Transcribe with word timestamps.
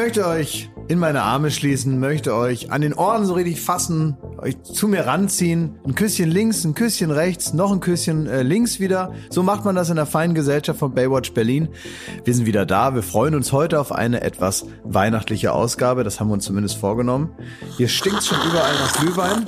Ich 0.00 0.06
möchte 0.06 0.26
euch 0.26 0.70
in 0.88 0.98
meine 0.98 1.20
Arme 1.20 1.50
schließen, 1.50 2.00
möchte 2.00 2.34
euch 2.34 2.72
an 2.72 2.80
den 2.80 2.94
Ohren 2.94 3.26
so 3.26 3.34
richtig 3.34 3.60
fassen, 3.60 4.16
euch 4.40 4.62
zu 4.62 4.88
mir 4.88 5.06
ranziehen, 5.06 5.76
ein 5.86 5.94
Küsschen 5.94 6.30
links, 6.30 6.64
ein 6.64 6.74
Küsschen 6.74 7.10
rechts, 7.10 7.52
noch 7.52 7.72
ein 7.72 7.80
Küsschen 7.80 8.26
äh, 8.26 8.42
links 8.42 8.80
wieder. 8.80 9.12
So 9.30 9.42
macht 9.42 9.64
man 9.64 9.74
das 9.74 9.90
in 9.90 9.96
der 9.96 10.06
feinen 10.06 10.34
Gesellschaft 10.34 10.78
von 10.78 10.94
Baywatch 10.94 11.32
Berlin. 11.32 11.68
Wir 12.24 12.34
sind 12.34 12.46
wieder 12.46 12.66
da. 12.66 12.94
Wir 12.94 13.02
freuen 13.02 13.34
uns 13.34 13.52
heute 13.52 13.78
auf 13.80 13.92
eine 13.92 14.22
etwas 14.22 14.66
weihnachtliche 14.84 15.52
Ausgabe. 15.52 16.04
Das 16.04 16.20
haben 16.20 16.28
wir 16.28 16.34
uns 16.34 16.44
zumindest 16.44 16.76
vorgenommen. 16.76 17.30
Hier 17.76 17.88
stinkt 17.88 18.24
schon 18.24 18.38
überall 18.48 18.74
nach 18.74 18.92
Glühwein. 19.00 19.46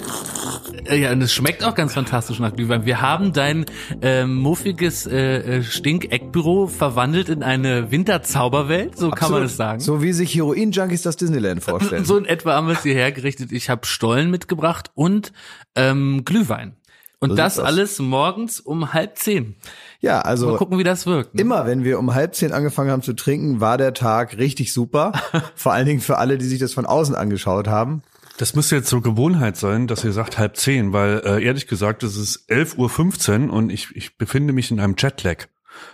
Äh, 0.87 1.01
Ja, 1.03 1.13
und 1.13 1.23
es 1.23 1.33
schmeckt 1.33 1.65
auch 1.65 1.75
ganz 1.75 1.95
fantastisch 1.95 2.39
nach 2.39 2.55
Glühwein. 2.55 2.85
Wir 2.87 3.01
haben 3.01 3.33
dein 3.33 3.65
äh, 4.03 4.25
muffiges 4.27 5.07
äh, 5.07 5.59
äh, 5.59 5.63
Stinkeckbüro 5.63 6.67
verwandelt 6.67 7.29
in 7.29 7.43
eine 7.43 7.91
Winterzauberwelt, 7.91 8.97
so 8.97 9.11
kann 9.11 9.31
man 9.31 9.43
Absolut. 9.43 9.51
es 9.51 9.57
sagen. 9.57 9.81
So 9.81 10.03
wie 10.03 10.13
sich 10.13 10.35
Heroin-Junkies 10.35 11.03
das 11.03 11.17
Disneyland 11.17 11.63
vorstellen. 11.63 12.05
So 12.05 12.17
in 12.17 12.25
etwa 12.25 12.55
haben 12.55 12.67
wir 12.67 12.75
es 12.75 12.83
hierher 12.83 13.13
gerichtet. 13.13 13.53
Ich 13.53 13.71
habe 13.71 13.87
Stollen 13.87 14.31
mitgebracht 14.31 14.82
und 14.95 15.33
ähm, 15.75 16.25
Glühwein. 16.25 16.77
Und 17.19 17.31
So 17.31 17.37
das 17.37 17.61
alles 17.61 18.01
morgens 18.01 18.59
um 18.59 18.93
halb 18.93 19.17
zehn. 19.17 19.55
ja, 20.01 20.15
Mal 20.15 20.21
also 20.23 20.57
gucken, 20.57 20.79
wie 20.79 20.83
das 20.83 21.07
wirkt. 21.07 21.37
Ne? 21.37 21.43
Immer 21.43 21.67
wenn 21.67 21.85
wir 21.85 22.01
um 22.01 22.15
halb 22.15 22.35
zehn 22.35 22.53
angefangen 22.53 22.91
haben 22.91 23.03
zu 23.03 23.13
trinken, 23.13 23.61
war 23.61 23.79
der 23.79 23.95
Tag 23.95 24.39
richtig 24.39 24.73
super. 24.73 25.13
Vor 25.55 25.73
allen 25.73 25.87
Dingen 25.87 26.01
für 26.01 26.19
alle, 26.19 26.37
die 26.37 26.47
sich 26.47 26.59
das 26.59 26.73
von 26.75 26.85
außen 26.85 27.15
angeschaut 27.15 27.69
haben. 27.69 28.03
Das 28.39 28.57
müsste 28.57 28.75
jetzt 28.75 28.89
so 28.89 29.01
Gewohnheit 29.01 29.57
sein, 29.57 29.87
dass 29.87 30.03
ihr 30.03 30.13
sagt 30.13 30.37
halb 30.37 30.57
zehn, 30.57 30.93
weil 30.93 31.23
äh, 31.25 31.45
ehrlich 31.45 31.69
gesagt, 31.69 32.03
es 32.03 32.17
ist 32.17 32.51
11.15 32.51 33.47
Uhr 33.47 33.53
und 33.53 33.71
ich, 33.71 33.95
ich 33.95 34.19
befinde 34.19 34.53
mich 34.53 34.73
in 34.73 34.81
einem 34.81 34.97
Jetlag. 34.99 35.47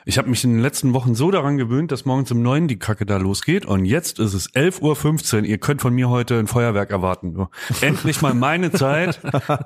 Ich 0.04 0.18
habe 0.18 0.28
mich 0.28 0.42
in 0.44 0.54
den 0.54 0.60
letzten 0.60 0.94
Wochen 0.94 1.14
so 1.14 1.30
daran 1.30 1.58
gewöhnt, 1.58 1.92
dass 1.92 2.04
morgens 2.04 2.30
um 2.30 2.42
neun 2.42 2.68
die 2.68 2.78
Kacke 2.78 3.06
da 3.06 3.16
losgeht 3.18 3.66
und 3.66 3.84
jetzt 3.84 4.18
ist 4.18 4.34
es 4.34 4.50
11.15 4.52 5.36
Uhr. 5.36 5.44
Ihr 5.44 5.58
könnt 5.58 5.80
von 5.80 5.94
mir 5.94 6.08
heute 6.08 6.38
ein 6.38 6.46
Feuerwerk 6.46 6.90
erwarten. 6.90 7.46
Endlich 7.80 8.22
mal 8.22 8.34
meine 8.34 8.72
Zeit. 8.72 9.20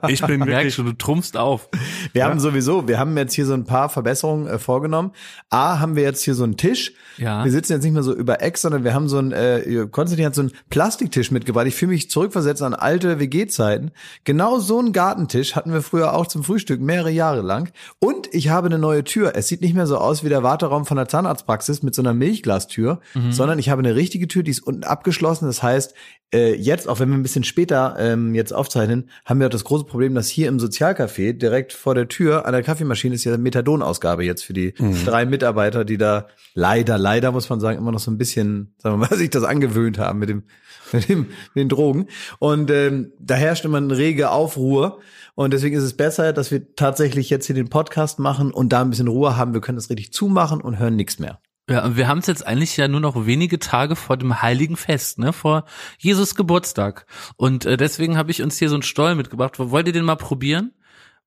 Ich 0.08 0.20
bin 0.22 0.40
Merkst 0.44 0.48
wirklich 0.48 0.76
du, 0.76 0.82
du 0.82 0.92
trumpfst 0.92 1.36
auf. 1.36 1.68
Wir 2.12 2.24
haben 2.24 2.40
sowieso, 2.40 2.88
wir 2.88 2.98
haben 2.98 3.16
jetzt 3.16 3.34
hier 3.34 3.46
so 3.46 3.54
ein 3.54 3.64
paar 3.64 3.88
Verbesserungen 3.88 4.46
äh, 4.46 4.58
vorgenommen. 4.58 5.12
A, 5.50 5.78
haben 5.78 5.96
wir 5.96 6.02
jetzt 6.02 6.22
hier 6.22 6.34
so 6.34 6.44
einen 6.44 6.56
Tisch. 6.56 6.92
Ja. 7.18 7.44
Wir 7.44 7.52
sitzen 7.52 7.72
jetzt 7.72 7.84
nicht 7.84 7.92
mehr 7.92 8.02
so 8.02 8.14
über 8.14 8.42
Eck, 8.42 8.58
sondern 8.58 8.84
wir 8.84 8.94
haben 8.94 9.08
so 9.08 9.18
einen, 9.18 9.32
äh, 9.32 9.86
Konstantin 9.90 10.26
hat 10.26 10.34
so 10.34 10.42
einen 10.42 10.52
Plastiktisch 10.70 11.30
mitgebracht. 11.30 11.66
Ich 11.66 11.74
fühle 11.74 11.92
mich 11.92 12.10
zurückversetzt 12.10 12.62
an 12.62 12.74
alte 12.74 13.18
WG-Zeiten. 13.18 13.90
Genau 14.24 14.58
so 14.58 14.78
einen 14.78 14.92
Gartentisch 14.92 15.54
hatten 15.56 15.72
wir 15.72 15.82
früher 15.82 16.14
auch 16.14 16.26
zum 16.26 16.44
Frühstück, 16.44 16.80
mehrere 16.80 17.10
Jahre 17.10 17.42
lang. 17.42 17.72
Und 17.98 18.32
ich 18.32 18.48
habe 18.48 18.66
eine 18.66 18.78
neue 18.78 19.04
Tür. 19.04 19.32
Es 19.34 19.48
sieht 19.48 19.60
nicht 19.60 19.74
mehr 19.74 19.86
so 19.86 19.98
aus 19.98 20.11
wie 20.24 20.28
der 20.28 20.42
Warteraum 20.42 20.84
von 20.84 20.96
der 20.96 21.08
Zahnarztpraxis 21.08 21.82
mit 21.82 21.94
so 21.94 22.02
einer 22.02 22.14
Milchglastür, 22.14 23.00
sondern 23.30 23.58
ich 23.58 23.70
habe 23.70 23.80
eine 23.80 23.94
richtige 23.94 24.28
Tür, 24.28 24.42
die 24.42 24.50
ist 24.50 24.60
unten 24.60 24.84
abgeschlossen. 24.84 25.46
Das 25.46 25.62
heißt, 25.62 25.94
äh, 26.34 26.54
jetzt, 26.54 26.88
auch 26.88 26.98
wenn 26.98 27.10
wir 27.10 27.16
ein 27.16 27.22
bisschen 27.22 27.44
später 27.44 27.96
ähm, 27.98 28.34
jetzt 28.34 28.52
aufzeichnen, 28.52 29.10
haben 29.26 29.38
wir 29.38 29.46
auch 29.46 29.50
das 29.50 29.64
große 29.64 29.84
Problem, 29.84 30.14
dass 30.14 30.28
hier 30.28 30.48
im 30.48 30.58
Sozialcafé 30.58 31.34
direkt 31.34 31.72
vor 31.72 31.94
der 31.94 32.08
Tür 32.08 32.46
an 32.46 32.52
der 32.52 32.62
Kaffeemaschine 32.62 33.14
ist 33.14 33.24
ja 33.24 33.36
Methadonausgabe 33.36 34.24
jetzt 34.24 34.42
für 34.42 34.54
die 34.54 34.74
drei 35.04 35.26
Mitarbeiter, 35.26 35.84
die 35.84 35.98
da 35.98 36.28
leider, 36.54 36.96
leider 36.96 37.32
muss 37.32 37.50
man 37.50 37.60
sagen, 37.60 37.78
immer 37.78 37.92
noch 37.92 38.00
so 38.00 38.10
ein 38.10 38.18
bisschen, 38.18 38.74
sagen 38.78 38.98
wir 38.98 39.08
mal, 39.08 39.16
sich 39.16 39.30
das 39.30 39.44
angewöhnt 39.44 39.98
haben 39.98 40.18
mit 40.18 40.30
dem, 40.30 40.44
mit 40.92 41.08
dem, 41.08 41.20
mit 41.54 41.56
den 41.56 41.68
Drogen. 41.68 42.08
Und 42.38 42.70
ähm, 42.70 43.12
da 43.18 43.34
herrscht 43.34 43.64
immer 43.64 43.78
eine 43.78 43.96
rege 43.96 44.30
Aufruhr. 44.30 45.00
Und 45.34 45.52
deswegen 45.52 45.76
ist 45.76 45.84
es 45.84 45.96
besser, 45.96 46.32
dass 46.32 46.50
wir 46.50 46.74
tatsächlich 46.74 47.30
jetzt 47.30 47.46
hier 47.46 47.54
den 47.54 47.70
Podcast 47.70 48.18
machen 48.18 48.50
und 48.52 48.70
da 48.70 48.82
ein 48.82 48.90
bisschen 48.90 49.08
Ruhe 49.08 49.36
haben. 49.36 49.54
Wir 49.54 49.60
können 49.60 49.76
das 49.76 49.88
richtig 49.88 50.12
zumachen 50.12 50.60
und 50.60 50.78
hören 50.78 50.96
nichts 50.96 51.18
mehr. 51.18 51.40
Ja, 51.70 51.84
und 51.84 51.96
wir 51.96 52.08
haben 52.08 52.18
es 52.18 52.26
jetzt 52.26 52.46
eigentlich 52.46 52.76
ja 52.76 52.88
nur 52.88 53.00
noch 53.00 53.26
wenige 53.26 53.58
Tage 53.58 53.96
vor 53.96 54.16
dem 54.16 54.42
Heiligen 54.42 54.76
Fest, 54.76 55.18
ne, 55.18 55.32
vor 55.32 55.64
Jesus 55.98 56.34
Geburtstag. 56.34 57.06
Und 57.36 57.64
äh, 57.64 57.76
deswegen 57.76 58.18
habe 58.18 58.30
ich 58.30 58.42
uns 58.42 58.58
hier 58.58 58.68
so 58.68 58.74
einen 58.74 58.82
Stollen 58.82 59.16
mitgebracht. 59.16 59.58
Wollt 59.58 59.86
ihr 59.86 59.92
den 59.92 60.04
mal 60.04 60.16
probieren? 60.16 60.72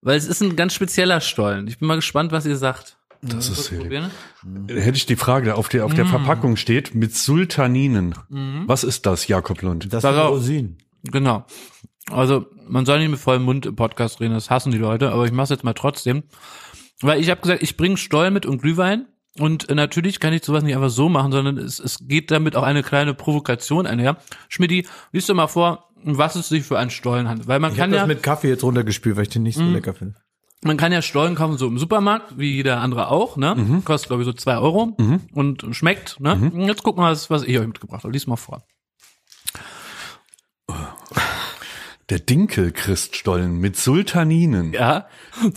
Weil 0.02 0.18
es 0.18 0.28
ist 0.28 0.42
ein 0.42 0.56
ganz 0.56 0.74
spezieller 0.74 1.22
Stollen. 1.22 1.68
Ich 1.68 1.80
bin 1.80 1.88
mal 1.88 1.96
gespannt, 1.96 2.32
was 2.32 2.46
ihr 2.46 2.58
sagt. 2.58 2.98
Das 3.22 3.50
ist 3.50 3.76
probieren? 3.76 4.12
Hätte 4.68 4.98
ich 4.98 5.08
die 5.08 5.16
Frage, 5.16 5.56
auf 5.56 5.68
der, 5.70 5.86
auf 5.86 5.96
der 5.96 6.06
Verpackung 6.06 6.58
steht, 6.58 6.94
mit 6.94 7.16
Sultaninen. 7.16 8.14
Was 8.68 8.84
ist 8.84 9.08
das, 9.08 9.28
Jakob 9.28 9.64
Lund? 9.64 9.92
Das 9.92 10.04
Pass 10.04 10.16
sind. 10.16 10.28
Rosinen. 10.28 10.78
Genau. 11.12 11.46
Also, 12.12 12.46
man 12.68 12.86
soll 12.86 13.00
nicht 13.00 13.10
mit 13.10 13.20
vollem 13.20 13.44
Mund 13.44 13.66
im 13.66 13.76
Podcast 13.76 14.20
reden, 14.22 14.34
das 14.34 14.50
hassen 14.50 14.72
die 14.72 14.78
Leute, 14.78 15.12
aber 15.12 15.26
ich 15.26 15.32
mache 15.32 15.54
jetzt 15.54 15.64
mal 15.64 15.74
trotzdem. 15.74 16.24
Weil 17.02 17.20
ich 17.20 17.30
habe 17.30 17.42
gesagt, 17.42 17.64
ich 17.64 17.78
bringe 17.78 17.98
Stollen 17.98 18.34
mit 18.34 18.46
und 18.46 18.62
Glühwein. 18.62 19.08
Und 19.38 19.70
äh, 19.70 19.76
natürlich 19.76 20.20
kann 20.22 20.32
ich 20.34 20.46
sowas 20.46 20.64
nicht 20.64 20.76
einfach 20.76 20.90
so 20.90 21.10
machen, 21.10 21.32
sondern 21.34 21.58
es, 21.58 21.78
es 21.80 21.98
geht 22.08 22.32
damit 22.32 22.56
auch 22.56 22.64
eine 22.64 22.84
kleine 22.84 23.14
Provokation 23.14 23.86
einher. 23.86 24.18
Schmidti, 24.48 24.88
liest 25.12 25.28
doch 25.30 25.34
mal 25.34 25.48
vor, 25.48 25.90
was 26.04 26.36
es 26.36 26.48
sich 26.48 26.64
für 26.64 26.80
einen 26.80 26.90
Stollen 26.90 27.28
handelt. 27.28 27.48
Weil 27.50 27.60
man 27.60 27.72
Ich 27.74 27.78
kann 27.78 27.92
ja, 27.92 28.00
das 28.00 28.08
mit 28.08 28.24
Kaffee 28.24 28.48
jetzt 28.48 28.64
runtergespült, 28.64 29.18
weil 29.18 29.24
ich 29.24 29.30
den 29.30 29.44
nicht 29.44 29.58
so 29.58 29.64
lecker 29.74 29.94
finde. 29.94 30.16
man 30.64 30.78
kann 30.78 30.94
ja 30.94 31.02
Stollen 31.02 31.36
kaufen 31.36 31.58
so 31.58 31.68
im 31.68 31.78
Supermarkt, 31.78 32.38
wie 32.40 32.54
jeder 32.54 32.80
andere 32.80 33.10
auch, 33.10 33.36
ne? 33.36 33.82
Kostet, 33.84 34.08
glaube 34.08 34.22
ich, 34.24 34.26
so 34.26 34.32
zwei 34.34 34.58
Euro 34.58 34.96
und 35.34 35.66
schmeckt, 35.72 36.20
ne? 36.22 36.36
Und 36.54 36.62
Jetzt 36.68 36.84
gucken 36.84 37.02
wir 37.02 37.08
mal, 37.08 37.12
was, 37.12 37.30
was 37.30 37.44
ich 37.44 37.60
euch 37.60 37.68
mitgebracht 37.68 38.04
habe. 38.04 38.14
Lies 38.14 38.28
mal 38.28 38.38
vor. 38.38 38.64
Der 42.12 42.20
Dinkelchriststollen 42.20 43.58
mit 43.60 43.76
Sultaninen. 43.78 44.74
Ja. 44.74 45.08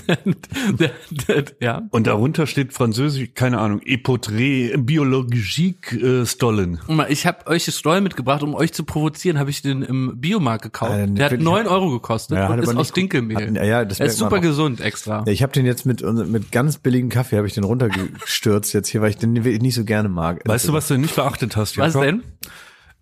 Ja. 1.61 1.83
Und 1.91 2.07
darunter 2.07 2.47
steht 2.47 2.73
französisch, 2.73 3.31
keine 3.35 3.59
Ahnung, 3.59 3.81
Epotré 3.81 4.77
Biologique 4.79 5.93
äh, 5.93 6.27
Stollen. 6.27 6.81
Guck 6.87 6.97
mal, 6.97 7.11
Ich 7.11 7.27
habe 7.27 7.47
euch 7.49 7.65
das 7.67 7.79
Stollen 7.79 8.03
mitgebracht, 8.03 8.43
um 8.43 8.55
euch 8.55 8.73
zu 8.73 8.85
provozieren, 8.85 9.39
habe 9.39 9.51
ich 9.51 9.63
den 9.63 9.83
im 9.83 10.21
Biomarkt 10.21 10.63
gekauft. 10.65 10.93
Äh, 10.93 11.07
der 11.09 11.31
hat 11.31 11.41
neun 11.41 11.67
Euro 11.67 11.91
gekostet 11.91 12.39
Ja, 12.39 12.49
und 12.49 12.59
ist 12.61 12.75
aus 12.75 12.93
Dinkelmehl. 12.93 13.37
hat- 13.59 13.65
ja, 13.67 13.85
das 13.85 14.01
er 14.01 14.07
ist 14.07 14.19
super 14.19 14.41
gesund 14.41 14.81
extra. 14.81 15.25
Ja, 15.27 15.33
ich 15.33 15.43
habe 15.43 15.53
den 15.53 15.67
jetzt 15.67 15.85
mit 15.87 16.03
mit 16.03 16.53
ganz 16.53 16.79
billigen 16.79 17.09
Kaffee 17.09 17.37
habe 17.37 17.47
ich 17.47 17.55
den 17.55 17.65
runtergestürzt 17.65 18.73
jetzt 18.73 18.89
hier, 18.89 19.01
weil 19.03 19.11
ich 19.11 19.17
den 19.19 19.33
nicht 19.33 19.75
so 19.75 19.85
gerne 19.85 20.09
mag. 20.09 20.43
Weißt 20.47 20.69
du, 20.69 20.73
was 20.73 20.89
du 20.89 20.97
nicht 20.99 21.15
beachtet 21.17 21.57
hast, 21.57 21.77
Was 21.79 21.95
Jakob? 21.95 22.03
denn? 22.09 22.23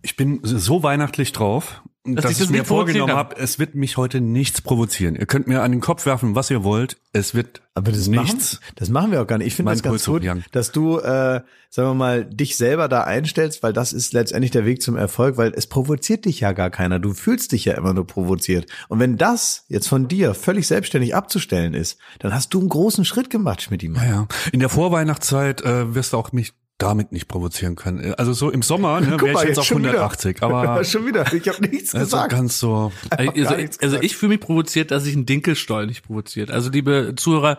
Ich 0.07 0.15
bin 0.15 0.39
so 0.45 0.85
weihnachtlich 0.85 1.33
drauf, 1.33 1.83
dass, 2.05 2.27
dich 2.27 2.33
ich 2.35 2.39
das 2.39 2.51
mir 2.51 2.65
vorgenommen 2.65 3.13
habe, 3.13 3.35
es 3.39 3.59
wird 3.59 3.75
mich 3.75 3.97
heute 3.97 4.21
nichts 4.21 4.61
provozieren. 4.61 5.17
Ihr 5.17 5.27
könnt 5.27 5.49
mir 5.49 5.63
an 5.63 5.73
den 5.73 5.81
Kopf 5.81 6.07
werfen, 6.07 6.37
was 6.37 6.49
ihr 6.49 6.63
wollt. 6.63 6.97
Es 7.13 7.35
wird 7.35 7.61
Aber 7.75 7.91
das 7.91 8.07
nichts. 8.07 8.61
machen, 8.61 8.73
das 8.77 8.89
machen 8.89 9.11
wir 9.11 9.21
auch 9.21 9.27
gar 9.27 9.39
nicht. 9.39 9.49
Ich 9.49 9.57
finde 9.57 9.73
das 9.73 9.83
ganz 9.83 10.05
gut, 10.05 10.21
hochjagen. 10.21 10.45
dass 10.53 10.71
du, 10.71 11.01
äh, 11.01 11.41
sagen 11.71 11.89
wir 11.89 11.95
mal, 11.95 12.25
dich 12.25 12.57
selber 12.57 12.87
da 12.87 13.03
einstellst, 13.03 13.65
weil 13.65 13.73
das 13.73 13.93
ist 13.93 14.13
letztendlich 14.13 14.53
der 14.53 14.65
Weg 14.65 14.81
zum 14.81 14.95
Erfolg, 14.95 15.39
weil 15.39 15.53
es 15.57 15.67
provoziert 15.67 16.25
dich 16.25 16.39
ja 16.39 16.53
gar 16.53 16.71
keiner. 16.71 17.01
Du 17.01 17.13
fühlst 17.13 17.51
dich 17.51 17.65
ja 17.65 17.75
immer 17.75 17.93
nur 17.93 18.07
provoziert. 18.07 18.71
Und 18.87 19.01
wenn 19.01 19.17
das 19.17 19.65
jetzt 19.67 19.89
von 19.89 20.07
dir 20.07 20.35
völlig 20.35 20.69
selbstständig 20.69 21.17
abzustellen 21.17 21.75
ist, 21.75 21.99
dann 22.21 22.33
hast 22.33 22.55
du 22.55 22.61
einen 22.61 22.69
großen 22.69 23.05
Schritt 23.05 23.29
gemacht, 23.29 23.61
Schmidt. 23.61 23.83
Ja, 23.83 24.05
ja. 24.05 24.29
In 24.53 24.61
der 24.61 24.69
Vorweihnachtszeit 24.69 25.63
äh, 25.63 25.97
wirst 25.97 26.13
du 26.13 26.19
auch 26.19 26.31
mich 26.31 26.53
damit 26.79 27.11
nicht 27.11 27.27
provozieren 27.27 27.75
können. 27.75 28.15
Also 28.19 28.35
so 28.35 28.51
im 28.51 28.61
Sommer 28.61 29.01
ne, 29.01 29.19
wäre 29.21 29.33
ich 29.33 29.49
jetzt 29.49 29.59
auf 29.59 29.65
schon 29.65 29.79
wieder. 29.79 29.95
180, 29.95 30.43
aber 30.43 30.85
schon 30.85 31.07
wieder. 31.07 31.33
Ich 31.33 31.49
habe 31.49 31.67
nichts 31.67 31.95
also 31.95 32.05
gesagt. 32.05 32.31
ganz 32.31 32.59
so. 32.59 32.93
Also, 33.17 33.55
also 33.55 33.79
gesagt. 33.79 34.05
ich 34.05 34.17
fühle 34.17 34.31
mich 34.31 34.41
provoziert, 34.41 34.91
dass 34.91 35.05
sich 35.05 35.15
ein 35.15 35.25
Dinkelstollen 35.25 35.89
nicht 35.89 36.05
provoziert. 36.05 36.51
Also 36.51 36.71
liebe 36.71 37.15
Zuhörer, 37.17 37.59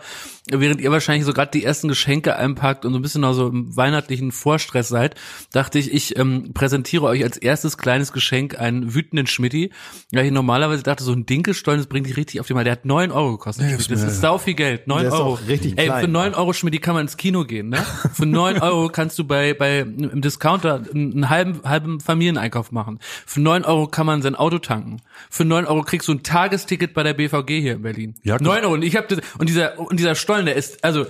während 0.51 0.81
ihr 0.81 0.91
wahrscheinlich 0.91 1.25
so 1.25 1.33
gerade 1.33 1.51
die 1.51 1.63
ersten 1.63 1.87
Geschenke 1.87 2.35
einpackt 2.35 2.85
und 2.85 2.93
so 2.93 2.99
ein 2.99 3.01
bisschen 3.01 3.21
noch 3.21 3.33
so 3.33 3.47
im 3.47 3.75
weihnachtlichen 3.75 4.31
Vorstress 4.31 4.87
seid, 4.87 5.15
dachte 5.51 5.79
ich, 5.79 5.91
ich 5.91 6.17
ähm, 6.17 6.53
präsentiere 6.53 7.05
euch 7.05 7.23
als 7.23 7.37
erstes 7.37 7.77
kleines 7.77 8.13
Geschenk 8.13 8.59
einen 8.59 8.93
wütenden 8.93 9.25
Schmidti. 9.25 9.71
Ja, 10.11 10.21
ich 10.21 10.31
normalerweise 10.31 10.83
dachte, 10.83 11.03
so 11.03 11.13
ein 11.13 11.25
Dinkelstollen, 11.25 11.79
das 11.79 11.87
bringt 11.87 12.05
dich 12.05 12.17
richtig 12.17 12.39
auf 12.39 12.47
die 12.47 12.53
Mal. 12.53 12.63
Der 12.63 12.73
hat 12.73 12.85
neun 12.85 13.11
Euro 13.11 13.31
gekostet. 13.31 13.65
Nee, 13.65 13.77
das 13.77 13.89
ist 13.89 14.21
sau 14.21 14.37
viel 14.37 14.53
Geld. 14.53 14.87
Neun 14.87 15.07
Euro. 15.07 15.39
richtig 15.47 15.77
Ey, 15.77 15.85
klein. 15.85 16.01
für 16.01 16.07
neun 16.07 16.35
Euro 16.35 16.53
Schmidti 16.53 16.79
kann 16.79 16.93
man 16.93 17.03
ins 17.03 17.17
Kino 17.17 17.45
gehen, 17.45 17.69
ne? 17.69 17.77
Für 18.13 18.25
neun 18.25 18.59
Euro 18.59 18.89
kannst 19.07 19.19
du 19.19 19.23
bei, 19.23 19.53
bei 19.53 19.79
im 19.79 20.19
Discounter 20.19 20.83
einen 20.93 21.29
halben, 21.29 21.61
halben 21.63 22.01
Familieneinkauf 22.01 22.73
machen. 22.73 22.99
Für 23.25 23.39
neun 23.39 23.63
Euro 23.63 23.87
kann 23.87 24.05
man 24.05 24.21
sein 24.21 24.35
Auto 24.35 24.59
tanken. 24.59 25.01
Für 25.29 25.45
neun 25.45 25.65
Euro 25.65 25.83
kriegst 25.83 26.09
du 26.09 26.11
ein 26.11 26.23
Tagesticket 26.23 26.93
bei 26.93 27.03
der 27.03 27.13
BVG 27.13 27.61
hier 27.61 27.73
in 27.75 27.83
Berlin. 27.83 28.15
Ja, 28.23 28.35
klar. 28.37 28.55
neun 28.55 28.65
Euro. 28.65 28.73
Und 28.73 28.83
ich 28.83 28.97
habe 28.97 29.21
und 29.37 29.47
dieser 29.47 29.79
und 29.79 29.97
dieser 29.97 30.15
Stollen, 30.15 30.45
der 30.45 30.57
ist, 30.57 30.83
also 30.83 31.05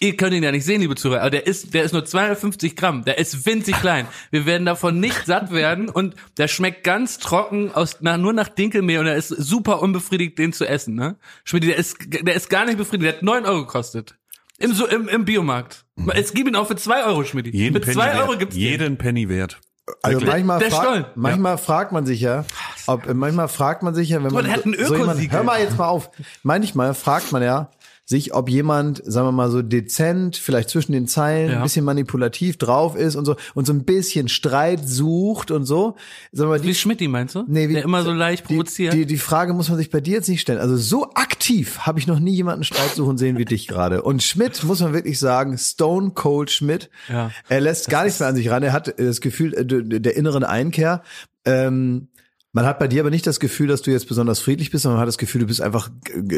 ihr 0.00 0.16
könnt 0.16 0.32
ihn 0.32 0.42
ja 0.42 0.50
nicht 0.50 0.64
sehen, 0.64 0.80
liebe 0.80 0.94
Zuhörer, 0.94 1.20
aber 1.20 1.30
der 1.30 1.46
ist, 1.46 1.74
der 1.74 1.82
ist 1.84 1.92
nur 1.92 2.06
250 2.06 2.74
Gramm. 2.74 3.04
Der 3.04 3.18
ist 3.18 3.44
winzig 3.44 3.78
klein. 3.78 4.06
Wir 4.30 4.46
werden 4.46 4.64
davon 4.64 4.98
nicht 4.98 5.26
satt 5.26 5.52
werden 5.52 5.90
und 5.90 6.14
der 6.38 6.48
schmeckt 6.48 6.84
ganz 6.84 7.18
trocken 7.18 7.70
aus, 7.70 8.00
nach, 8.00 8.16
nur 8.16 8.32
nach 8.32 8.48
Dinkelmehl 8.48 9.00
und 9.00 9.08
er 9.08 9.16
ist 9.16 9.28
super 9.28 9.82
unbefriedigt, 9.82 10.38
den 10.38 10.54
zu 10.54 10.66
essen. 10.66 10.94
Ne? 10.94 11.16
Schmidt, 11.44 11.64
der 11.64 11.76
ist, 11.76 11.98
der 12.08 12.34
ist 12.34 12.48
gar 12.48 12.64
nicht 12.64 12.78
befriedigt. 12.78 13.04
Der 13.04 13.12
hat 13.16 13.22
neun 13.22 13.44
Euro 13.44 13.66
gekostet. 13.66 14.14
Im, 14.62 14.72
so, 14.74 14.86
im, 14.86 15.08
im 15.08 15.24
Biomarkt. 15.24 15.84
Es 16.14 16.32
gibt 16.32 16.48
ihn 16.48 16.56
auch 16.56 16.66
für 16.68 16.76
zwei 16.76 17.04
Euro, 17.04 17.24
Schmidt. 17.24 17.46
Mhm. 17.46 17.52
Jeden 17.52 17.74
Für 17.74 17.80
Penny 17.80 17.94
zwei 17.94 18.14
Euro 18.18 18.30
wert. 18.30 18.38
gibt's 18.38 18.54
den. 18.54 18.62
jeden 18.62 18.98
Penny 18.98 19.28
wert. 19.28 19.60
Also 20.02 20.20
Wirklich. 20.20 20.32
manchmal, 20.32 20.58
Der 20.60 20.70
fragt, 20.70 21.16
manchmal 21.16 21.58
fragt 21.58 21.92
man 21.92 22.06
sich 22.06 22.20
ja, 22.20 22.44
ob 22.86 23.06
äh, 23.06 23.14
manchmal 23.14 23.48
fragt 23.48 23.82
man 23.82 23.94
sich 23.94 24.10
ja, 24.10 24.22
wenn 24.22 24.32
man 24.32 24.44
der 24.44 24.52
hat 24.54 24.64
einen 24.64 24.74
so 24.86 24.94
jemand, 24.96 25.32
hör 25.32 25.42
mal 25.42 25.60
jetzt 25.60 25.76
mal 25.76 25.88
auf. 25.88 26.10
Manchmal 26.44 26.94
fragt 26.94 27.32
man 27.32 27.42
ja 27.42 27.70
sich, 28.12 28.32
ob 28.34 28.48
jemand, 28.48 29.02
sagen 29.04 29.26
wir 29.26 29.32
mal 29.32 29.50
so 29.50 29.60
dezent, 29.62 30.36
vielleicht 30.36 30.70
zwischen 30.70 30.92
den 30.92 31.08
Zeilen, 31.08 31.50
Ja. 31.50 31.56
ein 31.56 31.62
bisschen 31.64 31.84
manipulativ 31.84 32.56
drauf 32.58 32.94
ist 32.94 33.16
und 33.16 33.24
so 33.24 33.34
und 33.54 33.66
so 33.66 33.72
ein 33.72 33.84
bisschen 33.84 34.28
Streit 34.28 34.88
sucht 34.88 35.50
und 35.50 35.64
so. 35.64 35.96
Sagen 36.30 36.48
wir 36.50 36.58
mal, 36.58 36.62
Wie 36.62 36.68
die, 36.68 36.74
Schmidt, 36.76 37.00
meinst 37.08 37.34
du? 37.34 37.42
Nee, 37.48 37.68
wie- 37.68 37.72
Der 37.74 37.82
immer 37.82 38.04
so 38.04 38.12
leicht 38.12 38.44
provoziert. 38.44 38.92
die, 38.92 38.98
die, 38.98 39.06
die 39.06 39.16
Frage 39.18 39.52
muss 39.54 39.68
man 39.68 39.78
sich 39.78 39.90
bei 39.90 40.00
dir 40.00 40.12
jetzt 40.14 40.28
nicht 40.28 40.40
stellen. 40.42 40.60
Also 40.60 40.76
so 40.76 41.10
aktiv 41.14 41.80
habe 41.80 41.98
ich 41.98 42.06
noch 42.06 42.20
nie 42.20 42.34
jemanden 42.34 42.62
Streit 42.62 42.90
suchen 42.94 43.18
sehen 43.18 43.36
wie 43.38 43.44
dich 43.44 43.66
gerade. 43.66 44.02
Und 44.02 44.22
Schmidt, 44.22 44.62
muss 44.62 44.78
man 44.80 44.92
wirklich 44.92 45.18
sagen, 45.18 45.58
Stone 45.58 46.10
Cold 46.14 46.50
Schmidt, 46.52 46.90
Ja. 47.08 47.30
er 47.48 47.60
lässt 47.60 47.88
gar 47.90 48.04
nichts 48.04 48.20
mehr 48.20 48.28
an 48.28 48.36
sich 48.36 48.48
ran. 48.50 48.62
Er 48.62 48.72
hat 48.72 48.94
das 48.98 49.20
Gefühl 49.20 49.54
äh, 49.54 49.64
der 50.00 50.16
inneren 50.16 50.44
Einkehr. 50.44 51.02
Ähm, 51.44 52.06
man 52.54 52.66
hat 52.66 52.78
bei 52.78 52.86
dir 52.86 53.00
aber 53.00 53.08
nicht 53.10 53.26
das 53.26 53.40
Gefühl, 53.40 53.66
dass 53.68 53.80
du 53.80 53.90
jetzt 53.90 54.06
besonders 54.08 54.38
friedlich 54.40 54.70
bist, 54.70 54.82
sondern 54.82 54.96
man 54.96 55.02
hat 55.02 55.08
das 55.08 55.16
Gefühl, 55.16 55.40
du 55.40 55.46
bist 55.46 55.62
einfach 55.62 55.88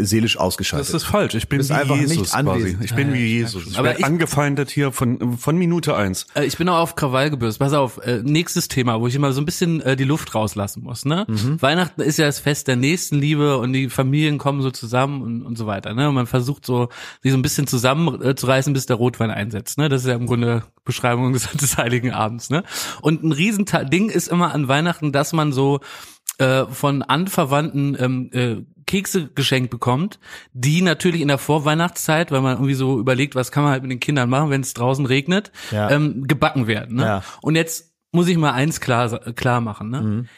seelisch 0.03 0.39
ausgeschaltet. 0.39 0.89
Das 0.89 0.95
ist 1.03 1.09
falsch. 1.09 1.35
Ich 1.35 1.49
bin 1.49 1.67
wie 1.69 1.73
einfach 1.73 1.97
nicht 1.97 2.11
Jesus 2.11 2.31
quasi. 2.31 2.49
anwesend. 2.51 2.85
Ich 2.85 2.95
bin 2.95 3.13
wie 3.13 3.27
Jesus. 3.27 3.67
Ich 3.67 3.77
Aber 3.79 3.89
werde 3.89 3.99
ich- 3.99 4.05
angefeindet 4.05 4.71
hier 4.71 4.93
von, 4.93 5.37
von 5.39 5.57
Minute 5.57 5.97
eins. 5.97 6.27
Äh, 6.35 6.45
Ich 6.45 6.57
bin 6.57 6.69
auch 6.69 6.79
auf 6.79 6.95
Krawall 6.95 7.31
gebürstet. 7.31 7.59
Pass 7.61 7.73
auf, 7.73 7.99
äh, 7.99 8.23
nächstes 8.23 8.69
Thema, 8.69 9.01
wo 9.01 9.09
ich 9.09 9.15
immer 9.17 9.33
so 9.33 9.41
ein 9.41 9.45
bisschen 9.45 9.81
äh, 9.81 9.97
die 9.97 10.05
Luft 10.05 10.35
rauslassen 10.37 10.85
muss. 10.85 11.05
Ne? 11.05 11.25
Mhm. 11.29 11.61
Weihnachten 11.61 12.01
ist 12.01 12.19
ja 12.19 12.27
das 12.27 12.39
Fest 12.39 12.69
der 12.69 12.77
Nächstenliebe 12.77 13.59
und 13.59 13.73
die 13.73 13.91
Familien 13.91 14.39
kommen 14.39 14.63
so 14.63 14.71
zusammen 14.71 15.21
und, 15.23 15.43
und 15.43 15.59
so 15.59 15.67
weiter. 15.67 15.95
Ne? 15.95 16.09
Und 16.09 16.15
man 16.15 16.27
versucht 16.29 16.65
so, 16.65 16.91
sich 17.25 17.33
so 17.33 17.39
ein 17.39 17.43
bisschen 17.43 17.67
zusammenzureißen, 17.67 18.73
bis 18.73 18.87
der 18.87 18.97
Rotwein 18.97 19.33
einsetzt. 19.33 19.79
Ne? 19.79 19.89
Das 19.89 20.03
ist 20.03 20.07
ja 20.09 20.15
im 20.15 20.27
Grunde 20.27 20.63
Beschreibung 20.85 21.33
des, 21.35 21.51
des 21.51 21.77
Heiligen 21.77 22.13
Abends. 22.13 22.51
Ne? 22.51 22.63
Und 23.01 23.25
ein 23.25 23.33
Riesending 23.33 24.11
ist 24.11 24.29
immer 24.29 24.55
an 24.55 24.69
Weihnachten, 24.69 25.11
dass 25.11 25.33
man 25.33 25.53
so 25.53 25.81
äh, 26.39 26.65
von 26.67 27.03
Anverwandten 27.03 27.97
ähm, 27.99 28.31
äh, 28.33 28.57
Kekse 28.87 29.31
geschenkt 29.35 29.71
bekommt, 29.71 30.19
die 30.53 30.83
natürlich 30.83 31.21
in 31.23 31.29
der 31.29 31.39
Vorweihnachtszeit, 31.39 32.31
weil 32.31 32.43
man 32.43 32.55
irgendwie 32.57 32.75
so 32.75 32.99
überlegt, 32.99 33.35
was 33.35 33.51
kann 33.51 33.63
man 33.63 33.73
halt 33.73 33.83
mit 33.83 33.91
den 33.91 34.01
Kindern 34.01 34.29
machen, 34.29 34.51
wenn 34.51 34.61
es 34.61 34.75
draußen 34.75 35.07
regnet, 35.07 35.53
Ja. 35.71 35.91
ähm, 35.91 36.27
gebacken 36.27 36.67
werden. 36.67 36.97
Ne? 36.97 37.03
Ja. 37.05 37.23
Und 37.41 37.55
jetzt 37.57 37.93
muss 38.13 38.29
ich 38.29 38.37
mal 38.37 38.53
eins 38.53 38.81
klar, 38.81 39.09
klar 39.35 39.61
machen. 39.61 39.91
Ne? 39.91 40.01
Mhm. 40.03 40.29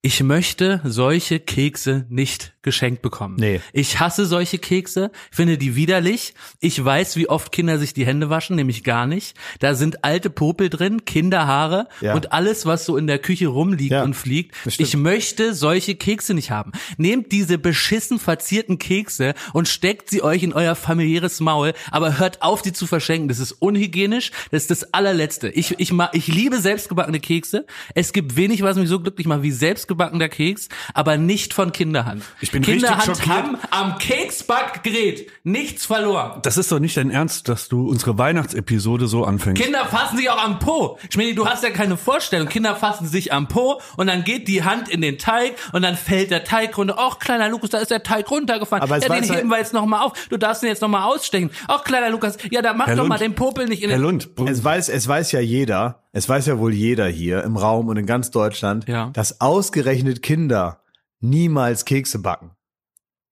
Ich 0.00 0.22
möchte 0.22 0.80
solche 0.84 1.40
Kekse 1.40 2.06
nicht 2.08 2.54
geschenkt 2.62 3.02
bekommen. 3.02 3.34
Nee. 3.36 3.60
Ich 3.72 3.98
hasse 3.98 4.26
solche 4.26 4.58
Kekse, 4.58 5.10
finde 5.32 5.58
die 5.58 5.74
widerlich. 5.74 6.34
Ich 6.60 6.82
weiß, 6.84 7.16
wie 7.16 7.28
oft 7.28 7.50
Kinder 7.50 7.78
sich 7.78 7.94
die 7.94 8.06
Hände 8.06 8.30
waschen, 8.30 8.54
nämlich 8.54 8.84
gar 8.84 9.06
nicht. 9.08 9.36
Da 9.58 9.74
sind 9.74 10.04
alte 10.04 10.30
Popel 10.30 10.70
drin, 10.70 11.04
Kinderhaare 11.04 11.88
Ja. 12.00 12.14
und 12.14 12.30
alles, 12.32 12.64
was 12.64 12.84
so 12.84 12.96
in 12.96 13.08
der 13.08 13.18
Küche 13.18 13.48
rumliegt 13.48 13.90
Ja, 13.90 14.04
und 14.04 14.14
fliegt. 14.14 14.54
Ich 14.66 14.96
möchte 14.96 15.52
solche 15.52 15.96
Kekse 15.96 16.32
nicht 16.34 16.52
haben. 16.52 16.70
Nehmt 16.96 17.32
diese 17.32 17.58
beschissen 17.58 18.20
verzierten 18.20 18.78
Kekse 18.78 19.34
und 19.52 19.66
steckt 19.66 20.10
sie 20.10 20.22
euch 20.22 20.44
in 20.44 20.52
euer 20.52 20.76
familiäres 20.76 21.40
Maul, 21.40 21.72
aber 21.90 22.18
hört 22.18 22.42
auf, 22.42 22.62
die 22.62 22.72
zu 22.72 22.86
verschenken. 22.86 23.28
Das 23.28 23.40
ist 23.40 23.50
unhygienisch. 23.50 24.30
Das 24.52 24.62
ist 24.62 24.70
das 24.70 24.94
allerletzte. 24.94 25.48
Ich, 25.48 25.74
ich, 25.80 25.90
ma- 25.92 26.10
ich 26.12 26.28
liebe 26.28 26.60
selbstgebackene 26.60 27.18
Kekse. 27.18 27.66
Es 27.96 28.12
gibt 28.12 28.36
wenig, 28.36 28.62
was 28.62 28.76
mich 28.76 28.88
so 28.88 29.00
glücklich 29.00 29.26
macht 29.26 29.42
wie 29.42 29.50
selbstgebackener 29.88 30.28
Keks, 30.28 30.68
aber 30.94 31.16
nicht 31.16 31.54
von 31.54 31.72
Kinderhand. 31.72 32.22
Ich 32.40 32.50
bin 32.52 32.62
richtig 32.62 32.82
Kinderhand 32.82 33.04
schockiert. 33.06 33.28
haben 33.28 33.58
am 33.70 33.98
Keksbackgerät 33.98 35.30
nichts 35.44 35.86
verloren. 35.86 36.40
Das 36.42 36.56
ist 36.56 36.70
doch 36.70 36.78
nicht 36.78 36.96
dein 36.96 37.10
Ernst, 37.10 37.48
dass 37.48 37.68
du 37.68 37.88
unsere 37.88 38.18
Weihnachtsepisode 38.18 39.06
so 39.06 39.24
anfängst. 39.24 39.62
Kinder 39.62 39.86
fassen 39.86 40.16
sich 40.18 40.28
auch 40.30 40.42
am 40.42 40.58
Po. 40.58 40.98
Schmidi, 41.10 41.34
du 41.34 41.46
hast 41.46 41.62
ja 41.64 41.70
keine 41.70 41.96
Vorstellung. 41.96 42.48
Kinder 42.48 42.76
fassen 42.76 43.06
sich 43.06 43.32
am 43.32 43.48
Po 43.48 43.80
und 43.96 44.06
dann 44.06 44.24
geht 44.24 44.48
die 44.48 44.62
Hand 44.62 44.88
in 44.88 45.00
den 45.00 45.18
Teig 45.18 45.54
und 45.72 45.82
dann 45.82 45.96
fällt 45.96 46.30
der 46.30 46.44
Teig 46.44 46.76
runter. 46.76 46.96
Ach, 46.98 47.18
kleiner 47.18 47.48
Lukas, 47.48 47.70
da 47.70 47.78
ist 47.78 47.90
der 47.90 48.02
Teig 48.02 48.30
runtergefallen. 48.30 48.82
Aber 48.82 48.96
es 48.98 49.04
ja, 49.04 49.08
den 49.14 49.28
halt- 49.28 49.38
heben 49.40 49.48
wir 49.48 49.58
jetzt 49.58 49.72
nochmal 49.72 50.04
auf. 50.04 50.12
Du 50.28 50.36
darfst 50.36 50.62
den 50.62 50.68
jetzt 50.68 50.82
nochmal 50.82 51.04
ausstechen. 51.04 51.50
Ach, 51.66 51.82
kleiner 51.84 52.10
Lukas, 52.10 52.36
ja, 52.50 52.60
da 52.62 52.74
mach 52.74 52.86
Herr 52.86 52.96
doch 52.96 53.02
Lund. 53.02 53.08
mal 53.10 53.18
den 53.18 53.34
Popel 53.34 53.66
nicht 53.66 53.82
in 53.82 53.90
Herr 53.90 53.98
den... 53.98 54.02
Lund, 54.02 54.28
Es 54.46 54.62
weiß, 54.62 54.88
es 54.88 55.08
weiß 55.08 55.32
ja 55.32 55.40
jeder, 55.40 56.02
es 56.12 56.28
weiß 56.28 56.46
ja 56.46 56.58
wohl 56.58 56.72
jeder 56.72 57.06
hier 57.08 57.42
im 57.44 57.56
Raum 57.56 57.88
und 57.88 57.96
in 57.96 58.06
ganz 58.06 58.30
Deutschland, 58.30 58.88
Ja. 58.88 59.10
dass 59.10 59.40
ausgerechnet 59.40 60.22
Kinder 60.22 60.82
niemals 61.20 61.84
Kekse 61.84 62.20
backen. 62.20 62.52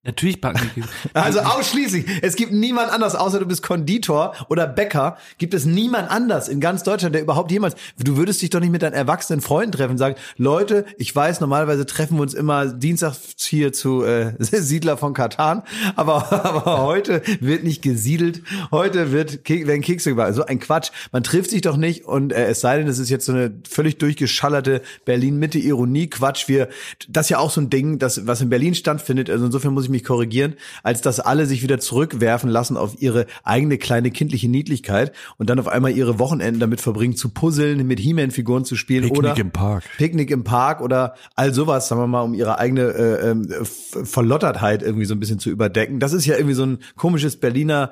Natürlich 0.07 0.39
backen 0.39 0.61
die 0.63 0.81
Kekse. 0.81 0.93
Also 1.13 1.39
ausschließlich. 1.39 2.05
Es 2.21 2.35
gibt 2.35 2.53
niemand 2.53 2.91
anders, 2.91 3.13
außer 3.13 3.39
du 3.39 3.45
bist 3.45 3.61
Konditor 3.61 4.33
oder 4.47 4.65
Bäcker, 4.65 5.17
gibt 5.37 5.53
es 5.53 5.65
niemand 5.65 6.09
anders 6.09 6.47
in 6.47 6.61
ganz 6.61 6.83
Deutschland, 6.83 7.13
der 7.13 7.21
überhaupt 7.21 7.51
jemals, 7.51 7.75
du 8.01 8.15
würdest 8.15 8.41
dich 8.41 8.49
doch 8.49 8.61
nicht 8.61 8.71
mit 8.71 8.81
deinen 8.81 8.93
erwachsenen 8.93 9.41
Freunden 9.41 9.73
treffen 9.73 9.91
und 9.91 9.97
sagen, 9.97 10.15
Leute, 10.37 10.85
ich 10.97 11.13
weiß, 11.13 11.41
normalerweise 11.41 11.85
treffen 11.85 12.17
wir 12.17 12.21
uns 12.21 12.33
immer 12.33 12.67
dienstags 12.67 13.35
hier 13.37 13.73
zu 13.73 14.03
äh, 14.03 14.33
Siedler 14.39 14.95
von 14.95 15.13
Katan, 15.13 15.63
aber, 15.97 16.31
aber 16.45 16.83
heute 16.83 17.21
wird 17.41 17.65
nicht 17.65 17.81
gesiedelt, 17.81 18.43
heute 18.71 19.11
wird, 19.11 19.47
werden 19.49 19.81
Kekse 19.81 20.11
gebacken. 20.11 20.33
So 20.33 20.45
ein 20.45 20.59
Quatsch. 20.59 20.91
Man 21.11 21.23
trifft 21.23 21.49
sich 21.49 21.61
doch 21.61 21.75
nicht 21.75 22.05
und 22.05 22.31
äh, 22.31 22.45
es 22.45 22.61
sei 22.61 22.77
denn, 22.77 22.87
es 22.87 22.99
ist 22.99 23.09
jetzt 23.09 23.25
so 23.25 23.33
eine 23.33 23.51
völlig 23.69 23.97
durchgeschallerte 23.97 24.81
Berlin-Mitte-Ironie-Quatsch. 25.03 26.47
Wir, 26.47 26.69
das 27.09 27.25
ist 27.25 27.31
ja 27.31 27.39
auch 27.39 27.51
so 27.51 27.59
ein 27.59 27.69
Ding, 27.69 27.99
das, 27.99 28.25
was 28.25 28.39
in 28.39 28.49
Berlin 28.49 28.73
stattfindet. 28.73 29.29
Also 29.29 29.45
insofern 29.45 29.73
muss 29.73 29.83
ich 29.83 29.89
mich 29.89 29.96
korrigieren, 30.03 30.55
als 30.83 31.01
dass 31.01 31.19
alle 31.19 31.45
sich 31.45 31.63
wieder 31.63 31.79
zurückwerfen 31.79 32.49
lassen 32.49 32.77
auf 32.77 33.01
ihre 33.01 33.25
eigene 33.43 33.77
kleine 33.77 34.11
kindliche 34.11 34.49
Niedlichkeit 34.49 35.11
und 35.37 35.49
dann 35.49 35.59
auf 35.59 35.67
einmal 35.67 35.91
ihre 35.91 36.19
Wochenenden 36.19 36.59
damit 36.59 36.81
verbringen, 36.81 37.15
zu 37.15 37.29
puzzeln, 37.29 37.85
mit 37.87 37.99
He-Man-Figuren 37.99 38.65
zu 38.65 38.75
spielen 38.75 39.03
Picknick 39.03 39.19
oder 39.19 39.37
im 39.37 39.51
Park. 39.51 39.83
Picknick 39.97 40.31
im 40.31 40.43
Park 40.43 40.81
oder 40.81 41.15
all 41.35 41.53
sowas, 41.53 41.87
sagen 41.87 42.01
wir 42.01 42.07
mal, 42.07 42.21
um 42.21 42.33
ihre 42.33 42.59
eigene 42.59 42.81
äh, 42.81 43.61
F- 43.61 43.97
Verlottertheit 44.03 44.81
irgendwie 44.83 45.05
so 45.05 45.15
ein 45.15 45.19
bisschen 45.19 45.39
zu 45.39 45.49
überdecken. 45.49 45.99
Das 45.99 46.13
ist 46.13 46.25
ja 46.25 46.35
irgendwie 46.35 46.55
so 46.55 46.65
ein 46.65 46.79
komisches 46.95 47.39
Berliner 47.39 47.91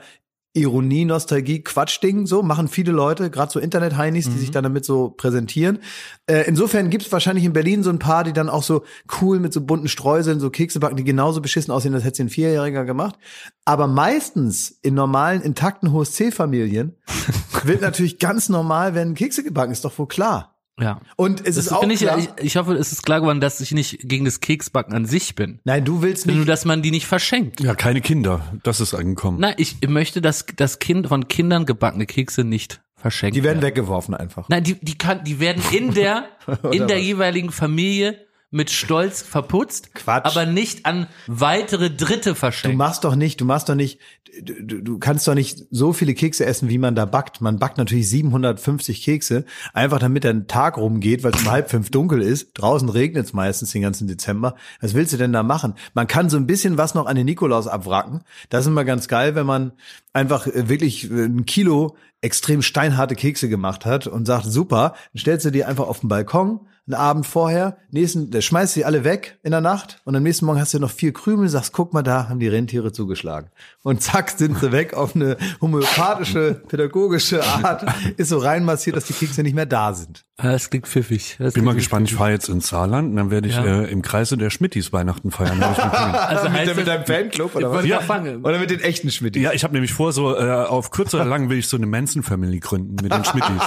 Ironie, 0.55 1.03
Nostalgie, 1.03 1.61
Quatschding, 1.61 2.25
so 2.25 2.41
machen 2.41 2.69
viele 2.69 2.93
Leute, 2.93 3.29
gerade 3.29 3.51
so 3.51 3.59
Internet-Heinis, 3.59 4.25
die 4.25 4.37
sich 4.37 4.51
dann 4.51 4.63
damit 4.63 4.85
so 4.85 5.09
präsentieren. 5.09 5.79
Äh, 6.27 6.43
insofern 6.47 6.89
gibt 6.89 7.05
es 7.05 7.11
wahrscheinlich 7.11 7.43
in 7.43 7.51
Berlin 7.51 7.83
so 7.83 7.89
ein 7.89 7.99
paar, 7.99 8.23
die 8.23 8.31
dann 8.31 8.49
auch 8.49 8.63
so 8.63 8.83
cool 9.21 9.39
mit 9.39 9.51
so 9.51 9.61
bunten 9.61 9.89
Streuseln, 9.89 10.39
so 10.39 10.49
Kekse 10.49 10.79
backen, 10.79 10.95
die 10.95 11.03
genauso 11.03 11.41
beschissen 11.41 11.73
aussehen, 11.73 11.93
als 11.93 12.05
hätte 12.05 12.17
sie 12.17 12.23
ein 12.23 12.29
Vierjähriger 12.29 12.85
gemacht. 12.85 13.17
Aber 13.65 13.87
meistens 13.87 14.79
in 14.81 14.93
normalen, 14.93 15.41
intakten 15.41 15.93
HSC-Familien 15.93 16.95
wird 17.63 17.81
natürlich 17.81 18.17
ganz 18.17 18.47
normal, 18.47 18.95
werden 18.95 19.13
Kekse 19.13 19.43
gebacken, 19.43 19.73
ist 19.73 19.83
doch 19.83 19.97
wohl 19.99 20.07
klar. 20.07 20.54
Ja. 20.79 20.99
Und 21.15 21.39
es 21.39 21.55
Das 21.55 21.67
ist 21.67 21.71
auch 21.71 21.83
ich, 21.87 21.99
klar, 21.99 22.17
ich, 22.17 22.29
ich 22.41 22.57
hoffe, 22.57 22.73
es 22.73 22.91
ist 22.91 23.03
klar 23.03 23.21
geworden, 23.21 23.39
dass 23.39 23.61
ich 23.61 23.71
nicht 23.71 23.99
gegen 24.03 24.25
das 24.25 24.41
Keksbacken 24.41 24.93
an 24.93 25.05
sich 25.05 25.35
bin. 25.35 25.59
nein, 25.63 25.85
du 25.85 26.01
willst 26.01 26.25
Nur, 26.25 26.35
nicht, 26.35 26.49
dass 26.49 26.65
man 26.65 26.81
die 26.81 26.91
nicht 26.91 27.07
verschenkt. 27.07 27.61
Ja, 27.61 27.75
keine 27.75 28.01
Kinder. 28.01 28.41
Das 28.63 28.81
ist 28.81 28.93
angekommen. 28.93 29.39
Nein, 29.39 29.53
ich 29.57 29.77
möchte, 29.87 30.21
dass 30.21 30.45
das 30.55 30.79
Kind 30.79 31.07
von 31.07 31.27
Kindern 31.27 31.65
gebackene 31.65 32.05
Kekse 32.05 32.43
nicht 32.43 32.81
verschenkt 32.97 33.35
die 33.35 33.43
werden 33.43 33.61
werden. 33.61 33.67
weggeworfen 33.67 34.15
einfach. 34.15 34.49
Nein, 34.49 34.63
die, 34.63 34.73
die, 34.81 34.97
kann, 34.97 35.23
die 35.23 35.39
werden 35.39 35.61
in 35.71 35.93
der, 35.93 36.25
in 36.71 36.87
der 36.87 36.99
jeweiligen 37.01 37.51
Familie 37.51 38.24
mit 38.55 38.71
Stolz 38.71 39.21
verputzt, 39.21 39.93
Quatsch. 39.93 40.25
aber 40.25 40.45
nicht 40.45 40.85
an 40.85 41.07
weitere 41.27 41.89
Dritte 41.91 42.29
Du 42.29 42.35
verschenkt. 42.35 42.77
machst 42.77 43.03
doch 43.03 43.15
nicht, 43.15 43.41
du 43.41 43.45
machst 43.45 43.67
doch 43.67 43.75
nicht, 43.75 43.99
du, 44.41 44.53
du 44.63 44.81
du 44.81 44.97
kannst 44.97 45.27
doch 45.27 45.35
nicht 45.35 45.65
so 45.71 45.91
viele 45.91 46.13
Kekse 46.13 46.45
essen, 46.45 46.69
wie 46.69 46.77
man 46.77 46.95
da 46.95 47.05
backt. 47.05 47.41
Man 47.41 47.59
backt 47.59 47.77
natürlich 47.77 48.09
750 48.09 49.03
Kekse, 49.03 49.43
einfach 49.73 49.99
damit 49.99 50.23
der 50.23 50.47
Tag 50.47 50.77
rumgeht, 50.77 51.23
weil 51.23 51.33
es 51.33 51.41
um 51.41 51.51
halb 51.51 51.69
fünf 51.69 51.91
dunkel 51.91 52.21
ist. 52.21 52.51
Draußen 52.53 52.87
regnet 52.87 53.25
es 53.25 53.33
meistens 53.33 53.71
den 53.71 53.81
ganzen 53.81 54.07
Dezember. 54.07 54.55
Was 54.79 54.93
willst 54.93 55.11
du 55.11 55.17
denn 55.17 55.33
da 55.33 55.43
machen? 55.43 55.73
Man 55.93 56.07
kann 56.07 56.29
so 56.29 56.37
ein 56.37 56.47
bisschen 56.47 56.77
was 56.77 56.95
noch 56.95 57.07
an 57.07 57.17
den 57.17 57.25
Nikolaus 57.25 57.67
abwracken. 57.67 58.21
Das 58.49 58.61
ist 58.61 58.67
immer 58.67 58.85
ganz 58.85 59.09
geil, 59.09 59.35
wenn 59.35 59.45
man 59.45 59.73
einfach 60.13 60.47
äh, 60.47 60.69
wirklich 60.69 61.11
äh, 61.11 61.25
ein 61.25 61.45
Kilo 61.45 61.97
extrem 62.21 62.61
steinharte 62.61 63.15
Kekse 63.15 63.49
gemacht 63.49 63.85
hat 63.85 64.07
und 64.07 64.25
sagt, 64.25 64.45
super, 64.45 64.95
dann 65.13 65.19
stellst 65.19 65.45
du 65.45 65.51
die 65.51 65.65
einfach 65.65 65.87
auf 65.87 65.99
den 65.99 66.07
Balkon, 66.09 66.61
einen 66.87 66.95
Abend 66.95 67.25
vorher, 67.25 67.77
nächsten, 67.89 68.29
der 68.29 68.41
schmeißt 68.41 68.73
sie 68.73 68.85
alle 68.85 69.03
weg 69.03 69.39
in 69.41 69.51
der 69.51 69.61
Nacht 69.61 70.01
und 70.03 70.15
am 70.15 70.21
nächsten 70.21 70.45
Morgen 70.45 70.59
hast 70.59 70.73
du 70.73 70.79
noch 70.79 70.91
vier 70.91 71.13
Krümel, 71.13 71.49
sagst, 71.49 71.73
guck 71.73 71.93
mal, 71.93 72.03
da 72.03 72.29
haben 72.29 72.39
die 72.39 72.47
Rentiere 72.47 72.91
zugeschlagen. 72.91 73.49
Und 73.81 74.03
zack, 74.03 74.29
sind 74.29 74.59
sie 74.59 74.71
weg 74.71 74.93
auf 74.93 75.15
eine 75.15 75.37
homöopathische, 75.61 76.61
pädagogische 76.67 77.43
Art, 77.43 77.85
ist 78.17 78.29
so 78.29 78.37
reinmassiert, 78.37 78.95
dass 78.95 79.05
die 79.05 79.13
Kekse 79.13 79.41
nicht 79.41 79.55
mehr 79.55 79.65
da 79.65 79.93
sind. 79.93 80.25
Ah, 80.37 80.51
Das 80.51 80.69
klingt 80.69 80.85
pfiffig. 80.85 81.37
Das 81.39 81.53
Bin 81.53 81.63
mal 81.63 81.71
klingt 81.71 81.83
gespannt, 81.83 82.09
ich 82.11 82.17
fahre 82.17 82.31
jetzt 82.31 82.49
ins 82.49 82.67
Saarland 82.67 83.11
und 83.11 83.15
dann 83.15 83.31
werde 83.31 83.47
ich 83.47 83.55
Ja. 83.55 83.63
äh, 83.83 83.89
im 83.89 84.01
Kreise 84.01 84.35
der 84.37 84.49
Schmittis 84.49 84.91
Weihnachten 84.91 85.31
feiern. 85.31 85.63
Also 85.63 86.51
heißt 86.51 86.67
mit, 86.67 86.75
mit 86.75 86.77
das- 86.79 86.85
deinem 86.85 87.05
Fanclub 87.05 87.55
oder 87.55 87.71
was? 87.71 87.85
gerade 87.85 88.05
fragen. 88.05 88.43
Oder 88.43 88.59
mit 88.59 88.69
den 88.69 88.81
echten 88.81 89.09
Schmidt. 89.11 89.37
ja, 89.37 89.53
ich 89.53 89.63
habe 89.63 89.73
nämlich 89.73 89.93
vor, 89.93 90.11
so 90.11 90.35
äh, 90.37 90.51
auf 90.51 90.91
kurz 90.91 91.13
oder 91.13 91.23
lang 91.33 91.49
will 91.49 91.57
ich 91.57 91.67
so 91.67 91.77
eine 91.77 91.85
Manson-Family 91.85 92.59
gründen 92.59 92.97
mit 93.01 93.13
den 93.13 93.23
Schmittis. 93.23 93.61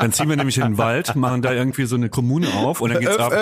Dann 0.00 0.12
ziehen 0.12 0.28
wir 0.28 0.36
nämlich 0.36 0.58
in 0.58 0.64
den 0.64 0.78
Wald, 0.78 1.14
machen 1.14 1.40
da 1.42 1.52
irgendwie 1.52 1.84
so 1.84 1.94
eine 1.94 2.08
Kommune 2.08 2.48
auf 2.52 2.80
und 2.80 2.90
dann 2.92 3.00
geht's 3.00 3.14
Öff, 3.16 3.20
ab. 3.20 3.32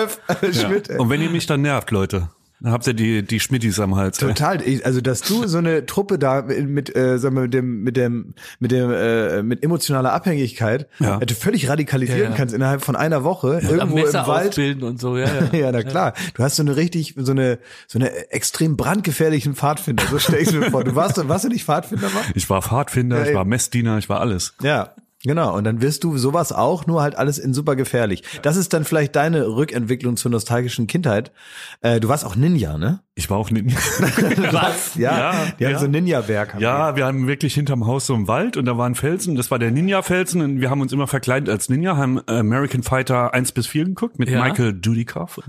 öff, 0.43 0.55
Schmidt. 0.55 0.89
Ja. 0.89 0.99
Und 0.99 1.09
wenn 1.09 1.21
ihr 1.21 1.31
mich 1.31 1.47
dann 1.47 1.63
nervt, 1.63 1.89
Leute, 1.89 2.29
Dann 2.59 2.71
habt 2.71 2.87
ihr 2.87 2.93
die, 2.95 3.21
die 3.23 3.39
Schmittis 3.39 3.79
am 3.79 3.95
Hals. 3.95 4.19
ey. 4.21 4.27
Total. 4.29 4.61
Ich- 4.61 4.85
Also, 4.85 4.99
dass 5.01 5.21
du 5.21 5.45
so 5.47 5.59
eine 5.59 5.85
Truppe 5.85 6.17
da 6.17 6.41
mit, 6.41 6.67
mit 6.67 6.95
äh, 6.95 7.19
sagen 7.19 7.35
wir, 7.35 7.43
mit 7.43 7.53
dem, 7.53 7.83
mit 7.83 7.97
dem, 7.97 8.33
mit 8.59 8.71
dem, 8.71 8.91
äh, 8.91 9.43
mit 9.43 9.63
emotionaler 9.63 10.11
Abhängigkeit 10.13 10.87
Ja. 10.99 11.19
äh, 11.19 11.25
du 11.25 11.35
völlig 11.35 11.69
radikalisieren 11.69 12.21
Ja, 12.23 12.29
ja. 12.29 12.35
kannst 12.35 12.55
innerhalb 12.55 12.81
von 12.83 12.95
einer 12.95 13.23
Woche 13.23 13.59
Am 13.63 13.69
irgendwo 13.69 13.97
im 13.97 14.03
Messer 14.05 14.25
Wald. 14.27 14.49
ausbilden 14.49 14.83
und 14.83 14.99
so, 14.99 15.17
ja, 15.17 15.25
ja. 15.51 15.57
Ja, 15.59 15.71
na 15.71 15.83
klar. 15.83 16.13
Du 16.33 16.43
hast 16.43 16.55
so 16.55 16.63
eine 16.63 16.75
richtig, 16.75 17.13
so 17.17 17.31
eine, 17.31 17.59
so 17.87 17.99
eine 17.99 18.31
extrem 18.31 18.75
brandgefährlichen 18.77 19.53
Pfadfinder. 19.55 20.03
So 20.09 20.17
stell 20.19 20.41
ich 20.41 20.51
mir 20.51 20.71
vor. 20.71 20.83
Du 20.83 20.95
warst, 20.95 21.17
warst 21.27 21.45
du 21.45 21.49
nicht 21.49 21.63
Pfadfinder, 21.65 22.09
Mann? 22.09 22.23
Ich 22.33 22.49
war 22.49 22.61
Pfadfinder, 22.61 23.19
Ja, 23.19 23.25
ich 23.29 23.35
war 23.35 23.45
Messdiener, 23.45 23.97
ich 23.99 24.09
war 24.09 24.19
alles. 24.19 24.53
Ja. 24.63 24.95
Genau, 25.27 25.57
und 25.57 25.65
dann 25.65 25.81
wirst 25.81 26.05
du 26.05 26.17
sowas 26.17 26.53
auch, 26.53 26.87
nur 26.87 27.01
halt 27.01 27.17
alles 27.17 27.37
in 27.37 27.53
super 27.53 27.75
gefährlich. 27.75 28.23
Das 28.43 28.55
ist 28.55 28.71
dann 28.71 28.85
vielleicht 28.85 29.13
deine 29.17 29.45
Rückentwicklung 29.45 30.15
zur 30.15 30.31
nostalgischen 30.31 30.87
Kindheit. 30.87 31.33
Äh, 31.81 31.99
du 31.99 32.07
warst 32.07 32.23
auch 32.23 32.37
Ninja, 32.37 32.77
ne? 32.77 33.01
Ich 33.17 33.31
war 33.31 33.37
auch 33.37 33.49
Ninja. 33.49 33.75
Was? 34.51 34.95
Ja, 34.95 35.17
Ja, 35.17 35.31
die 35.59 35.65
haben 35.65 35.71
ja. 35.73 35.79
so 35.79 35.85
ein 35.85 35.91
Ninja-Werk. 35.91 36.53
haben 36.53 36.61
Ja, 36.61 36.95
wir 36.95 37.05
haben 37.05 37.27
wirklich 37.27 37.55
hinterm 37.55 37.87
Haus 37.87 38.05
so 38.05 38.13
einen 38.13 38.27
Wald 38.27 38.57
und 38.57 38.65
da 38.65 38.77
war 38.77 38.87
ein 38.87 38.93
Felsen. 38.93 39.35
Das 39.35 39.49
war 39.49 39.57
der 39.57 39.71
Ninja-Felsen 39.71 40.41
und 40.41 40.61
wir 40.61 40.69
haben 40.69 40.81
uns 40.81 40.93
immer 40.93 41.07
verkleidet 41.07 41.49
als 41.49 41.67
Ninja, 41.67 41.97
haben 41.97 42.21
American 42.27 42.83
Fighter 42.83 43.33
1 43.33 43.53
bis 43.53 43.65
4 43.65 43.85
geguckt 43.85 44.19
mit 44.19 44.29
Ja. 44.29 44.43
Michael 44.43 44.73
Dudikoff. 44.73 45.39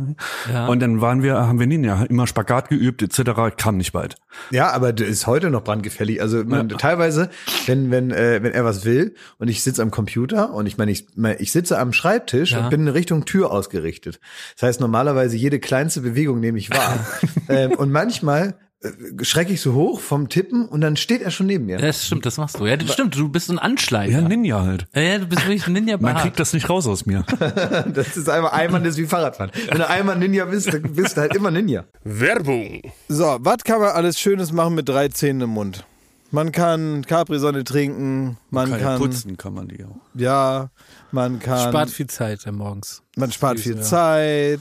Ja. 0.51 0.67
Und 0.67 0.81
dann 0.81 1.03
waren 1.03 1.23
wir, 1.23 1.35
haben 1.37 1.61
wir 1.61 1.67
Ninja, 1.67 2.05
immer 2.05 2.27
Spagat 2.27 2.71
geübt 2.71 3.03
etc. 3.03 3.55
Kam 3.59 3.77
nicht 3.77 3.93
weit. 3.93 4.17
Ja, 4.51 4.71
aber 4.73 4.97
ist 4.97 5.27
heute 5.27 5.51
noch 5.51 5.63
brandgefährlich. 5.63 6.23
Also 6.23 6.45
man, 6.45 6.71
teilweise, 6.71 7.29
wenn, 7.67 7.91
wenn, 7.91 8.11
äh, 8.11 8.43
wenn 8.43 8.53
er 8.53 8.65
was 8.65 8.87
will 8.87 9.15
und 9.39 9.49
ich 9.49 9.63
sitze 9.63 9.83
am 9.83 9.91
Computer 9.91 10.55
und 10.55 10.67
ich 10.67 10.79
meine, 10.79 10.91
ich, 10.91 11.07
ich 11.39 11.53
sitze 11.53 11.79
am 11.79 11.93
Schreibtisch 11.93 12.57
und 12.57 12.71
bin 12.71 12.83
in 12.83 12.89
Richtung 12.89 13.27
Tür 13.27 13.51
ausgerichtet. 13.51 14.21
Das 14.55 14.63
heißt, 14.69 14.81
normalerweise 14.81 15.37
jede 15.37 15.59
kleinste 15.61 16.01
Bewegung 16.01 16.41
nehme 16.41 16.59
ich 16.59 16.71
wahr. 16.71 17.07
ähm, 17.65 17.73
und 17.73 17.91
manchmal 17.91 18.55
äh, 18.81 18.91
schrecke 19.25 19.53
ich 19.53 19.61
so 19.61 19.75
hoch 19.75 20.01
vom 20.01 20.29
Tippen 20.29 20.67
und 20.67 20.81
dann 20.81 20.97
steht 20.97 21.21
er 21.21 21.31
schon 21.31 21.47
neben 21.47 21.67
mir. 21.67 21.81
Ja, 21.81 21.87
das 21.87 22.07
stimmt, 22.07 22.25
das 22.27 22.37
machst 22.37 22.61
du. 22.61 22.67
Ja, 22.67 22.77
das 22.77 22.93
stimmt, 22.93 23.17
du 23.17 23.29
bist 23.29 23.49
so 23.49 23.53
ein 23.53 23.59
Anschleicher. 23.59 24.21
Ja, 24.21 24.29
Ninja 24.29 24.63
halt. 24.63 24.87
Ja, 24.95 25.03
ja, 25.03 25.19
du 25.19 25.27
bist 25.27 25.43
wirklich 25.43 25.67
ein 25.67 25.73
Ninja 25.73 25.97
Man 25.99 26.17
kriegt 26.17 26.39
das 26.39 26.53
nicht 26.53 26.71
raus 26.71 26.87
aus 26.87 27.05
mir. 27.05 27.25
Das 27.95 28.17
ist 28.17 28.29
einfach 28.29 28.53
einmal 28.53 28.81
das 28.83 28.91
ist 28.91 28.99
wie 28.99 29.07
Fahrradfahren. 29.07 29.51
Wenn 29.69 29.79
du 29.79 29.89
einmal 29.89 30.17
Ninja 30.17 30.45
bist, 30.45 30.73
dann 30.73 30.83
bist 30.83 31.17
du 31.17 31.21
halt 31.23 31.35
immer 31.35 31.51
Ninja. 31.51 31.85
Werbung. 32.05 32.83
So, 33.09 33.39
was 33.41 33.65
kann 33.65 33.81
man 33.81 33.91
alles 33.91 34.19
Schönes 34.21 34.53
machen 34.53 34.75
mit 34.75 34.89
drei 34.89 35.09
Zähnen 35.09 35.43
im 35.43 35.51
Mund? 35.51 35.85
Man 36.31 36.53
kann 36.53 37.07
Capri-Sonne 37.07 37.65
trinken, 37.65 38.37
man 38.51 38.79
kann, 38.79 38.99
putzen 38.99 39.39
kann 39.39 39.55
man 39.55 39.69
die 39.69 39.83
auch. 39.83 39.97
ja, 40.15 40.71
man 41.11 41.39
kann, 41.39 41.71
Spart 41.71 41.89
viel 41.89 42.07
Zeit 42.07 42.47
äh, 42.47 42.53
morgens. 42.53 43.03
man 43.17 43.33
spart 43.33 43.59
viel 43.59 43.77
ja. 43.77 43.83
Zeit. 43.83 44.61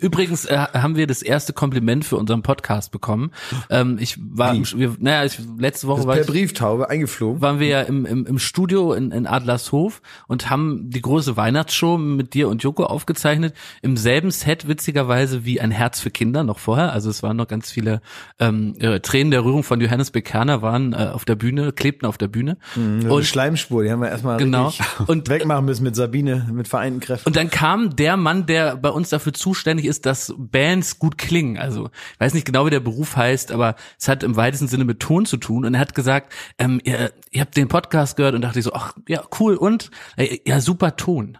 Übrigens 0.00 0.44
äh, 0.46 0.56
haben 0.56 0.96
wir 0.96 1.06
das 1.06 1.22
erste 1.22 1.52
Kompliment 1.52 2.04
für 2.04 2.16
unseren 2.16 2.42
Podcast 2.42 2.90
bekommen. 2.92 3.30
Ähm, 3.70 3.98
ich 4.00 4.18
war, 4.20 4.54
im, 4.54 4.64
wir, 4.74 4.96
naja, 4.98 5.24
ich, 5.24 5.38
letzte 5.58 5.86
Woche 5.86 6.06
war 6.06 6.14
Per 6.14 6.22
ich, 6.22 6.26
Brieftaube 6.28 6.88
eingeflogen. 6.90 7.40
waren 7.42 7.58
wir 7.60 7.66
ja 7.68 7.82
im, 7.82 8.06
im, 8.06 8.26
im 8.26 8.38
Studio 8.38 8.92
in, 8.92 9.10
in 9.12 9.26
Adlershof 9.26 10.02
und 10.26 10.50
haben 10.50 10.90
die 10.90 11.00
große 11.02 11.36
Weihnachtsshow 11.36 11.98
mit 11.98 12.34
dir 12.34 12.48
und 12.48 12.62
Joko 12.62 12.84
aufgezeichnet. 12.84 13.54
Im 13.82 13.96
selben 13.96 14.30
Set, 14.30 14.68
witzigerweise, 14.68 15.44
wie 15.44 15.60
ein 15.60 15.70
Herz 15.70 16.00
für 16.00 16.10
Kinder 16.10 16.44
noch 16.44 16.58
vorher. 16.58 16.92
Also 16.92 17.10
es 17.10 17.22
waren 17.22 17.36
noch 17.36 17.48
ganz 17.48 17.70
viele 17.70 18.00
ähm, 18.38 18.74
äh, 18.78 19.00
Tränen 19.00 19.30
der 19.30 19.44
Rührung 19.44 19.62
von 19.62 19.80
Johannes 19.80 20.10
Bekerner 20.10 20.62
waren 20.62 20.92
äh, 20.92 21.10
auf 21.12 21.24
der 21.24 21.34
Bühne, 21.36 21.72
klebten 21.72 22.06
auf 22.06 22.18
der 22.18 22.28
Bühne. 22.28 22.58
Und 22.76 23.06
Und 23.10 23.24
Schleimspur, 23.24 23.82
die 23.82 23.90
haben 23.90 24.00
wir 24.00 24.08
erstmal 24.10 24.36
Genau. 24.38 24.72
Und- 25.06 25.28
wegmachen 25.28 25.64
müssen 25.64 25.82
mit 25.84 25.96
Sabine, 25.96 26.48
mit 26.52 26.68
vereinten 26.68 27.00
Kräften. 27.00 27.26
Und 27.28 27.36
dann 27.36 27.50
kam 27.50 27.96
der 27.96 28.16
Mann, 28.16 28.46
der 28.46 28.76
bei 28.76 28.90
uns 28.90 29.08
dafür 29.08 29.32
zuständig 29.32 29.85
ist, 29.86 30.06
dass 30.06 30.34
Bands 30.36 30.98
gut 30.98 31.18
klingen. 31.18 31.58
Also 31.58 31.90
ich 32.14 32.20
weiß 32.20 32.34
nicht 32.34 32.46
genau, 32.46 32.66
wie 32.66 32.70
der 32.70 32.80
Beruf 32.80 33.16
heißt, 33.16 33.52
aber 33.52 33.76
es 33.98 34.08
hat 34.08 34.22
im 34.22 34.36
weitesten 34.36 34.68
Sinne 34.68 34.84
mit 34.84 35.00
Ton 35.00 35.26
zu 35.26 35.36
tun. 35.36 35.64
Und 35.64 35.74
er 35.74 35.80
hat 35.80 35.94
gesagt, 35.94 36.32
ähm, 36.58 36.80
ihr, 36.84 37.12
ihr 37.30 37.40
habt 37.40 37.56
den 37.56 37.68
Podcast 37.68 38.16
gehört 38.16 38.34
und 38.34 38.42
dachte 38.42 38.58
ich 38.58 38.64
so, 38.64 38.72
ach 38.72 38.94
ja, 39.08 39.22
cool 39.40 39.56
und 39.56 39.90
äh, 40.16 40.38
ja, 40.46 40.60
super 40.60 40.96
Ton. 40.96 41.38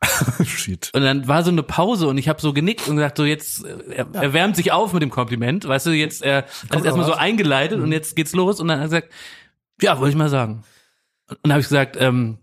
Shit. 0.44 0.90
Und 0.94 1.02
dann 1.02 1.26
war 1.26 1.42
so 1.42 1.50
eine 1.50 1.62
Pause 1.62 2.06
und 2.06 2.18
ich 2.18 2.28
habe 2.28 2.40
so 2.40 2.52
genickt 2.52 2.86
und 2.88 2.96
gesagt, 2.96 3.16
so 3.16 3.24
jetzt, 3.24 3.64
äh, 3.64 3.94
er, 3.96 4.06
er 4.12 4.32
wärmt 4.32 4.56
sich 4.56 4.70
auf 4.70 4.92
mit 4.92 5.02
dem 5.02 5.10
Kompliment, 5.10 5.66
weißt 5.66 5.86
du, 5.86 5.90
jetzt, 5.90 6.22
er 6.22 6.44
hat 6.70 6.80
es 6.80 6.84
erstmal 6.84 7.06
so 7.06 7.14
eingeleitet 7.14 7.80
und 7.80 7.90
jetzt 7.90 8.14
geht's 8.14 8.32
los 8.32 8.60
und 8.60 8.68
dann 8.68 8.78
hat 8.78 8.86
er 8.86 9.00
gesagt, 9.00 9.12
ja, 9.80 9.98
wollte 9.98 10.10
ich 10.10 10.16
mal 10.16 10.28
sagen. 10.28 10.62
Und 11.28 11.38
dann 11.42 11.52
habe 11.52 11.60
ich 11.60 11.68
gesagt, 11.68 11.96
ähm, 11.98 12.38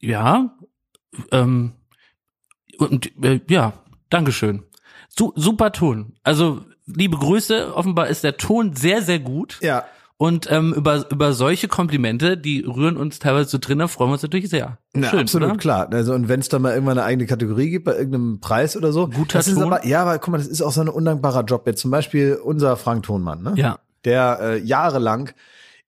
ja, 0.00 0.56
ähm, 1.32 1.72
und 2.80 3.12
äh, 3.22 3.40
ja, 3.48 3.74
Dankeschön. 4.10 4.64
Su 5.08 5.32
super 5.36 5.72
Ton. 5.72 6.14
Also, 6.22 6.60
liebe 6.86 7.16
Grüße. 7.16 7.74
Offenbar 7.74 8.08
ist 8.08 8.24
der 8.24 8.36
Ton 8.36 8.74
sehr, 8.74 9.02
sehr 9.02 9.18
gut. 9.20 9.58
Ja. 9.62 9.84
Und 10.16 10.52
ähm, 10.52 10.74
über, 10.74 11.10
über 11.10 11.32
solche 11.32 11.66
Komplimente, 11.66 12.36
die 12.36 12.60
rühren 12.60 12.98
uns 12.98 13.20
teilweise 13.20 13.48
zu 13.48 13.58
drin, 13.58 13.78
da 13.78 13.88
freuen 13.88 14.10
wir 14.10 14.14
uns 14.14 14.22
natürlich 14.22 14.50
sehr. 14.50 14.76
Na, 14.92 15.08
Schön, 15.08 15.20
absolut 15.20 15.48
oder? 15.48 15.56
klar. 15.56 15.88
Also 15.90 16.12
und 16.12 16.28
wenn 16.28 16.40
es 16.40 16.50
da 16.50 16.58
mal 16.58 16.74
irgendwann 16.74 16.98
eine 16.98 17.06
eigene 17.06 17.26
Kategorie 17.26 17.70
gibt 17.70 17.86
bei 17.86 17.96
irgendeinem 17.96 18.38
Preis 18.38 18.76
oder 18.76 18.92
so, 18.92 19.08
Guter 19.08 19.38
das 19.38 19.48
ist 19.48 19.54
Ton. 19.54 19.62
aber 19.62 19.86
ja, 19.86 20.02
aber 20.02 20.18
guck 20.18 20.32
mal, 20.32 20.36
das 20.38 20.46
ist 20.46 20.60
auch 20.60 20.72
so 20.72 20.82
ein 20.82 20.90
undankbarer 20.90 21.44
Job 21.44 21.66
jetzt. 21.66 21.80
Zum 21.80 21.90
Beispiel 21.90 22.34
unser 22.34 22.76
Frank 22.76 23.04
Thonmann, 23.04 23.42
ne? 23.42 23.54
Ja. 23.56 23.78
der 24.04 24.38
äh, 24.42 24.58
jahrelang 24.58 25.30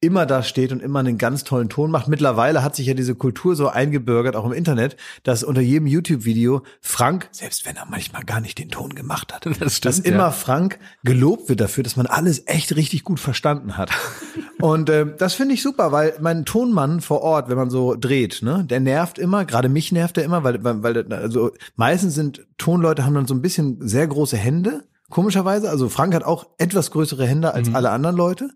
immer 0.03 0.27
da 0.27 0.43
steht 0.43 0.73
und 0.73 0.83
immer 0.83 0.99
einen 0.99 1.17
ganz 1.17 1.45
tollen 1.45 1.69
Ton 1.69 1.93
macht. 1.93 2.09
Mittlerweile 2.09 2.65
hat 2.65 2.75
sich 2.75 2.89
ja 2.89 2.95
diese 2.95 3.15
Kultur 3.15 3.55
so 3.55 3.69
eingebürgert, 3.69 4.35
auch 4.35 4.45
im 4.45 4.53
Internet, 4.53 4.97
dass 5.23 5.45
unter 5.45 5.61
jedem 5.61 5.87
YouTube-Video 5.87 6.63
Frank, 6.81 7.29
selbst 7.31 7.65
wenn 7.65 7.77
er 7.77 7.87
manchmal 7.89 8.25
gar 8.25 8.41
nicht 8.41 8.59
den 8.59 8.69
Ton 8.69 8.95
gemacht 8.95 9.33
hat, 9.33 9.47
Das 9.61 9.77
stimmt, 9.77 9.85
dass 9.85 9.99
immer 10.01 10.19
ja. 10.19 10.31
Frank 10.33 10.81
gelobt 11.05 11.49
wird 11.49 11.61
dafür, 11.61 11.85
dass 11.85 11.97
man 11.97 12.07
alles 12.07 12.43
echt 12.47 12.75
richtig 12.75 13.05
gut 13.05 13.21
verstanden 13.21 13.77
hat. 13.77 13.93
und 14.61 14.91
ähm, 14.91 15.15
das 15.19 15.35
finde 15.35 15.55
ich 15.55 15.63
super, 15.63 15.93
weil 15.93 16.15
mein 16.21 16.45
Tonmann 16.45 17.01
vor 17.01 17.23
Ort, 17.23 17.49
wenn 17.49 17.57
man 17.57 17.71
so 17.71 17.95
dreht, 17.95 18.41
ne, 18.43 18.65
der 18.69 18.81
nervt 18.81 19.21
immer, 19.21 19.45
gerade 19.45 19.69
mich 19.69 19.93
nervt 19.93 20.19
er 20.19 20.25
immer, 20.25 20.43
weil, 20.43 20.65
weil, 20.65 20.83
weil 20.83 21.13
also 21.13 21.53
meistens 21.77 22.15
sind 22.15 22.45
Tonleute 22.59 23.05
haben 23.05 23.15
dann 23.15 23.27
so 23.27 23.35
ein 23.35 23.43
bisschen 23.43 23.87
sehr 23.87 24.09
große 24.09 24.37
Hände, 24.37 24.83
komischerweise. 25.11 25.71
Also 25.71 25.89
Frank 25.89 26.13
hat 26.13 26.25
auch 26.25 26.47
etwas 26.59 26.91
größere 26.91 27.25
Hände 27.25 27.55
als 27.55 27.73
alle 27.73 27.91
anderen 27.91 28.17
Leute 28.17 28.51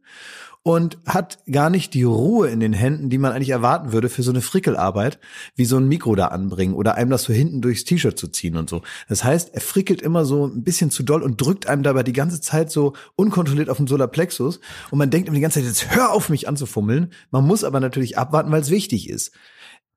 und 0.66 0.98
hat 1.06 1.38
gar 1.48 1.70
nicht 1.70 1.94
die 1.94 2.02
Ruhe 2.02 2.48
in 2.48 2.58
den 2.58 2.72
Händen, 2.72 3.08
die 3.08 3.18
man 3.18 3.30
eigentlich 3.30 3.50
erwarten 3.50 3.92
würde 3.92 4.08
für 4.08 4.24
so 4.24 4.32
eine 4.32 4.40
Frickelarbeit, 4.40 5.20
wie 5.54 5.64
so 5.64 5.76
ein 5.76 5.86
Mikro 5.86 6.16
da 6.16 6.26
anbringen 6.26 6.74
oder 6.74 6.96
einem 6.96 7.08
das 7.08 7.22
so 7.22 7.32
hinten 7.32 7.60
durchs 7.60 7.84
T-Shirt 7.84 8.18
zu 8.18 8.26
ziehen 8.26 8.56
und 8.56 8.68
so. 8.68 8.82
Das 9.08 9.22
heißt, 9.22 9.54
er 9.54 9.60
frickelt 9.60 10.02
immer 10.02 10.24
so 10.24 10.44
ein 10.44 10.64
bisschen 10.64 10.90
zu 10.90 11.04
doll 11.04 11.22
und 11.22 11.40
drückt 11.40 11.68
einem 11.68 11.84
dabei 11.84 12.02
die 12.02 12.12
ganze 12.12 12.40
Zeit 12.40 12.72
so 12.72 12.94
unkontrolliert 13.14 13.70
auf 13.70 13.76
den 13.76 13.86
Solarplexus 13.86 14.58
und 14.90 14.98
man 14.98 15.08
denkt 15.08 15.28
ihm 15.28 15.34
die 15.34 15.40
ganze 15.40 15.60
Zeit, 15.60 15.68
jetzt 15.68 15.94
hör 15.94 16.12
auf 16.12 16.30
mich 16.30 16.48
anzufummeln. 16.48 17.12
Man 17.30 17.46
muss 17.46 17.62
aber 17.62 17.78
natürlich 17.78 18.18
abwarten, 18.18 18.50
weil 18.50 18.62
es 18.62 18.70
wichtig 18.70 19.08
ist. 19.08 19.30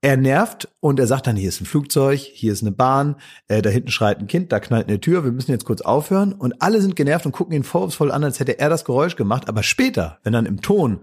Er 0.01 0.15
nervt 0.15 0.69
und 0.79 0.97
er 0.97 1.07
sagt 1.07 1.27
dann, 1.27 1.35
hier 1.35 1.49
ist 1.49 1.59
ein 1.59 1.65
Flugzeug, 1.65 2.19
hier 2.19 2.53
ist 2.53 2.61
eine 2.61 2.71
Bahn, 2.71 3.17
äh, 3.49 3.61
da 3.61 3.69
hinten 3.69 3.91
schreit 3.91 4.19
ein 4.19 4.27
Kind, 4.27 4.51
da 4.53 4.61
knallt 4.61 4.87
eine 4.87 5.01
Tür, 5.01 5.25
wir 5.25 5.33
müssen 5.33 5.51
jetzt 5.51 5.65
kurz 5.65 5.81
aufhören. 5.81 6.31
Und 6.31 6.61
alle 6.61 6.81
sind 6.81 6.95
genervt 6.95 7.25
und 7.25 7.33
gucken 7.33 7.53
ihn 7.53 7.63
vorwurfsvoll 7.63 8.11
an, 8.11 8.23
als 8.23 8.39
hätte 8.39 8.59
er 8.59 8.69
das 8.69 8.85
Geräusch 8.85 9.17
gemacht. 9.17 9.49
Aber 9.49 9.61
später, 9.61 10.19
wenn 10.23 10.31
dann 10.31 10.45
im 10.45 10.61
Ton, 10.61 11.01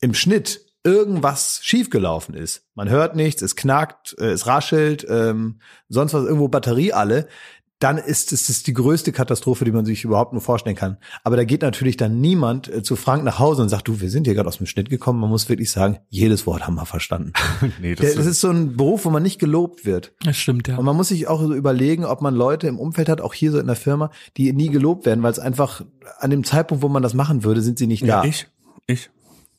im 0.00 0.12
Schnitt 0.12 0.60
irgendwas 0.84 1.60
schiefgelaufen 1.62 2.34
ist, 2.34 2.68
man 2.74 2.90
hört 2.90 3.16
nichts, 3.16 3.40
es 3.40 3.56
knackt, 3.56 4.14
äh, 4.18 4.32
es 4.32 4.46
raschelt, 4.46 5.06
ähm, 5.08 5.60
sonst 5.88 6.12
was, 6.12 6.24
irgendwo 6.24 6.48
Batterie 6.48 6.92
alle, 6.92 7.26
dann 7.84 7.98
ist 7.98 8.32
es 8.32 8.48
ist 8.48 8.66
die 8.66 8.72
größte 8.72 9.12
Katastrophe, 9.12 9.64
die 9.66 9.70
man 9.70 9.84
sich 9.84 10.04
überhaupt 10.04 10.32
nur 10.32 10.40
vorstellen 10.40 10.74
kann. 10.74 10.96
Aber 11.22 11.36
da 11.36 11.44
geht 11.44 11.60
natürlich 11.62 11.96
dann 11.98 12.20
niemand 12.20 12.66
äh, 12.68 12.82
zu 12.82 12.96
Frank 12.96 13.24
nach 13.24 13.38
Hause 13.38 13.60
und 13.62 13.68
sagt, 13.68 13.86
du, 13.88 14.00
wir 14.00 14.08
sind 14.10 14.24
hier 14.26 14.34
gerade 14.34 14.48
aus 14.48 14.56
dem 14.56 14.66
Schnitt 14.66 14.88
gekommen. 14.88 15.20
Man 15.20 15.28
muss 15.28 15.48
wirklich 15.50 15.70
sagen, 15.70 15.98
jedes 16.08 16.46
Wort 16.46 16.66
haben 16.66 16.76
wir 16.76 16.86
verstanden. 16.86 17.32
nee, 17.82 17.94
Der, 17.94 18.14
das 18.14 18.24
ist 18.24 18.40
so 18.40 18.48
ein 18.48 18.76
Beruf, 18.76 19.04
wo 19.04 19.10
man 19.10 19.22
nicht 19.22 19.38
gelobt 19.38 19.84
wird. 19.84 20.12
Das 20.24 20.36
stimmt, 20.38 20.66
ja. 20.66 20.78
Und 20.78 20.84
man 20.86 20.96
muss 20.96 21.08
sich 21.08 21.28
auch 21.28 21.42
so 21.42 21.54
überlegen, 21.54 22.04
ob 22.06 22.22
man 22.22 22.34
Leute 22.34 22.66
im 22.68 22.78
Umfeld 22.78 23.08
hat, 23.10 23.20
auch 23.20 23.34
hier 23.34 23.52
so 23.52 23.58
in 23.58 23.66
der 23.66 23.76
Firma, 23.76 24.10
die 24.38 24.50
nie 24.54 24.70
gelobt 24.70 25.04
werden, 25.04 25.22
weil 25.22 25.32
es 25.32 25.38
einfach 25.38 25.82
an 26.18 26.30
dem 26.30 26.42
Zeitpunkt, 26.42 26.82
wo 26.82 26.88
man 26.88 27.02
das 27.02 27.12
machen 27.12 27.44
würde, 27.44 27.60
sind 27.60 27.78
sie 27.78 27.86
nicht 27.86 28.02
da. 28.04 28.06
ja, 28.06 28.24
ich, 28.24 28.46
ich, 28.86 29.10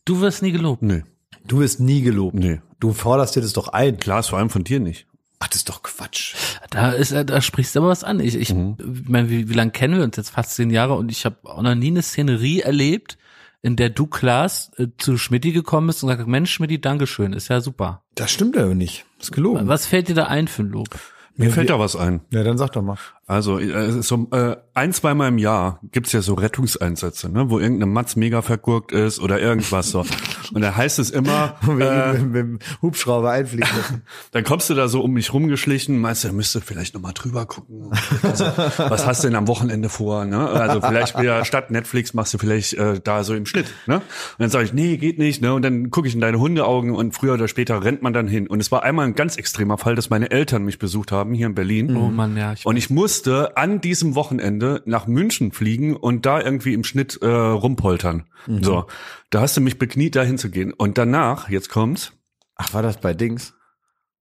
Du 0.04 0.22
wirst 0.22 0.42
nie 0.42 0.52
gelobt. 0.52 0.82
nee, 0.82 1.04
Du 1.48 1.60
wirst 1.60 1.80
nie 1.80 2.02
gelobt. 2.02 2.36
nee. 2.36 2.60
Du 2.80 2.92
forderst 2.92 3.36
dir 3.36 3.42
das 3.42 3.54
doch 3.54 3.68
ein. 3.68 3.98
Klar, 3.98 4.20
ist 4.20 4.28
vor 4.30 4.40
allem 4.40 4.50
von 4.50 4.64
dir 4.64 4.80
nicht. 4.80 5.06
Ach, 5.40 5.48
das 5.48 5.58
ist 5.58 5.70
doch 5.70 5.84
Quatsch. 5.84 6.34
Da 6.70 6.92
ist, 6.92 7.12
da 7.14 7.42
sprichst 7.42 7.76
du 7.76 7.80
aber 7.80 7.90
was 7.90 8.04
an. 8.04 8.20
Ich, 8.20 8.36
ich, 8.36 8.54
Mhm. 8.54 8.78
ich 9.04 9.10
meine, 9.10 9.30
wie, 9.30 9.50
wie 9.50 9.54
lange 9.54 9.72
kennen 9.72 9.98
wir 9.98 10.04
uns 10.04 10.18
jetzt? 10.18 10.30
Fast 10.32 10.56
zehn 10.56 10.70
Jahre 10.70 10.94
und 10.96 11.12
ich 11.12 11.26
habe 11.26 11.38
auch 11.44 11.62
noch 11.62 11.76
nie 11.76 11.88
eine 11.88 12.02
Szenerie 12.02 12.62
erlebt, 12.62 13.18
in 13.62 13.76
der 13.76 13.90
du, 13.90 14.06
Klaas, 14.08 14.72
äh, 14.78 14.88
zu 14.98 15.18
Schmidti 15.18 15.52
gekommen 15.52 15.88
bist 15.88 16.04
und 16.04 16.10
gesagt, 16.10 16.28
Mensch, 16.28 16.52
Schmidti, 16.52 16.80
Dankeschön, 16.82 17.34
ist 17.34 17.48
ja 17.48 17.62
super. 17.62 18.04
Das 18.16 18.32
stimmt 18.32 18.58
aber 18.58 18.76
nicht. 18.76 19.06
Ist 19.20 19.32
gelogen. 19.32 19.68
Was 19.68 19.86
fällt 19.86 20.08
dir 20.08 20.16
da 20.16 20.26
ein 20.26 20.48
für 20.48 20.64
ein 20.64 20.70
Lob? 20.70 20.90
Mir 21.38 21.52
fällt 21.52 21.70
da 21.70 21.78
was 21.80 21.96
ein. 21.96 22.22
Ja, 22.32 22.44
dann 22.44 22.58
sag 22.58 22.72
doch 22.72 22.82
mal. 22.82 22.98
Also 23.28 23.58
äh, 23.58 24.04
so, 24.04 24.28
äh, 24.32 24.56
ein, 24.76 24.94
zweimal 24.94 25.30
im 25.30 25.40
Jahr 25.40 25.80
gibt's 25.92 26.12
ja 26.12 26.22
so 26.22 26.36
Rettungseinsätze, 26.36 27.28
ne, 27.30 27.50
wo 27.50 27.58
irgendeine 27.58 27.92
Matz 27.92 28.16
mega 28.16 28.44
vergurkt 28.44 28.92
ist 28.92 29.20
oder 29.20 29.40
irgendwas 29.40 29.90
so. 29.90 30.06
Und 30.54 30.62
da 30.62 30.76
heißt 30.76 31.00
es 31.00 31.10
immer, 31.10 31.56
äh, 31.68 32.14
mit, 32.14 32.24
mit 32.24 32.36
dem 32.36 32.60
Hubschrauber 32.84 33.32
einfliegen 33.32 33.68
lassen. 33.76 34.04
dann 34.32 34.44
kommst 34.44 34.70
du 34.70 34.76
da 34.76 34.88
so 34.88 35.02
um 35.02 35.12
mich 35.12 35.34
rumgeschlichen, 35.34 35.98
meinst 35.98 36.24
du, 36.24 36.32
müsste 36.34 36.62
vielleicht 36.62 36.94
noch 36.94 37.02
mal 37.02 37.14
drüber 37.14 37.48
gucken. 37.48 37.92
Also, 38.22 38.46
was 38.78 39.08
hast 39.08 39.24
du 39.24 39.28
denn 39.30 39.36
am 39.36 39.48
Wochenende 39.48 39.90
vor? 39.90 40.26
Ne? 40.26 40.48
Also 40.48 40.82
vielleicht 40.82 41.18
wieder 41.20 41.46
statt 41.46 41.72
Netflix 41.72 42.14
machst 42.14 42.34
du 42.36 42.38
vielleicht 42.38 42.74
äh, 42.74 43.00
da 43.04 43.24
so 43.24 43.34
im 43.34 43.48
Schnitt. 43.48 43.66
Ne? 43.88 43.96
Und 43.96 44.04
dann 44.38 44.50
sage 44.52 44.66
ich, 44.66 44.74
nee, 44.74 44.98
geht 44.98 45.18
nicht. 45.18 45.42
Ne? 45.42 45.52
Und 45.52 45.64
dann 45.64 45.90
gucke 45.90 46.08
ich 46.08 46.14
in 46.14 46.22
deine 46.22 46.40
Hundeaugen 46.40 46.92
und 46.92 47.14
früher 47.14 47.34
oder 47.34 47.48
später 47.48 47.84
rennt 47.84 48.04
man 48.04 48.14
dann 48.14 48.28
hin. 48.28 48.46
Und 48.46 48.60
es 48.60 48.72
war 48.72 48.84
einmal 48.84 49.08
ein 49.08 49.16
ganz 49.16 49.36
extremer 49.38 49.80
Fall, 49.80 49.96
dass 49.96 50.12
meine 50.12 50.30
Eltern 50.30 50.64
mich 50.64 50.78
besucht 50.78 51.12
haben 51.12 51.34
hier 51.34 51.48
in 51.48 51.56
Berlin. 51.56 51.96
Oh 51.96 52.10
Mann, 52.10 52.38
ja. 52.38 52.54
Ich, 52.54 52.66
Und 52.68 52.78
ich 52.78 52.92
musste 53.16 53.56
an 53.56 53.80
diesem 53.80 54.14
Wochenende 54.16 54.82
nach 54.86 55.08
München 55.08 55.54
fliegen 55.54 55.96
und 55.96 56.26
da 56.26 56.42
irgendwie 56.42 56.74
im 56.74 56.84
Schnitt 56.84 57.18
äh, 57.22 57.28
rumpoltern. 57.28 58.26
So, 58.62 58.86
da 59.30 59.42
hast 59.42 59.56
du 59.56 59.62
mich 59.62 59.80
bekniet, 59.80 60.16
da 60.16 60.24
hinzugehen. 60.24 60.74
Und 60.74 60.98
danach, 60.98 61.50
jetzt 61.50 61.70
kommt's. 61.70 62.12
Ach, 62.56 62.74
war 62.74 62.84
das 62.84 63.00
bei 63.00 63.14
Dings? 63.14 63.54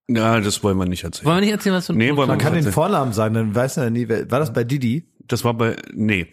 Ja, 0.08 0.40
das 0.40 0.62
wollen 0.62 0.78
wir 0.78 0.86
nicht 0.86 1.02
erzählen. 1.04 1.26
wollen 1.26 1.36
wir 1.38 1.40
nicht 1.42 1.50
erzählen, 1.50 1.74
was 1.74 1.90
ein 1.90 1.96
Nee, 1.96 2.08
wollen 2.08 2.18
wir 2.18 2.26
Man 2.28 2.38
kann 2.38 2.52
Wahnsinn. 2.52 2.70
den 2.70 2.72
Vornamen 2.72 3.12
sagen, 3.12 3.34
dann 3.34 3.54
weiß 3.54 3.78
er 3.78 3.90
nie, 3.90 4.08
wer, 4.08 4.30
war 4.30 4.38
das 4.38 4.52
bei 4.52 4.62
Didi? 4.64 5.10
Das 5.26 5.44
war 5.44 5.54
bei, 5.54 5.76
nee. 5.92 6.28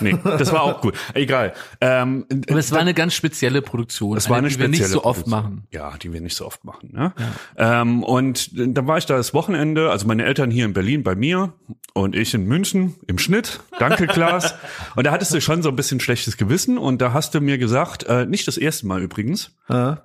Nee, 0.00 0.16
das 0.24 0.52
war 0.52 0.62
auch 0.62 0.80
gut. 0.80 0.94
Egal. 1.14 1.52
Ähm, 1.80 2.26
Aber 2.48 2.58
es 2.58 2.72
war 2.72 2.80
eine 2.80 2.94
ganz 2.94 3.14
spezielle 3.14 3.62
Produktion. 3.62 4.16
Es 4.16 4.28
war 4.28 4.38
eine 4.38 4.48
die 4.48 4.58
wir 4.58 4.68
nicht 4.68 4.84
so 4.86 5.04
oft 5.04 5.22
Produktion. 5.24 5.30
machen. 5.30 5.66
Ja, 5.72 5.92
die 6.00 6.12
wir 6.12 6.20
nicht 6.20 6.36
so 6.36 6.46
oft 6.46 6.64
machen. 6.64 6.90
Ne? 6.92 7.12
Ähm, 7.56 8.02
und 8.02 8.50
dann 8.54 8.86
war 8.86 8.98
ich 8.98 9.06
da 9.06 9.16
das 9.16 9.34
Wochenende, 9.34 9.90
also 9.90 10.06
meine 10.06 10.24
Eltern 10.24 10.50
hier 10.50 10.64
in 10.64 10.72
Berlin 10.72 11.02
bei 11.02 11.14
mir 11.14 11.52
und 11.94 12.16
ich 12.16 12.34
in 12.34 12.46
München 12.46 12.94
im 13.06 13.18
Schnitt. 13.18 13.60
Danke, 13.78 14.06
Klaas. 14.06 14.54
und 14.96 15.06
da 15.06 15.12
hattest 15.12 15.34
du 15.34 15.40
schon 15.40 15.62
so 15.62 15.68
ein 15.68 15.76
bisschen 15.76 16.00
schlechtes 16.00 16.36
Gewissen 16.36 16.78
und 16.78 17.02
da 17.02 17.12
hast 17.12 17.34
du 17.34 17.40
mir 17.40 17.58
gesagt, 17.58 18.04
äh, 18.04 18.26
nicht 18.26 18.46
das 18.48 18.56
erste 18.56 18.86
Mal 18.86 19.02
übrigens, 19.02 19.50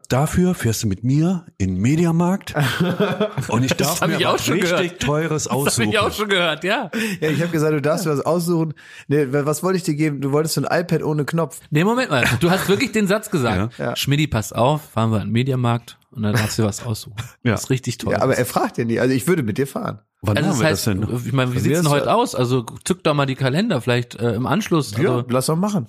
dafür 0.08 0.56
fährst 0.56 0.84
du 0.84 0.88
mit 0.88 1.04
mir 1.04 1.46
in 1.58 1.76
den 1.76 1.82
Mediamarkt 1.82 2.54
und 3.50 3.64
ich 3.66 3.74
darf 3.74 4.06
mir 4.08 4.18
ich 4.18 4.26
auch 4.26 4.36
was 4.36 4.46
schon 4.46 4.60
richtig 4.60 4.78
gehört. 4.78 5.02
teures 5.02 5.44
Das 5.44 5.52
habe 5.52 5.62
aussuchen. 5.64 5.90
ich 5.90 6.00
auch 6.00 6.12
schon 6.14 6.30
gehört, 6.30 6.64
ja. 6.64 6.90
Ja, 7.20 7.30
ich 7.30 7.42
habe 7.42 7.52
gesagt, 7.52 7.74
du 7.74 7.82
darfst 7.82 8.06
dir 8.06 8.12
was 8.12 8.22
aussuchen. 8.26 8.74
Nee, 9.08 9.28
was 9.30 9.64
wollte 9.64 9.77
ich 9.78 9.84
dir 9.84 9.96
geben? 9.96 10.22
Du 10.22 10.32
wolltest 10.32 10.56
so 10.56 10.62
ein 10.66 10.80
iPad 10.82 11.04
ohne 11.04 11.26
Knopf. 11.26 11.60
Nee, 11.70 11.84
Moment 11.84 12.10
mal. 12.12 12.26
Du 12.40 12.50
hast 12.52 12.68
wirklich 12.70 12.92
den 12.92 13.08
Satz 13.08 13.30
gesagt. 13.32 13.74
Ja. 13.78 13.96
Schmidti, 13.96 14.28
pass 14.28 14.54
auf, 14.54 14.82
fahren 14.94 15.12
wir 15.12 15.18
in 15.22 15.28
den 15.28 15.32
Mediamarkt 15.34 15.98
und 16.12 16.24
dann 16.24 16.34
darfst 16.36 16.58
du 16.60 16.64
was 16.64 16.86
aussuchen. 16.86 17.16
Ja. 17.44 17.52
Das 17.54 17.64
ist 17.66 17.70
richtig 17.70 17.98
toll. 17.98 18.14
Ja, 18.14 18.22
aber 18.22 18.38
er 18.38 18.46
fragt 18.46 18.78
ja 18.78 18.86
nie. 18.86 19.00
Also 19.00 19.14
ich 19.14 19.28
würde 19.28 19.44
mit 19.44 19.58
dir 19.58 19.68
fahren. 19.68 20.00
Wann 20.22 20.36
also 20.38 20.50
das 20.50 20.60
wir 20.60 20.66
heißt, 20.66 20.88
das 20.88 20.96
denn? 20.96 21.08
ich 21.28 21.32
meine, 21.32 21.54
wie 21.54 21.60
sieht's 21.60 21.78
mir 21.78 21.84
denn 21.84 21.92
heute 21.92 22.08
ja- 22.08 22.16
aus? 22.16 22.34
Also 22.34 22.66
zück 22.84 23.04
doch 23.04 23.14
mal 23.14 23.28
die 23.28 23.36
Kalender, 23.36 23.82
vielleicht 23.82 24.16
äh, 24.16 24.34
im 24.34 24.48
Anschluss. 24.48 24.92
Ja, 24.98 25.12
Also, 25.18 25.26
lass 25.30 25.46
doch 25.46 25.56
machen. 25.56 25.88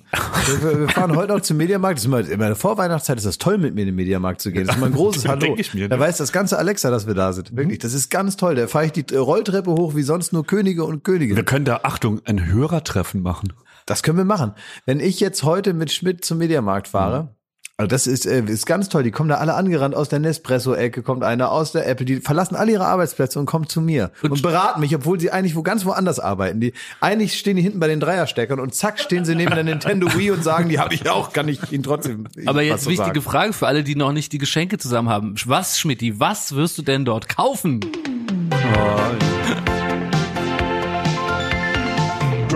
Wir, 0.60 0.80
wir 0.80 0.88
fahren 0.90 1.16
heute 1.16 1.32
noch 1.32 1.40
zum 1.40 1.56
Mediamarkt. 1.56 1.96
Das 1.96 2.02
ist 2.02 2.06
immer, 2.06 2.18
immer 2.20 2.32
in 2.32 2.38
der 2.40 2.54
Vorweihnachtszeit 2.56 3.16
ist 3.16 3.24
das 3.26 3.38
toll, 3.38 3.56
mit 3.56 3.74
mir 3.74 3.80
in 3.82 3.86
den 3.86 3.94
Mediamarkt 3.94 4.42
zu 4.42 4.52
gehen. 4.52 4.66
Das 4.66 4.76
ist 4.76 4.82
immer 4.82 4.86
ein 4.90 4.92
großes 4.92 5.22
Ja, 5.24 5.30
Hallo. 5.30 5.40
denk 5.40 5.58
ich 5.58 5.72
mir, 5.72 5.88
Da 5.88 5.96
ne? 5.96 6.02
weiß 6.02 6.18
das 6.18 6.30
ganze 6.32 6.58
Alexa, 6.58 6.90
dass 6.90 7.06
wir 7.06 7.14
da 7.14 7.32
sind. 7.32 7.56
Wirklich, 7.56 7.78
das 7.78 7.94
ist 7.94 8.10
ganz 8.10 8.36
toll. 8.36 8.54
Da 8.54 8.66
fahre 8.66 8.84
ich 8.86 8.92
die 8.92 9.06
Rolltreppe 9.16 9.70
hoch 9.70 9.94
wie 9.96 10.02
sonst 10.02 10.34
nur 10.34 10.44
Könige 10.46 10.84
und 10.84 10.96
Wir 10.96 11.00
Königinnen. 11.14 11.44
können 11.46 11.64
da, 11.64 11.80
Achtung, 11.84 12.20
ein 12.26 12.44
Hörertreffen 12.46 13.22
machen. 13.22 13.54
Das 13.88 14.02
können 14.02 14.18
wir 14.18 14.24
machen. 14.24 14.52
Wenn 14.84 15.00
ich 15.00 15.18
jetzt 15.18 15.42
heute 15.44 15.72
mit 15.72 15.90
Schmidt 15.90 16.22
zum 16.22 16.38
Mediamarkt 16.38 16.88
fahre, 16.88 17.34
also 17.78 17.86
das 17.86 18.08
ist, 18.08 18.26
äh, 18.26 18.42
ist 18.42 18.66
ganz 18.66 18.88
toll. 18.88 19.04
Die 19.04 19.12
kommen 19.12 19.28
da 19.28 19.36
alle 19.36 19.54
angerannt 19.54 19.94
aus 19.94 20.08
der 20.08 20.18
Nespresso-Ecke, 20.18 21.02
kommt 21.02 21.22
einer 21.22 21.52
aus 21.52 21.70
der 21.70 21.88
Apple. 21.88 22.04
Die 22.04 22.16
verlassen 22.16 22.56
alle 22.56 22.72
ihre 22.72 22.84
Arbeitsplätze 22.84 23.38
und 23.38 23.46
kommen 23.46 23.68
zu 23.68 23.80
mir 23.80 24.10
und, 24.20 24.42
beraten 24.42 24.80
mich, 24.80 24.94
obwohl 24.96 25.18
sie 25.20 25.30
eigentlich 25.30 25.54
wo 25.54 25.62
ganz 25.62 25.86
woanders 25.86 26.18
arbeiten. 26.18 26.60
Die 26.60 26.74
eigentlich 27.00 27.38
stehen 27.38 27.56
die 27.56 27.62
hinten 27.62 27.78
bei 27.78 27.86
den 27.86 28.00
Dreiersteckern 28.00 28.58
und 28.58 28.74
zack 28.74 28.98
stehen 28.98 29.24
sie 29.24 29.36
neben 29.36 29.54
der 29.54 29.62
Nintendo 29.62 30.08
Wii 30.12 30.32
und 30.32 30.42
sagen, 30.42 30.68
die 30.68 30.80
habe 30.80 30.92
ich 30.92 31.08
auch, 31.08 31.32
kann 31.32 31.46
ich 31.46 31.70
ihnen 31.70 31.84
trotzdem. 31.84 32.26
aber 32.46 32.58
was 32.58 32.66
jetzt 32.66 32.84
so 32.84 32.90
wichtige 32.90 33.20
sagen. 33.20 33.22
Frage 33.22 33.52
für 33.52 33.68
alle, 33.68 33.84
die 33.84 33.94
noch 33.94 34.12
nicht 34.12 34.32
die 34.32 34.38
Geschenke 34.38 34.76
zusammen 34.78 35.08
haben. 35.08 35.36
Was, 35.46 35.78
Schmidti, 35.78 36.18
was 36.18 36.56
wirst 36.56 36.78
du 36.78 36.82
denn 36.82 37.04
dort 37.04 37.28
kaufen? 37.28 37.80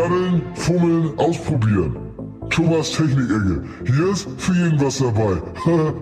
Daddeln, 0.02 0.42
fummeln, 0.56 1.16
ausprobieren. 1.16 1.96
Thomas 2.50 2.90
Technik-Ecke. 2.90 3.64
Hier 3.86 4.08
ist 4.10 4.26
für 4.36 4.52
jeden 4.52 4.80
was 4.80 4.98
dabei. 4.98 5.40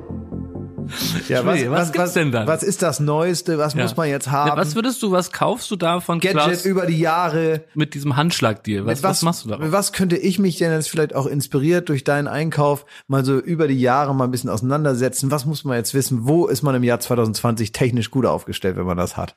Ja, 1.28 1.42
Schmidt, 1.42 1.70
was 1.70 1.92
gibt's 1.92 2.14
denn 2.14 2.32
dann? 2.32 2.48
Was 2.48 2.64
ist 2.64 2.82
das 2.82 2.98
Neueste? 2.98 3.58
Was 3.58 3.74
Ja. 3.74 3.82
muss 3.84 3.96
man 3.96 4.08
jetzt 4.08 4.28
haben? 4.32 4.56
Was 4.56 4.74
würdest 4.74 5.00
du, 5.04 5.12
was 5.12 5.30
kaufst 5.30 5.70
du 5.70 5.76
da 5.76 6.00
von 6.00 6.18
Gadget 6.18 6.40
Klaus 6.42 6.64
über 6.64 6.84
die 6.86 6.98
Jahre. 6.98 7.62
mit 7.74 7.94
diesem 7.94 8.16
Handschlagdeal? 8.16 8.86
Was, 8.86 8.96
Mit 8.98 9.02
was, 9.04 9.22
machst 9.22 9.44
du 9.44 9.50
da? 9.50 9.58
mit 9.58 9.70
Was 9.70 9.92
könnte 9.92 10.16
ich 10.16 10.40
mich 10.40 10.58
denn 10.58 10.72
jetzt 10.72 10.88
vielleicht 10.90 11.14
auch 11.14 11.26
inspiriert 11.26 11.90
durch 11.90 12.02
deinen 12.02 12.26
Einkauf 12.26 12.86
mal 13.06 13.24
so 13.24 13.38
über 13.38 13.68
die 13.68 13.78
Jahre 13.80 14.16
mal 14.16 14.24
ein 14.24 14.32
bisschen 14.32 14.50
auseinandersetzen? 14.50 15.30
Was 15.30 15.44
muss 15.46 15.62
man 15.64 15.76
jetzt 15.76 15.94
wissen? 15.94 16.26
Wo 16.26 16.46
ist 16.48 16.62
man 16.62 16.74
im 16.74 16.82
Jahr 16.82 16.98
2020 16.98 17.70
technisch 17.70 18.10
gut 18.10 18.26
aufgestellt, 18.26 18.76
wenn 18.76 18.86
man 18.86 18.96
das 18.96 19.16
hat? 19.16 19.36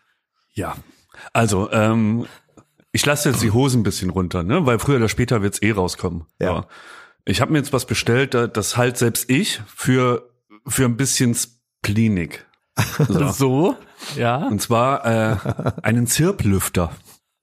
Ja, 0.54 0.76
also 1.34 1.70
ähm, 1.72 2.26
Ich 2.94 3.06
lasse 3.06 3.30
jetzt 3.30 3.42
die 3.42 3.52
Hosen 3.52 3.82
ein 3.82 3.84
bisschen 3.84 4.10
runter, 4.10 4.44
ne? 4.44 4.66
Weil 4.66 4.80
früher 4.80 4.98
oder 4.98 5.10
später 5.10 5.42
wird's 5.42 5.62
eh 5.62 5.72
rauskommen. 5.72 6.26
Ja. 6.40 6.50
Aber 6.52 6.68
Ich 7.26 7.42
habe 7.42 7.52
mir 7.52 7.58
jetzt 7.58 7.74
was 7.74 7.86
bestellt, 7.86 8.34
da- 8.34 8.48
das 8.48 8.78
halt 8.78 8.98
selbst 8.98 9.30
ich 9.30 9.62
für 9.76 10.30
für 10.66 10.86
ein 10.86 10.96
bisschen 10.96 11.36
Spleenig. 11.36 12.46
So. 13.10 13.28
So, 13.32 13.76
ja. 14.16 14.38
Und 14.48 14.62
zwar 14.62 15.06
äh, 15.06 15.36
einen 15.84 16.08
Zirplüfter. 16.08 16.92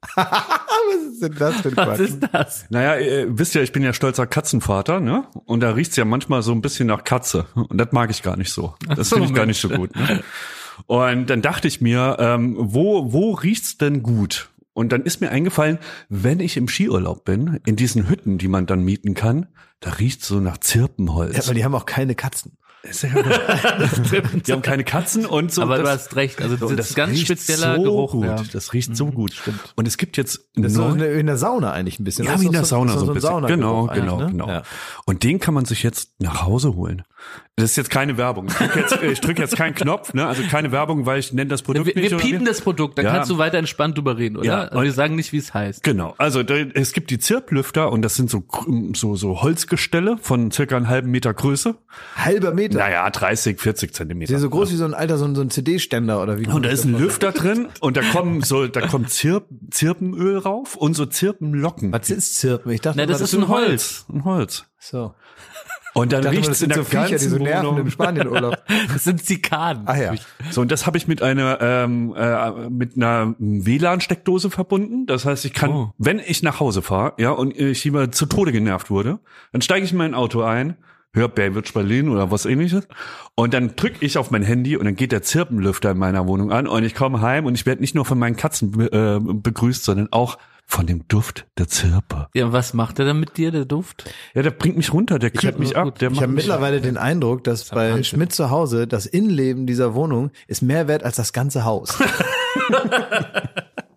Was 0.17 1.13
ist 1.13 1.23
denn 1.23 1.35
das 1.39 1.61
für 1.61 1.69
ein 1.69 1.77
Was 1.77 1.87
Quatsch? 1.87 2.01
ist 2.01 2.21
das? 2.33 2.67
Naja, 2.71 2.97
ihr 2.99 3.39
wisst 3.39 3.55
ja, 3.55 3.63
ich 3.63 3.71
bin 3.73 3.83
ja 3.83 3.93
stolzer 3.93 4.27
Katzenvater, 4.27 4.99
ne? 4.99 5.25
Und 5.45 5.61
da 5.61 5.71
riecht's 5.73 5.97
ja 5.97 6.05
manchmal 6.05 6.43
so 6.43 6.53
ein 6.53 6.63
bisschen 6.63 6.87
nach 6.89 7.05
Katze. 7.05 7.47
Und 7.55 7.77
das 7.79 7.93
mag 7.93 8.11
ich 8.11 8.23
gar 8.23 8.37
nicht 8.37 8.51
so. 8.53 8.75
Das 8.97 9.09
so, 9.11 9.17
finde 9.17 9.29
ich 9.29 9.35
gar 9.35 9.47
nicht 9.47 9.61
so 9.61 9.69
gut. 9.69 9.95
Ne? 9.95 10.23
Und 10.87 11.29
dann 11.29 11.43
dachte 11.43 11.69
ich 11.69 11.81
mir, 11.83 12.17
ähm, 12.19 12.57
wo, 12.59 13.13
wo 13.13 13.33
riecht's 13.33 13.77
denn 13.79 14.03
gut? 14.03 14.49
Und 14.73 14.93
dann 14.93 15.03
ist 15.03 15.21
mir 15.21 15.31
eingefallen, 15.31 15.79
wenn 16.09 16.41
ich 16.41 16.57
im 16.57 16.69
Skiurlaub 16.69 17.25
bin, 17.25 17.59
in 17.67 17.77
diesen 17.77 18.09
Hütten, 18.09 18.39
die 18.39 18.49
man 18.49 18.67
dann 18.67 18.83
mieten 18.85 19.15
kann, 19.15 19.47
da 19.81 19.91
riecht's 19.91 20.29
so 20.29 20.41
nach 20.41 20.59
Zirpenholz. 20.59 21.37
Ja, 21.37 21.47
weil 21.49 21.55
die 21.55 21.65
haben 21.65 21.75
auch 21.75 21.87
keine 21.87 22.15
Katzen. 22.15 22.57
Ist 22.83 23.03
ja- 23.03 23.11
die 24.47 24.53
haben 24.53 24.63
keine 24.63 24.85
Katzen 24.85 25.27
und 25.27 25.53
so. 25.53 25.61
Aber 25.63 25.77
du 25.77 25.83
das- 25.83 26.05
hast 26.05 26.17
recht, 26.17 26.41
also 26.41 26.67
und 26.67 26.77
das 26.79 26.87
ist 26.91 26.93
ein 26.93 26.97
ganz 26.97 27.13
riecht 27.13 27.25
spezieller 27.27 27.77
so 27.77 27.83
Geruch. 27.83 28.13
Gut. 28.13 28.25
Ja. 28.25 28.43
Das 28.53 28.73
riecht 28.73 28.97
so 28.97 29.07
gut. 29.07 29.35
Und 29.77 29.87
es 29.87 29.99
gibt 29.99 30.17
jetzt 30.17 30.49
Das 30.55 30.67
ist 30.73 30.75
so 30.77 30.83
neu- 30.89 30.93
in 30.93 30.99
der, 30.99 31.13
in 31.15 31.27
der 31.27 31.37
Sauna 31.37 31.73
eigentlich 31.73 31.99
ein 32.01 32.05
bisschen. 32.05 32.25
Ja, 32.25 32.33
Das 32.33 32.41
wie 32.41 32.47
in 32.47 32.53
der 32.53 32.65
Sauna 32.65 32.93
so 32.97 33.01
doch 33.01 33.09
ein 33.09 33.15
bisschen. 33.15 33.47
Genau, 33.49 33.87
genau, 33.89 34.21
ne? 34.21 34.27
genau. 34.31 34.49
Ja. 34.49 34.63
Und 35.05 35.25
den 35.25 35.41
kann 35.41 35.53
man 35.53 35.67
sich 35.67 35.83
jetzt 35.83 36.13
nach 36.21 36.43
Hause 36.43 36.75
holen. 36.75 37.03
Das 37.57 37.71
ist 37.73 37.77
jetzt 37.77 37.91
keine 37.91 38.17
Werbung. 38.17 38.47
Ich 38.49 38.55
drücke 38.55 38.79
jetzt, 38.81 39.03
ich 39.03 39.21
drück 39.21 39.39
jetzt 39.39 39.55
keinen 39.57 39.75
Knopf, 39.75 40.15
ne? 40.15 40.27
Also 40.27 40.43
keine 40.45 40.73
Werbung, 40.73 41.05
weil 41.05 41.19
ich 41.19 41.33
nenne 41.35 41.49
das 41.51 41.61
Produkt 41.61 41.87
Wir, 41.87 41.95
nicht. 41.95 42.11
wir 42.11 42.17
piepen 42.19 42.47
das 42.47 42.63
Produkt, 42.63 42.97
dann 42.97 43.05
Ja. 43.05 43.13
kannst 43.13 43.31
du 43.31 43.37
weiter 43.37 43.59
entspannt 43.59 43.99
drüber 43.99 44.17
reden, 44.17 44.39
oder? 44.39 44.47
Ja. 44.47 44.61
Also 44.63 44.83
wir 44.83 44.93
sagen 44.93 45.15
nicht, 45.15 45.33
wie 45.33 45.37
es 45.37 45.53
heißt. 45.53 45.83
Genau. 45.83 46.15
Also 46.17 46.43
da, 46.43 46.55
es 46.55 46.93
gibt 46.95 47.11
die 47.11 47.19
Zirplüfter 47.19 47.93
und 47.93 48.01
das 48.03 48.15
sind 48.17 48.31
so 48.31 48.45
so 48.95 49.15
so 49.15 49.43
Holzgestelle 49.43 50.17
von 50.23 50.51
circa 50.51 50.77
einem 50.77 50.89
halben 50.89 51.11
Meter 51.11 51.35
Größe. 51.35 51.75
Halber 52.17 52.53
Meter. 52.55 52.79
Naja, 52.79 53.09
30, 53.11 53.61
40 53.61 53.91
Die 53.91 53.95
Zentimeter. 53.95 54.31
sind 54.33 54.41
so 54.41 54.49
groß 54.49 54.73
wie 54.73 54.77
so 54.77 54.85
ein 54.87 54.95
alter, 54.95 55.19
so 55.19 55.27
ein, 55.27 55.35
so 55.35 55.43
ein 55.43 55.51
CD-Ständer 55.51 56.23
oder 56.23 56.39
wie. 56.39 56.47
Und 56.47 56.65
da 56.65 56.71
ist 56.71 56.85
ein 56.85 56.99
Lüfter 56.99 57.33
drin 57.33 57.69
und 57.81 57.97
da 57.99 58.03
kommen 58.03 58.41
so, 58.43 58.67
da 58.69 58.87
kommt 58.87 59.11
Zirp, 59.11 59.47
Zirpenöl 59.71 60.39
rauf 60.39 60.77
und 60.77 60.95
so 60.95 61.05
Zirpenlocken. 61.05 61.93
Was 61.93 62.09
ist 62.09 62.37
Zirpen? 62.39 62.73
Ich 62.73 62.81
dachte, 62.81 62.99
Na, 62.99 63.05
das 63.07 63.19
immer, 63.19 63.25
ist 63.25 63.35
ein 63.35 63.49
Holz. 63.49 64.07
Ein 64.11 64.25
Holz. 64.25 64.65
So. 64.79 65.15
Und 65.95 66.13
dann 66.13 66.25
riecht 66.27 66.49
es 66.49 66.63
in 66.63 66.69
der 66.69 66.79
so 66.79 66.85
Viecher, 66.85 67.05
die 67.07 67.11
ganzen 67.13 67.31
so 67.31 67.37
nerven 67.39 67.67
Wohnung. 67.67 67.81
im 67.81 67.91
Spanienurlaub. 67.91 68.57
Das 68.93 69.05
sind 69.05 69.25
Zikaden. 69.25 69.83
Ah 69.87 69.97
ja. 69.97 70.15
So, 70.51 70.61
und 70.61 70.71
das 70.71 70.87
habe 70.87 70.97
ich 70.99 71.09
mit 71.09 71.23
einer 71.23 71.59
ähm, 71.61 72.15
äh, 72.17 72.69
mit 72.71 72.97
einer 72.97 73.35
WLAN-Steckdose 73.39 74.51
verbunden. 74.51 75.07
Das 75.07 75.25
heißt, 75.25 75.45
ich 75.45 75.53
kann, 75.53 75.71
Oh. 75.71 75.93
wenn 75.99 76.19
ich 76.19 76.43
nach 76.43 76.61
Hause 76.61 76.83
fahre, 76.83 77.15
ja, 77.19 77.31
und 77.31 77.57
ich 77.59 77.85
immer 77.87 78.13
zu 78.13 78.27
Tode 78.27 78.53
genervt 78.53 78.91
wurde, 78.91 79.19
dann 79.53 79.63
steige 79.63 79.85
ich 79.85 79.93
in 79.93 79.99
mein 79.99 80.15
Auto 80.15 80.43
ein, 80.43 80.77
höre 81.13 81.29
Baywitch 81.29 81.73
Berlin 81.73 82.09
oder 82.09 82.31
was 82.31 82.47
ähnliches, 82.47 82.87
und 83.35 83.53
dann 83.55 83.75
drücke 83.77 84.05
ich 84.05 84.17
auf 84.19 84.31
mein 84.31 84.43
Handy 84.43 84.77
und 84.77 84.85
dann 84.85 84.95
geht 84.97 85.13
der 85.13 85.23
Zirpenlüfter 85.23 85.91
in 85.93 85.99
meiner 85.99 86.27
Wohnung 86.27 86.53
an 86.53 86.67
und 86.69 86.85
ich 86.85 86.95
komme 86.95 87.21
heim 87.21 87.47
und 87.47 87.55
ich 87.55 87.67
werde 87.67 87.81
nicht 87.81 87.95
nur 87.95 88.05
von 88.05 88.19
meinen 88.19 88.37
Katzen 88.37 88.71
be 88.71 88.93
äh, 88.93 89.19
begrüßt, 89.21 89.85
sondern 89.85 90.09
auch 90.13 90.39
von 90.71 90.87
dem 90.87 91.07
Duft 91.09 91.47
der 91.59 91.67
Zirpe. 91.67 92.29
Ja, 92.33 92.53
was 92.53 92.75
macht 92.75 93.01
er 93.01 93.05
dann 93.05 93.19
mit 93.19 93.37
dir, 93.37 93.51
der 93.51 93.65
Duft? 93.65 94.09
Ja, 94.35 94.43
der 94.43 94.53
bringt 94.53 94.77
mich 94.77 94.93
runter, 94.93 95.19
der 95.19 95.31
kühlt 95.31 95.59
mich 95.59 95.77
ab. 95.77 95.99
Der 95.99 96.09
Ich 96.11 96.15
macht 96.15 96.23
habe 96.23 96.33
mittlerweile 96.33 96.81
den 96.81 96.97
Eindruck, 96.97 97.43
dass 97.43 97.65
bei 97.65 97.89
Wahnsinn. 97.91 98.05
Schmidt 98.05 98.33
zu 98.33 98.51
Hause 98.51 98.87
das 98.87 99.05
Innenleben 99.07 99.67
dieser 99.67 99.95
Wohnung 99.95 100.31
ist 100.47 100.63
mehr 100.63 100.87
wert 100.87 101.03
als 101.03 101.17
das 101.17 101.33
ganze 101.33 101.65
Haus. 101.65 101.99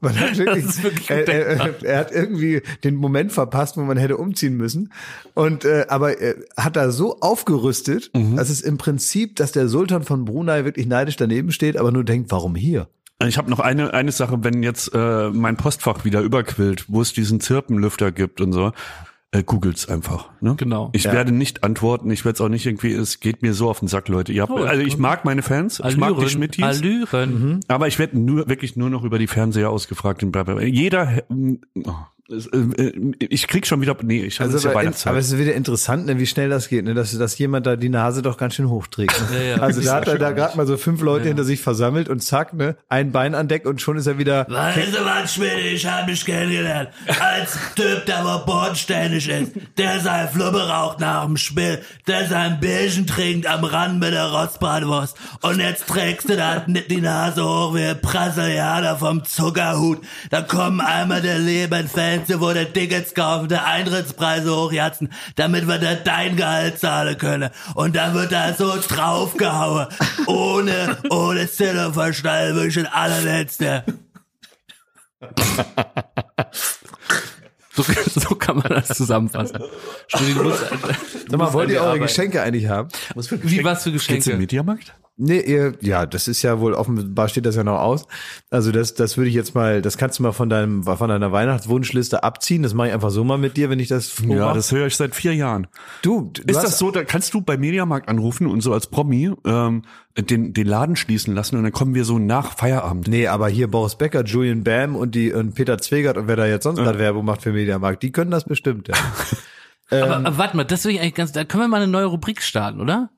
Man 0.02 0.20
hat 0.20 0.38
wirklich, 0.38 0.66
Das 0.66 0.76
ist 0.76 0.84
wirklich 0.84 1.10
er, 1.10 1.28
er, 1.28 1.84
er 1.84 1.98
hat 2.00 2.12
irgendwie 2.12 2.62
den 2.84 2.96
Moment 2.96 3.32
verpasst, 3.32 3.78
wo 3.78 3.82
man 3.82 3.96
hätte 3.98 4.18
umziehen 4.18 4.58
müssen. 4.58 4.92
Und 5.34 5.64
äh, 5.64 5.86
aber 5.88 6.20
er 6.20 6.36
hat 6.58 6.76
da 6.76 6.92
so 6.92 7.20
aufgerüstet, 7.22 8.12
Mhm. 8.14 8.36
dass 8.36 8.50
es 8.50 8.60
im 8.62 8.78
Prinzip, 8.78 9.38
dass 9.38 9.54
der 9.54 9.70
Sultan 9.70 10.04
von 10.04 10.26
Brunei 10.26 10.66
wirklich 10.66 10.88
neidisch 10.88 11.16
daneben 11.16 11.52
steht, 11.54 11.78
aber 11.78 11.92
nur 11.94 12.04
denkt, 12.04 12.32
warum 12.32 12.56
hier? 12.56 12.88
Ich 13.28 13.38
habe 13.38 13.50
noch 13.50 13.60
eine 13.60 13.94
eine 13.94 14.12
Sache, 14.12 14.44
wenn 14.44 14.64
jetzt 14.64 14.94
äh, 14.94 15.30
mein 15.30 15.58
Postfach 15.58 16.06
wieder 16.06 16.22
überquillt, 16.22 16.86
wo 16.88 17.02
es 17.02 17.14
diesen 17.14 17.40
Zirpenlüfter 17.40 18.12
gibt 18.12 18.42
und 18.42 18.52
so, 18.54 18.72
äh, 19.32 19.44
googelt's 19.44 19.88
einfach. 19.90 20.30
Ne? 20.42 20.56
Genau. 20.58 20.90
Ich 20.94 21.06
Ja. 21.06 21.14
werde 21.14 21.32
nicht 21.32 21.64
antworten. 21.64 22.12
Ich 22.12 22.24
werde 22.26 22.36
es 22.36 22.42
auch 22.42 22.50
nicht 22.50 22.66
irgendwie. 22.66 22.94
Es 22.94 23.20
geht 23.20 23.42
mir 23.42 23.54
so 23.54 23.70
auf 23.70 23.80
den 23.80 23.88
Sack, 23.88 24.08
Leute. 24.08 24.32
Ihr 24.32 24.44
habt, 24.44 24.52
Oh, 24.52 24.58
also 24.64 24.82
ich 24.84 24.98
mag 24.98 25.26
meine 25.26 25.42
Fans, 25.42 25.82
ich 25.88 25.98
mag 25.98 26.16
die 26.20 26.30
Schmittis, 26.30 26.64
Allüren. 26.64 27.60
aber 27.68 27.88
ich 27.88 27.98
werde 27.98 28.20
nur 28.20 28.48
wirklich 28.48 28.76
nur 28.76 28.90
noch 28.92 29.04
über 29.04 29.18
die 29.20 29.28
Fernseher 29.28 29.70
ausgefragt. 29.72 30.22
Und 30.24 30.32
bla 30.32 30.44
bla. 30.44 30.62
Jeder, 30.62 31.24
oh, 31.30 31.34
äh, 31.34 31.80
äh, 31.80 31.92
ich 33.20 33.48
krieg 33.48 33.66
schon 33.68 33.82
wieder. 33.82 33.96
Nee, 34.02 34.24
ich 34.24 34.40
habe 34.40 34.46
Also 34.48 34.58
es 34.58 34.64
ja 34.64 34.72
aber, 34.72 34.80
Weihnachtszeit. 34.80 35.12
aber 35.12 35.20
es 35.20 35.32
ist 35.32 35.38
wieder 35.38 35.54
interessant, 35.54 36.06
ne, 36.06 36.20
wie 36.20 36.26
schnell 36.26 36.50
das 36.50 36.70
geht, 36.70 36.86
ne, 36.86 36.94
dass, 36.94 37.18
dass 37.18 37.38
jemand 37.38 37.66
da 37.66 37.76
die 37.76 37.90
Nase 37.90 38.22
doch 38.22 38.38
ganz 38.38 38.56
schön 38.56 38.70
hochträgt. 38.70 39.14
Ne? 39.32 39.38
Ja, 39.38 39.56
ja. 39.58 39.62
also 39.62 39.82
da 39.82 39.96
hat 39.96 40.08
er 40.08 40.18
da 40.18 40.32
gerade 40.32 40.58
mal 40.58 40.68
so 40.68 40.78
fünf 40.78 41.02
Leute 41.02 41.28
hinter 41.28 41.44
sich 41.44 41.62
versammelt 41.62 42.10
und 42.10 42.22
zack, 42.24 42.54
ne, 42.54 42.76
ein 42.90 43.12
Bein 43.12 43.36
an 43.36 43.48
Deck 43.48 43.66
und 43.66 43.82
schon 43.82 43.98
ist 43.98 44.08
er 44.08 44.18
wieder. 44.18 44.48
Weißt 44.50 44.94
du 44.94 45.06
was, 45.06 45.34
Schmidt, 45.34 45.52
ich 45.74 45.86
hab 45.86 46.08
mich 46.08 46.26
kennengelernt. 46.26 46.90
Als 47.20 47.58
Typ, 47.76 48.06
der 48.06 48.24
wo 48.24 48.46
bodenständig 48.46 49.30
ist, 49.30 49.52
der 49.78 50.00
sein 50.00 50.30
Flubbe 50.30 50.68
raucht 50.68 51.00
nach 51.00 51.26
dem 51.26 51.38
Spiel, 51.38 51.80
der 52.08 52.28
sein 52.28 52.60
Bierchen 52.60 53.08
trinkt 53.08 53.48
am 53.48 53.64
Rand 53.64 54.00
mit 54.00 54.14
der 54.14 54.26
Rostbratwurst. 54.32 55.18
Und 55.42 55.60
jetzt 55.60 55.88
trägst 55.88 56.30
du 56.30 56.36
da 56.36 56.60
die 56.68 57.02
Nase 57.02 57.44
hoch 57.44 57.76
wie 57.76 57.84
ein 57.84 58.00
Brasilianer 58.02 58.98
vom 58.98 59.24
Zuckerhut. 59.24 60.00
Da 60.30 60.42
kommen 60.42 60.82
einmal 60.82 61.22
der 61.22 61.40
Lebenfans, 62.28 62.42
wo 62.42 62.54
der 62.54 62.72
Tickets 62.72 63.14
kaufen, 63.14 63.48
der 63.50 63.66
Eintrittspreise 63.66 64.56
hochjatzen, 64.56 65.12
damit 65.36 65.68
wir 65.68 65.78
da 65.78 65.96
dein 65.96 66.36
Gehalt 66.36 66.80
zahlen 66.80 67.18
können. 67.18 67.50
Und 67.76 67.96
dann 67.96 68.14
wird 68.14 68.32
da 68.32 68.54
so 68.54 68.74
draufgehauen. 68.88 69.88
Ohne, 70.28 70.98
ohne 71.10 71.48
Sinn 71.48 71.78
und 71.78 71.94
Verstall, 71.94 72.56
wirklich 72.56 72.80
ein 72.80 72.88
allerletzter. 72.88 73.84
So, 77.76 77.84
so 77.84 78.36
kann 78.36 78.58
man 78.58 78.68
das 78.70 78.90
zusammenfassen. 78.90 79.60
Schmidt, 80.08 80.38
du 80.38 80.44
musst, 80.44 80.60
Sag 81.28 81.40
mal, 81.40 81.54
wollt 81.54 81.72
ihr 81.72 81.82
eure. 81.82 82.00
Geschenke 82.00 82.42
eigentlich 82.42 82.68
haben? 82.68 82.90
Wie 83.16 83.64
was 83.64 83.84
für 83.84 83.92
Geht's 83.92 84.08
im 84.08 84.16
Geschenke? 84.16 84.38
Mediamarkt? 84.38 84.94
Nee, 85.26 85.40
ihr, 85.40 85.74
ja, 85.80 86.06
das 86.06 86.28
ist 86.28 86.42
ja 86.42 86.60
wohl 86.60 86.74
offenbar 86.74 87.30
steht 87.30 87.46
das 87.46 87.56
ja 87.56 87.64
noch 87.64 87.80
aus. 87.80 88.08
Also 88.50 88.74
das, 88.74 88.94
das 88.94 89.16
würde 89.16 89.30
ich 89.30 89.36
jetzt 89.36 89.56
mal, 89.56 89.82
das 89.82 89.98
kannst 89.98 90.20
du 90.20 90.24
mal 90.24 90.34
von 90.34 90.50
deinem, 90.50 90.84
von 90.84 91.08
deiner 91.08 91.32
Weihnachtswunschliste 91.32 92.24
abziehen. 92.24 92.62
Das 92.62 92.74
mache 92.74 92.90
ich 92.90 92.94
einfach 92.94 93.10
so 93.10 93.24
mal 93.24 93.38
mit 93.38 93.56
dir, 93.56 93.70
wenn 93.70 93.80
ich 93.80 93.88
das 93.88 94.22
Ja, 94.28 94.54
das 94.54 94.74
höre 94.74 94.88
ich 94.88 94.98
seit 94.98 95.16
vier 95.16 95.34
Jahren. 95.34 95.68
du, 96.02 96.32
du 96.34 96.42
Ist 96.46 96.62
das 96.62 96.78
so, 96.78 96.92
da 96.92 97.06
kannst 97.06 97.34
du 97.34 97.40
bei 97.40 97.56
Mediamarkt 97.56 98.10
anrufen 98.10 98.48
und 98.48 98.60
so 98.60 98.74
als 98.74 98.88
Promi 98.88 99.32
ähm, 99.46 99.84
den, 100.18 100.52
den 100.52 100.68
Laden 100.68 100.98
schließen 100.98 101.34
lassen 101.34 101.56
und 101.56 101.64
dann 101.64 101.72
kommen 101.72 101.96
wir 101.96 102.04
so 102.04 102.20
nach 102.20 102.58
Feierabend. 102.58 103.08
Nee, 103.08 103.28
aber 103.28 103.48
hier 103.48 103.72
Boris 103.72 103.96
Becker, 103.96 104.26
Julian 104.26 104.66
Bam 104.66 104.98
und 104.98 105.16
die 105.16 105.32
und 105.32 105.56
Peter 105.56 105.78
Zwegert 105.78 106.18
und 106.18 106.28
wer 106.28 106.36
da 106.36 106.46
jetzt 106.46 106.64
sonst 106.64 106.80
gerade 106.80 107.00
Werbung 107.00 107.24
macht 107.24 107.44
für 107.44 107.54
Mediamarkt, 107.54 108.04
die 108.04 108.12
können 108.12 108.30
das 108.30 108.44
bestimmt, 108.44 108.90
ja. 108.90 108.96
Aber, 109.92 110.16
aber 110.16 110.38
warte 110.38 110.58
mal, 110.58 110.64
das 110.64 110.86
will 110.86 110.94
ich 110.94 111.02
eigentlich 111.02 111.14
ganz, 111.14 111.34
da 111.34 111.44
können 111.44 111.64
wir 111.64 111.68
mal 111.68 111.78
eine 111.78 111.92
neue 111.92 112.06
Rubrik 112.06 112.42
starten, 112.42 112.82
oder? 112.82 113.10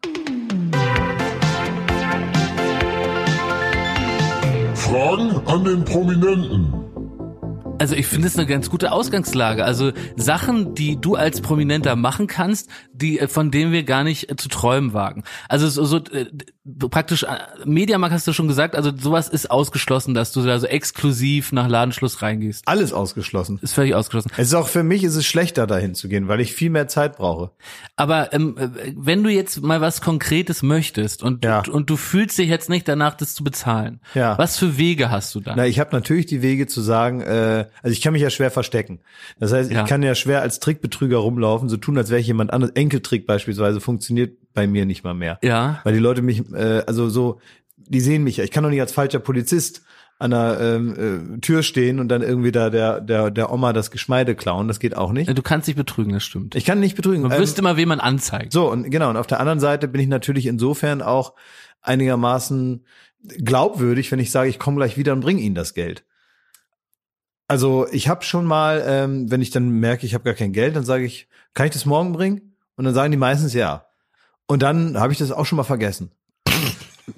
Fragen 4.85 5.47
an 5.47 5.63
den 5.63 5.83
Prominenten. 5.83 6.84
Also 7.77 7.95
ich 7.95 8.07
finde 8.07 8.27
es 8.27 8.37
eine 8.37 8.45
ganz 8.47 8.69
gute 8.69 8.91
Ausgangslage. 8.91 9.65
Also 9.65 9.91
Sachen, 10.15 10.75
die 10.75 10.99
du 10.99 11.15
als 11.15 11.41
Prominenter 11.41 11.95
machen 11.95 12.27
kannst, 12.27 12.69
die 12.93 13.19
äh, 13.19 13.27
von 13.27 13.51
denen 13.51 13.71
wir 13.73 13.83
gar 13.83 14.03
nicht 14.03 14.31
äh, 14.31 14.35
zu 14.37 14.47
träumen 14.47 14.93
wagen. 14.93 15.23
Also 15.49 15.67
so, 15.67 15.83
so 15.83 15.97
äh, 15.97 16.25
praktisch 16.89 17.25
Mediamarkt 17.65 18.13
hast 18.15 18.27
du 18.27 18.33
schon 18.33 18.47
gesagt. 18.47 18.75
Also 18.75 18.91
sowas 18.97 19.27
ist 19.27 19.51
ausgeschlossen, 19.51 20.13
dass 20.13 20.31
du 20.31 20.41
da 20.41 20.57
so 20.59 20.67
exklusiv 20.67 21.51
nach 21.51 21.67
Ladenschluss 21.67 22.21
reingehst. 22.21 22.67
Alles 22.67 22.93
ausgeschlossen. 22.93 23.59
Ist 23.61 23.73
völlig 23.73 23.93
ausgeschlossen. 23.93 24.31
Es 24.37 24.47
ist 24.47 24.53
auch 24.53 24.67
für 24.67 24.83
mich 24.83 25.03
ist 25.03 25.15
es 25.15 25.25
schlechter 25.25 25.67
dahin 25.67 25.95
zu 25.95 26.07
gehen, 26.07 26.27
weil 26.29 26.39
ich 26.39 26.53
viel 26.53 26.69
mehr 26.69 26.87
Zeit 26.87 27.17
brauche. 27.17 27.51
Aber 27.97 28.31
ähm, 28.33 28.55
äh, 28.57 28.69
wenn 28.95 29.21
du 29.23 29.29
jetzt 29.29 29.61
mal 29.61 29.81
was 29.81 30.01
Konkretes 30.01 30.63
möchtest 30.63 31.23
und 31.23 31.43
Ja. 31.43 31.61
und 31.69 31.89
du 31.89 31.97
fühlst 31.97 32.37
dich 32.37 32.47
jetzt 32.47 32.69
nicht 32.69 32.87
danach, 32.87 33.15
das 33.15 33.35
zu 33.35 33.43
bezahlen, 33.43 33.99
Ja. 34.13 34.37
was 34.37 34.57
für 34.57 34.77
Wege 34.77 35.11
hast 35.11 35.35
du 35.35 35.41
da? 35.41 35.55
Na, 35.57 35.65
ich 35.67 35.79
habe 35.79 35.89
natürlich 35.91 36.25
die 36.25 36.41
Wege 36.41 36.67
zu 36.67 36.81
sagen, 36.81 37.21
äh, 37.21 37.64
also 37.81 37.91
ich 37.93 38.01
kann 38.01 38.13
mich 38.13 38.21
ja 38.21 38.29
schwer 38.29 38.51
verstecken. 38.51 38.99
Das 39.39 39.51
heißt, 39.53 39.71
Ja. 39.71 39.83
ich 39.83 39.89
kann 39.89 40.03
ja 40.03 40.15
schwer 40.15 40.41
als 40.41 40.59
Trickbetrüger 40.59 41.17
rumlaufen, 41.17 41.69
so 41.69 41.77
tun, 41.77 41.97
als 41.97 42.09
wäre 42.09 42.19
ich 42.21 42.27
jemand 42.27 42.51
anderes. 42.53 42.73
Enkeltrick 42.75 43.25
beispielsweise 43.27 43.79
funktioniert 43.81 44.37
bei 44.53 44.67
mir 44.67 44.85
nicht 44.85 45.03
mal 45.03 45.13
mehr. 45.13 45.39
Ja. 45.43 45.79
Weil 45.83 45.93
die 45.93 45.99
Leute 45.99 46.21
mich, 46.21 46.41
äh, 46.53 46.83
also 46.87 47.09
so, 47.09 47.39
die 47.77 47.99
sehen 48.01 48.23
mich 48.23 48.37
ja. 48.37 48.43
Ich 48.43 48.51
kann 48.51 48.63
doch 48.63 48.69
nicht 48.69 48.81
als 48.81 48.91
falscher 48.93 49.19
Polizist 49.19 49.81
an 50.17 50.31
der 50.31 50.57
ähm, 50.61 51.35
äh, 51.35 51.39
Tür 51.41 51.61
stehen 51.61 51.99
und 51.99 52.07
dann 52.07 52.21
irgendwie 52.21 52.53
da 52.53 52.69
der, 52.69 53.01
der, 53.01 53.31
der 53.31 53.51
Oma 53.51 53.73
das 53.73 53.91
Geschmeide 53.91 54.33
klauen. 54.33 54.69
Das 54.69 54.79
geht 54.79 54.95
auch 54.95 55.11
nicht. 55.11 55.37
Du 55.37 55.41
kannst 55.41 55.67
dich 55.67 55.75
betrügen, 55.75 56.13
das 56.13 56.23
stimmt. 56.23 56.55
Ich 56.55 56.63
kann 56.63 56.79
nicht 56.79 56.95
betrügen. 56.95 57.21
Man 57.23 57.33
Ähm, 57.33 57.39
wüsste 57.39 57.59
immer, 57.59 57.75
wen 57.75 57.89
man 57.89 57.99
anzeigt. 57.99 58.53
so, 58.53 58.71
und 58.71 58.89
genau, 58.89 59.09
und 59.09 59.17
auf 59.17 59.27
der 59.27 59.41
anderen 59.41 59.59
Seite 59.59 59.89
bin 59.89 59.99
ich 59.99 60.07
natürlich 60.07 60.45
insofern 60.45 61.01
auch 61.01 61.33
einigermaßen 61.81 62.85
glaubwürdig, 63.43 64.11
wenn 64.11 64.19
ich 64.19 64.31
sage, 64.31 64.49
ich 64.49 64.59
komme 64.59 64.77
gleich 64.77 64.97
wieder 64.97 65.13
und 65.13 65.21
bringe 65.21 65.41
Ihnen 65.41 65.55
das 65.55 65.73
Geld. 65.73 66.03
Also 67.47 67.87
ich 67.91 68.07
habe 68.07 68.23
schon 68.23 68.45
mal, 68.45 68.83
ähm, 68.85 69.29
wenn 69.29 69.41
ich 69.41 69.51
dann 69.51 69.69
merke, 69.69 70.05
ich 70.05 70.13
habe 70.13 70.23
gar 70.23 70.33
kein 70.33 70.51
Geld, 70.51 70.75
dann 70.75 70.85
sage 70.85 71.05
ich, 71.05 71.27
kann 71.53 71.67
ich 71.67 71.73
das 71.73 71.85
morgen 71.85 72.13
bringen? 72.13 72.55
Und 72.75 72.85
dann 72.85 72.93
sagen 72.93 73.11
die 73.11 73.17
meistens 73.17 73.53
ja. 73.53 73.85
Und 74.47 74.61
dann 74.61 74.99
habe 74.99 75.13
ich 75.13 75.19
das 75.19 75.31
auch 75.31 75.45
schon 75.45 75.57
mal 75.57 75.63
vergessen. 75.63 76.11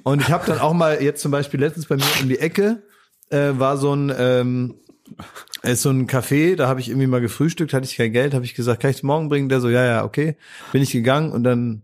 Und 0.03 0.21
ich 0.21 0.29
habe 0.29 0.45
dann 0.45 0.59
auch 0.59 0.73
mal 0.73 1.01
jetzt 1.01 1.21
zum 1.21 1.31
Beispiel 1.31 1.59
letztens 1.59 1.85
bei 1.87 1.95
mir 1.95 2.03
um 2.21 2.29
die 2.29 2.39
Ecke 2.39 2.83
äh, 3.29 3.51
war 3.53 3.77
so 3.77 3.93
ein 3.93 4.13
ähm, 4.17 4.75
ist 5.63 5.81
so 5.81 5.89
ein 5.89 6.07
Café, 6.07 6.55
da 6.55 6.67
habe 6.67 6.79
ich 6.79 6.89
irgendwie 6.89 7.07
mal 7.07 7.21
gefrühstückt, 7.21 7.73
hatte 7.73 7.85
ich 7.85 7.95
kein 7.95 8.11
Geld, 8.11 8.33
habe 8.33 8.45
ich 8.45 8.55
gesagt, 8.55 8.81
kann 8.81 8.91
ich 8.91 8.97
es 8.97 9.03
morgen 9.03 9.29
bringen? 9.29 9.49
Der 9.49 9.61
so, 9.61 9.69
ja, 9.69 9.85
ja, 9.85 10.03
okay. 10.03 10.35
Bin 10.71 10.81
ich 10.81 10.91
gegangen 10.91 11.31
und 11.31 11.43
dann 11.43 11.83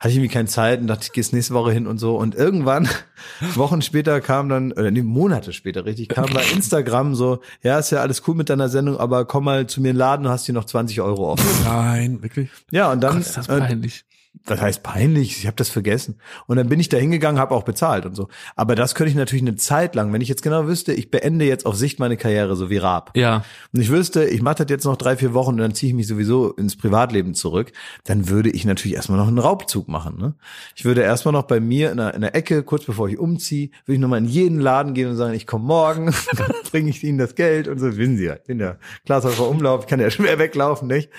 hatte 0.00 0.10
ich 0.10 0.16
irgendwie 0.16 0.32
keine 0.32 0.48
Zeit 0.48 0.80
und 0.80 0.86
dachte, 0.86 1.04
ich 1.04 1.12
gehe 1.12 1.24
nächste 1.32 1.54
Woche 1.54 1.72
hin 1.72 1.86
und 1.86 1.98
so. 1.98 2.16
Und 2.16 2.34
irgendwann, 2.34 2.88
Wochen 3.54 3.82
später 3.82 4.20
kam 4.20 4.48
dann, 4.48 4.72
oder 4.72 4.90
nee, 4.90 5.02
Monate 5.02 5.52
später 5.52 5.84
richtig, 5.84 6.08
kam 6.08 6.32
bei 6.32 6.44
Instagram 6.54 7.16
so, 7.16 7.40
ja, 7.62 7.78
ist 7.78 7.90
ja 7.90 8.00
alles 8.00 8.22
cool 8.28 8.36
mit 8.36 8.48
deiner 8.48 8.68
Sendung, 8.68 8.98
aber 8.98 9.24
komm 9.24 9.44
mal 9.44 9.66
zu 9.66 9.80
mir 9.80 9.90
in 9.90 9.94
den 9.96 9.98
Laden, 9.98 10.24
du 10.24 10.30
hast 10.30 10.46
hier 10.46 10.54
noch 10.54 10.66
20 10.66 11.00
Euro 11.00 11.32
offen. 11.32 11.46
Nein, 11.64 12.22
wirklich? 12.22 12.48
Ja, 12.70 12.92
und 12.92 13.00
dann, 13.00 13.14
Gott, 13.14 13.22
ist 13.22 13.36
das 13.36 13.48
äh, 13.48 13.58
peinlich. 13.58 14.04
Was 14.44 14.60
heißt 14.60 14.82
peinlich? 14.82 15.38
Ich 15.38 15.46
habe 15.46 15.56
das 15.56 15.68
vergessen. 15.68 16.16
Und 16.46 16.56
dann 16.56 16.68
bin 16.68 16.80
ich 16.80 16.88
da 16.88 16.96
hingegangen, 16.96 17.40
habe 17.40 17.54
auch 17.54 17.64
bezahlt 17.64 18.06
und 18.06 18.14
so. 18.14 18.28
Aber 18.56 18.74
das 18.74 18.94
könnte 18.94 19.10
ich 19.10 19.16
natürlich 19.16 19.42
eine 19.42 19.56
Zeit 19.56 19.94
lang, 19.94 20.12
wenn 20.12 20.20
ich 20.20 20.28
jetzt 20.28 20.42
genau 20.42 20.66
wüsste, 20.66 20.92
ich 20.92 21.10
beende 21.10 21.44
jetzt 21.44 21.66
auf 21.66 21.76
Sicht 21.76 21.98
meine 21.98 22.16
Karriere, 22.16 22.56
so 22.56 22.70
wie 22.70 22.78
Raab. 22.78 23.10
Ja. 23.14 23.44
Und 23.72 23.80
ich 23.80 23.90
wüsste, 23.90 24.24
ich 24.24 24.42
mache 24.42 24.64
das 24.64 24.66
jetzt 24.70 24.84
noch 24.84 24.96
drei, 24.96 25.16
vier 25.16 25.34
Wochen 25.34 25.52
und 25.52 25.58
dann 25.58 25.74
ziehe 25.74 25.90
ich 25.90 25.96
mich 25.96 26.06
sowieso 26.06 26.52
ins 26.52 26.76
Privatleben 26.76 27.34
zurück, 27.34 27.72
dann 28.04 28.28
würde 28.28 28.50
ich 28.50 28.64
natürlich 28.64 28.96
erstmal 28.96 29.18
noch 29.18 29.28
einen 29.28 29.38
Raubzug 29.38 29.88
machen. 29.88 30.18
Ne? 30.18 30.34
Ich 30.74 30.84
würde 30.84 31.02
erstmal 31.02 31.32
noch 31.32 31.44
bei 31.44 31.60
mir 31.60 31.90
in 31.90 31.98
der, 31.98 32.14
in 32.14 32.22
der 32.22 32.34
Ecke, 32.34 32.62
kurz 32.62 32.84
bevor 32.84 33.08
ich 33.08 33.18
umziehe, 33.18 33.70
würde 33.84 33.94
ich 33.94 34.00
nochmal 34.00 34.20
in 34.20 34.26
jeden 34.26 34.60
Laden 34.60 34.94
gehen 34.94 35.08
und 35.08 35.16
sagen, 35.16 35.34
ich 35.34 35.46
komme 35.46 35.64
morgen, 35.64 36.06
dann 36.36 36.52
bringe 36.70 36.90
ich 36.90 37.02
ihnen 37.04 37.18
das 37.18 37.34
Geld 37.34 37.68
und 37.68 37.78
so, 37.78 37.96
wissen 37.96 38.16
sie 38.16 38.24
ja. 38.24 38.34
Ich 38.36 38.44
bin 38.44 38.60
ja 38.60 38.76
Glashäufer 39.04 39.48
Umlauf, 39.48 39.82
ich 39.82 39.86
kann 39.86 40.00
ja 40.00 40.10
schwer 40.18 40.38
weglaufen, 40.38 40.88
nicht? 40.88 41.10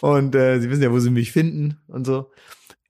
Und 0.00 0.34
äh, 0.34 0.60
sie 0.60 0.70
wissen 0.70 0.82
ja, 0.82 0.92
wo 0.92 0.98
sie 0.98 1.10
mich 1.10 1.32
finden 1.32 1.78
und 1.88 2.06
so. 2.06 2.30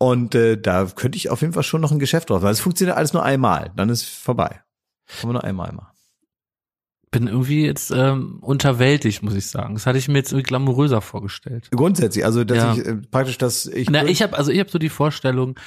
Und 0.04 0.34
äh, 0.34 0.58
da 0.60 0.84
könnte 0.84 1.16
ich 1.16 1.30
auf 1.30 1.40
jeden 1.40 1.54
Fall 1.54 1.62
schon 1.62 1.80
noch 1.80 1.90
ein 1.90 1.98
Geschäft 1.98 2.28
draus, 2.28 2.42
weil 2.42 2.52
es 2.52 2.60
funktioniert 2.60 2.96
alles 2.96 3.14
nur 3.14 3.22
einmal, 3.22 3.72
dann 3.74 3.88
ist 3.88 4.04
vorbei. 4.04 4.60
Kann 5.20 5.28
man 5.28 5.32
nur 5.34 5.44
einmal 5.44 5.72
machen. 5.72 5.92
Bin 7.10 7.26
irgendwie 7.26 7.64
jetzt 7.64 7.90
ähm, 7.90 8.38
unterwältigt, 8.42 9.22
muss 9.22 9.34
ich 9.34 9.46
sagen. 9.46 9.74
Das 9.74 9.86
hatte 9.86 9.98
ich 9.98 10.08
mir 10.08 10.18
jetzt 10.18 10.32
irgendwie 10.32 10.48
glamouröser 10.48 11.00
vorgestellt. 11.00 11.70
Grundsätzlich, 11.70 12.24
also 12.24 12.44
dass 12.44 12.58
Ja. 12.58 12.72
ich 12.74 12.84
äh, 12.86 12.96
praktisch, 12.96 13.38
dass 13.38 13.66
ich 13.66 13.88
Na, 13.88 14.04
ich 14.04 14.20
habe 14.20 14.36
also 14.36 14.50
ich 14.50 14.58
habe 14.58 14.68
so 14.70 14.78
die 14.78 14.88
Vorstellung, 14.90 15.58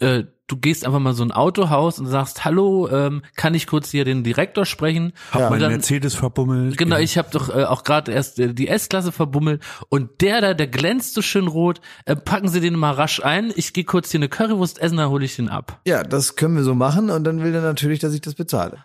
äh, 0.00 0.24
du 0.46 0.56
gehst 0.56 0.86
einfach 0.86 0.98
mal 0.98 1.12
so 1.12 1.22
ein 1.22 1.30
Autohaus 1.30 1.98
und 1.98 2.06
sagst, 2.06 2.44
hallo, 2.46 2.88
ähm, 2.90 3.22
kann 3.36 3.54
ich 3.54 3.66
kurz 3.66 3.90
hier 3.90 4.06
den 4.06 4.24
Direktor 4.24 4.64
sprechen? 4.64 5.12
Hab 5.30 5.40
Ja. 5.40 5.50
mein 5.50 5.54
Und 5.56 5.60
dann- 5.60 5.72
Mercedes 5.72 6.14
verbummelt. 6.14 6.78
Genau, 6.78 6.96
ich 6.96 7.18
habe 7.18 7.28
doch 7.30 7.54
äh, 7.54 7.64
auch 7.64 7.84
gerade 7.84 8.12
erst 8.12 8.38
äh, 8.38 8.54
die 8.54 8.68
S-Klasse 8.68 9.12
verbummelt 9.12 9.62
und 9.90 10.22
der 10.22 10.40
da, 10.40 10.54
der 10.54 10.66
glänzt 10.66 11.12
so 11.14 11.20
schön 11.22 11.48
rot. 11.48 11.80
Äh, 12.06 12.16
packen 12.16 12.48
Sie 12.48 12.60
den 12.60 12.76
mal 12.76 12.92
rasch 12.92 13.22
ein. 13.22 13.52
Ich 13.56 13.74
gehe 13.74 13.84
kurz 13.84 14.10
hier 14.10 14.18
eine 14.18 14.28
Currywurst 14.30 14.80
essen, 14.80 14.96
dann 14.96 15.10
hole 15.10 15.24
ich 15.26 15.36
den 15.36 15.50
ab. 15.50 15.80
Ja, 15.86 16.02
das 16.02 16.36
können 16.36 16.56
wir 16.56 16.64
so 16.64 16.74
machen 16.74 17.10
und 17.10 17.24
dann 17.24 17.42
will 17.42 17.54
er 17.54 17.60
natürlich, 17.62 17.98
dass 17.98 18.14
ich 18.14 18.22
das 18.22 18.34
bezahle. 18.34 18.78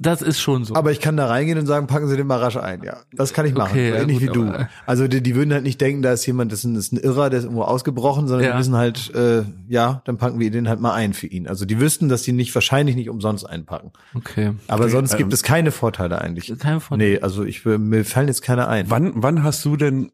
Das 0.00 0.22
ist 0.22 0.40
schon 0.40 0.64
so. 0.64 0.74
Aber 0.76 0.92
ich 0.92 1.00
kann 1.00 1.16
da 1.16 1.26
reingehen 1.26 1.58
und 1.58 1.66
sagen, 1.66 1.88
packen 1.88 2.06
Sie 2.08 2.16
den 2.16 2.26
mal 2.28 2.38
rasch 2.38 2.56
ein. 2.56 2.82
Ja, 2.84 2.98
das 3.12 3.32
kann 3.32 3.46
ich 3.46 3.54
machen. 3.54 3.72
Okay, 3.72 3.90
ja, 3.90 3.96
ähnlich 3.96 4.20
gut, 4.20 4.28
wie 4.28 4.32
du. 4.32 4.42
aber- 4.46 4.68
Also 4.86 5.08
die, 5.08 5.20
die 5.22 5.34
würden 5.34 5.52
halt 5.52 5.64
nicht 5.64 5.80
denken, 5.80 6.02
da 6.02 6.12
ist 6.12 6.24
jemand, 6.24 6.52
das 6.52 6.60
ist 6.60 6.64
ein, 6.66 6.74
das 6.74 6.84
ist 6.84 6.92
ein 6.92 6.98
Irrer, 6.98 7.30
der 7.30 7.40
ist 7.40 7.44
irgendwo 7.46 7.62
ausgebrochen, 7.64 8.28
sondern 8.28 8.46
Ja. 8.46 8.52
die 8.52 8.58
wissen 8.60 8.76
halt, 8.76 9.12
äh, 9.14 9.42
ja, 9.68 10.00
dann 10.04 10.16
packen 10.16 10.38
wir 10.38 10.50
den 10.52 10.68
halt 10.68 10.78
mal 10.80 10.92
ein 10.94 11.14
für 11.14 11.26
ihn. 11.26 11.48
Also 11.48 11.64
die 11.64 11.80
wüssten, 11.80 12.08
dass 12.08 12.22
die 12.22 12.30
nicht 12.32 12.54
wahrscheinlich 12.54 12.94
nicht 12.94 13.08
umsonst 13.10 13.48
einpacken. 13.48 13.90
okay. 14.14 14.52
Aber 14.68 14.88
sonst 14.88 15.12
ähm, 15.14 15.18
gibt 15.18 15.32
es 15.32 15.42
keine 15.42 15.72
Vorteile 15.72 16.20
eigentlich. 16.20 16.56
Kein 16.58 16.80
von 16.80 16.98
Nee, 16.98 17.18
also 17.18 17.42
ich 17.44 17.64
will- 17.64 17.78
mir 17.78 18.04
fallen 18.04 18.28
jetzt 18.28 18.42
keine 18.42 18.68
ein. 18.68 18.88
Wann, 18.90 19.12
wann 19.16 19.42
hast 19.42 19.64
du 19.64 19.76
denn, 19.76 20.12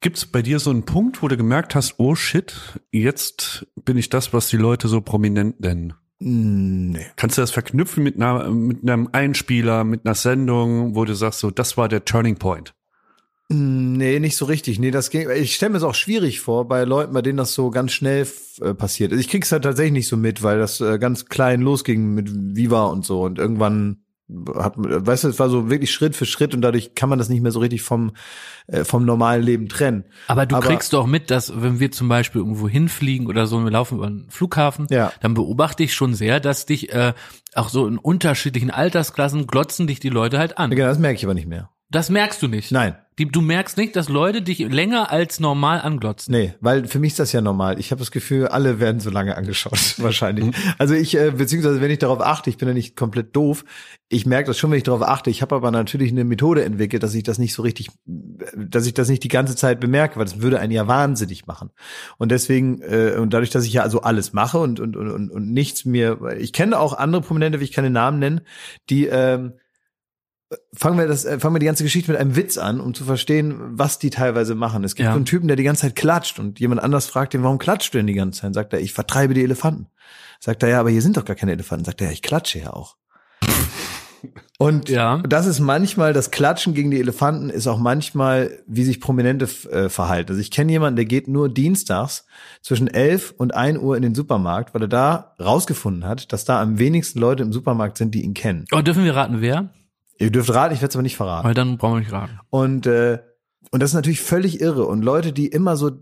gibt's 0.00 0.26
bei 0.26 0.42
dir 0.42 0.58
so 0.58 0.70
einen 0.70 0.84
Punkt, 0.84 1.22
wo 1.22 1.28
du 1.28 1.36
gemerkt 1.36 1.76
hast, 1.76 1.94
oh 1.98 2.16
shit, 2.16 2.52
jetzt 2.90 3.64
bin 3.84 3.96
ich 3.96 4.08
das, 4.08 4.32
was 4.32 4.48
die 4.48 4.56
Leute 4.56 4.88
so 4.88 5.00
prominent 5.00 5.60
nennen? 5.60 5.92
Mm, 6.20 6.90
Nee. 6.90 7.06
Kannst 7.16 7.38
du 7.38 7.42
das 7.42 7.50
verknüpfen 7.50 8.02
mit 8.02 8.16
einer, 8.16 8.50
mit 8.50 8.82
einem 8.82 9.08
Einspieler, 9.12 9.84
mit 9.84 10.04
einer 10.04 10.14
Sendung, 10.14 10.94
wo 10.94 11.04
du 11.04 11.14
sagst, 11.14 11.40
so, 11.40 11.50
das 11.50 11.76
war 11.76 11.88
der 11.88 12.04
Turning 12.04 12.36
Point? 12.36 12.74
Mm, 13.48 13.92
Nee, 13.96 14.20
nicht 14.20 14.36
so 14.36 14.44
richtig. 14.44 14.78
Nee, 14.78 14.90
das 14.90 15.10
ging. 15.10 15.28
Ich 15.30 15.54
stelle 15.54 15.70
mir 15.70 15.78
es 15.78 15.82
auch 15.82 15.94
schwierig 15.94 16.40
vor 16.40 16.68
bei 16.68 16.84
Leuten, 16.84 17.12
bei 17.12 17.22
denen 17.22 17.38
das 17.38 17.54
so 17.54 17.70
ganz 17.70 17.92
schnell 17.92 18.26
äh, 18.60 18.74
passiert. 18.74 19.12
Also 19.12 19.20
ich 19.20 19.28
krieg's 19.28 19.50
halt 19.52 19.64
tatsächlich 19.64 19.92
nicht 19.92 20.08
so 20.08 20.16
mit, 20.16 20.42
weil 20.42 20.58
das 20.58 20.80
äh, 20.80 20.98
ganz 20.98 21.26
klein 21.26 21.60
losging 21.60 22.14
mit 22.14 22.28
Viva 22.56 22.84
und 22.86 23.04
so 23.04 23.22
und 23.22 23.38
irgendwann 23.38 24.02
hat, 24.56 24.74
weißt 24.76 25.24
du, 25.24 25.28
es 25.28 25.38
war 25.38 25.48
so 25.48 25.70
wirklich 25.70 25.92
Schritt 25.92 26.14
für 26.14 26.26
Schritt 26.26 26.54
und 26.54 26.62
dadurch 26.62 26.94
kann 26.94 27.08
man 27.08 27.18
das 27.18 27.28
nicht 27.28 27.40
mehr 27.42 27.52
so 27.52 27.60
richtig 27.60 27.82
vom 27.82 28.12
äh, 28.66 28.84
vom 28.84 29.04
normalen 29.04 29.42
Leben 29.42 29.68
trennen. 29.68 30.04
Aber 30.28 30.46
du 30.46 30.56
Aber- 30.56 30.66
kriegst 30.66 30.92
doch 30.92 31.06
mit, 31.06 31.30
dass 31.30 31.52
wenn 31.60 31.80
wir 31.80 31.90
zum 31.90 32.08
Beispiel 32.08 32.40
irgendwo 32.40 32.68
hinfliegen 32.68 33.26
oder 33.26 33.46
so, 33.46 33.56
und 33.56 33.64
wir 33.64 33.70
laufen 33.72 33.98
über 33.98 34.06
einen 34.06 34.30
Flughafen, 34.30 34.86
Ja. 34.90 35.12
dann 35.20 35.34
beobachte 35.34 35.82
ich 35.82 35.94
schon 35.94 36.14
sehr, 36.14 36.40
dass 36.40 36.66
dich 36.66 36.92
äh, 36.92 37.12
auch 37.54 37.68
so 37.68 37.86
in 37.86 37.98
unterschiedlichen 37.98 38.70
Altersklassen 38.70 39.46
glotzen 39.46 39.86
dich 39.86 40.00
die 40.00 40.08
Leute 40.10 40.38
halt 40.38 40.58
an. 40.58 40.70
Ja, 40.72 40.86
das 40.86 40.98
merke 40.98 41.16
ich 41.16 41.24
aber 41.24 41.34
nicht 41.34 41.48
mehr. 41.48 41.70
Das 41.90 42.08
merkst 42.08 42.40
du 42.40 42.46
nicht. 42.46 42.70
Nein. 42.70 42.94
Die, 43.18 43.26
du 43.26 43.42
merkst 43.42 43.76
nicht, 43.76 43.96
dass 43.96 44.08
Leute 44.08 44.40
dich 44.40 44.60
länger 44.60 45.10
als 45.10 45.40
normal 45.40 45.80
anglotzen. 45.82 46.32
Nee, 46.32 46.54
weil 46.60 46.86
für 46.86 47.00
mich 47.00 47.10
ist 47.10 47.18
das 47.18 47.32
ja 47.32 47.42
normal. 47.42 47.78
Ich 47.78 47.90
habe 47.90 47.98
das 47.98 48.12
Gefühl, 48.12 48.46
alle 48.46 48.80
werden 48.80 49.00
so 49.00 49.10
lange 49.10 49.36
angeschaut, 49.36 49.96
wahrscheinlich. 49.98 50.54
Also 50.78 50.94
ich, 50.94 51.16
äh, 51.16 51.32
beziehungsweise 51.32 51.80
wenn 51.82 51.90
ich 51.90 51.98
darauf 51.98 52.20
achte, 52.20 52.48
ich 52.48 52.56
bin 52.56 52.68
ja 52.68 52.72
nicht 52.72 52.96
komplett 52.96 53.34
doof, 53.36 53.64
ich 54.08 54.24
merke 54.24 54.46
das 54.46 54.56
schon, 54.56 54.70
wenn 54.70 54.78
ich 54.78 54.84
darauf 54.84 55.02
achte. 55.02 55.28
Ich 55.28 55.42
habe 55.42 55.54
aber 55.54 55.70
natürlich 55.70 56.12
eine 56.12 56.24
Methode 56.24 56.64
entwickelt, 56.64 57.02
dass 57.02 57.14
ich 57.14 57.24
das 57.24 57.38
nicht 57.38 57.52
so 57.52 57.62
richtig, 57.62 57.88
dass 58.06 58.86
ich 58.86 58.94
das 58.94 59.08
nicht 59.08 59.24
die 59.24 59.28
ganze 59.28 59.56
Zeit 59.56 59.80
bemerke, 59.80 60.16
weil 60.16 60.24
das 60.24 60.40
würde 60.40 60.60
einen 60.60 60.72
ja 60.72 60.86
wahnsinnig 60.86 61.46
machen. 61.46 61.70
Und 62.16 62.30
deswegen, 62.30 62.80
äh, 62.80 63.16
und 63.18 63.34
dadurch, 63.34 63.50
dass 63.50 63.66
ich 63.66 63.72
ja 63.72 63.82
also 63.82 64.00
alles 64.00 64.32
mache 64.32 64.58
und, 64.58 64.80
und, 64.80 64.96
und, 64.96 65.10
und, 65.10 65.30
und 65.30 65.52
nichts 65.52 65.84
mir, 65.84 66.20
ich 66.38 66.52
kenne 66.52 66.78
auch 66.78 66.94
andere 66.94 67.20
Prominente, 67.20 67.58
will 67.58 67.64
ich 67.64 67.72
keine 67.72 67.90
Namen 67.90 68.18
nennen, 68.18 68.40
die, 68.88 69.06
ähm, 69.06 69.54
fangen 70.72 70.98
wir 70.98 71.06
das, 71.06 71.24
äh, 71.24 71.38
fangen 71.38 71.54
wir 71.54 71.60
die 71.60 71.66
ganze 71.66 71.84
Geschichte 71.84 72.10
mit 72.10 72.20
einem 72.20 72.34
Witz 72.36 72.58
an, 72.58 72.80
um 72.80 72.94
zu 72.94 73.04
verstehen, 73.04 73.56
was 73.78 73.98
die 73.98 74.10
teilweise 74.10 74.54
machen. 74.54 74.82
Es 74.84 74.94
gibt 74.94 75.04
Ja. 75.06 75.12
so 75.12 75.16
einen 75.16 75.24
Typen, 75.24 75.46
der 75.48 75.56
die 75.56 75.62
ganze 75.62 75.82
Zeit 75.82 75.96
klatscht 75.96 76.38
und 76.38 76.58
jemand 76.60 76.82
anders 76.82 77.06
fragt 77.06 77.34
ihn, 77.34 77.42
warum 77.42 77.58
klatscht 77.58 77.94
du 77.94 77.98
denn 77.98 78.06
die 78.06 78.14
ganze 78.14 78.40
Zeit? 78.42 78.54
Sagt 78.54 78.72
er, 78.72 78.80
ich 78.80 78.92
vertreibe 78.92 79.34
die 79.34 79.44
Elefanten. 79.44 79.86
Sagt 80.40 80.62
er, 80.62 80.68
ja, 80.70 80.80
aber 80.80 80.90
hier 80.90 81.02
sind 81.02 81.16
doch 81.16 81.24
gar 81.24 81.36
keine 81.36 81.52
Elefanten. 81.52 81.84
Sagt 81.84 82.00
er, 82.00 82.08
ja, 82.08 82.12
ich 82.12 82.22
klatsche 82.22 82.58
ja 82.60 82.72
auch. 82.72 82.96
Und 84.58 84.90
Ja. 84.90 85.18
das 85.26 85.46
ist 85.46 85.58
manchmal, 85.60 86.12
das 86.12 86.30
Klatschen 86.30 86.74
gegen 86.74 86.90
die 86.90 87.00
Elefanten 87.00 87.48
ist 87.48 87.66
auch 87.66 87.78
manchmal, 87.78 88.58
wie 88.66 88.84
sich 88.84 89.00
Prominente 89.00 89.46
äh, 89.70 89.88
verhalten. 89.88 90.32
Also 90.32 90.40
ich 90.42 90.50
kenne 90.50 90.70
jemanden, 90.72 90.96
der 90.96 91.06
geht 91.06 91.28
nur 91.28 91.48
dienstags 91.48 92.26
zwischen 92.60 92.86
11 92.86 93.34
und 93.38 93.54
1 93.54 93.78
Uhr 93.78 93.96
in 93.96 94.02
den 94.02 94.14
Supermarkt, 94.14 94.74
weil 94.74 94.82
er 94.82 94.88
da 94.88 95.34
rausgefunden 95.40 96.04
hat, 96.06 96.32
dass 96.34 96.44
da 96.44 96.60
am 96.60 96.78
wenigsten 96.78 97.18
Leute 97.20 97.42
im 97.42 97.52
Supermarkt 97.54 97.96
sind, 97.96 98.14
die 98.14 98.22
ihn 98.22 98.34
kennen. 98.34 98.66
Oh, 98.72 98.82
dürfen 98.82 99.04
wir 99.04 99.16
raten, 99.16 99.40
wer? 99.40 99.70
Ihr 100.20 100.30
dürft 100.30 100.52
raten, 100.54 100.74
ich 100.74 100.80
werde 100.80 100.90
es 100.90 100.96
aber 100.96 101.02
nicht 101.02 101.16
verraten. 101.16 101.48
Weil 101.48 101.54
dann 101.54 101.78
brauchen 101.78 101.94
wir 101.94 102.00
nicht 102.00 102.12
raten. 102.12 102.38
Und 102.50 102.86
äh, 102.86 103.18
und 103.72 103.80
das 103.80 103.90
ist 103.90 103.94
natürlich 103.94 104.20
völlig 104.22 104.60
irre. 104.60 104.86
Und 104.86 105.02
Leute, 105.02 105.32
die 105.32 105.46
immer 105.46 105.76
so 105.76 105.88
äh, 105.90 105.92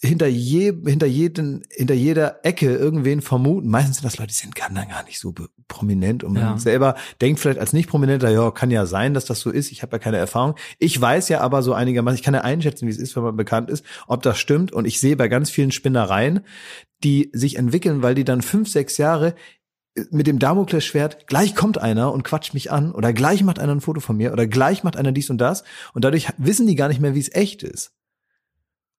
hinter 0.00 0.28
je, 0.28 0.72
hinter 0.86 1.06
jeden, 1.06 1.62
hinter 1.70 1.94
jeder 1.94 2.44
Ecke 2.44 2.72
irgendwen 2.76 3.22
vermuten, 3.22 3.68
meistens 3.68 3.96
sind 3.96 4.04
das 4.04 4.18
Leute, 4.18 4.28
die 4.28 4.34
sind 4.34 4.54
gar, 4.54 4.68
gar 4.70 5.02
nicht 5.04 5.18
so 5.18 5.34
prominent 5.66 6.22
und 6.22 6.34
man 6.34 6.42
Ja. 6.42 6.58
selber 6.58 6.94
denkt 7.20 7.40
vielleicht 7.40 7.58
als 7.58 7.72
nicht 7.72 7.88
prominenter, 7.88 8.30
ja, 8.30 8.50
kann 8.52 8.70
ja 8.70 8.86
sein, 8.86 9.14
dass 9.14 9.24
das 9.24 9.40
so 9.40 9.50
ist. 9.50 9.72
Ich 9.72 9.82
habe 9.82 9.96
ja 9.96 9.98
keine 9.98 10.18
Erfahrung. 10.18 10.54
Ich 10.78 11.00
weiß 11.00 11.28
ja 11.30 11.40
aber 11.40 11.62
so 11.62 11.72
einigermaßen, 11.72 12.16
ich 12.16 12.22
kann 12.22 12.34
ja 12.34 12.42
einschätzen, 12.42 12.86
wie 12.86 12.92
es 12.92 12.98
ist, 12.98 13.16
wenn 13.16 13.24
man 13.24 13.36
bekannt 13.36 13.70
ist, 13.70 13.84
ob 14.06 14.22
das 14.22 14.38
stimmt. 14.38 14.70
Und 14.72 14.84
ich 14.86 15.00
sehe 15.00 15.16
bei 15.16 15.26
ganz 15.28 15.50
vielen 15.50 15.72
Spinnereien, 15.72 16.40
die 17.02 17.30
sich 17.32 17.56
entwickeln, 17.56 18.02
weil 18.02 18.14
die 18.14 18.24
dann 18.24 18.42
fünf, 18.42 18.68
sechs 18.68 18.96
Jahre 18.98 19.34
mit 20.10 20.26
dem 20.26 20.38
Damoklesschwert, 20.38 21.26
gleich 21.26 21.54
kommt 21.54 21.78
einer 21.78 22.12
und 22.12 22.24
quatscht 22.24 22.54
mich 22.54 22.70
an 22.70 22.92
oder 22.92 23.12
gleich 23.12 23.42
macht 23.42 23.58
einer 23.58 23.72
ein 23.72 23.80
Foto 23.80 24.00
von 24.00 24.16
mir 24.16 24.32
oder 24.32 24.46
gleich 24.46 24.84
macht 24.84 24.96
einer 24.96 25.12
dies 25.12 25.30
und 25.30 25.38
das 25.38 25.64
und 25.94 26.04
dadurch 26.04 26.28
wissen 26.38 26.66
die 26.66 26.76
gar 26.76 26.88
nicht 26.88 27.00
mehr, 27.00 27.14
wie 27.14 27.20
es 27.20 27.34
echt 27.34 27.62
ist. 27.62 27.92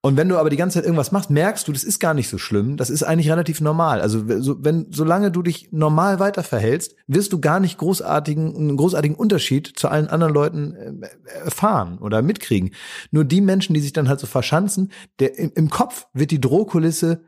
Und 0.02 0.16
wenn 0.16 0.30
du 0.30 0.38
aber 0.38 0.50
die 0.50 0.56
ganze 0.56 0.76
Zeit 0.76 0.86
irgendwas 0.86 1.12
machst, 1.12 1.30
merkst 1.30 1.68
du, 1.68 1.74
das 1.74 1.84
ist 1.84 2.00
gar 2.00 2.14
nicht 2.14 2.30
so 2.30 2.38
schlimm, 2.38 2.78
das 2.78 2.90
ist 2.90 3.04
eigentlich 3.04 3.30
relativ 3.30 3.60
normal. 3.60 4.00
Also 4.00 4.24
so, 4.42 4.64
wenn 4.64 4.88
solange 4.92 5.30
du 5.30 5.42
dich 5.42 5.74
normal 5.74 6.22
weiter 6.22 6.42
verhältst, 6.42 6.96
wirst 7.08 7.34
du 7.34 7.42
gar 7.42 7.60
nicht 7.60 7.78
großartigen 7.78 8.56
einen 8.56 8.78
großartigen 8.78 9.18
Unterschied 9.18 9.74
zu 9.76 9.90
allen 9.90 10.08
anderen 10.08 10.34
Leuten 10.34 10.74
äh, 11.04 11.08
erfahren 11.44 11.98
oder 11.98 12.22
mitkriegen. 12.22 12.72
Nur 13.12 13.26
die 13.26 13.42
Menschen, 13.42 13.74
die 13.74 13.82
sich 13.82 13.92
dann 13.92 14.08
halt 14.08 14.22
so 14.22 14.28
verschanzen, 14.28 14.94
der 15.20 15.38
im, 15.38 15.52
im 15.54 15.70
Kopf 15.70 16.08
wird 16.14 16.32
die 16.32 16.40
Drohkulisse 16.40 17.24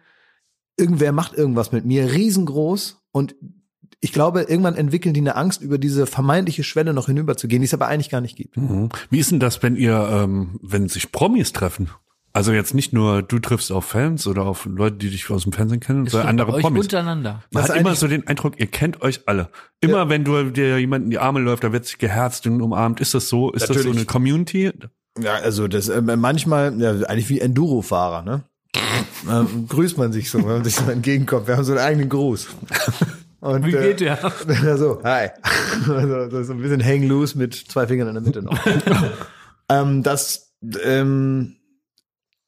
irgendwer 0.78 1.12
macht 1.12 1.34
irgendwas 1.34 1.72
mit 1.72 1.86
mir 1.86 2.12
riesengroß 2.12 3.04
und 3.12 3.36
ich 4.02 4.12
glaube, 4.12 4.42
irgendwann 4.42 4.76
entwickeln 4.76 5.14
die 5.14 5.22
eine 5.22 5.36
Angst, 5.36 5.62
über 5.62 5.78
diese 5.78 6.08
vermeintliche 6.08 6.64
Schwelle 6.64 6.94
noch 6.94 7.06
hinüber 7.06 7.38
zu 7.38 7.48
gehen, 7.48 7.62
die 7.62 7.66
es 7.66 7.74
aber 7.74 7.88
eigentlich 7.88 8.10
gar 8.10 8.20
nicht 8.20 8.36
gibt. 8.36 8.58
Mhm. 8.58 8.90
Wie 9.12 9.20
ist 9.20 9.32
denn 9.32 9.40
das, 9.40 9.62
wenn 9.62 9.76
ihr, 9.76 9.96
ähm, 10.12 10.60
wenn 10.64 10.90
sich 10.90 11.12
Promis 11.12 11.54
treffen? 11.54 11.92
Also 12.34 12.54
jetzt 12.54 12.74
nicht 12.74 12.94
nur 12.94 13.22
du 13.22 13.40
triffst 13.40 13.72
auf 13.72 13.86
Fans 13.86 14.26
oder 14.26 14.44
auf 14.44 14.66
Leute, 14.66 14.96
die 14.98 15.10
dich 15.10 15.30
aus 15.30 15.44
dem 15.44 15.52
Fernsehen 15.52 15.82
kennen, 15.82 16.08
sondern 16.08 16.30
andere 16.30 16.54
euch 16.54 16.64
Promis. 16.64 16.86
untereinander. 16.86 17.44
Man 17.52 17.64
Das 17.64 17.72
hat 17.72 17.78
immer 17.78 17.94
so 17.94 18.08
den 18.08 18.26
Eindruck, 18.26 18.60
ihr 18.60 18.68
kennt 18.68 19.02
euch 19.02 19.28
alle. 19.28 19.50
Immer 19.82 20.10
wenn 20.10 20.24
du 20.24 20.50
dir 20.50 20.80
jemand 20.80 21.06
in 21.06 21.12
die 21.12 21.20
Arme 21.20 21.42
läuft, 21.42 21.64
da 21.64 21.72
wird 21.72 21.86
sich 21.86 21.98
geherzt 21.98 22.48
und 22.48 22.62
umarmt. 22.62 23.02
Ist 23.02 23.14
das 23.14 23.28
so? 23.28 23.52
Ist 23.52 23.64
das 23.64 23.70
so 23.70 23.74
Natürlich. 23.74 23.98
eine 23.98 24.06
Community? 24.06 24.72
Ja, 25.22 25.34
also 25.36 25.68
das 25.68 25.90
äh, 25.90 26.02
manchmal, 26.02 26.80
ja, 26.80 26.92
eigentlich 27.02 27.30
wie 27.30 27.42
Enduro-Fahrer, 27.42 28.24
ne? 28.24 28.44
ähm, 29.30 29.68
grüßt 29.68 29.98
man 29.98 30.14
sich 30.14 30.30
so, 30.30 30.40
wenn 30.40 30.46
man 30.46 30.64
sich 30.64 30.76
so 30.76 30.90
entgegenkommt. 30.90 31.48
Wir 31.48 31.58
haben 31.58 31.66
so 31.66 31.74
einen 31.74 31.82
eigenen 31.82 32.10
Gruß. 32.10 32.48
Und, 33.42 33.66
Wie 33.66 33.72
geht 33.72 34.00
der? 34.00 34.20
Ja, 34.64 34.78
so, 34.78 35.02
hi. 35.04 35.30
Also, 35.90 36.44
so 36.44 36.54
ein 36.54 36.62
bisschen 36.62 36.86
hang 36.86 37.04
loose 37.04 37.36
mit 37.38 37.56
zwei 37.56 37.88
Fingern 37.88 38.08
in 38.08 38.14
der 38.14 38.24
Mitte 38.24 38.44
noch. 38.44 38.58
ähm, 39.70 40.04
das, 40.04 40.54
ähm, 40.84 41.58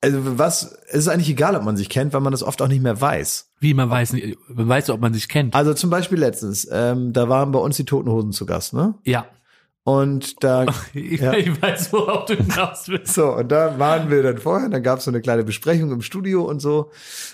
also 0.01 0.37
was, 0.37 0.77
es 0.89 0.99
ist 0.99 1.07
eigentlich 1.07 1.29
egal, 1.29 1.55
ob 1.55 1.63
man 1.63 1.77
sich 1.77 1.89
kennt, 1.89 2.13
weil 2.13 2.21
man 2.21 2.31
das 2.31 2.43
oft 2.43 2.61
auch 2.61 2.67
nicht 2.67 2.83
mehr 2.83 3.01
weiß. 3.01 3.53
Wie, 3.59 3.73
man 3.73 3.89
weiß 3.89 4.13
nicht, 4.13 4.37
man 4.49 4.69
weiß, 4.69 4.91
ob 4.91 5.01
man 5.01 5.15
sich 5.15 5.29
kennt. 5.29 5.55
Also 5.55 5.73
zum 5.73 5.89
Beispiel 5.89 6.19
letztens, 6.19 6.67
ähm, 6.71 7.11
da 7.11 7.27
waren 7.27 7.51
bei 7.51 7.59
uns 7.59 7.75
die 7.77 7.85
Toten 7.85 8.11
Hosen 8.11 8.31
zu 8.31 8.45
Gast, 8.45 8.73
ne? 8.73 8.93
Ja. 9.03 9.25
Und 9.85 10.41
da, 10.43 10.65
Ich, 10.93 11.19
Ja. 11.19 11.33
ich 11.33 11.61
weiß, 11.61 11.91
worauf 11.91 12.25
du 12.25 12.35
hinaus 12.35 12.87
willst. 12.87 13.13
so, 13.15 13.33
und 13.35 13.51
da 13.51 13.77
waren 13.79 14.09
wir 14.09 14.23
dann 14.23 14.37
vorher, 14.37 14.69
dann 14.69 14.81
gab 14.81 14.99
es 14.99 15.05
so 15.05 15.11
eine 15.11 15.19
kleine 15.21 15.43
Besprechung 15.43 15.91
im 15.91 16.01
Studio 16.01 16.43
und 16.43 16.61
so. 16.61 16.89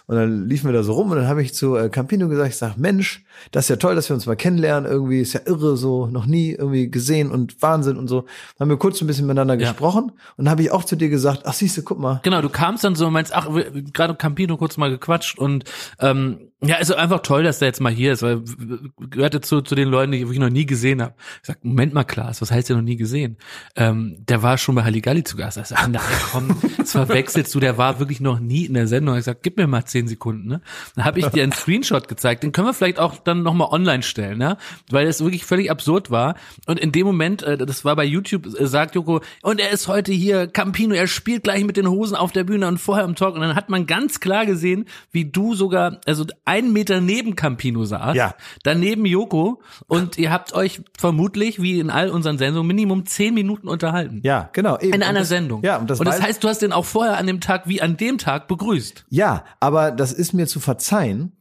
Und 0.07 0.15
dann 0.15 0.47
liefen 0.49 0.65
wir 0.67 0.73
da 0.73 0.81
so 0.81 0.93
rum 0.93 1.11
und 1.11 1.17
dann 1.17 1.27
habe 1.27 1.43
ich 1.43 1.53
zu 1.53 1.75
äh, 1.75 1.89
Campino 1.89 2.27
gesagt, 2.27 2.49
ich 2.49 2.57
sag, 2.57 2.75
Mensch, 2.77 3.23
das 3.51 3.65
ist 3.65 3.69
ja 3.69 3.75
toll, 3.75 3.93
dass 3.93 4.09
wir 4.09 4.15
uns 4.15 4.25
mal 4.25 4.35
kennenlernen. 4.35 4.89
Irgendwie 4.89 5.19
ist 5.21 5.33
ja 5.33 5.41
irre, 5.45 5.77
so 5.77 6.07
noch 6.07 6.25
nie 6.25 6.51
irgendwie 6.53 6.89
gesehen 6.89 7.29
und 7.29 7.61
Wahnsinn 7.61 7.97
und 7.97 8.07
so. 8.07 8.21
Dann 8.57 8.65
haben 8.65 8.69
wir 8.69 8.77
kurz 8.77 8.99
ein 9.01 9.07
bisschen 9.07 9.27
miteinander 9.27 9.53
Ja. 9.53 9.69
gesprochen 9.69 10.11
und 10.37 10.45
dann 10.45 10.49
habe 10.49 10.63
ich 10.63 10.71
auch 10.71 10.83
zu 10.83 10.95
dir 10.95 11.09
gesagt, 11.09 11.43
ach 11.45 11.53
siehst 11.53 11.77
du, 11.77 11.83
guck 11.83 11.99
mal. 11.99 12.19
Genau, 12.23 12.41
du 12.41 12.49
kamst 12.49 12.83
dann 12.83 12.95
so 12.95 13.05
und 13.07 13.13
meinst, 13.13 13.33
ach, 13.35 13.47
gerade 13.93 14.15
Campino 14.15 14.57
kurz 14.57 14.75
mal 14.77 14.89
gequatscht 14.89 15.37
und 15.37 15.65
ähm, 15.99 16.39
ja, 16.61 16.75
ist 16.75 16.91
einfach 16.91 17.21
toll, 17.21 17.43
dass 17.43 17.59
der 17.59 17.67
jetzt 17.69 17.79
mal 17.79 17.91
hier 17.93 18.11
ist, 18.11 18.21
weil 18.21 18.41
w- 18.45 18.89
gehörte 19.09 19.39
zu, 19.39 19.61
zu 19.61 19.75
den 19.75 19.87
Leuten, 19.87 20.11
die 20.11 20.17
ich 20.23 20.39
noch 20.39 20.49
nie 20.49 20.65
gesehen 20.65 21.01
habe. 21.01 21.13
Ich 21.41 21.47
sag, 21.47 21.63
Moment 21.63 21.93
mal, 21.93 22.03
Klaas, 22.03 22.38
was 22.41 22.51
heißt 22.51 22.69
der 22.69 22.75
noch 22.77 22.83
nie 22.83 22.95
gesehen? 22.95 23.37
Ähm, 23.75 24.17
der 24.27 24.43
war 24.43 24.57
schon 24.57 24.75
bei 24.75 24.83
Halligalli 24.83 25.23
zu 25.23 25.37
Gast. 25.37 25.59
Sag, 25.65 25.87
na, 25.89 25.99
komm, 26.31 26.55
das 26.77 26.91
verwechselst 26.91 27.53
du, 27.53 27.59
der 27.59 27.77
war 27.77 27.99
wirklich 27.99 28.19
noch 28.21 28.39
nie 28.39 28.65
in 28.65 28.73
der 28.73 28.87
Sendung. 28.87 29.17
Ich 29.17 29.25
sag, 29.25 29.41
gib 29.43 29.57
mir 29.57 29.67
mal 29.67 29.85
zehn 29.85 30.07
Sekunden, 30.07 30.47
ne? 30.47 30.61
Dann 30.95 31.05
habe 31.05 31.19
ich 31.19 31.27
dir 31.27 31.43
einen 31.43 31.51
Screenshot 31.51 32.07
gezeigt, 32.07 32.43
den 32.43 32.51
können 32.51 32.67
wir 32.67 32.73
vielleicht 32.73 32.99
auch 32.99 33.17
dann 33.17 33.43
nochmal 33.43 33.69
online 33.71 34.03
stellen, 34.03 34.37
ne? 34.37 34.57
Weil 34.89 35.07
es 35.07 35.21
wirklich 35.21 35.45
völlig 35.45 35.71
absurd 35.71 36.11
war. 36.11 36.35
Und 36.65 36.79
in 36.79 36.91
dem 36.91 37.05
Moment, 37.05 37.43
äh, 37.43 37.57
das 37.57 37.85
war 37.85 37.95
bei 37.95 38.05
YouTube, 38.05 38.45
äh, 38.59 38.67
sagt 38.67 38.95
Joko, 38.95 39.21
und 39.41 39.59
er 39.59 39.71
ist 39.71 39.87
heute 39.87 40.11
hier, 40.11 40.47
Campino, 40.47 40.93
er 40.95 41.07
spielt 41.07 41.43
gleich 41.43 41.63
mit 41.63 41.77
den 41.77 41.87
Hosen 41.89 42.15
auf 42.15 42.31
der 42.31 42.43
Bühne 42.43 42.67
und 42.67 42.77
vorher 42.79 43.05
im 43.05 43.15
Talk. 43.15 43.35
Und 43.35 43.41
dann 43.41 43.55
hat 43.55 43.69
man 43.69 43.85
ganz 43.87 44.19
klar 44.19 44.45
gesehen, 44.45 44.85
wie 45.11 45.25
du 45.25 45.55
sogar, 45.55 45.99
also 46.05 46.25
einen 46.45 46.73
Meter 46.73 47.01
neben 47.01 47.35
Campino 47.35 47.85
saß, 47.85 48.15
Ja. 48.15 48.35
daneben 48.63 49.05
Joko, 49.05 49.61
und 49.87 50.17
ihr 50.17 50.31
habt 50.31 50.53
euch 50.53 50.81
vermutlich, 50.97 51.61
wie 51.61 51.79
in 51.79 51.89
all 51.89 52.09
unseren 52.09 52.28
Sendungen, 52.37 52.67
Minimum 52.67 53.05
zehn 53.05 53.33
Minuten 53.33 53.67
unterhalten. 53.67 54.21
Ja, 54.23 54.49
genau. 54.53 54.77
Eben. 54.79 54.93
In 54.93 55.03
einer 55.03 55.19
das, 55.19 55.29
Sendung. 55.29 55.63
Ja, 55.63 55.77
und 55.77 55.89
das, 55.89 55.99
und 55.99 56.05
das 56.05 56.21
heißt, 56.21 56.43
du 56.43 56.47
hast 56.47 56.61
den 56.61 56.71
auch 56.71 56.85
vorher 56.85 57.17
an 57.17 57.27
dem 57.27 57.41
Tag 57.41 57.67
wie 57.67 57.81
an 57.81 57.97
dem 57.97 58.17
Tag 58.17 58.47
begrüßt. 58.47 59.05
Ja, 59.09 59.43
aber 59.59 59.91
das 59.91 60.11
ist 60.13 60.33
mir 60.33 60.47
zu 60.47 60.59
verzeihen, 60.59 61.33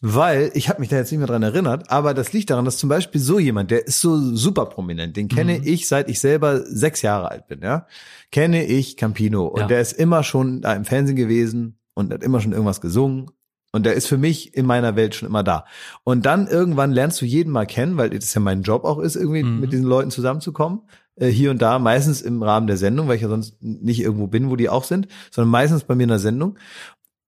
weil 0.00 0.50
ich 0.54 0.68
habe 0.68 0.80
mich 0.80 0.88
da 0.88 0.96
jetzt 0.96 1.10
nicht 1.10 1.18
mehr 1.18 1.26
dran 1.28 1.42
erinnert, 1.42 1.90
aber 1.90 2.14
das 2.14 2.32
liegt 2.32 2.50
daran, 2.50 2.64
dass 2.64 2.76
zum 2.76 2.88
Beispiel 2.88 3.20
so 3.20 3.38
jemand, 3.38 3.70
der 3.70 3.86
ist 3.86 4.00
so 4.00 4.16
super 4.36 4.66
prominent, 4.66 5.16
den 5.16 5.28
kenne 5.28 5.58
ich 5.64 5.88
seit 5.88 6.08
ich 6.08 6.20
selber 6.20 6.60
sechs 6.66 7.02
Jahre 7.02 7.30
alt 7.30 7.46
bin, 7.48 7.60
ja, 7.62 7.86
kenne 8.30 8.64
ich 8.66 8.96
Campino 8.96 9.46
und 9.46 9.60
Ja. 9.60 9.66
der 9.66 9.80
ist 9.80 9.92
immer 9.92 10.22
schon 10.22 10.60
da 10.60 10.74
im 10.74 10.84
Fernsehen 10.84 11.16
gewesen 11.16 11.78
und 11.94 12.12
hat 12.12 12.22
immer 12.22 12.40
schon 12.40 12.52
irgendwas 12.52 12.80
gesungen. 12.80 13.30
Und 13.76 13.86
der 13.86 13.94
ist 13.94 14.08
für 14.08 14.18
mich 14.18 14.54
in 14.54 14.66
meiner 14.66 14.96
Welt 14.96 15.14
schon 15.14 15.28
immer 15.28 15.44
da. 15.44 15.64
Und 16.02 16.26
dann 16.26 16.48
irgendwann 16.48 16.92
lernst 16.92 17.20
du 17.20 17.24
jeden 17.24 17.52
mal 17.52 17.66
kennen, 17.66 17.96
weil 17.96 18.10
das 18.10 18.34
ja 18.34 18.40
mein 18.40 18.62
Job 18.62 18.84
auch 18.84 18.98
ist, 18.98 19.14
irgendwie 19.16 19.44
mit 19.44 19.72
diesen 19.72 19.86
Leuten 19.86 20.10
zusammenzukommen. 20.10 20.80
Äh, 21.16 21.28
hier 21.28 21.50
und 21.50 21.62
da, 21.62 21.78
meistens 21.78 22.22
im 22.22 22.42
Rahmen 22.42 22.66
der 22.66 22.76
Sendung, 22.76 23.08
weil 23.08 23.16
ich 23.16 23.22
ja 23.22 23.28
sonst 23.28 23.62
nicht 23.62 24.00
irgendwo 24.00 24.26
bin, 24.26 24.50
wo 24.50 24.56
die 24.56 24.68
auch 24.68 24.84
sind, 24.84 25.08
sondern 25.30 25.50
meistens 25.50 25.84
bei 25.84 25.94
mir 25.94 26.04
in 26.04 26.08
der 26.10 26.18
Sendung. 26.18 26.58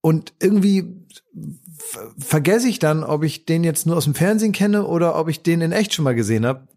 Und 0.00 0.32
irgendwie 0.40 1.04
ver 1.78 2.12
vergesse 2.18 2.68
ich 2.68 2.78
dann, 2.78 3.04
ob 3.04 3.24
ich 3.24 3.46
den 3.46 3.64
jetzt 3.64 3.86
nur 3.86 3.96
aus 3.96 4.04
dem 4.04 4.14
Fernsehen 4.14 4.52
kenne 4.52 4.86
oder 4.86 5.18
ob 5.18 5.28
ich 5.28 5.42
den 5.42 5.60
in 5.60 5.72
echt 5.72 5.94
schon 5.94 6.04
mal 6.04 6.14
gesehen 6.14 6.46
habe. 6.46 6.68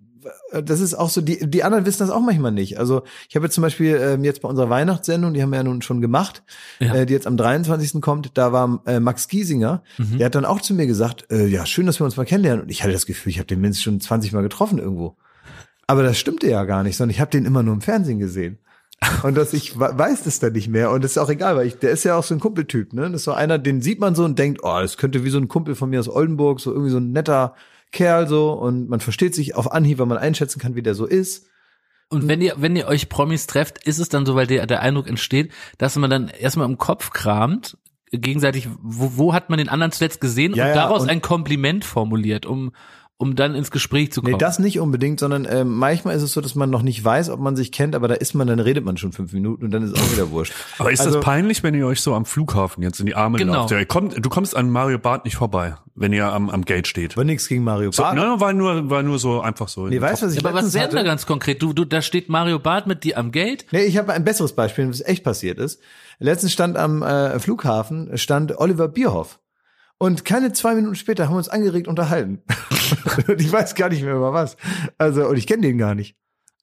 Das 0.64 0.80
ist 0.80 0.94
auch 0.94 1.10
so, 1.10 1.22
die, 1.22 1.50
die 1.50 1.64
anderen 1.64 1.86
wissen 1.86 2.00
das 2.00 2.10
auch 2.10 2.20
manchmal 2.22 2.52
nicht. 2.52 2.78
Also 2.80 3.04
ich 3.30 3.36
habe 3.36 3.46
jetzt 3.46 3.56
zum 3.56 3.62
Beispiel 3.62 3.96
ähm, 4.02 4.24
jetzt 4.24 4.42
bei 4.42 4.50
unserer 4.50 4.70
Weihnachtssendung, 4.70 5.34
die 5.34 5.42
haben 5.42 5.50
wir 5.52 5.58
ja 5.58 5.64
nun 5.64 5.82
schon 5.82 6.02
gemacht, 6.02 6.44
Ja. 6.80 6.94
äh, 6.96 7.06
die 7.06 7.14
jetzt 7.14 7.28
am 7.28 7.38
23. 7.38 8.02
kommt, 8.02 8.32
da 8.38 8.52
war 8.52 8.82
äh, 8.86 9.00
Max 9.00 9.28
Giesinger, 9.28 9.84
der 9.98 10.26
hat 10.26 10.36
dann 10.36 10.46
auch 10.46 10.62
zu 10.62 10.74
mir 10.74 10.88
gesagt, 10.88 11.26
äh, 11.32 11.46
ja, 11.48 11.66
schön, 11.66 11.86
dass 11.86 12.00
wir 12.00 12.06
uns 12.06 12.18
mal 12.18 12.26
kennenlernen. 12.26 12.64
Und 12.64 12.70
ich 12.72 12.84
hatte 12.84 12.94
das 12.94 13.06
Gefühl, 13.06 13.32
ich 13.32 13.38
habe 13.40 13.48
den 13.48 13.62
mindestens 13.62 13.84
schon 13.84 14.02
20 14.02 14.34
Mal 14.34 14.42
getroffen 14.44 14.78
irgendwo. 14.80 15.16
Aber 15.88 16.04
das 16.04 16.18
stimmte 16.18 16.48
ja 16.50 16.64
gar 16.66 16.84
nicht, 16.84 16.96
sondern 16.98 17.12
ich 17.14 17.20
habe 17.20 17.32
den 17.32 17.46
immer 17.46 17.64
nur 17.64 17.74
im 17.74 17.82
Fernsehen 17.82 18.20
gesehen. 18.20 18.60
Und 19.24 19.36
dass 19.36 19.52
ich 19.54 19.80
we- 19.80 19.92
weiß 19.98 20.24
das 20.24 20.40
dann 20.40 20.54
nicht 20.54 20.68
mehr. 20.68 20.92
Und 20.92 21.04
das 21.04 21.12
ist 21.12 21.18
auch 21.18 21.30
egal, 21.30 21.56
weil 21.56 21.66
ich, 21.66 21.80
der 21.80 21.90
ist 21.92 22.04
ja 22.04 22.16
auch 22.16 22.24
so 22.24 22.36
ein 22.36 22.40
Kumpeltyp, 22.40 22.94
ne? 22.94 23.04
Das 23.10 23.22
ist 23.22 23.24
so 23.24 23.32
einer, 23.34 23.58
den 23.58 23.82
sieht 23.82 24.00
man 24.00 24.14
so 24.14 24.24
und 24.24 24.38
denkt, 24.38 24.60
oh, 24.64 24.78
das 24.80 24.96
könnte 24.98 25.24
wie 25.26 25.32
so 25.32 25.40
ein 25.40 25.48
Kumpel 25.48 25.74
von 25.74 25.90
mir 25.90 26.00
aus 26.00 26.08
Oldenburg, 26.08 26.60
so 26.60 26.72
irgendwie 26.72 26.92
so 26.92 26.98
ein 26.98 27.12
netter 27.12 27.56
Kerl 27.92 28.28
so. 28.28 28.52
Und 28.54 28.90
man 28.90 29.00
versteht 29.00 29.36
sich 29.36 29.56
auf 29.56 29.72
Anhieb, 29.72 30.00
weil 30.00 30.06
man 30.08 30.18
einschätzen 30.18 30.60
kann, 30.60 30.76
wie 30.76 30.82
der 30.82 30.96
so 30.96 31.06
ist. 31.06 31.48
Und 32.10 32.28
wenn 32.28 32.42
ihr, 32.42 32.56
wenn 32.58 32.76
ihr 32.76 32.88
euch 32.88 33.08
Promis 33.08 33.48
trefft, 33.48 33.86
ist 33.88 34.00
es 34.00 34.10
dann 34.10 34.26
so, 34.26 34.36
weil 34.36 34.48
der, 34.48 34.68
der 34.68 34.82
Eindruck 34.82 35.08
entsteht, 35.08 35.52
dass 35.78 35.96
man 35.96 36.10
dann 36.10 36.28
erstmal 36.28 36.68
im 36.68 36.78
Kopf 36.78 37.12
kramt, 37.12 37.78
gegenseitig, 38.12 38.68
wo, 38.82 39.14
wo 39.16 39.34
hat 39.34 39.50
man 39.50 39.58
den 39.58 39.70
anderen 39.70 39.94
zuletzt 39.94 40.20
gesehen 40.20 40.54
Ja, 40.54 40.64
und 40.66 40.70
ja, 40.70 40.76
daraus 40.76 41.04
und- 41.04 41.10
ein 41.10 41.22
Kompliment 41.22 41.86
formuliert, 41.86 42.46
um, 42.46 42.74
um 43.22 43.36
dann 43.36 43.56
ins 43.56 43.72
Gespräch 43.72 44.12
zu 44.12 44.22
kommen. 44.22 44.34
Nee, 44.34 44.38
das 44.40 44.60
nicht 44.60 44.80
unbedingt, 44.80 45.20
sondern 45.20 45.48
ähm, 45.50 45.70
manchmal 45.78 46.16
ist 46.16 46.24
es 46.24 46.34
so, 46.34 46.42
dass 46.42 46.56
man 46.56 46.70
noch 46.70 46.82
nicht 46.82 47.04
weiß, 47.06 47.30
ob 47.30 47.40
man 47.40 47.56
sich 47.56 47.72
kennt, 47.72 47.96
aber 47.96 48.08
da 48.08 48.16
ist 48.16 48.34
man, 48.34 48.48
dann 48.48 48.60
redet 48.60 48.84
man 48.84 48.98
schon 48.98 49.12
fünf 49.12 49.32
Minuten 49.32 49.64
und 49.66 49.72
dann 49.72 49.84
ist 49.84 49.92
es 49.92 50.00
auch 50.02 50.12
wieder 50.12 50.32
wurscht. 50.32 50.54
Aber 50.80 50.92
ist 50.92 51.00
Also- 51.02 51.14
das 51.16 51.24
peinlich, 51.24 51.62
wenn 51.64 51.76
ihr 51.76 51.86
euch 51.88 52.02
so 52.02 52.14
am 52.16 52.26
Flughafen 52.26 52.82
jetzt 52.84 53.00
in 53.00 53.06
die 53.06 53.16
Arme 53.16 53.38
Genau. 53.38 53.54
lauft? 53.54 53.72
Ja, 53.72 53.86
kommt, 53.86 54.16
du 54.26 54.30
kommst 54.30 54.56
an 54.58 54.70
Mario 54.70 54.98
Barth 54.98 55.24
nicht 55.26 55.36
vorbei, 55.36 55.76
wenn 55.96 56.12
ihr 56.14 56.26
am, 56.34 56.50
am 56.50 56.66
Gate 56.66 56.88
steht. 56.88 57.14
Aber 57.14 57.24
nichts 57.24 57.48
gegen 57.48 57.64
Mario 57.64 57.92
So, 57.92 58.02
Barth. 58.02 58.16
ne, 58.16 58.36
war 58.40 58.54
nur, 58.54 58.90
war 58.90 59.04
nur 59.04 59.20
so 59.20 59.40
einfach 59.42 59.68
so. 59.68 59.88
Nee, 59.88 60.02
weißt 60.02 60.24
was 60.24 60.34
ich 60.34 60.44
Aber 60.44 60.54
was 60.56 60.74
wäre 60.74 60.88
denn 60.88 60.98
da 60.98 61.04
ganz 61.04 61.26
konkret? 61.28 61.62
Du, 61.62 61.74
du, 61.74 61.86
da 61.86 62.02
steht 62.02 62.28
Mario 62.28 62.58
Barth 62.60 62.88
mit 62.88 63.04
dir 63.04 63.18
am 63.18 63.32
Gate. 63.32 63.66
Nee, 63.72 63.84
ich 63.84 63.98
habe 63.98 64.12
ein 64.14 64.24
besseres 64.24 64.54
Beispiel, 64.54 64.90
was 64.90 65.02
echt 65.02 65.24
passiert 65.24 65.60
ist. 65.60 65.80
Letztens 66.20 66.52
stand 66.54 66.78
am 66.78 67.04
äh, 67.04 67.40
Flughafen, 67.40 68.18
stand 68.18 68.58
Oliver 68.58 68.88
Bierhoff. 68.88 69.38
Und 70.02 70.26
keine 70.26 70.52
zwei 70.52 70.74
Minuten 70.74 70.96
später 70.96 71.26
haben 71.26 71.34
wir 71.34 71.38
uns 71.38 71.50
angeregt 71.50 71.88
unterhalten. 71.88 72.42
und 73.28 73.40
ich 73.40 73.52
weiß 73.52 73.76
gar 73.76 73.90
nicht 73.90 74.04
mehr 74.04 74.16
über 74.16 74.34
was. 74.34 74.58
Also, 74.98 75.28
und 75.28 75.38
ich 75.38 75.46
kenne 75.46 75.62
den 75.62 75.78
gar 75.78 75.94
nicht. 75.94 76.16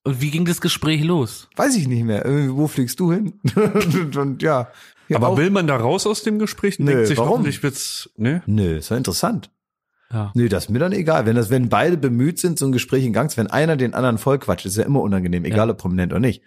Und 0.03 0.21
wie 0.21 0.31
ging 0.33 0.45
das 0.45 0.61
Gespräch 0.61 1.05
los? 1.05 1.49
Weiß 1.55 1.77
ich 1.77 1.87
nicht 1.87 2.03
mehr. 2.05 2.25
Irgendwie, 2.25 2.57
wo 2.57 2.67
fliegst 2.67 2.99
du 2.99 3.13
hin? 3.13 3.35
und, 3.55 4.17
und 4.17 4.43
ja. 4.43 4.69
ja 5.09 5.17
Aber 5.17 5.29
auch- 5.29 5.37
will 5.37 5.51
man 5.51 5.67
da 5.69 5.77
raus 5.77 6.05
aus 6.07 6.25
dem 6.25 6.39
Gespräch? 6.41 6.81
Nö, 6.81 6.91
Denkt 6.93 7.07
sich 7.07 7.19
warum? 7.19 7.31
hoffentlich 7.31 7.63
wird's, 7.63 8.11
ne? 8.17 8.43
Nö, 8.47 8.79
ist 8.79 8.89
ja 8.91 8.97
interessant. 8.97 9.51
Ja. 10.13 10.33
Nö, 10.35 10.49
das 10.49 10.65
ist 10.65 10.71
mir 10.71 10.79
dann 10.81 10.93
egal. 10.93 11.25
Wenn 11.27 11.37
das, 11.37 11.49
wenn 11.51 11.69
beide 11.69 11.97
bemüht 11.97 12.39
sind, 12.41 12.59
so 12.59 12.67
ein 12.67 12.73
Gespräch 12.73 13.05
in 13.05 13.13
Gang, 13.13 13.31
zu- 13.31 13.37
wenn 13.37 13.47
einer 13.49 13.77
den 13.77 13.95
anderen 13.95 14.19
vollquatscht, 14.19 14.67
ist 14.67 14.79
ja 14.79 14.85
immer 14.85 15.01
unangenehm, 15.03 15.45
egal 15.45 15.71
ob 15.71 15.79
prominent 15.79 16.13
oder 16.13 16.21
nicht. 16.21 16.43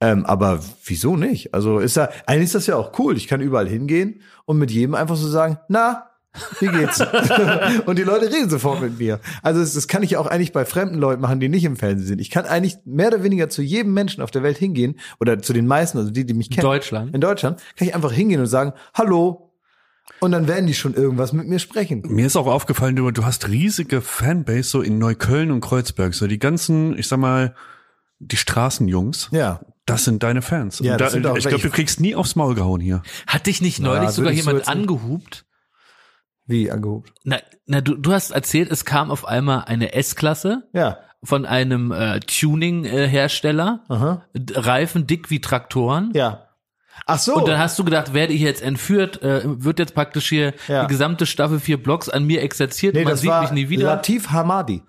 Ähm, 0.00 0.26
aber 0.26 0.60
wieso 0.84 1.16
nicht? 1.16 1.54
Also 1.54 1.78
ist 1.78 1.96
ja, 1.96 2.08
eigentlich 2.26 2.44
ist 2.46 2.54
das 2.54 2.66
ja 2.66 2.76
auch 2.76 2.98
cool. 2.98 3.16
Ich 3.16 3.28
kann 3.28 3.40
überall 3.40 3.68
hingehen 3.68 4.20
und 4.44 4.58
mit 4.58 4.70
jedem 4.70 4.94
einfach 4.94 5.16
so 5.16 5.26
sagen, 5.28 5.58
na, 5.68 6.07
wie 6.60 6.68
geht's? 6.68 7.00
und 7.86 7.98
die 7.98 8.02
Leute 8.02 8.30
reden 8.30 8.50
sofort 8.50 8.80
mit 8.80 8.98
mir. 8.98 9.20
Also 9.42 9.60
das, 9.60 9.74
das 9.74 9.88
kann 9.88 10.02
ich 10.02 10.12
ja 10.12 10.20
auch 10.20 10.26
eigentlich 10.26 10.52
bei 10.52 10.64
fremden 10.64 10.98
Leuten 10.98 11.20
machen, 11.20 11.40
die 11.40 11.48
nicht 11.48 11.64
im 11.64 11.76
Fernsehen 11.76 12.06
sind. 12.06 12.20
Ich 12.20 12.30
kann 12.30 12.44
eigentlich 12.44 12.76
mehr 12.84 13.08
oder 13.08 13.22
weniger 13.22 13.48
zu 13.48 13.62
jedem 13.62 13.94
Menschen 13.94 14.22
auf 14.22 14.30
der 14.30 14.42
Welt 14.42 14.58
hingehen 14.58 14.98
oder 15.20 15.40
zu 15.40 15.52
den 15.52 15.66
meisten, 15.66 15.98
also 15.98 16.10
die, 16.10 16.26
die 16.26 16.34
mich 16.34 16.50
kennen. 16.50 16.62
Deutschland. 16.62 17.14
In 17.14 17.20
Deutschland 17.20 17.60
kann 17.76 17.88
ich 17.88 17.94
einfach 17.94 18.12
hingehen 18.12 18.40
und 18.40 18.46
sagen, 18.46 18.72
hallo. 18.94 19.52
Und 20.20 20.32
dann 20.32 20.48
werden 20.48 20.66
die 20.66 20.74
schon 20.74 20.94
irgendwas 20.94 21.32
mit 21.32 21.46
mir 21.46 21.58
sprechen. 21.58 22.02
Mir 22.06 22.26
ist 22.26 22.36
auch 22.36 22.46
aufgefallen, 22.46 22.96
du, 22.96 23.10
du 23.10 23.24
hast 23.24 23.48
riesige 23.48 24.00
Fanbase 24.00 24.64
so 24.64 24.80
in 24.80 24.98
Neukölln 24.98 25.50
und 25.50 25.60
Kreuzberg. 25.60 26.14
So 26.14 26.26
die 26.26 26.38
ganzen, 26.38 26.98
ich 26.98 27.06
sag 27.08 27.18
mal, 27.18 27.54
die 28.18 28.36
Straßenjungs. 28.36 29.28
Ja. 29.32 29.60
Das 29.86 30.04
sind 30.04 30.22
deine 30.22 30.42
Fans. 30.42 30.80
Ja, 30.80 30.96
da, 30.96 31.08
sind 31.08 31.26
auch 31.26 31.36
ich 31.36 31.46
glaube, 31.46 31.62
du 31.62 31.70
kriegst 31.70 32.00
nie 32.00 32.14
aufs 32.14 32.36
Maul 32.36 32.54
gehauen 32.54 32.80
hier. 32.80 33.02
Hat 33.26 33.46
dich 33.46 33.62
nicht 33.62 33.80
neulich 33.80 34.04
Ja, 34.04 34.12
sogar 34.12 34.32
jemand 34.32 34.68
angehupt? 34.68 35.46
Wie 36.48 36.70
angehobt? 36.70 37.12
Na, 37.22 37.36
na 37.66 37.80
du, 37.80 37.94
du 37.94 38.12
hast 38.12 38.30
erzählt, 38.32 38.72
es 38.72 38.84
kam 38.84 39.10
auf 39.12 39.24
einmal 39.26 39.64
eine 39.66 39.92
S-Klasse 39.92 40.64
Ja. 40.72 40.98
von 41.22 41.46
einem 41.46 41.92
äh, 41.92 42.18
Tuning-Hersteller, 42.20 43.84
Aha. 43.88 44.22
Reifen 44.54 45.06
dick 45.06 45.30
wie 45.30 45.40
Traktoren. 45.40 46.10
Ja. 46.14 46.44
Ach 47.06 47.18
so. 47.18 47.36
Und 47.36 47.46
dann 47.48 47.58
hast 47.58 47.78
du 47.78 47.84
gedacht, 47.84 48.12
werde 48.12 48.32
ich 48.32 48.40
jetzt 48.40 48.60
entführt, 48.62 49.22
äh, 49.22 49.42
wird 49.44 49.78
jetzt 49.78 49.94
praktisch 49.94 50.28
hier 50.28 50.52
Ja. 50.66 50.82
die 50.82 50.88
gesamte 50.88 51.26
Staffel 51.26 51.60
vier 51.60 51.80
Blocks 51.82 52.08
an 52.08 52.24
mir 52.24 52.42
exerziert, 52.42 52.94
nee, 52.94 53.04
man 53.04 53.12
das 53.12 53.20
sieht 53.20 53.30
war 53.30 53.42
mich 53.42 53.52
nie 53.52 53.68
wieder. 53.68 53.84
Latif 53.84 54.30
Hamadi. 54.30 54.82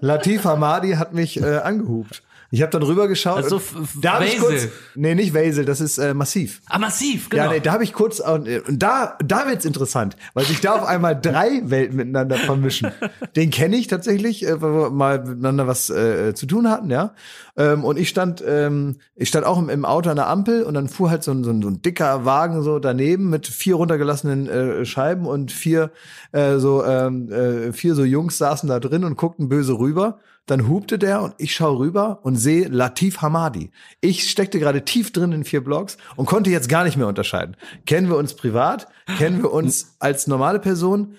Latif 0.00 0.44
Hamadi 0.44 0.92
hat 0.92 1.12
mich 1.12 1.40
äh, 1.42 1.58
angehupt. 1.58 2.22
Ich 2.54 2.62
habe 2.62 2.70
dann 2.70 2.84
rübergeschaut. 2.84 3.36
Also 3.36 3.60
da 4.00 4.14
hab 4.14 4.22
ich 4.22 4.38
kurz, 4.38 4.68
nee, 4.94 5.16
nicht 5.16 5.34
Wesel, 5.34 5.64
das 5.64 5.80
ist 5.80 5.98
äh, 5.98 6.14
massiv. 6.14 6.62
Ah, 6.66 6.78
massiv, 6.78 7.28
genau. 7.28 7.46
Ja, 7.46 7.50
nee, 7.50 7.58
da 7.58 7.72
habe 7.72 7.82
ich 7.82 7.92
kurz 7.92 8.20
und, 8.20 8.48
und 8.48 8.80
da 8.80 9.18
da 9.24 9.48
wird's 9.48 9.64
interessant, 9.64 10.16
weil 10.34 10.44
sich 10.44 10.60
da 10.60 10.76
auf 10.76 10.86
einmal 10.86 11.20
drei 11.20 11.62
Welten 11.64 11.96
miteinander 11.96 12.36
vermischen. 12.36 12.92
Den 13.36 13.50
kenne 13.50 13.74
ich 13.74 13.88
tatsächlich, 13.88 14.46
äh, 14.46 14.62
weil 14.62 14.72
wir 14.72 14.90
mal 14.90 15.24
miteinander 15.24 15.66
was 15.66 15.90
äh, 15.90 16.32
zu 16.34 16.46
tun 16.46 16.70
hatten, 16.70 16.90
ja. 16.90 17.14
Ähm, 17.56 17.82
und 17.82 17.98
ich 17.98 18.08
stand 18.08 18.42
ähm, 18.46 18.98
ich 19.16 19.28
stand 19.28 19.46
auch 19.46 19.58
im, 19.58 19.68
im 19.68 19.84
Auto 19.84 20.10
an 20.10 20.16
der 20.16 20.28
Ampel 20.28 20.62
und 20.62 20.74
dann 20.74 20.88
fuhr 20.88 21.10
halt 21.10 21.24
so 21.24 21.32
ein, 21.32 21.42
so 21.42 21.50
ein, 21.50 21.60
so 21.60 21.68
ein 21.68 21.82
dicker 21.82 22.24
Wagen 22.24 22.62
so 22.62 22.78
daneben 22.78 23.30
mit 23.30 23.48
vier 23.48 23.74
runtergelassenen 23.74 24.48
äh, 24.48 24.84
Scheiben 24.84 25.26
und 25.26 25.50
vier 25.50 25.90
äh, 26.30 26.58
so 26.58 26.84
ähm, 26.84 27.32
äh, 27.32 27.72
vier 27.72 27.96
so 27.96 28.04
Jungs 28.04 28.38
saßen 28.38 28.68
da 28.68 28.78
drin 28.78 29.02
und 29.02 29.16
guckten 29.16 29.48
böse 29.48 29.76
rüber. 29.76 30.20
Dann 30.46 30.68
hupte 30.68 30.98
der 30.98 31.22
und 31.22 31.34
ich 31.38 31.54
schaue 31.54 31.78
rüber 31.78 32.20
und 32.22 32.36
sehe 32.36 32.68
Latif 32.68 33.22
Hamadi. 33.22 33.70
Ich 34.00 34.30
steckte 34.30 34.58
gerade 34.58 34.84
tief 34.84 35.10
drin 35.10 35.32
in 35.32 35.44
vier 35.44 35.64
Blocks 35.64 35.96
und 36.16 36.26
konnte 36.26 36.50
jetzt 36.50 36.68
gar 36.68 36.84
nicht 36.84 36.96
mehr 36.96 37.06
unterscheiden. 37.06 37.56
Kennen 37.86 38.08
wir 38.08 38.16
uns 38.16 38.34
privat? 38.34 38.88
Kennen 39.18 39.42
wir 39.42 39.52
uns 39.52 39.96
als 40.00 40.26
normale 40.26 40.58
Person? 40.58 41.16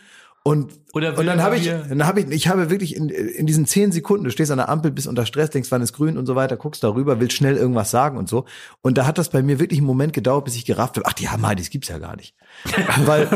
Und, 0.48 0.74
Oder 0.94 1.18
und 1.18 1.26
dann 1.26 1.42
habe 1.42 1.58
ich, 1.58 1.66
dann 1.66 2.06
habe 2.06 2.20
ich, 2.20 2.30
ich 2.30 2.48
habe 2.48 2.70
wirklich 2.70 2.96
in, 2.96 3.10
in 3.10 3.48
diesen 3.48 3.66
zehn 3.66 3.92
Sekunden, 3.92 4.26
du 4.26 4.30
stehst 4.30 4.52
an 4.52 4.60
der 4.60 4.70
Ampel, 4.70 4.92
bist 4.92 5.08
unter 5.08 5.26
Stress, 5.26 5.50
denkst, 5.50 5.72
wann 5.72 5.82
ist 5.82 5.94
grün 5.94 6.20
und 6.20 6.28
so 6.28 6.36
weiter, 6.36 6.56
guckst 6.56 6.84
darüber, 6.84 7.20
willst 7.20 7.36
schnell 7.36 7.58
irgendwas 7.58 7.90
sagen 7.90 8.20
und 8.20 8.30
so. 8.30 8.46
Und 8.84 9.00
da 9.00 9.08
hat 9.08 9.18
das 9.18 9.30
bei 9.30 9.42
mir 9.42 9.60
wirklich 9.60 9.80
einen 9.80 9.88
Moment 9.88 10.14
gedauert, 10.14 10.46
bis 10.46 10.56
ich 10.56 10.64
gerafft 10.64 10.98
habe, 10.98 11.08
ach, 11.08 11.14
die 11.14 11.30
Hamadis 11.30 11.72
gibt's 11.72 11.88
ja 11.88 11.98
gar 11.98 12.16
nicht. 12.16 12.36
weil, 13.06 13.28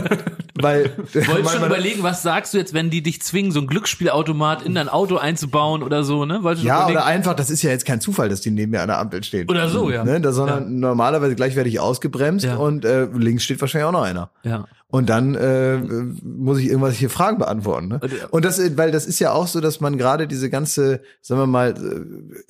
weil, 0.61 0.91
Wolltest 0.97 1.27
weil 1.29 1.45
schon 1.47 1.65
überlegen, 1.65 2.03
was 2.03 2.21
sagst 2.21 2.53
du 2.53 2.57
jetzt, 2.57 2.73
wenn 2.73 2.89
die 2.89 3.01
dich 3.01 3.21
zwingen, 3.21 3.51
so 3.51 3.59
ein 3.59 3.67
Glücksspielautomat 3.67 4.61
in 4.63 4.75
dein 4.75 4.89
Auto 4.89 5.17
einzubauen 5.17 5.83
oder 5.83 6.03
so, 6.03 6.25
ne? 6.25 6.43
Wolltest 6.43 6.63
du 6.63 6.67
Ja, 6.67 6.79
überlegen? 6.83 6.97
oder 6.99 7.05
einfach, 7.07 7.33
das 7.33 7.49
ist 7.49 7.61
ja 7.63 7.71
jetzt 7.71 7.85
kein 7.85 8.01
Zufall, 8.01 8.29
dass 8.29 8.41
die 8.41 8.51
neben 8.51 8.71
mir 8.71 8.81
an 8.81 8.87
der 8.87 8.99
Ampel 8.99 9.23
stehen. 9.23 9.49
Oder 9.49 9.69
so, 9.69 9.89
ja. 9.89 10.03
Ne, 10.03 10.21
da, 10.21 10.31
sondern 10.31 10.79
normalerweise 10.79 11.35
gleich 11.35 11.55
werde 11.55 11.69
ich 11.69 11.79
ausgebremst 11.79 12.45
Ja. 12.45 12.55
und 12.57 12.85
äh, 12.85 13.05
links 13.05 13.43
steht 13.43 13.59
wahrscheinlich 13.61 13.87
auch 13.87 13.91
noch 13.91 14.03
einer. 14.03 14.31
Ja. 14.43 14.65
Und 14.91 15.07
dann 15.09 15.35
äh, 15.35 15.77
muss 16.23 16.57
ich 16.57 16.65
irgendwas 16.67 16.95
hier 16.95 17.11
Fragen 17.11 17.37
beantworten. 17.37 17.89
Ne? 17.89 17.99
Und 18.31 18.43
das, 18.43 18.57
äh, 18.57 18.75
weil 18.75 18.89
das 18.91 19.05
ist 19.05 19.19
ja 19.19 19.31
auch 19.33 19.45
so, 19.45 19.61
dass 19.61 19.81
man 19.81 19.99
gerade 19.99 20.27
diese 20.27 20.49
ganze, 20.49 21.01
sagen 21.21 21.39
wir 21.41 21.45
mal, 21.47 21.75
äh, 21.75 22.01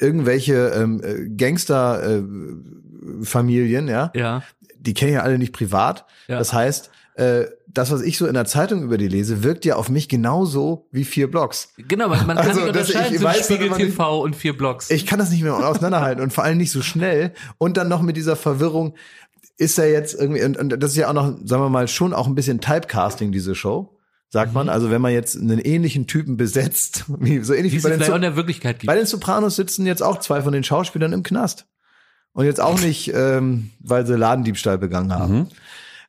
irgendwelche 0.04 0.54
ähm, 0.70 1.02
äh, 1.04 1.28
Gangster-Familien, 1.36 3.88
ja, 3.88 4.12
Ja. 4.16 4.44
die 4.78 4.94
kennen 4.94 5.14
ja 5.14 5.22
alle 5.22 5.38
nicht 5.38 5.54
privat. 5.54 6.06
Ja. 6.28 6.38
Das 6.40 6.54
heißt, 6.54 6.90
äh, 7.16 7.46
das, 7.72 7.92
was 7.92 8.02
ich 8.02 8.18
so 8.18 8.26
in 8.26 8.34
der 8.34 8.46
Zeitung 8.46 8.82
über 8.84 8.98
die 8.98 9.08
lese, 9.08 9.44
wirkt 9.44 9.64
ja 9.64 9.76
auf 9.76 9.90
mich 9.90 10.10
genauso 10.10 10.88
wie 10.92 11.04
vier 11.06 11.30
Blogs. 11.30 11.70
Genau, 11.78 12.08
man, 12.10 12.26
man 12.26 12.38
kann 12.38 12.48
Also, 12.48 12.62
nicht 12.62 12.76
das- 12.76 12.88
unterscheiden 12.90 13.16
ich 13.16 13.22
zwischen 13.22 13.44
Spiegel 13.44 13.68
immer 13.68 13.78
nicht- 13.78 13.86
TV 13.92 14.22
und 14.22 14.36
vier 14.36 14.58
Blogs. 14.58 14.90
Ich 14.90 15.06
kann 15.06 15.20
das 15.20 15.30
nicht 15.30 15.44
mehr 15.44 15.56
auseinanderhalten 15.56 16.24
und 16.24 16.34
vor 16.34 16.44
allem 16.44 16.58
nicht 16.58 16.72
so 16.72 16.82
schnell. 16.82 17.32
Und 17.58 17.78
dann 17.78 17.88
noch 17.88 18.02
mit 18.02 18.18
dieser 18.18 18.36
Verwirrung, 18.36 18.96
ist 19.58 19.78
er 19.78 19.92
jetzt 19.92 20.14
irgendwie, 20.20 20.42
und, 20.44 20.58
und 20.58 20.70
das 20.82 20.92
ist 20.92 20.98
ja 20.98 21.10
auch 21.10 21.14
noch, 21.14 21.38
sagen 21.44 21.62
wir 21.62 21.70
mal, 21.70 21.88
schon 21.88 22.14
auch 22.14 22.28
ein 22.28 22.36
bisschen 22.36 22.62
Typecasting, 22.62 23.32
diese 23.32 23.56
Show, 23.56 23.98
sagt 24.30 24.52
Mhm. 24.52 24.54
man. 24.56 24.70
Also 24.70 24.90
wenn 24.90 25.02
man 25.02 25.12
jetzt 25.12 25.36
einen 25.38 25.60
ähnlichen 25.60 26.08
Typen 26.08 26.38
besetzt, 26.38 27.06
wie, 27.20 27.44
so 27.44 27.54
ähnlich 27.54 27.74
wie 27.74 27.78
wie 27.80 27.82
bei 27.84 27.90
den, 27.98 28.00
gibt. 28.40 28.86
bei 28.86 28.96
den 28.96 29.06
Sopranos 29.06 29.58
sitzen 29.58 29.86
jetzt 29.86 30.02
auch 30.02 30.20
zwei 30.20 30.42
von 30.42 30.54
den 30.54 30.64
Schauspielern 30.64 31.14
im 31.14 31.24
Knast. 31.24 31.66
Und 32.32 32.46
jetzt 32.46 32.62
auch 32.62 32.80
nicht, 32.80 33.12
ähm, 33.14 33.72
weil 33.80 34.08
sie 34.08 34.16
Ladendiebstahl 34.16 34.78
begangen 34.78 35.14
haben. 35.14 35.34
Mhm. 35.40 35.48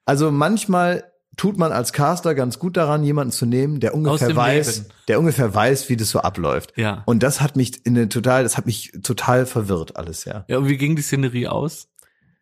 Also 0.04 0.30
manchmal 0.30 1.04
tut 1.40 1.56
man 1.56 1.72
als 1.72 1.94
Caster 1.94 2.34
ganz 2.34 2.58
gut 2.58 2.76
daran, 2.76 3.02
jemanden 3.02 3.32
zu 3.32 3.46
nehmen, 3.46 3.80
der 3.80 3.94
ungefähr 3.94 4.36
weiß, 4.36 4.76
Leben. 4.76 4.90
der 5.08 5.18
ungefähr 5.18 5.54
weiß, 5.54 5.88
wie 5.88 5.96
das 5.96 6.10
so 6.10 6.20
abläuft. 6.20 6.74
Ja. 6.76 7.02
Und 7.06 7.22
das 7.22 7.40
hat 7.40 7.56
mich 7.56 7.86
in 7.86 7.96
eine 7.96 8.10
total, 8.10 8.42
das 8.42 8.58
hat 8.58 8.66
mich 8.66 8.92
total 9.02 9.46
verwirrt 9.46 9.96
alles, 9.96 10.26
ja. 10.26 10.44
Ja, 10.48 10.58
und 10.58 10.68
wie 10.68 10.76
ging 10.76 10.96
die 10.96 11.02
Szenerie 11.02 11.46
aus? 11.48 11.88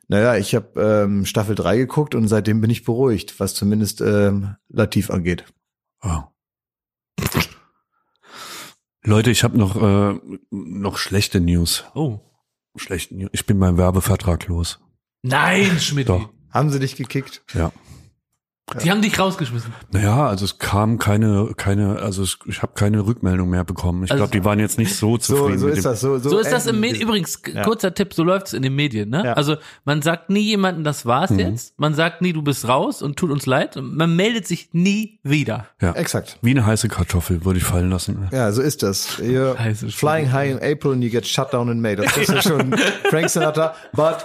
Naja, 0.09 0.37
ich 0.37 0.53
habe 0.53 0.81
ähm, 0.83 1.27
Staffel 1.27 1.55
3 1.55 1.77
geguckt 1.77 2.17
und 2.17 2.27
seitdem 2.27 2.61
bin 2.61 2.71
ich 2.71 2.85
beruhigt, 2.85 3.39
was 3.39 3.55
zumindest 3.55 4.01
ähm, 4.01 4.57
Latif 4.69 5.11
angeht. 5.11 5.45
Oh. 6.03 6.23
Leute, 9.05 9.31
ich 9.31 9.45
habe 9.45 9.57
noch 9.57 9.77
äh, 9.81 10.19
noch 10.51 10.99
schlechte 10.99 11.41
News. 11.41 11.85
Oh. 11.95 12.19
Schlechte 12.75 13.15
News. 13.15 13.31
Ich 13.33 13.47
bin 13.47 13.59
meinem 13.59 13.79
Werbevertrag 13.79 14.49
los. 14.49 14.81
Nein, 15.23 15.79
Schmidt. 15.79 16.09
Doch. 16.09 16.31
Haben 16.51 16.71
sie 16.71 16.81
dich 16.81 16.97
gekickt? 16.97 17.45
Ja. 17.55 17.71
Die 18.83 18.91
haben 18.91 19.01
dich 19.03 19.19
rausgeschmissen. 19.19 19.73
Naja, 19.93 20.27
also 20.29 20.45
es 20.45 20.59
kam 20.59 20.99
keine, 20.99 21.53
keine, 21.57 22.01
also 22.01 22.23
es, 22.23 22.39
ich 22.47 22.61
habe 22.63 22.73
keine 22.75 23.07
Rückmeldung 23.07 23.49
mehr 23.49 23.65
bekommen. 23.65 24.05
Ich 24.05 24.11
Also- 24.11 24.25
glaube, 24.25 24.39
die 24.39 24.45
waren 24.45 24.59
jetzt 24.59 24.79
nicht 24.79 24.95
so 24.95 25.13
So, 25.13 25.35
zufrieden 25.37 25.59
so 25.59 25.67
mit 25.67 25.77
ist 25.79 25.85
dem. 25.85 25.91
das. 25.91 26.01
So, 26.01 26.19
so, 26.19 26.29
So 26.31 26.39
ist 26.39 26.53
das 26.53 26.67
im 26.67 26.79
Medien. 26.81 27.03
Übrigens, 27.03 27.41
Ja. 27.53 27.63
kurzer 27.65 27.95
Tipp, 27.95 28.13
so 28.15 28.23
läuft's 28.25 28.53
in 28.53 28.63
den 28.63 28.75
Medien, 28.75 29.09
ne? 29.11 29.23
Ja. 29.25 29.33
Also 29.35 29.57
man 29.85 30.03
sagt 30.03 30.29
nie 30.31 30.41
jemandem, 30.43 30.85
das 30.85 31.07
war's 31.07 31.31
Mhm. 31.31 31.39
jetzt. 31.39 31.79
Man 31.79 31.95
sagt 31.95 32.21
nie, 32.23 32.33
du 32.33 32.43
bist 32.43 32.69
raus 32.69 33.01
und 33.03 33.17
tut 33.17 33.31
uns 33.31 33.47
leid. 33.47 33.77
Und 33.77 33.97
man 33.97 34.15
meldet 34.15 34.47
sich 34.47 34.69
nie 34.73 35.19
wieder. 35.23 35.67
Ja. 35.81 35.93
Exakt. 35.93 36.39
Wie 36.43 36.51
eine 36.51 36.67
heiße 36.67 36.89
Kartoffel 36.89 37.45
würde 37.45 37.59
ich 37.59 37.65
fallen 37.65 37.91
lassen. 37.91 38.29
Ja, 38.33 38.53
so 38.53 38.61
ist 38.63 38.83
das. 38.83 39.19
You're 39.19 39.59
Heiße 39.59 39.89
flying 39.91 40.31
high 40.33 40.51
in 40.51 40.57
April 40.59 40.93
and 40.93 41.03
you 41.03 41.11
get 41.11 41.27
shut 41.27 41.53
down 41.53 41.69
in 41.71 41.81
May. 41.81 41.97
Das 41.97 42.17
ist 42.17 42.29
ja 42.29 42.43
schon 42.43 42.77
Frank 43.11 43.31
Sinatra. 43.31 43.75
But 43.93 44.17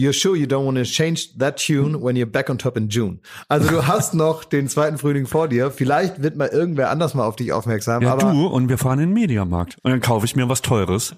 you're 0.00 0.12
sure 0.12 0.36
you 0.36 0.46
don't 0.46 0.64
want 0.64 0.78
to 0.78 0.84
change 0.84 1.36
that 1.38 1.56
tune 1.64 2.00
when 2.02 2.16
you're 2.16 2.30
back 2.30 2.48
on 2.50 2.56
top 2.58 2.76
in 2.76 2.88
June. 2.88 3.18
Also 3.48 3.68
du 3.68 3.86
hast 3.86 4.14
noch 4.14 4.44
den 4.44 4.68
zweiten 4.68 4.98
Frühling 4.98 5.26
vor 5.26 5.48
dir. 5.48 5.70
Vielleicht 5.70 6.22
wird 6.22 6.36
mal 6.36 6.48
irgendwer 6.48 6.90
anders 6.90 7.14
mal 7.14 7.24
auf 7.26 7.36
dich 7.36 7.52
aufmerksam. 7.52 8.02
Ja, 8.02 8.12
aber 8.12 8.32
du 8.32 8.46
und 8.46 8.68
wir 8.68 8.78
fahren 8.78 8.98
in 9.00 9.08
den 9.10 9.14
Mediamarkt. 9.14 9.76
Und 9.82 9.90
dann 9.90 10.00
kaufe 10.00 10.24
ich 10.26 10.34
mir 10.36 10.48
was 10.48 10.62
Teures. 10.62 11.14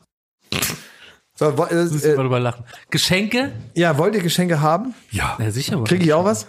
so, 1.35 1.57
wo- 1.59 1.65
äh, 1.65 1.85
Muss 1.85 1.95
ich 2.05 2.05
äh, 2.05 2.17
mal 2.17 2.23
drüber 2.23 2.41
lachen. 2.41 2.65
Geschenke? 2.91 3.53
ja, 3.75 3.97
wollt 3.99 4.15
ihr 4.15 4.23
Geschenke 4.23 4.61
haben? 4.61 4.95
Ja. 5.11 5.37
Ja, 5.41 5.51
sicher. 5.51 5.83
Kriege 5.85 6.05
ich 6.05 6.13
auch 6.13 6.25
was? 6.25 6.47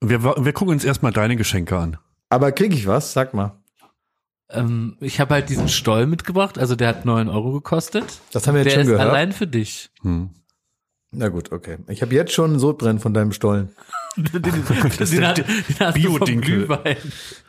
Wir, 0.00 0.22
wir 0.22 0.52
gucken 0.52 0.74
uns 0.74 0.84
erstmal 0.84 1.12
deine 1.12 1.36
Geschenke 1.36 1.78
an. 1.78 1.96
Aber 2.28 2.52
kriege 2.52 2.74
ich 2.74 2.86
was? 2.86 3.12
Sag 3.12 3.32
mal. 3.34 3.60
Ähm, 4.50 4.96
ich 5.00 5.20
habe 5.20 5.34
halt 5.34 5.48
diesen 5.48 5.68
Stoll 5.68 6.06
mitgebracht, 6.06 6.58
also 6.58 6.76
der 6.76 6.88
hat 6.88 7.04
neun 7.06 7.28
Euro 7.28 7.52
gekostet. 7.52 8.04
Das 8.32 8.46
haben 8.46 8.54
wir 8.54 8.60
jetzt 8.62 8.72
Der 8.72 8.74
schon 8.74 8.82
ist 8.82 8.88
gehört. 8.98 9.08
allein 9.10 9.32
für 9.32 9.46
dich. 9.46 9.90
Hm. 10.02 10.30
Na 11.14 11.28
gut, 11.28 11.52
okay. 11.52 11.78
Ich 11.88 12.02
habe 12.02 12.14
jetzt 12.14 12.32
schon 12.32 12.50
einen 12.50 12.58
Sodbrennen 12.58 13.00
von 13.00 13.14
deinem 13.14 13.32
Stollen. 13.32 13.70
den, 14.16 14.42
den, 14.42 14.42
den, 14.42 15.26
hat, 15.26 15.38
den 15.38 15.44
hast 15.80 15.96
du 15.96 16.02
vom 16.02 16.18
Biodinkel. 16.18 16.66
Glühwein. 16.66 16.96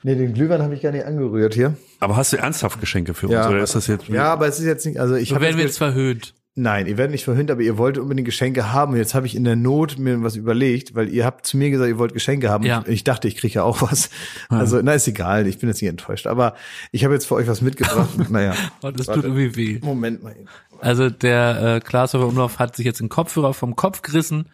Nee, 0.03 0.15
den 0.15 0.33
Glühwein 0.33 0.61
habe 0.61 0.73
ich 0.75 0.81
gar 0.81 0.91
nicht 0.91 1.05
angerührt 1.05 1.53
hier. 1.53 1.75
Aber 1.99 2.15
hast 2.15 2.33
du 2.33 2.37
ernsthaft 2.37 2.79
Geschenke 2.79 3.13
für 3.13 3.27
uns? 3.27 3.35
Ja, 3.35 3.49
oder 3.49 3.61
ist 3.63 3.75
das 3.75 3.87
jetzt? 3.87 4.07
Ja, 4.07 4.33
aber 4.33 4.47
es 4.47 4.59
ist 4.59 4.65
jetzt 4.65 4.85
nicht, 4.85 4.99
also 4.99 5.15
ich 5.15 5.29
So 5.29 5.35
habe 5.35 5.45
werden 5.45 5.57
wir 5.57 5.63
jetzt 5.63 5.73
jetzt 5.73 5.77
verhöhnt. 5.77 6.33
Nein, 6.57 6.87
ihr 6.87 6.97
werdet 6.97 7.11
nicht 7.11 7.25
verhöhnt, 7.25 7.51
aber 7.51 7.59
ihr 7.61 7.77
wolltet 7.77 8.01
unbedingt 8.01 8.25
Geschenke 8.25 8.71
haben. 8.71 8.93
Und 8.93 8.97
jetzt 8.97 9.13
habe 9.13 9.25
ich 9.27 9.35
in 9.35 9.43
der 9.43 9.57
Not 9.57 9.97
mir 9.99 10.23
was 10.23 10.37
überlegt, 10.37 10.95
weil 10.95 11.09
ihr 11.09 11.25
habt 11.25 11.45
zu 11.45 11.57
mir 11.57 11.69
gesagt, 11.69 11.89
ihr 11.89 11.97
wollt 11.97 12.13
Geschenke 12.13 12.49
haben. 12.49 12.63
Ja. 12.63 12.77
Und 12.77 12.87
ich 12.87 13.03
dachte, 13.03 13.27
ich 13.27 13.35
kriege 13.35 13.55
ja 13.55 13.63
auch 13.63 13.81
was. 13.81 14.09
Also, 14.47 14.79
na, 14.81 14.93
ist 14.93 15.05
egal, 15.07 15.47
ich 15.47 15.59
bin 15.59 15.67
jetzt 15.67 15.81
nicht 15.81 15.89
enttäuscht. 15.89 16.27
Aber 16.27 16.55
ich 16.93 17.03
habe 17.03 17.13
jetzt 17.13 17.25
für 17.27 17.35
euch 17.35 17.47
was 17.47 17.61
mitgebracht. 17.61 18.07
naja, 18.29 18.53
Oh, 18.81 18.91
das 18.91 19.07
Warte. 19.07 19.21
tut 19.21 19.29
irgendwie 19.37 19.55
weh. 19.57 19.79
Moment 19.83 20.23
mal. 20.23 20.31
eben. 20.31 20.45
Also 20.79 21.09
der 21.09 21.75
äh, 21.75 21.79
Glashäufer 21.81 22.25
Umlauf 22.27 22.57
hat 22.57 22.75
sich 22.77 22.85
jetzt 22.85 23.01
den 23.01 23.09
Kopfhörer 23.09 23.53
vom 23.53 23.75
Kopf 23.75 24.01
gerissen, 24.01 24.47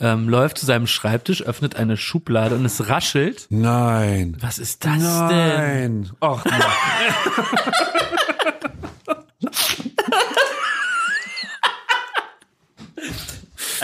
ähm, 0.00 0.28
läuft 0.28 0.58
zu 0.58 0.66
seinem 0.66 0.88
Schreibtisch, 0.88 1.42
öffnet 1.42 1.76
eine 1.76 1.96
Schublade 1.96 2.56
und 2.56 2.64
es 2.64 2.88
raschelt. 2.88 3.46
Nein. 3.50 4.36
Was 4.40 4.58
ist 4.58 4.84
das 4.84 4.98
denn? 5.28 6.00
Nein. 6.00 6.10
Ach, 6.20 6.44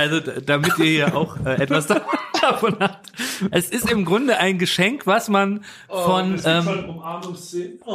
Also 0.01 0.21
damit 0.47 0.79
ihr 0.79 0.85
hier 0.85 1.17
auch 1.17 1.37
äh, 1.45 1.63
etwas 1.63 1.87
da- 1.87 2.01
davon 2.41 2.77
habt. 2.81 3.13
Es 3.51 3.69
ist 3.69 3.91
im 3.91 4.05
Grunde 4.05 4.39
ein 4.39 4.59
Geschenk, 4.59 5.07
was 5.07 5.29
man 5.29 5.63
von 5.89 6.41
ähm, 6.45 6.69
äh, 6.69 7.93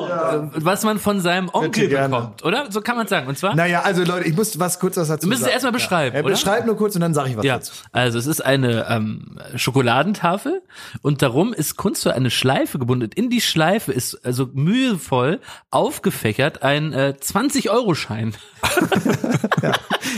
was 0.63 0.83
man 0.83 0.99
von 0.99 1.19
seinem 1.19 1.49
Onkel 1.51 1.87
bekommt, 1.87 2.43
oder? 2.43 2.71
So 2.71 2.81
kann 2.81 2.95
man 2.95 3.07
sagen. 3.07 3.27
Und 3.27 3.37
zwar 3.37 3.55
Naja, 3.55 3.81
also 3.81 4.03
Leute, 4.03 4.27
ich 4.27 4.35
muss 4.35 4.59
was 4.59 4.79
kurz 4.79 4.97
was 4.97 5.07
dazu 5.07 5.23
Wir 5.23 5.29
müssen 5.29 5.39
es 5.41 5.45
sagen. 5.45 5.53
erstmal 5.53 5.71
beschreiben, 5.73 6.15
Ja, 6.15 6.21
oder? 6.21 6.31
beschreib 6.31 6.65
nur 6.65 6.77
kurz 6.77 6.95
und 6.95 7.01
dann 7.01 7.13
sage 7.13 7.29
ich 7.31 7.37
was 7.37 7.45
Ja, 7.45 7.55
dazu. 7.55 7.73
also 7.91 8.19
es 8.19 8.27
ist 8.27 8.45
eine 8.45 8.85
ähm, 8.89 9.37
Schokoladentafel 9.55 10.61
und 11.01 11.21
darum 11.21 11.53
ist 11.53 11.75
Kunstvoll 11.77 12.11
eine 12.13 12.29
Schleife 12.29 12.77
gebunden. 12.79 13.09
In 13.15 13.29
die 13.29 13.41
Schleife 13.41 13.91
ist 13.91 14.23
also 14.25 14.47
mühevoll 14.53 15.39
aufgefächert 15.71 16.61
ein 16.63 16.93
äh, 16.93 17.13
20-Euro-Schein. 17.19 18.35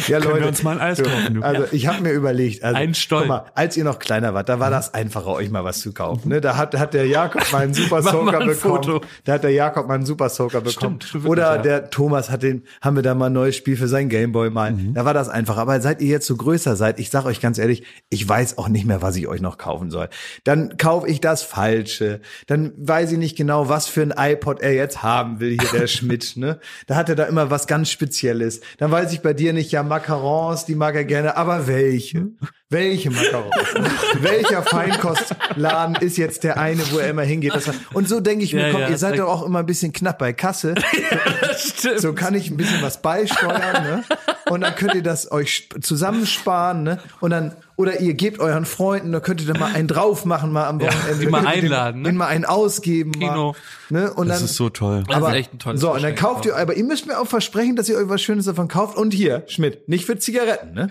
Ja, 0.08 0.20
Können 0.20 0.40
wir 0.42 0.48
uns 0.48 0.64
mal 0.64 0.80
ein 0.80 0.82
Eis 0.82 1.02
kaufen, 1.02 1.36
du? 1.36 1.42
Also 1.42 1.64
ich 1.78 1.88
habe 1.88 2.02
mir 2.02 2.12
überlegt, 2.12 2.64
also 2.64 2.78
Ein 2.78 2.94
guck 3.10 3.28
mal, 3.28 3.46
als 3.56 3.78
ihr 3.78 3.84
noch 3.84 4.00
kleiner 4.00 4.34
wart, 4.34 4.50
da 4.50 4.60
war 4.60 4.70
das 4.70 4.94
einfach 4.94 5.08
einfacher, 5.08 5.32
euch 5.32 5.50
mal 5.50 5.64
was 5.64 5.80
zu 5.80 5.94
kaufen. 5.94 6.30
Ne? 6.30 6.42
Da 6.42 6.58
hat, 6.58 6.78
hat 6.78 6.94
der 6.94 7.08
Jakob 7.08 7.50
mal 7.52 7.64
einen 7.64 7.74
Super 7.74 8.02
Soaker 8.04 8.40
ein 8.40 8.48
bekommen. 8.48 8.84
Foto. 8.84 9.02
Da 9.24 9.34
hat 9.34 9.44
der 9.44 9.52
Jakob 9.52 9.88
mal 9.88 9.96
einen 9.96 10.06
Super 10.06 10.30
Soaker 10.30 10.62
bekommen. 10.62 11.00
stimmt 11.02 11.14
wirklich, 11.14 11.32
Oder 11.32 11.56
ja. 11.56 11.62
der 11.62 11.90
Thomas 11.90 12.30
hat 12.30 12.44
den, 12.44 12.64
haben 12.82 12.96
wir 12.96 13.04
da 13.04 13.16
mal 13.16 13.28
ein 13.28 13.34
neues 13.34 13.56
Spiel 13.56 13.78
für 13.78 13.88
sein 13.88 14.10
Gameboy 14.10 14.50
mal. 14.50 14.74
Mhm. 14.74 14.94
Da 14.94 15.06
war 15.06 15.14
das 15.14 15.30
einfach. 15.30 15.58
Aber 15.58 15.80
seit 15.82 16.02
ihr 16.02 16.10
jetzt 16.10 16.28
so 16.28 16.36
größer 16.36 16.76
seid, 16.76 17.00
ich 17.00 17.10
sag 17.10 17.26
euch 17.26 17.42
ganz 17.42 17.58
ehrlich, 17.58 17.84
ich 18.10 18.28
weiß 18.28 18.58
auch 18.58 18.68
nicht 18.68 18.86
mehr, 18.86 19.02
was 19.02 19.16
ich 19.16 19.28
euch 19.28 19.42
noch 19.42 19.58
kaufen 19.58 19.92
soll. 19.92 20.10
Dann 20.44 20.78
kaufe 20.78 21.08
ich 21.08 21.22
das 21.22 21.44
Falsche. 21.44 22.22
Dann 22.48 22.74
weiß 22.78 23.14
ich 23.14 23.18
nicht 23.18 23.38
genau, 23.38 23.70
was 23.70 23.88
für 23.88 24.02
ein 24.02 24.14
iPod 24.18 24.62
er 24.62 24.74
jetzt 24.74 25.04
haben 25.04 25.40
will, 25.40 25.58
hier 25.60 25.80
der 25.80 25.88
Schmidt. 25.88 26.36
Ne? 26.36 26.60
Da 26.88 26.96
hat 26.96 27.10
er 27.10 27.16
da 27.16 27.24
immer 27.24 27.50
was 27.50 27.68
ganz 27.68 27.90
Spezielles. 27.90 28.62
Dann 28.78 28.92
weiß 28.92 29.14
ich 29.14 29.22
bei 29.22 29.34
dir 29.34 29.54
nicht, 29.54 29.72
ja, 29.72 29.84
Macarons, 29.84 30.66
die 30.66 30.76
mag 30.76 30.96
er 30.96 31.06
gerne, 31.06 31.38
aber 31.38 31.67
welche? 31.68 32.28
Welche 32.70 33.10
Macarons? 33.12 33.54
Welcher 34.22 34.62
Feinkostladen 34.64 35.96
ist 35.98 36.18
jetzt 36.18 36.44
der 36.44 36.58
eine, 36.60 36.82
wo 36.92 36.98
er 37.00 37.10
immer 37.10 37.22
hingeht? 37.24 37.56
Das, 37.56 37.70
und 37.94 38.10
so 38.10 38.20
denke 38.20 38.44
ich 38.44 38.54
mir, 38.54 38.68
Ja, 38.68 38.72
komm, 38.72 38.82
ja, 38.82 38.90
ihr 38.90 38.98
seid 38.98 39.18
doch 39.20 39.28
auch 39.30 39.46
immer 39.46 39.60
ein 39.60 39.66
bisschen 39.66 39.94
knapp 39.94 40.18
bei 40.18 40.34
Kasse. 40.34 40.76
Stimmt. 41.58 42.02
So 42.02 42.14
kann 42.14 42.34
ich 42.36 42.50
ein 42.50 42.58
bisschen 42.58 42.82
was 42.82 43.02
beisteuern, 43.02 43.84
ne? 43.84 44.04
Und 44.50 44.62
dann 44.62 44.76
könnt 44.76 44.96
ihr 44.96 45.04
das 45.04 45.32
euch 45.32 45.56
sp- 45.64 45.80
zusammensparen, 45.82 46.84
ne? 46.84 47.00
Und 47.20 47.30
dann, 47.32 47.56
oder 47.78 48.02
ihr 48.02 48.14
gebt 48.16 48.40
euren 48.40 48.66
Freunden, 48.66 49.12
da 49.14 49.20
könnt 49.22 49.40
ihr 49.40 49.48
dann 49.48 49.60
mal 49.60 49.74
einen 49.74 49.88
drauf 49.88 50.26
machen, 50.26 50.52
mal 50.52 50.66
am 50.68 50.82
Wochenende. 50.82 51.20
die 51.20 51.28
mal 51.28 51.44
ihr 51.46 51.62
den- 51.62 51.64
einladen, 51.66 52.02
ne? 52.02 52.10
Den 52.10 52.18
mal 52.18 52.28
einen 52.28 52.44
ausgeben, 52.44 53.14
Kino. 53.14 53.56
Mal, 53.90 54.02
ne? 54.02 54.14
Und 54.14 54.28
Das 54.28 54.40
dann, 54.40 54.46
ist 54.46 54.56
so 54.56 54.70
toll. 54.70 55.04
Das 55.08 55.20
ist 55.26 55.34
echt 55.34 55.54
ein 55.54 55.60
tolles 55.60 55.80
so, 55.80 55.94
und 55.94 56.04
dann 56.04 56.16
kauft 56.16 56.46
ihr, 56.46 56.58
aber 56.58 56.76
ihr 56.76 56.84
müsst 56.84 57.08
mir 57.08 57.18
auch 57.20 57.28
versprechen, 57.28 57.76
dass 57.78 57.88
ihr 57.88 57.96
euch 57.98 58.10
was 58.10 58.22
Schönes 58.22 58.46
davon 58.46 58.68
kauft. 58.68 58.98
Und 58.98 59.14
hier, 59.14 59.44
Schmidt, 59.48 59.88
nicht 59.88 60.06
für 60.06 60.18
Zigaretten, 60.18 60.74
ne? 60.74 60.90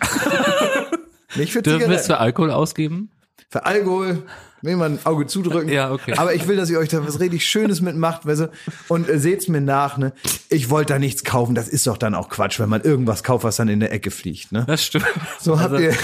nicht 1.37 1.53
für 1.53 1.61
Dürfen 1.63 1.81
wir 1.91 1.97
es 1.97 2.05
Zigaretten. 2.05 2.07
für 2.07 2.19
Alkohol 2.19 2.51
ausgeben? 2.53 3.11
Für 3.51 3.67
Alkohol, 3.67 4.23
will 4.67 4.77
man 4.77 4.95
ein 4.95 5.07
Auge 5.07 5.27
zudrücken. 5.27 5.71
Ja, 5.71 5.93
okay. 5.93 6.15
Aber 6.17 6.35
ich 6.35 6.47
will, 6.47 6.57
dass 6.57 6.69
ihr 6.69 6.79
euch 6.79 6.89
da 6.89 7.07
was 7.07 7.21
richtig 7.21 7.47
Schönes 7.47 7.81
mitmacht, 7.81 8.27
weißt 8.27 8.43
du? 8.43 8.51
Und 8.89 9.09
äh, 9.09 9.19
seht's 9.19 9.49
mir 9.49 9.61
nach, 9.61 9.97
ne? 9.97 10.13
Ich 10.51 10.69
wollte 10.71 10.93
da 10.95 10.99
nichts 10.99 11.25
kaufen, 11.25 11.55
das 11.55 11.69
ist 11.69 11.87
doch 11.87 11.97
dann 11.97 12.15
auch 12.15 12.29
Quatsch, 12.29 12.59
wenn 12.61 12.69
man 12.69 12.83
irgendwas 12.83 13.23
kauft, 13.25 13.45
was 13.45 13.57
dann 13.57 13.69
in 13.69 13.81
der 13.81 13.93
Ecke 13.93 14.11
fliegt, 14.11 14.53
ne? 14.53 14.65
Das 14.67 14.85
stimmt. 14.85 15.07
So 15.41 15.61
habt 15.61 15.79
ihr, 15.81 15.95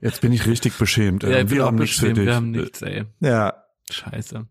Jetzt 0.00 0.20
bin 0.20 0.32
ich 0.32 0.46
richtig 0.46 0.78
beschämt. 0.78 1.22
Ja, 1.22 1.30
ich 1.30 1.46
bin 1.46 1.50
wir 1.56 1.64
haben 1.64 1.76
nichts 1.76 1.98
für 1.98 2.12
dich. 2.12 2.26
wir 2.26 2.34
haben 2.34 2.50
nichts, 2.50 2.82
ey. 2.82 3.04
ja, 3.20 3.54
Scheiße. 3.90 4.46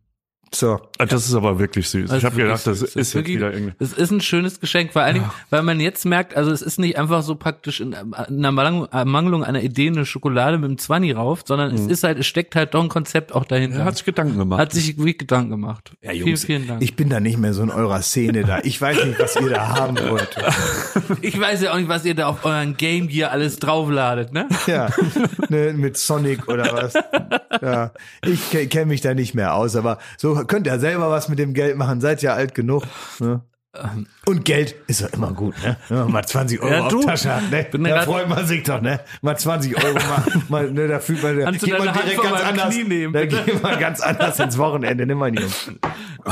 So. 0.54 0.80
Ah, 0.98 1.06
Das 1.06 1.26
ist 1.28 1.34
aber 1.34 1.60
wirklich 1.60 1.88
süß. 1.90 2.10
Das 2.10 2.18
ich 2.20 2.26
habe 2.26 2.36
gedacht, 2.36 2.68
das 2.68 2.80
süß. 2.80 2.90
ist 2.90 2.96
jetzt 2.96 3.16
wirklich- 3.16 3.38
wieder 3.38 3.54
irgendwie. 3.54 3.74
Es 3.80 3.94
ist 3.94 4.12
ein 4.12 4.22
schönes 4.22 4.60
Geschenk, 4.60 4.92
vor 4.94 5.02
allen 5.02 5.16
Dingen, 5.16 5.32
weil 5.50 5.64
man 5.64 5.80
jetzt 5.80 6.06
merkt, 6.06 6.36
also 6.36 6.52
es 6.52 6.62
ist 6.62 6.78
nicht 6.78 6.98
einfach 6.98 7.24
so 7.24 7.36
praktisch 7.36 7.80
in, 7.80 7.94
in 7.94 8.46
einer 8.46 8.88
Ermangelung- 8.92 9.44
einer 9.44 9.62
Idee 9.64 9.88
eine 9.88 10.06
Schokolade 10.06 10.58
mit 10.58 10.66
einem 10.70 10.78
Zwanni 10.78 11.12
rauf, 11.14 11.44
sondern 11.46 11.74
es 11.74 11.88
ist 11.88 12.04
halt, 12.04 12.20
es 12.20 12.28
steckt 12.28 12.56
halt 12.56 12.74
doch 12.74 12.84
ein 12.84 12.90
Konzept 12.90 13.34
auch 13.34 13.46
dahinter. 13.46 13.80
Er 13.80 13.86
hat 13.86 13.96
sich 13.96 14.06
Gedanken 14.06 14.38
gemacht. 14.38 14.60
Hat 14.60 14.74
sich 14.74 14.98
wirklich 14.98 15.18
Gedanken 15.20 15.52
gemacht. 15.52 15.94
Ja, 16.02 16.12
vielen, 16.12 16.28
Jungs, 16.28 16.46
vielen 16.46 16.68
Dank. 16.68 16.82
Ich 16.84 16.96
bin 16.96 17.10
da 17.10 17.20
nicht 17.20 17.38
mehr 17.38 17.54
so 17.54 17.64
in 17.64 17.70
eurer 17.72 18.02
Szene 18.02 18.44
da. 18.44 18.60
Ich 18.64 18.80
weiß 18.82 19.06
nicht, 19.06 19.20
was 19.20 19.36
ihr 19.38 19.50
da 19.50 19.68
haben 19.70 19.98
wollt. 20.10 20.30
Ich 21.22 21.40
weiß 21.40 21.62
ja 21.62 21.72
auch 21.74 21.78
nicht, 21.78 21.88
was 21.90 22.04
ihr 22.06 22.16
da 22.16 22.28
auf 22.28 22.44
euren 22.46 22.76
Game 22.78 23.08
Gear 23.08 23.32
alles 23.32 23.58
draufladet, 23.60 24.34
ne? 24.34 24.48
Ja, 24.68 24.90
ne, 25.50 25.74
mit 25.74 25.98
Sonic 25.98 26.48
oder 26.48 26.72
was. 26.74 26.94
Ja, 27.62 27.92
ich 28.26 28.70
kenne 28.70 28.88
mich 28.88 29.02
da 29.02 29.14
nicht 29.14 29.34
mehr 29.36 29.56
aus, 29.56 29.76
aber 29.76 29.98
so 30.18 30.41
könnt 30.46 30.68
ihr 30.68 30.80
selber 30.80 31.10
was 31.10 31.30
mit 31.30 31.40
dem 31.40 31.54
Geld 31.54 31.78
machen. 31.78 32.02
Seid 32.02 32.22
ja 32.22 32.34
alt 32.34 32.56
genug. 32.56 32.84
Ne? 33.20 33.42
Und 34.26 34.44
Geld 34.44 34.76
ist 34.88 35.02
doch 35.02 35.14
immer 35.14 35.32
gut, 35.32 35.56
ne? 35.64 35.78
Wenn 35.88 36.00
man 36.00 36.12
mal 36.12 36.26
20 36.26 36.62
Euro 36.62 36.74
Ja, 36.74 36.88
du. 36.90 37.00
auf 37.00 37.06
Tasche 37.06 37.34
hat, 37.34 37.50
ne? 37.52 37.66
Bin 37.72 37.86
Da 37.86 37.90
grad- 37.92 38.04
freut 38.06 38.28
man 38.28 38.46
sich 38.46 38.64
doch, 38.64 38.82
ne? 38.82 39.00
Mal 39.22 39.38
20 39.38 39.82
Euro 39.82 39.94
mal, 40.10 40.24
mal 40.50 40.72
ne, 40.72 40.90
da 40.90 41.00
fühlt 41.00 41.24
man, 41.24 41.38
du 41.38 41.52
geht 41.54 41.80
man 41.80 41.94
direkt 41.94 42.22
ganz 42.22 42.42
anders, 42.42 42.76
nehmen, 42.76 43.14
da 43.14 43.26
geht 43.26 43.64
man 43.64 43.80
ganz 43.80 44.02
anders 44.02 44.40
ins 44.40 44.58
Wochenende, 44.58 45.06
ne, 45.06 45.16
mein 45.16 45.36
Junge? 45.36 45.48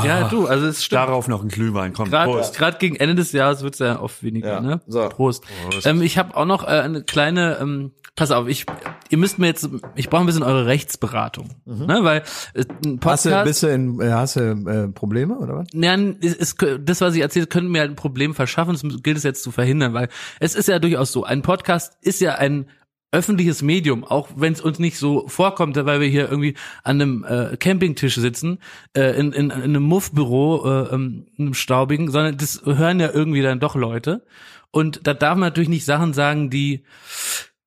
Ja, 0.04 0.28
du, 0.28 0.46
also 0.46 0.66
es 0.66 0.84
stimmt. 0.84 1.00
Darauf 1.00 1.28
noch 1.28 1.42
ein 1.42 1.48
Glühwein. 1.48 1.94
Komm, 1.94 2.10
Gerade 2.10 2.30
Prost. 2.30 2.56
gerade 2.56 2.76
gegen 2.78 2.96
Ende 2.96 3.14
des 3.14 3.32
Jahres 3.32 3.62
wird's 3.62 3.78
ja 3.78 3.98
oft 4.00 4.22
weniger, 4.22 4.52
Ja, 4.54 4.60
ne? 4.60 4.80
so. 4.86 5.08
Prost. 5.08 5.44
Ähm, 5.84 6.02
ich 6.02 6.18
habe 6.18 6.36
auch 6.36 6.44
noch 6.44 6.62
äh, 6.64 6.66
eine 6.66 7.02
kleine, 7.02 7.56
ähm, 7.60 7.92
pass 8.14 8.30
auf, 8.30 8.46
ich, 8.48 8.66
ihr 9.08 9.18
müsst 9.18 9.38
mir 9.40 9.46
jetzt, 9.48 9.68
ich 9.96 10.08
brauche 10.10 10.22
ein 10.22 10.26
bisschen 10.26 10.42
eure 10.44 10.66
Rechtsberatung, 10.66 11.48
ne? 11.64 12.00
Weil 12.02 12.22
äh, 12.54 12.64
ein 12.86 13.00
Hast 13.04 13.24
du, 13.24 13.30
Podcast, 13.30 13.44
bist 13.44 13.62
du 13.64 13.66
in, 13.68 14.00
äh, 14.00 14.10
hast 14.12 14.36
du 14.36 14.40
äh, 14.42 14.88
Probleme 14.88 15.36
oder 15.38 15.56
was? 15.56 15.66
ja, 15.72 15.96
es, 16.20 16.36
es, 16.36 16.56
das, 16.84 17.00
was 17.00 17.14
ich 17.16 17.22
erzähle, 17.30 17.46
könnte 17.46 17.70
mir 17.70 17.80
halt 17.80 17.90
ein 17.90 17.96
Problem 17.96 18.34
verschaffen. 18.34 18.72
Das 18.72 19.02
gilt 19.02 19.16
es 19.16 19.22
jetzt 19.22 19.42
zu 19.42 19.50
verhindern, 19.50 19.94
weil 19.94 20.08
es 20.40 20.54
ist 20.54 20.68
ja 20.68 20.78
durchaus 20.78 21.12
so. 21.12 21.24
Ein 21.24 21.42
Podcast 21.42 21.96
ist 22.02 22.20
ja 22.20 22.34
ein 22.34 22.66
öffentliches 23.12 23.62
Medium, 23.62 24.04
auch 24.04 24.28
wenn 24.36 24.52
es 24.52 24.60
uns 24.60 24.78
nicht 24.78 24.96
so 24.96 25.26
vorkommt, 25.26 25.76
weil 25.76 26.00
wir 26.00 26.08
hier 26.08 26.30
irgendwie 26.30 26.54
an 26.84 27.00
einem 27.00 27.24
äh, 27.24 27.56
Campingtisch 27.56 28.14
sitzen, 28.14 28.58
äh, 28.96 29.18
in, 29.18 29.32
in, 29.32 29.50
in 29.50 29.52
einem 29.52 29.82
Muffbüro, 29.82 30.64
äh, 30.64 30.94
ähm, 30.94 31.26
in 31.36 31.46
einem 31.46 31.54
staubigen, 31.54 32.10
sondern 32.10 32.36
das 32.36 32.62
hören 32.64 33.00
ja 33.00 33.10
irgendwie 33.12 33.42
dann 33.42 33.58
doch 33.58 33.74
Leute. 33.74 34.24
Und 34.70 35.06
da 35.06 35.14
darf 35.14 35.34
man 35.34 35.48
natürlich 35.48 35.68
nicht 35.68 35.84
Sachen 35.84 36.12
sagen, 36.12 36.50
die, 36.50 36.84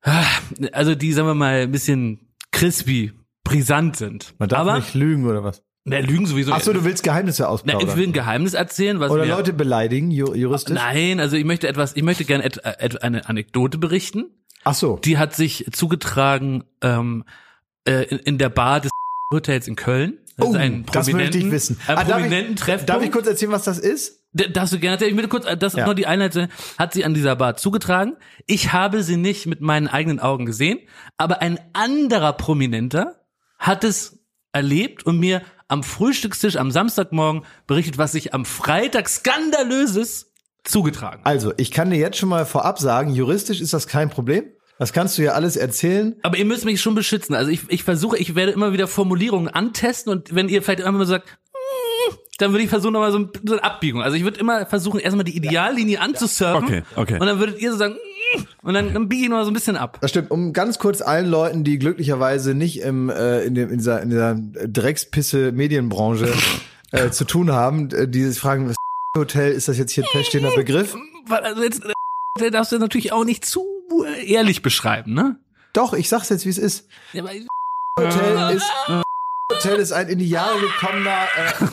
ah, 0.04 0.24
also 0.72 0.96
die, 0.96 1.12
sagen 1.12 1.28
wir 1.28 1.36
mal, 1.36 1.64
ein 1.64 1.72
bisschen 1.72 2.34
crispy, 2.52 3.12
brisant 3.44 3.98
sind. 3.98 4.34
Man 4.40 4.48
darf 4.48 4.62
Aber, 4.62 4.76
nicht 4.76 4.94
lügen 4.94 5.28
oder 5.28 5.44
was? 5.44 5.64
Na, 5.86 6.00
lügen 6.00 6.26
sowieso. 6.26 6.54
Ach 6.54 6.62
so, 6.62 6.72
du 6.74 6.84
willst 6.86 7.04
Geheimnisse 7.04 7.44
Na, 7.44 7.50
ausplaudern. 7.50 7.90
ich 7.90 7.96
will 7.96 8.08
ein 8.08 8.14
Geheimnis 8.14 8.54
erzählen, 8.54 9.00
was 9.00 9.12
oder 9.12 9.26
mir, 9.26 9.32
Leute 9.36 9.54
beleidigen, 9.54 10.12
ju 10.12 10.34
juristisch? 10.34 10.76
Nein, 10.76 11.20
also 11.20 11.36
ich 11.36 11.44
möchte 11.46 11.68
etwas, 11.68 11.96
ich 11.96 12.04
möchte 12.04 12.24
gerne 12.26 12.46
et, 12.46 12.60
et, 12.64 13.04
eine 13.04 13.28
Anekdote 13.28 13.78
berichten. 13.78 14.26
Ach 14.64 14.74
so. 14.76 14.98
Die 14.98 15.18
hat 15.18 15.36
sich 15.36 15.66
zugetragen 15.74 16.64
ähm, 16.82 17.26
äh, 17.86 18.04
in, 18.04 18.20
in 18.20 18.38
der 18.38 18.50
Bar 18.50 18.80
des 18.80 18.92
Hotels 19.34 19.68
in 19.68 19.76
Köln. 19.76 20.20
Das 20.38 20.50
ist 20.50 20.56
ein 20.56 20.86
Oh, 20.88 20.92
das 20.92 21.12
möchte 21.12 21.38
ich 21.38 21.52
wissen. 21.52 21.80
Ein 21.86 21.98
Ah, 21.98 22.04
darf 22.06 22.18
prominenten 22.18 22.54
ich, 22.54 22.60
Treffpunkt. 22.62 22.90
Darf 22.90 23.04
ich 23.04 23.12
kurz 23.12 23.28
erzählen, 23.28 23.52
was 23.52 23.64
das 23.66 23.78
ist? 23.78 24.24
Darfst 24.34 24.74
du 24.74 24.80
gerne 24.80 24.96
erzählen? 24.96 25.12
Ich 25.12 25.18
will 25.18 25.28
kurz, 25.28 25.46
das 25.46 25.74
ist 25.74 25.78
Ja. 25.78 25.86
nur 25.86 25.94
die 25.94 26.08
Einheit, 26.08 26.50
hat 26.80 26.94
sie 26.94 27.06
an 27.06 27.14
dieser 27.14 27.36
Bar 27.36 27.56
zugetragen. 27.56 28.16
Ich 28.48 28.74
habe 28.74 29.04
sie 29.04 29.18
nicht 29.18 29.46
mit 29.46 29.62
meinen 29.62 29.88
eigenen 29.88 30.20
Augen 30.20 30.46
gesehen, 30.48 30.80
aber 31.18 31.42
ein 31.44 31.60
anderer 31.74 32.34
Prominenter 32.34 33.22
hat 33.60 33.84
es 33.84 34.24
erlebt 34.54 35.06
und 35.06 35.20
mir 35.20 35.44
am 35.74 35.84
Frühstückstisch 35.84 36.56
am 36.56 36.72
Samstagmorgen 36.72 37.44
berichtet, 37.68 37.98
was 37.98 38.14
sich 38.14 38.34
am 38.34 38.46
Freitag 38.46 39.10
skandalöses 39.10 40.32
zugetragen 40.64 41.20
hat. 41.20 41.26
Also, 41.26 41.54
ich 41.58 41.72
kann 41.72 41.90
dir 41.90 41.98
jetzt 41.98 42.18
schon 42.18 42.30
mal 42.30 42.46
vorab 42.46 42.80
sagen, 42.80 43.14
juristisch 43.14 43.60
ist 43.60 43.74
das 43.74 43.88
kein 43.88 44.10
Problem. 44.10 44.46
Das 44.80 44.92
kannst 44.94 45.18
du 45.18 45.22
ja 45.24 45.34
alles 45.34 45.56
erzählen. 45.56 46.16
Aber 46.24 46.38
ihr 46.38 46.46
müsst 46.46 46.66
mich 46.66 46.82
schon 46.82 46.96
beschützen. 46.96 47.36
Also 47.36 47.52
ich, 47.52 47.62
ich 47.70 47.84
versuche, 47.84 48.18
ich 48.18 48.34
werde 48.36 48.52
immer 48.54 48.74
wieder 48.74 48.88
Formulierungen 48.88 49.48
antesten 49.50 50.10
und 50.12 50.34
wenn 50.34 50.50
ihr 50.50 50.64
vielleicht 50.64 50.80
immer 50.82 50.92
mal 50.98 51.06
sagt, 51.06 51.28
"Mm", 51.54 52.16
dann 52.40 52.52
würde 52.52 52.64
ich 52.64 52.70
versuchen 52.70 52.94
nochmal 52.94 53.12
so, 53.12 53.20
ein- 53.20 53.30
so 53.46 53.54
eine 53.54 53.64
Abbiegung. 53.64 54.02
Also 54.02 54.18
ich 54.18 54.24
würde 54.24 54.40
immer 54.40 54.66
versuchen, 54.66 55.00
erstmal 55.00 55.26
die 55.26 55.36
Ideallinie 55.38 56.02
anzusurfen. 56.02 56.66
Okay, 56.66 56.84
okay. 56.96 57.20
Und 57.20 57.28
dann 57.28 57.40
würdet 57.40 57.60
ihr 57.62 57.72
so 57.72 57.78
sagen, 57.78 57.94
"Mm", 57.94 57.98
und 58.64 58.74
dann, 58.74 58.94
dann 58.94 59.10
biege 59.10 59.24
ich 59.24 59.30
nochmal 59.30 59.46
so 59.46 59.52
ein 59.52 59.54
bisschen 59.54 59.78
ab. 59.78 59.98
Das 60.02 60.12
stimmt. 60.12 60.32
Um 60.32 60.54
ganz 60.54 60.80
kurz 60.80 61.02
allen 61.02 61.30
Leuten, 61.30 61.64
die 61.64 61.80
glücklicherweise 61.80 62.54
nicht 62.54 62.82
im, 62.82 63.10
äh, 63.10 63.44
in, 63.44 63.56
dem, 63.56 63.70
in, 63.70 63.78
dieser, 63.78 64.02
in 64.02 64.10
dieser 64.10 64.36
Dreckspisse 64.36 65.52
Medienbranche 65.52 66.34
äh, 66.92 67.10
zu 67.10 67.26
tun 67.26 67.52
haben, 67.52 67.90
äh, 67.92 68.08
die 68.08 68.24
sich 68.24 68.40
fragen, 68.40 68.70
was 68.70 68.76
Hotel, 69.18 69.52
ist 69.52 69.68
das 69.68 69.78
jetzt 69.78 69.92
hier 69.92 70.04
ein 70.04 70.10
feststehender 70.12 70.56
Begriff? 70.56 70.96
Also 71.30 71.64
jetzt 71.64 71.84
äh, 72.40 72.52
darfst 72.52 72.72
du 72.72 72.80
natürlich 72.80 73.12
auch 73.12 73.26
nicht 73.26 73.46
zu 73.46 73.66
äh, 74.06 74.32
ehrlich 74.32 74.62
beschreiben, 74.62 75.14
ne? 75.14 75.40
Doch, 75.74 75.94
ich 75.94 76.10
sag's 76.10 76.30
jetzt, 76.30 76.46
wie 76.46 76.50
es 76.50 76.58
ist. 76.58 76.88
Ja, 77.14 77.24
Hotel 78.00 78.56
ist, 78.56 78.66
Hotel 79.52 79.80
ist 79.80 79.92
ein 79.92 80.08
in 80.08 80.20
die 80.20 80.30
Jahre 80.30 80.60
gekommener, 80.60 81.28
äh, 81.38 81.66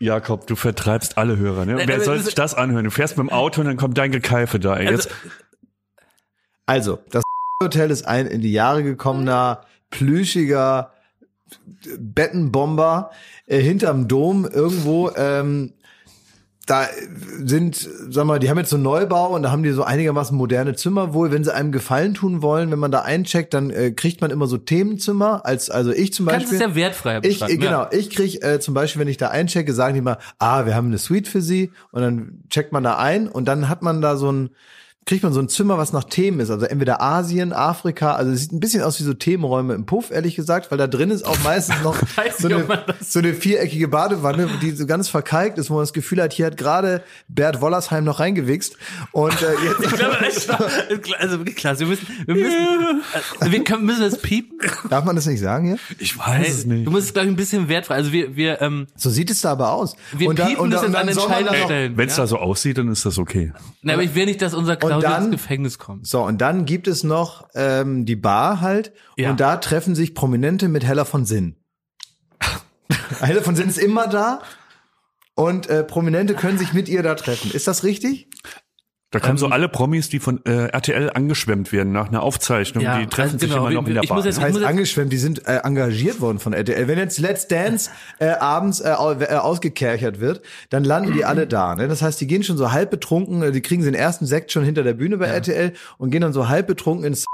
Jakob, 0.00 0.46
du 0.46 0.54
vertreibst 0.56 1.18
alle 1.18 1.36
Hörer. 1.36 1.64
Ne? 1.64 1.74
Nein, 1.74 1.88
Wer 1.88 2.00
soll 2.00 2.20
sich 2.20 2.34
das 2.34 2.54
anhören? 2.54 2.84
Du 2.84 2.90
fährst 2.90 3.16
mit 3.16 3.26
dem 3.26 3.32
Auto 3.32 3.60
und 3.60 3.66
dann 3.66 3.76
kommt 3.76 3.98
dein 3.98 4.12
Gekeife 4.12 4.60
da. 4.60 4.76
Ey. 4.76 4.90
Jetzt, 4.90 5.10
Also, 6.66 7.00
das 7.10 7.22
Hotel 7.62 7.90
ist 7.90 8.06
ein 8.06 8.26
in 8.26 8.40
die 8.40 8.52
Jahre 8.52 8.82
gekommener, 8.84 9.62
plüschiger 9.90 10.92
Bettenbomber 11.98 13.10
äh, 13.46 13.58
hinterm 13.58 14.06
Dom 14.06 14.44
irgendwo. 14.44 15.10
Ähm, 15.16 15.72
da 16.68 16.86
sind, 17.42 17.88
sag 18.10 18.26
mal, 18.26 18.38
die 18.38 18.50
haben 18.50 18.58
jetzt 18.58 18.68
so 18.70 18.76
einen 18.76 18.82
Neubau 18.82 19.34
und 19.34 19.42
da 19.42 19.50
haben 19.50 19.62
die 19.62 19.70
so 19.70 19.84
einigermaßen 19.84 20.36
moderne 20.36 20.74
Zimmer 20.74 21.14
wohl. 21.14 21.32
Wenn 21.32 21.42
sie 21.42 21.54
einem 21.54 21.72
Gefallen 21.72 22.12
tun 22.12 22.42
wollen, 22.42 22.70
wenn 22.70 22.78
man 22.78 22.90
da 22.90 23.00
eincheckt, 23.02 23.54
dann 23.54 23.70
äh, 23.70 23.90
kriegt 23.90 24.20
man 24.20 24.30
immer 24.30 24.46
so 24.46 24.58
Themenzimmer. 24.58 25.46
Als 25.46 25.70
also 25.70 25.92
ich 25.92 26.12
zum 26.12 26.26
kannst 26.26 26.50
Beispiel. 26.50 26.56
es 26.68 26.68
ja 26.70 26.74
wertfrei 26.74 27.20
Ich, 27.22 27.42
äh, 27.42 27.56
genau, 27.56 27.82
Ja. 27.82 27.90
ich 27.92 28.10
krieg 28.10 28.44
äh, 28.44 28.60
zum 28.60 28.74
Beispiel, 28.74 29.00
wenn 29.00 29.08
ich 29.08 29.16
da 29.16 29.28
einchecke, 29.28 29.72
sagen 29.72 29.94
die 29.94 30.02
mal, 30.02 30.18
ah, 30.38 30.66
wir 30.66 30.74
haben 30.74 30.88
eine 30.88 30.98
Suite 30.98 31.26
für 31.26 31.40
Sie 31.40 31.72
und 31.90 32.02
dann 32.02 32.42
checkt 32.50 32.72
man 32.72 32.82
da 32.84 32.98
ein 32.98 33.28
und 33.28 33.46
dann 33.46 33.68
hat 33.70 33.80
man 33.82 34.02
da 34.02 34.16
so 34.16 34.30
ein, 34.30 34.50
kriegt 35.08 35.22
man 35.22 35.32
so 35.32 35.40
ein 35.40 35.48
Zimmer, 35.48 35.78
was 35.78 35.94
nach 35.94 36.04
Themen 36.04 36.38
ist. 36.38 36.50
Also 36.50 36.66
entweder 36.66 37.00
Asien, 37.00 37.54
Afrika, 37.54 38.12
also 38.14 38.30
es 38.30 38.40
sieht 38.42 38.52
ein 38.52 38.60
bisschen 38.60 38.82
aus 38.82 39.00
wie 39.00 39.04
so 39.04 39.14
Themenräume 39.14 39.72
im 39.72 39.86
Puff, 39.86 40.10
ehrlich 40.10 40.36
gesagt, 40.36 40.70
weil 40.70 40.76
da 40.76 40.86
drin 40.86 41.10
ist 41.10 41.24
auch 41.24 41.38
meistens 41.42 41.76
noch 41.82 41.96
so, 42.38 42.48
eine, 42.48 42.84
so 43.00 43.18
eine 43.20 43.32
viereckige 43.32 43.88
Badewanne, 43.88 44.50
die 44.60 44.72
so 44.72 44.84
ganz 44.84 45.08
verkalkt 45.08 45.56
ist, 45.56 45.70
wo 45.70 45.74
man 45.74 45.82
das 45.84 45.94
Gefühl 45.94 46.22
hat, 46.22 46.34
hier 46.34 46.44
hat 46.44 46.58
gerade 46.58 47.02
Bert 47.26 47.62
Wollersheim 47.62 48.04
noch 48.04 48.20
reingewichst. 48.20 48.76
Und 49.12 49.32
äh, 49.40 49.46
jetzt, 49.64 49.80
Ich 49.92 49.98
glaube, 49.98 50.16
das 50.20 50.36
ist 50.36 50.50
doch- 50.50 50.70
also 51.18 51.38
wirklich 51.38 51.56
klar, 51.56 51.78
wir 51.80 51.86
müssen, 51.86 52.06
wir 52.26 52.34
müssen, 52.34 53.02
äh, 53.40 53.50
wir 53.50 53.64
können, 53.64 53.86
müssen 53.86 54.02
das 54.02 54.20
piepen. 54.20 54.58
darf 54.90 55.06
man 55.06 55.16
das 55.16 55.24
nicht 55.24 55.40
sagen 55.40 55.68
hier? 55.68 55.78
Ich 55.98 56.18
weiß 56.18 56.48
es 56.50 56.66
nicht. 56.66 56.86
Du 56.86 56.90
musst 56.90 57.06
es, 57.06 57.12
glaube 57.14 57.28
ich, 57.28 57.32
ein 57.32 57.36
bisschen 57.36 57.68
wertfrei. 57.70 57.94
Also 57.94 58.12
wir, 58.12 58.36
wir, 58.36 58.60
ähm, 58.60 58.86
So 58.94 59.08
sieht 59.08 59.30
es 59.30 59.40
da 59.40 59.52
aber 59.52 59.72
aus. 59.72 59.96
wir 60.14 60.28
piepen 60.34 60.70
das 60.70 60.82
jetzt 60.82 60.94
an 60.94 61.06
den 61.06 61.16
da 61.16 61.22
Scheidestellen. 61.22 61.96
Wenn 61.96 62.08
es 62.08 62.16
da 62.16 62.26
so 62.26 62.36
aussieht, 62.36 62.76
dann 62.76 62.88
ist 62.92 63.06
das 63.06 63.16
okay. 63.18 63.52
Na, 63.80 63.94
aber 63.94 64.02
ich 64.02 64.14
will 64.14 64.26
nicht, 64.26 64.42
dass 64.42 64.52
unser 64.52 64.76
Claudia 65.00 65.10
dann- 65.18 65.32
ins 65.32 65.42
Gefängnis 65.42 65.78
kommt. 65.78 66.06
So, 66.06 66.22
und 66.24 66.40
dann 66.40 66.64
gibt 66.64 66.88
es 66.88 67.04
noch 67.04 67.48
ähm, 67.54 68.04
die 68.04 68.16
Bar 68.16 68.60
halt. 68.60 68.92
Ja. 69.16 69.30
Und 69.30 69.40
da 69.40 69.56
treffen 69.56 69.94
sich 69.94 70.14
Prominente 70.14 70.68
mit 70.68 70.84
Hella 70.84 71.04
von 71.04 71.24
Sinn. 71.24 71.56
Hella 73.20 73.42
von 73.42 73.56
Sinn 73.56 73.68
ist 73.68 73.78
immer 73.78 74.06
da. 74.08 74.40
Und 75.34 75.68
äh, 75.68 75.84
Prominente 75.84 76.34
können 76.34 76.58
sich 76.58 76.72
mit 76.72 76.88
ihr 76.88 77.02
da 77.02 77.14
treffen. 77.14 77.52
Ist 77.52 77.68
das 77.68 77.84
richtig? 77.84 78.28
Da 79.10 79.20
kommen 79.20 79.38
so 79.38 79.46
Ähm, 79.46 79.52
alle 79.52 79.68
Promis, 79.70 80.10
die 80.10 80.18
von 80.18 80.44
äh, 80.44 80.66
RTL 80.66 81.08
angeschwemmt 81.14 81.72
werden 81.72 81.92
nach 81.92 82.08
einer 82.08 82.22
Aufzeichnung, 82.22 82.84
Ja, 82.84 82.98
die 82.98 83.06
treffen 83.06 83.34
also 83.34 83.38
sich 83.38 83.48
genau, 83.48 83.66
immer 83.68 83.80
noch 83.80 83.86
in 83.88 83.94
der 83.94 84.02
ich 84.02 84.08
Bar. 84.10 84.16
muss 84.18 84.26
jetzt- 84.26 84.36
Das 84.36 84.44
heißt, 84.44 84.52
muss 84.52 84.60
jetzt- 84.60 84.68
angeschwemmt, 84.70 85.12
die 85.12 85.16
sind 85.16 85.46
äh, 85.48 85.60
engagiert 85.64 86.20
worden 86.20 86.38
von 86.38 86.52
RTL. 86.52 86.88
Wenn 86.88 86.98
jetzt 86.98 87.18
Let's 87.18 87.48
Dance 87.48 87.88
äh, 88.18 88.26
abends 88.28 88.80
äh, 88.80 88.90
äh, 88.90 89.34
ausgekerchert 89.36 90.20
wird, 90.20 90.42
dann 90.68 90.84
landen 90.84 91.14
die 91.14 91.24
alle 91.24 91.46
da. 91.46 91.74
Ne? 91.74 91.88
Das 91.88 92.02
heißt, 92.02 92.20
die 92.20 92.26
gehen 92.26 92.42
schon 92.42 92.58
so 92.58 92.70
halb 92.70 92.90
betrunken, 92.90 93.42
äh, 93.42 93.50
die 93.52 93.62
kriegen 93.62 93.82
den 93.82 93.94
ersten 93.94 94.26
Sekt 94.26 94.52
schon 94.52 94.62
hinter 94.62 94.82
der 94.82 94.92
Bühne 94.94 95.16
bei 95.16 95.26
RTL 95.26 95.72
und 95.96 96.10
gehen 96.10 96.20
dann 96.20 96.34
so 96.34 96.48
halb 96.50 96.66
betrunken 96.66 97.06
ins 97.06 97.24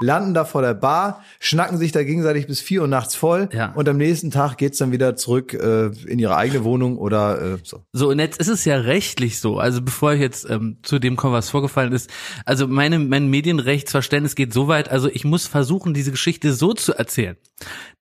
landen 0.00 0.34
da 0.34 0.44
vor 0.44 0.60
der 0.62 0.74
Bar, 0.74 1.22
schnacken 1.38 1.78
sich 1.78 1.92
da 1.92 2.02
gegenseitig 2.02 2.46
bis 2.46 2.60
vier 2.60 2.82
Uhr 2.82 2.88
nachts 2.88 3.14
voll 3.14 3.48
Ja. 3.52 3.72
und 3.74 3.88
am 3.88 3.96
nächsten 3.96 4.30
Tag 4.30 4.56
geht's 4.58 4.78
dann 4.78 4.92
wieder 4.92 5.16
zurück 5.16 5.54
äh, 5.54 5.86
in 6.06 6.18
ihre 6.18 6.36
eigene 6.36 6.64
Wohnung 6.64 6.98
oder 6.98 7.40
äh, 7.54 7.58
so. 7.62 7.84
So, 7.92 8.08
und 8.10 8.18
jetzt 8.18 8.38
ist 8.40 8.48
es 8.48 8.64
ja 8.64 8.76
rechtlich 8.76 9.38
so, 9.40 9.58
also 9.58 9.80
bevor 9.82 10.12
ich 10.14 10.20
jetzt 10.20 10.48
ähm, 10.50 10.78
zu 10.82 10.98
dem 10.98 11.16
komme, 11.16 11.34
was 11.34 11.50
vorgefallen 11.50 11.92
ist, 11.92 12.10
also 12.44 12.66
meine, 12.66 12.98
mein 12.98 13.28
Medienrechtsverständnis 13.28 14.34
geht 14.34 14.52
so 14.52 14.68
weit, 14.68 14.90
also 14.90 15.08
ich 15.08 15.24
muss 15.24 15.46
versuchen, 15.46 15.94
diese 15.94 16.10
Geschichte 16.10 16.52
so 16.52 16.72
zu 16.74 16.92
erzählen, 16.94 17.36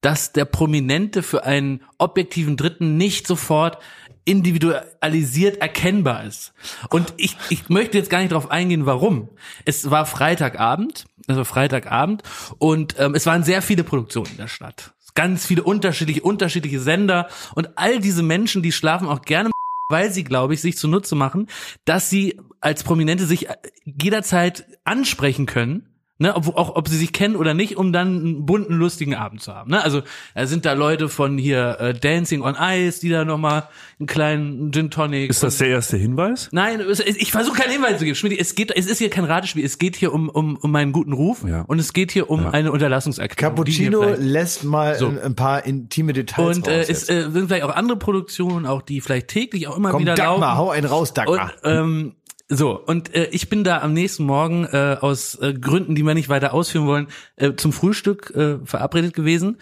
dass 0.01 0.33
der 0.33 0.45
Prominente 0.45 1.21
für 1.23 1.43
einen 1.45 1.81
objektiven 1.99 2.57
Dritten 2.57 2.97
nicht 2.97 3.27
sofort 3.27 3.77
individualisiert 4.25 5.57
erkennbar 5.61 6.23
ist. 6.23 6.53
Und 6.89 7.13
ich, 7.17 7.35
ich 7.49 7.69
möchte 7.69 7.97
jetzt 7.97 8.09
gar 8.09 8.19
nicht 8.19 8.31
darauf 8.31 8.51
eingehen, 8.51 8.85
warum. 8.85 9.29
Es 9.65 9.89
war 9.91 10.05
Freitagabend, 10.05 11.05
also 11.27 11.43
Freitagabend, 11.43 12.23
und 12.57 12.95
ähm, 12.99 13.15
es 13.15 13.25
waren 13.25 13.43
sehr 13.43 13.61
viele 13.61 13.83
Produktionen 13.83 14.31
in 14.31 14.37
der 14.37 14.47
Stadt. 14.47 14.93
Ganz 15.15 15.45
viele 15.45 15.63
unterschiedliche, 15.63 16.21
unterschiedliche 16.21 16.79
Sender 16.79 17.27
und 17.53 17.77
all 17.77 17.99
diese 17.99 18.23
Menschen, 18.23 18.63
die 18.63 18.71
schlafen 18.71 19.07
auch 19.07 19.21
gerne 19.21 19.51
weil 19.89 20.11
sie, 20.11 20.23
glaube 20.23 20.55
ich, 20.55 20.61
sich 20.61 20.77
zunutze 20.77 21.13
machen, 21.13 21.47
dass 21.85 22.09
sie 22.09 22.39
als 22.61 22.83
Prominente 22.83 23.25
sich 23.25 23.47
jederzeit 23.85 24.65
ansprechen 24.85 25.45
können. 25.45 25.92
Ne, 26.19 26.35
ob, 26.35 26.55
auch 26.55 26.75
ob 26.75 26.87
sie 26.87 26.95
sich 26.97 27.11
kennen 27.11 27.35
oder 27.35 27.55
nicht, 27.55 27.75
um 27.75 27.91
dann 27.91 28.07
einen 28.19 28.45
bunten, 28.45 28.75
lustigen 28.75 29.15
Abend 29.15 29.41
zu 29.41 29.53
haben. 29.55 29.71
Ne? 29.71 29.83
Also 29.83 30.03
da 30.35 30.45
sind 30.45 30.63
da 30.63 30.73
Leute 30.73 31.09
von 31.09 31.39
hier 31.39 31.77
äh, 31.79 31.93
Dancing 31.95 32.43
on 32.43 32.55
Ice, 32.57 33.01
die 33.01 33.09
da 33.09 33.25
nochmal 33.25 33.63
einen 33.99 34.05
kleinen 34.05 34.71
Gin 34.71 34.91
Tonic. 34.91 35.31
Ist 35.31 35.41
das 35.41 35.57
der 35.57 35.69
erste 35.69 35.97
Hinweis? 35.97 36.49
Nein, 36.51 36.81
ich 37.17 37.31
versuche 37.31 37.59
keinen 37.59 37.71
Hinweis 37.71 37.97
zu 37.97 38.05
geben. 38.05 38.15
Schmidt, 38.15 38.39
es 38.39 38.53
geht, 38.53 38.71
es 38.77 38.85
ist 38.85 38.99
hier 38.99 39.09
kein 39.09 39.25
Ratespiel. 39.25 39.65
Es 39.65 39.79
geht 39.79 39.95
hier 39.95 40.13
um 40.13 40.29
um, 40.29 40.55
um 40.55 40.71
meinen 40.71 40.91
guten 40.91 41.13
Ruf 41.13 41.43
Ja. 41.47 41.61
und 41.63 41.79
es 41.79 41.93
geht 41.93 42.11
hier 42.11 42.29
um 42.29 42.45
eine 42.45 42.71
Unterlassungserklärung. 42.71 43.55
Cappuccino 43.55 44.03
lässt 44.15 44.63
mal 44.63 44.95
So. 44.95 45.07
ein, 45.07 45.19
ein 45.19 45.35
paar 45.35 45.65
intime 45.65 46.13
Details 46.13 46.57
und 46.57 46.67
äh, 46.67 46.81
es 46.81 47.09
äh, 47.09 47.27
sind 47.31 47.47
vielleicht 47.47 47.63
auch 47.63 47.75
andere 47.75 47.97
Produktionen, 47.97 48.67
auch 48.67 48.83
die 48.83 49.01
vielleicht 49.01 49.29
täglich 49.29 49.67
auch 49.67 49.75
immer 49.77 49.89
Komm, 49.89 50.01
wieder 50.03 50.13
Dagmar, 50.13 50.49
laufen. 50.49 50.57
hau 50.59 50.69
einen 50.69 50.85
raus, 50.85 51.09
Und, 51.09 51.17
Dagmar. 51.17 51.53
ähm, 51.63 52.13
so, 52.49 52.77
und 52.77 53.15
äh, 53.15 53.29
ich 53.31 53.49
bin 53.49 53.63
da 53.63 53.81
am 53.81 53.93
nächsten 53.93 54.25
Morgen 54.25 54.65
äh, 54.65 54.97
aus 54.99 55.35
äh, 55.35 55.53
Gründen, 55.53 55.95
die 55.95 56.03
wir 56.03 56.13
nicht 56.13 56.29
weiter 56.29 56.53
ausführen 56.53 56.87
wollen, 56.87 57.07
äh, 57.35 57.53
zum 57.53 57.71
Frühstück 57.71 58.31
äh, 58.35 58.57
verabredet 58.65 59.13
gewesen. 59.13 59.57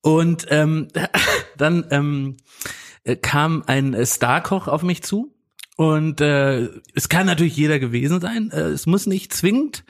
Und 0.00 0.46
ähm, 0.50 0.88
dann 1.56 1.86
ähm, 1.90 2.36
äh, 3.04 3.16
kam 3.16 3.62
ein 3.66 3.94
äh, 3.94 4.04
Starkoch 4.04 4.68
auf 4.68 4.82
mich 4.82 5.02
zu. 5.02 5.35
Und 5.76 6.22
äh, 6.22 6.70
es 6.94 7.10
kann 7.10 7.26
natürlich 7.26 7.56
jeder 7.56 7.78
gewesen 7.78 8.20
sein. 8.20 8.50
Äh, 8.50 8.60
es 8.60 8.86
muss 8.86 9.06
nicht 9.06 9.34
zwingend. 9.34 9.84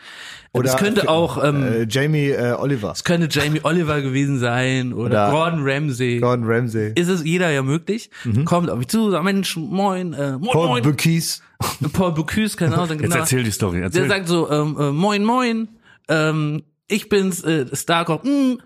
Oder 0.53 0.71
es 0.71 0.77
könnte 0.79 1.09
auch 1.09 1.43
ähm, 1.43 1.63
äh, 1.63 1.87
Jamie 1.89 2.31
äh, 2.31 2.55
Oliver, 2.55 2.93
es 2.93 3.05
könnte 3.05 3.29
Jamie 3.31 3.61
Oliver 3.63 4.01
gewesen 4.01 4.39
sein 4.39 4.95
oder, 4.95 5.29
Oder 5.29 5.31
Gordon 5.31 5.61
Ramsay 5.63 6.19
Gordon 6.19 6.47
Ramsay, 6.47 6.93
ist 6.95 7.09
es 7.09 7.25
jeder 7.25 7.51
ja 7.51 7.63
möglich. 7.63 8.11
Kommt 8.47 8.71
auf 8.71 8.79
mich 8.79 8.89
zu, 8.89 9.11
sagt, 9.11 9.25
Mensch, 9.25 9.57
moin, 9.57 10.15
äh, 10.15 10.33
moin, 10.33 10.51
Paul 10.53 10.69
moin. 10.69 10.83
Bocuse. 10.83 11.41
Paul 11.93 12.13
Bocuse, 12.13 12.57
keine 12.57 12.75
Ahnung. 12.75 12.99
Jetzt 12.99 13.03
genau. 13.03 13.17
erzähl 13.17 13.43
die 13.45 13.51
Story. 13.51 13.77
Der 13.77 13.85
Erzähl. 13.85 14.09
sagt 14.09 14.29
so, 14.29 14.51
ähm, 14.51 14.77
äh, 14.79 14.91
moin, 14.93 15.25
moin, 15.25 15.69
ähm, 16.09 16.63
ich 16.89 17.09
bin's, 17.09 17.45
äh, 17.45 17.67
Starkop, 17.75 18.25
mm. 18.25 18.59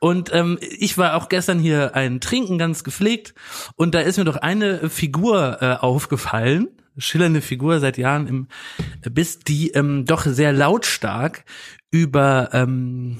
Und 0.00 0.32
ähm, 0.32 0.58
ich 0.60 0.98
war 0.98 1.14
auch 1.14 1.28
gestern 1.28 1.58
hier 1.58 1.94
ein 1.94 2.20
Trinken 2.20 2.58
ganz 2.58 2.84
gepflegt 2.84 3.34
und 3.76 3.94
da 3.94 4.00
ist 4.00 4.18
mir 4.18 4.24
doch 4.24 4.36
eine 4.36 4.90
Figur 4.90 5.58
äh, 5.60 5.74
aufgefallen, 5.76 6.68
schillernde 6.98 7.40
Figur 7.40 7.80
seit 7.80 7.98
Jahren 7.98 8.26
im 8.26 8.48
Biss, 9.10 9.38
die 9.38 9.70
ähm, 9.70 10.04
doch 10.04 10.24
sehr 10.24 10.52
lautstark 10.52 11.44
über 11.90 12.50
ähm, 12.52 13.16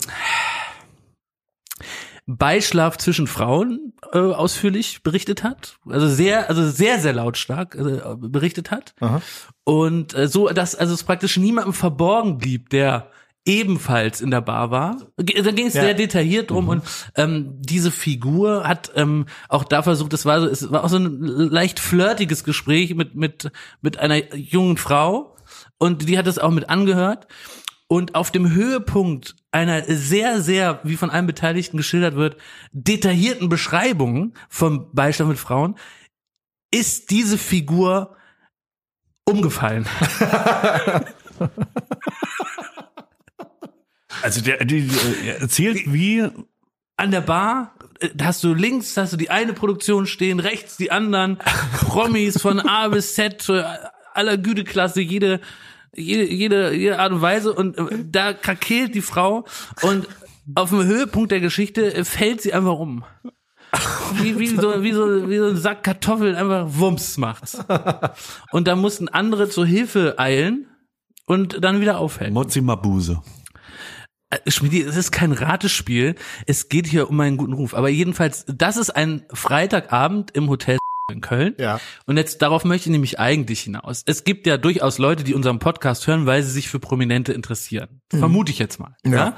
Beischlaf 2.27 2.99
zwischen 2.99 3.27
Frauen 3.27 3.95
äh, 4.13 4.19
ausführlich 4.19 5.03
berichtet 5.03 5.43
hat, 5.43 5.79
also 5.89 6.09
sehr, 6.09 6.49
also 6.49 6.69
sehr, 6.69 6.99
sehr 7.01 7.13
lautstark 7.13 7.75
äh, 7.75 8.01
berichtet 8.17 8.71
hat. 8.71 8.95
Und 9.65 10.15
äh, 10.15 10.29
so, 10.29 10.49
dass 10.49 10.75
also 10.75 10.95
es 10.95 11.03
praktisch 11.03 11.37
niemandem 11.37 11.73
verborgen 11.73 12.39
blieb, 12.39 12.71
der 12.71 13.11
ebenfalls 13.45 14.21
in 14.21 14.31
der 14.31 14.41
Bar 14.41 14.71
war. 14.71 14.99
Da 15.17 15.25
ging 15.25 15.67
es 15.67 15.75
Ja. 15.75 15.83
sehr 15.83 15.95
detailliert 15.95 16.51
drum 16.51 16.69
und 16.69 16.83
ähm, 17.17 17.55
diese 17.61 17.91
Figur 17.91 18.67
hat 18.69 18.93
ähm, 18.95 19.27
auch 19.49 19.65
da 19.65 19.83
versucht, 19.83 20.13
es 20.13 20.25
war 20.25 20.41
so, 20.41 20.47
es 20.47 20.71
war 20.71 20.85
auch 20.85 20.89
so 20.89 20.99
ein 20.99 21.21
leicht 21.23 21.81
flirtiges 21.81 22.45
Gespräch 22.45 22.95
mit 22.95 23.15
mit 23.17 23.51
mit 23.81 23.99
einer 23.99 24.35
jungen 24.37 24.77
Frau 24.77 25.37
und 25.79 26.09
die 26.09 26.19
hat 26.19 26.27
es 26.29 26.39
auch 26.39 26.51
mit 26.53 26.69
angehört 26.69 27.27
und 27.89 28.15
auf 28.15 28.31
dem 28.31 28.51
Höhepunkt 28.53 29.35
einer 29.51 29.83
sehr, 29.85 30.41
sehr, 30.41 30.81
wie 30.85 30.97
von 30.97 31.11
allen 31.11 31.27
Beteiligten 31.27 31.77
geschildert 31.77 32.15
wird, 32.15 32.37
detaillierten 32.73 33.49
Beschreibung 33.49 34.35
vom 34.49 34.95
Beistand 34.95 35.29
mit 35.29 35.39
Frauen, 35.39 35.77
ist 36.73 37.11
diese 37.11 37.37
Figur 37.37 38.17
umgefallen. 39.27 39.87
Also 44.23 44.41
der, 44.41 44.65
die, 44.65 44.83
die 44.83 45.29
er 45.29 45.41
erzählt, 45.41 45.81
wie 45.87 46.27
An 46.97 47.11
der 47.11 47.21
Bar 47.21 47.75
äh, 48.01 48.11
da 48.15 48.27
hast 48.27 48.45
du 48.45 48.55
links 48.55 48.97
hast 48.97 49.13
du 49.13 49.17
die 49.17 49.31
eine 49.31 49.53
Produktion 49.53 50.07
stehen, 50.07 50.41
rechts 50.41 50.77
die 50.77 50.91
anderen 50.91 51.39
Promis 51.81 52.41
von 52.41 52.61
A 52.61 52.89
bis 52.89 53.15
Z 53.15 53.49
äh, 53.49 53.65
aller 54.15 54.37
Güteklasse, 54.37 55.01
jede 55.01 55.41
jede, 55.95 56.25
jede, 56.25 56.75
jede 56.75 56.99
Art 56.99 57.13
und 57.13 57.21
Weise 57.21 57.53
und 57.53 57.77
äh, 57.77 58.05
da 58.11 58.33
krakeelt 58.33 58.95
die 58.95 59.03
Frau 59.03 59.45
und 59.83 60.09
auf 60.55 60.71
dem 60.71 60.85
Höhepunkt 60.85 61.31
der 61.31 61.41
Geschichte 61.41 61.95
äh, 61.95 62.05
fällt 62.05 62.41
sie 62.41 62.53
einfach 62.53 62.79
um. 62.79 63.05
Wie, 64.21 64.39
wie, 64.39 64.49
so, 64.49 64.83
wie, 64.83 64.93
so, 64.93 65.31
wie 65.31 65.39
so 65.39 65.47
ein 65.47 65.57
Sack 65.57 65.83
Kartoffeln 65.83 66.35
einfach 66.35 66.67
Wumms 66.69 67.17
macht. 67.17 67.57
Und 68.53 68.69
da 68.69 68.77
mussten 68.77 69.09
andere 69.09 69.49
zur 69.49 69.65
Hilfe 69.65 70.19
eilen 70.19 70.67
und 71.25 71.65
dann 71.65 71.81
wieder 71.81 71.97
aufhellen. 71.97 72.35
Mozzi 72.35 72.61
Mabuse. 72.61 73.23
Äh, 74.33 74.51
Schmiedi, 74.51 74.81
es 74.81 74.97
ist 74.97 75.13
kein 75.13 75.33
Ratespiel. 75.33 76.15
Es 76.47 76.69
geht 76.69 76.87
hier 76.87 77.11
um 77.11 77.21
einen 77.21 77.37
guten 77.37 77.53
Ruf. 77.53 77.75
Aber 77.75 77.89
jedenfalls, 77.89 78.45
das 78.47 78.77
ist 78.77 78.91
ein 78.91 79.23
Freitagabend 79.33 80.31
im 80.33 80.49
Hotel 80.49 80.79
in 81.11 81.21
Köln. 81.21 81.55
Ja. 81.59 81.81
Und 82.07 82.17
jetzt 82.17 82.41
darauf 82.41 82.65
möchte 82.65 82.89
ich 82.89 82.93
nämlich 82.93 83.19
eigentlich 83.21 83.61
hinaus. 83.61 84.03
Es 84.07 84.25
gibt 84.25 84.47
ja 84.47 84.57
durchaus 84.57 84.99
Leute, 84.99 85.25
die 85.25 85.35
unseren 85.35 85.59
Podcast 85.59 86.07
hören, 86.07 86.27
weil 86.27 86.43
sie 86.43 86.51
sich 86.51 86.69
für 86.69 86.79
Prominente 86.79 87.33
interessieren. 87.33 88.01
Vermute 88.09 88.51
ich 88.51 88.59
jetzt 88.59 88.79
mal. 88.79 88.97
Ja. 89.05 89.37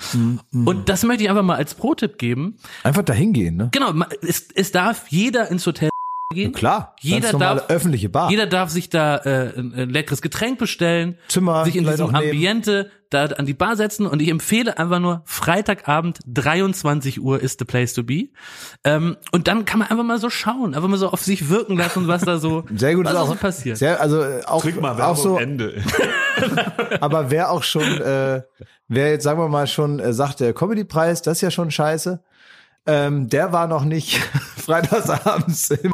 Und 0.52 0.88
das 0.88 1.02
möchte 1.02 1.24
ich 1.24 1.30
einfach 1.30 1.42
mal 1.42 1.56
als 1.56 1.74
Pro-Tipp 1.74 2.18
geben. 2.18 2.58
Einfach 2.84 3.02
dahin 3.02 3.32
gehen, 3.32 3.56
ne? 3.56 3.70
Genau, 3.72 3.92
es, 4.22 4.48
es 4.54 4.72
darf 4.72 5.08
jeder 5.08 5.50
ins 5.50 5.66
Hotel 5.66 5.90
gehen. 6.34 6.52
Klar, 6.52 6.94
Jeder 7.00 7.20
ganz 7.20 7.32
normale 7.32 7.60
darf, 7.60 7.70
öffentliche 7.70 8.08
Bar. 8.08 8.30
Jeder 8.30 8.46
darf 8.46 8.70
sich 8.70 8.90
da 8.90 9.16
äh, 9.18 9.58
ein, 9.58 9.72
ein 9.74 9.90
leckeres 9.90 10.20
Getränk 10.20 10.58
bestellen, 10.58 11.16
Zimmer 11.28 11.64
sich 11.64 11.76
in 11.76 11.84
diesem. 11.86 12.14
Ambiente 12.14 12.90
da 13.14 13.26
an 13.26 13.46
die 13.46 13.54
Bar 13.54 13.76
setzen 13.76 14.06
und 14.06 14.20
ich 14.20 14.28
empfehle 14.28 14.76
einfach 14.76 14.98
nur 14.98 15.22
Freitagabend 15.24 16.18
23 16.26 17.20
Uhr 17.20 17.40
ist 17.40 17.58
the 17.60 17.64
place 17.64 17.94
to 17.94 18.02
be. 18.02 18.28
Ähm, 18.82 19.16
und 19.32 19.48
dann 19.48 19.64
kann 19.64 19.78
man 19.78 19.88
einfach 19.88 20.04
mal 20.04 20.18
so 20.18 20.30
schauen, 20.30 20.74
einfach 20.74 20.88
mal 20.88 20.98
so 20.98 21.08
auf 21.08 21.22
sich 21.22 21.48
wirken 21.48 21.76
lassen, 21.76 22.08
was 22.08 22.22
da 22.22 22.38
so, 22.38 22.64
Sehr 22.74 22.94
gut 22.94 23.06
was 23.06 23.14
auch 23.14 23.28
so 23.28 23.34
passiert. 23.36 23.78
Sehr, 23.78 24.00
also 24.00 24.20
äh, 24.20 24.42
auch, 24.44 24.62
Klick 24.62 24.80
mal 24.80 25.00
auch 25.00 25.16
so, 25.16 25.38
Ende. 25.38 25.82
aber 27.00 27.30
wer 27.30 27.50
auch 27.50 27.62
schon, 27.62 28.00
äh, 28.00 28.42
wer 28.88 29.10
jetzt 29.10 29.24
sagen 29.24 29.38
wir 29.38 29.48
mal 29.48 29.66
schon 29.66 30.00
äh, 30.00 30.12
sagt, 30.12 30.40
der 30.40 30.52
Comedy-Preis, 30.52 31.22
das 31.22 31.38
ist 31.38 31.42
ja 31.42 31.50
schon 31.50 31.70
scheiße. 31.70 32.22
Ähm, 32.86 33.28
der 33.28 33.52
war 33.52 33.66
noch 33.66 33.84
nicht 33.84 34.18
freitagsabends 34.56 35.70
im 35.70 35.93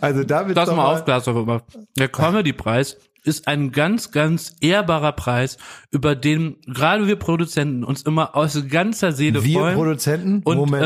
also 0.00 0.24
damit 0.24 0.56
Lass 0.56 0.70
mal 0.70 0.84
auf, 0.84 1.08
auf. 1.08 1.62
Der 1.98 2.08
Comedy-Preis 2.08 2.98
ist 3.24 3.48
ein 3.48 3.72
ganz, 3.72 4.10
ganz 4.10 4.54
ehrbarer 4.60 5.12
Preis, 5.12 5.56
über 5.90 6.14
den 6.14 6.56
gerade 6.66 7.06
wir 7.06 7.16
Produzenten 7.16 7.82
uns 7.82 8.02
immer 8.02 8.36
aus 8.36 8.62
ganzer 8.68 9.12
Seele 9.12 9.42
Wir 9.42 9.60
freuen. 9.60 9.74
Produzenten, 9.74 10.42
und 10.44 10.56
Moment. 10.56 10.84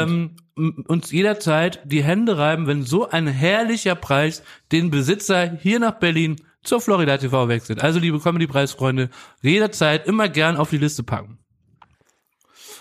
Ähm, 0.56 0.84
uns 0.86 1.12
jederzeit 1.12 1.80
die 1.84 2.02
Hände 2.02 2.36
reiben, 2.36 2.66
wenn 2.66 2.82
so 2.82 3.08
ein 3.08 3.28
herrlicher 3.28 3.94
Preis 3.94 4.42
den 4.72 4.90
Besitzer 4.90 5.56
hier 5.60 5.78
nach 5.78 5.98
Berlin 6.00 6.36
zur 6.64 6.80
Florida 6.80 7.16
TV 7.16 7.48
wechselt. 7.48 7.82
Also 7.82 8.00
liebe 8.00 8.18
Comedy-Preisfreunde, 8.18 9.10
jederzeit 9.40 10.06
immer 10.06 10.28
gern 10.28 10.56
auf 10.56 10.70
die 10.70 10.78
Liste 10.78 11.02
packen. 11.02 11.38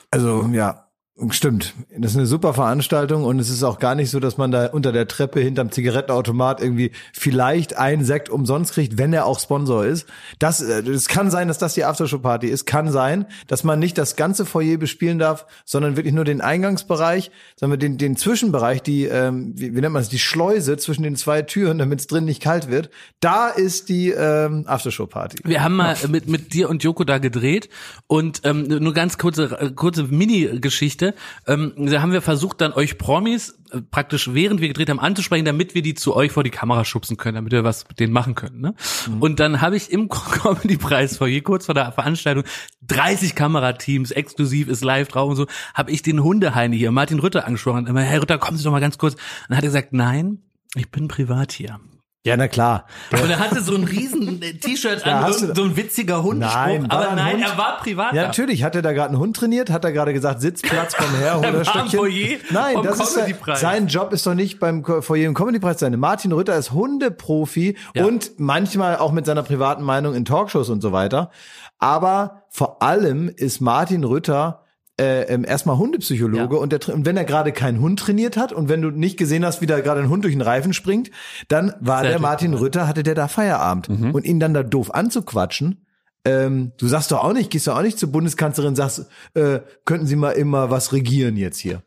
Also 0.10 0.50
ja, 0.54 0.87
stimmt. 1.30 1.74
Das 1.98 2.12
ist 2.12 2.18
eine 2.18 2.28
super 2.28 2.54
Veranstaltung 2.54 3.24
und 3.24 3.40
es 3.40 3.50
ist 3.50 3.64
auch 3.64 3.80
gar 3.80 3.96
nicht 3.96 4.12
so, 4.12 4.20
dass 4.20 4.38
man 4.38 4.52
da 4.52 4.68
unter 4.68 4.92
der 4.92 5.08
Treppe 5.08 5.40
hinterm 5.40 5.72
Zigarettenautomat 5.72 6.62
irgendwie 6.62 6.92
vielleicht 7.12 7.76
einen 7.78 8.06
Sekt 8.06 8.30
umsonst 8.30 8.74
kriegt, 8.74 8.98
wenn 9.00 9.14
er 9.14 9.26
auch 9.26 9.40
Sponsor 9.40 9.84
ist. 9.84 10.06
Das, 10.38 10.62
äh, 10.62 10.84
das 10.84 11.08
kann 11.08 11.32
sein, 11.32 11.48
dass 11.48 11.58
das 11.58 11.74
die 11.74 11.86
Aftershow-Party 11.86 12.48
ist. 12.48 12.66
Kann 12.66 12.92
sein, 12.92 13.26
dass 13.48 13.64
man 13.64 13.80
nicht 13.80 13.98
das 13.98 14.16
ganze 14.16 14.46
Foyer 14.46 14.78
bespielen 14.78 15.18
darf, 15.18 15.48
sondern 15.66 15.98
wirklich 15.98 16.14
nur 16.14 16.24
den 16.24 16.40
Eingangsbereich, 16.40 17.32
sagen 17.56 17.72
wir 17.72 17.78
den, 17.78 17.98
den 17.98 18.16
Zwischenbereich, 18.16 18.84
die, 18.84 19.06
ähm, 19.06 19.54
wie, 19.56 19.76
wie 19.76 19.82
nennt 19.82 19.94
man 19.94 20.04
es, 20.04 20.10
die 20.10 20.20
Schleuse 20.20 20.78
zwischen 20.78 21.02
den 21.02 21.16
zwei 21.16 21.42
Türen, 21.42 21.80
damit 21.80 22.00
es 22.00 22.08
drin 22.08 22.26
nicht 22.26 22.44
kalt 22.44 22.70
wird. 22.70 22.92
Da 23.22 23.50
ist 23.50 23.90
die 23.90 24.12
ähm, 24.12 24.66
Aftershow-Party. 24.68 25.40
Wir 25.46 25.64
haben 25.64 25.76
mal 25.76 25.96
mit, 26.10 26.28
mit 26.28 26.54
dir 26.54 26.70
und 26.70 26.84
Joko 26.84 27.04
da 27.04 27.18
gedreht 27.18 27.70
und 28.06 28.42
ähm, 28.44 28.68
nur 28.68 28.94
ganz 28.94 29.18
kurze, 29.18 29.60
äh, 29.60 29.72
kurze 29.72 30.04
Mini-Geschichte. 30.04 31.07
Ähm, 31.46 31.74
da 31.76 32.02
haben 32.02 32.12
wir 32.12 32.22
versucht, 32.22 32.62
dann 32.62 32.74
euch 32.74 32.98
Promis 32.98 33.58
äh, 33.72 33.82
praktisch 33.82 34.34
während 34.34 34.62
wir 34.62 34.68
gedreht 34.68 34.90
haben 34.90 35.00
anzusprechen, 35.00 35.46
damit 35.46 35.76
wir 35.76 35.82
die 35.82 35.94
zu 35.94 36.16
euch 36.16 36.32
vor 36.32 36.44
die 36.44 36.50
Kamera 36.50 36.86
schubsen 36.86 37.18
können, 37.18 37.36
damit 37.36 37.52
wir 37.52 37.64
was 37.64 37.88
mit 37.88 38.00
denen 38.00 38.14
machen 38.14 38.36
können. 38.36 38.62
Ne? 38.62 38.74
Und 39.20 39.40
dann 39.40 39.62
habe 39.62 39.76
ich 39.76 39.92
im 39.92 40.10
Comedy-Preis 40.10 41.18
vor 41.18 41.28
je 41.28 41.42
kurz 41.42 41.66
vor 41.66 41.76
der 41.76 41.92
Veranstaltung 41.92 42.44
30 42.88 43.36
Kamerateams, 43.36 44.12
exklusiv 44.12 44.70
ist 44.70 44.84
live 44.84 45.08
drauf 45.08 45.30
und 45.30 45.36
so, 45.36 45.48
habe 45.74 45.92
ich 45.92 46.02
den 46.02 46.24
Hundeheini 46.24 46.78
hier, 46.78 46.92
Martin 46.92 47.20
Rütter, 47.20 47.46
angesprochen. 47.46 47.88
Immer, 47.88 48.02
Herr 48.02 48.22
Rütter, 48.22 48.38
kommen 48.38 48.58
Sie 48.58 48.64
doch 48.64 48.72
mal 48.72 48.80
ganz 48.80 48.98
kurz. 48.98 49.16
Und 49.16 49.22
dann 49.50 49.58
hat 49.58 49.64
er 49.64 49.70
gesagt, 49.70 49.94
nein, 49.94 50.40
ich 50.76 50.90
bin 50.90 51.08
privat 51.08 51.52
hier. 51.52 51.80
Ja, 52.28 52.36
na 52.38 52.48
klar. 52.50 52.86
Und 53.12 53.30
er 53.30 53.40
hatte 53.40 53.62
so 53.62 53.74
ein 53.74 53.86
riesen 53.86 54.42
äh, 54.42 54.54
T-Shirt 54.54 55.06
Ja, 55.06 55.22
an, 55.22 55.34
so, 55.34 55.54
so 55.54 55.64
ein 55.64 55.78
witziger 55.78 56.22
Hundespruch. 56.24 56.56
Nein, 56.58 56.92
aber 56.92 57.10
ein 57.10 57.16
nein, 57.16 57.34
Hund? 57.36 57.44
er 57.46 57.58
war 57.58 57.78
privat. 57.78 58.14
Ja, 58.14 58.24
natürlich. 58.24 58.64
Hat 58.64 58.76
er 58.76 58.82
da 58.82 58.92
gerade 58.92 59.10
einen 59.10 59.20
Hund 59.20 59.38
trainiert? 59.38 59.70
Hat 59.70 59.86
er 59.86 59.92
gerade 59.94 60.14
gesagt, 60.14 60.42
Sitzplatz, 60.42 60.96
komm 60.98 61.16
her, 61.16 61.36
hol 61.42 61.52
das 61.52 61.68
Stöckchen? 61.70 62.00
Foyer 62.00 62.38
Nein, 62.50 62.78
das 62.84 63.00
ist 63.00 63.18
ja, 63.18 63.56
sein 63.56 63.88
Job 63.88 64.12
ist 64.12 64.28
doch 64.28 64.34
nicht 64.34 64.60
beim 64.60 64.84
Foyer 64.84 65.26
im 65.26 65.34
Comedy-Preis 65.34 65.80
sein. 65.80 65.98
Martin 66.00 66.32
Rütter 66.34 66.58
ist 66.58 66.72
Hundeprofi 66.74 67.78
Ja. 67.96 68.06
und 68.06 68.32
manchmal 68.38 68.98
auch 68.98 69.12
mit 69.14 69.26
seiner 69.26 69.44
privaten 69.44 69.84
Meinung 69.84 70.14
in 70.14 70.26
Talkshows 70.26 70.70
und 70.70 70.82
so 70.82 70.92
weiter. 70.92 71.32
Aber 71.80 72.44
vor 72.50 72.82
allem 72.82 73.30
ist 73.30 73.62
Martin 73.62 74.04
Rütter 74.04 74.64
äh, 75.00 75.24
ähm, 75.24 75.46
erstmal 75.46 75.78
Hundepsychologe 75.78 76.56
Ja. 76.56 76.62
und, 76.62 76.72
der, 76.72 76.94
und 76.94 77.06
wenn 77.06 77.18
er 77.18 77.26
gerade 77.26 77.52
keinen 77.52 77.80
Hund 77.82 78.00
trainiert 78.00 78.36
hat 78.38 78.52
und 78.52 78.68
wenn 78.70 78.82
du 78.82 78.90
nicht 78.90 79.18
gesehen 79.18 79.46
hast, 79.46 79.62
wie 79.62 79.68
da 79.68 79.80
gerade 79.80 80.02
ein 80.02 80.10
Hund 80.10 80.24
durch 80.24 80.34
den 80.34 80.42
Reifen 80.42 80.74
springt, 80.74 81.12
dann 81.48 81.74
war 81.80 82.02
Sehr 82.02 82.12
der. 82.12 82.20
Martin 82.20 82.54
Rütter, 82.54 82.88
hatte 82.88 83.04
der 83.04 83.16
da 83.16 83.28
Feierabend. 83.28 83.90
Und 83.90 84.26
ihn 84.26 84.40
dann 84.40 84.54
da 84.54 84.64
doof 84.64 84.94
anzuquatschen, 84.94 85.86
ähm, 86.26 86.74
du 86.78 86.88
sagst 86.88 87.12
doch 87.12 87.24
auch 87.24 87.34
nicht, 87.34 87.52
gehst 87.52 87.68
doch 87.68 87.78
auch 87.78 87.82
nicht 87.84 87.98
zur 88.00 88.12
Bundeskanzlerin, 88.12 88.76
sagst, 88.76 89.06
äh, 89.34 89.60
könnten 89.86 90.08
Sie 90.08 90.16
mal 90.16 90.32
immer 90.32 90.70
was 90.70 90.92
regieren 90.92 91.38
jetzt 91.38 91.60
hier. 91.60 91.84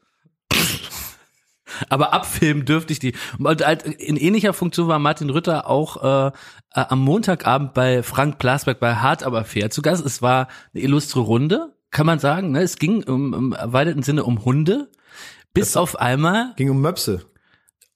Aber 1.89 2.13
abfilmen 2.13 2.65
dürfte 2.65 2.93
ich 2.93 2.99
die. 2.99 3.15
Und 3.39 3.65
halt 3.65 3.83
in 3.85 4.17
ähnlicher 4.17 4.53
Funktion 4.53 4.89
war 4.89 4.99
Martin 4.99 5.31
Rütter 5.31 5.69
auch 5.69 6.03
äh, 6.03 6.27
äh, 6.29 6.33
am 6.73 7.01
Montagabend 7.01 7.75
bei 7.75 8.03
Frank 8.03 8.39
Blasberg 8.39 8.81
bei 8.81 8.97
Hart 8.97 9.23
aber 9.23 9.45
fair 9.45 9.71
zu 9.71 9.81
Gast. 9.83 10.05
Es 10.05 10.21
war 10.21 10.49
eine 10.75 10.83
illustre 10.83 11.21
Runde, 11.21 11.75
kann 11.91 12.07
man 12.07 12.19
sagen. 12.19 12.53
Ne? 12.53 12.63
Es 12.63 12.77
ging 12.77 13.03
im, 13.03 13.35
im 13.35 13.53
erweiterten 13.53 14.03
Sinne 14.03 14.25
um 14.25 14.45
Hunde. 14.45 14.89
Bis 15.53 15.77
auf 15.77 15.99
einmal, 15.99 16.53
Ging 16.57 16.71
um 16.71 16.81
Möpse. 16.81 17.27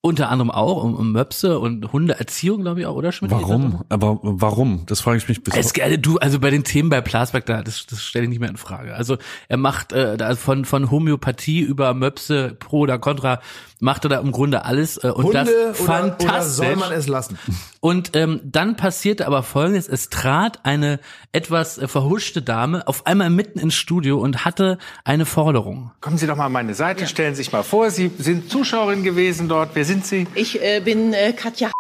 unter 0.01 0.29
anderem 0.29 0.51
auch 0.51 0.83
um, 0.83 0.95
um 0.97 1.13
Möpse 1.13 1.61
und 1.61 1.93
Hundeerziehung, 1.93 2.63
glaube 2.63 2.81
ich 2.81 2.87
auch, 2.87 2.97
oder 2.97 3.13
Schmidt? 3.13 3.31
Warum? 3.31 3.85
Aber 3.89 4.19
warum? 4.23 4.83
Das 4.87 5.01
frage 5.01 5.19
ich 5.19 5.29
mich 5.29 5.45
bis 5.45 5.55
Es, 5.55 5.71
äh, 5.79 5.97
du, 5.97 6.19
also 6.19 6.41
bei 6.41 6.51
den 6.51 6.65
Themen 6.65 6.91
bei 6.91 7.01
Plasberg, 7.01 7.47
da, 7.47 7.63
das, 7.63 7.87
das 7.87 8.03
stelle 8.03 8.25
ich 8.25 8.29
nicht 8.29 8.41
mehr 8.41 8.51
in 8.51 8.57
Frage. 8.57 8.95
Also 8.95 9.19
er 9.49 9.57
macht 9.57 9.93
äh, 9.93 10.17
da 10.17 10.35
von 10.35 10.65
von 10.65 10.91
Homöopathie 10.91 11.61
über 11.61 11.95
Möpse, 11.95 12.57
pro 12.59 12.81
oder 12.81 12.99
contra, 12.99 13.41
macht 13.85 14.05
er 14.07 14.09
da 14.09 14.19
im 14.19 14.33
Grunde 14.33 14.65
alles 14.65 14.97
äh, 14.97 15.09
und 15.09 15.25
Hunde 15.25 15.33
das 15.33 15.49
oder, 15.49 15.69
oder 15.69 15.75
fantastisch. 15.75 16.55
soll 16.57 16.77
man 16.77 16.93
es 16.93 17.07
lassen? 17.07 17.39
Und 17.81 18.17
ähm, 18.17 18.41
dann 18.43 18.77
passierte 18.77 19.27
aber 19.27 19.43
Folgendes: 19.43 19.89
Es 19.89 20.09
trat 20.09 20.65
eine 20.65 20.99
etwas 21.33 21.77
äh, 21.77 21.87
verhuschte 21.87 22.41
Dame 22.41 22.89
auf 22.89 23.07
einmal 23.07 23.29
mitten 23.29 23.59
ins 23.59 23.75
Studio 23.75 24.19
und 24.19 24.47
hatte 24.47 24.79
eine 25.05 25.27
Forderung. 25.27 25.93
Kommen 26.01 26.17
Sie 26.17 26.27
doch 26.27 26.37
mal 26.37 26.47
an 26.47 26.53
meine 26.53 26.75
Seite, 26.75 27.07
stellen 27.07 27.35
Sie 27.35 27.43
sich 27.43 27.53
mal 27.53 27.63
vor, 27.63 27.91
Sie 27.91 28.11
sind 28.19 28.51
Zuschauerin 28.51 29.05
gewesen 29.05 29.49
dort. 29.49 29.71
Wer 29.75 29.85
sind 29.85 30.07
Sie? 30.07 30.27
Ich 30.35 30.63
äh, 30.63 30.81
bin 30.81 31.13
äh, 31.13 31.35
Katja 31.35 31.71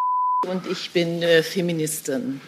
und 0.47 0.67
ich 0.67 0.91
bin 0.91 1.23
äh, 1.23 1.43
Feministin. 1.43 2.43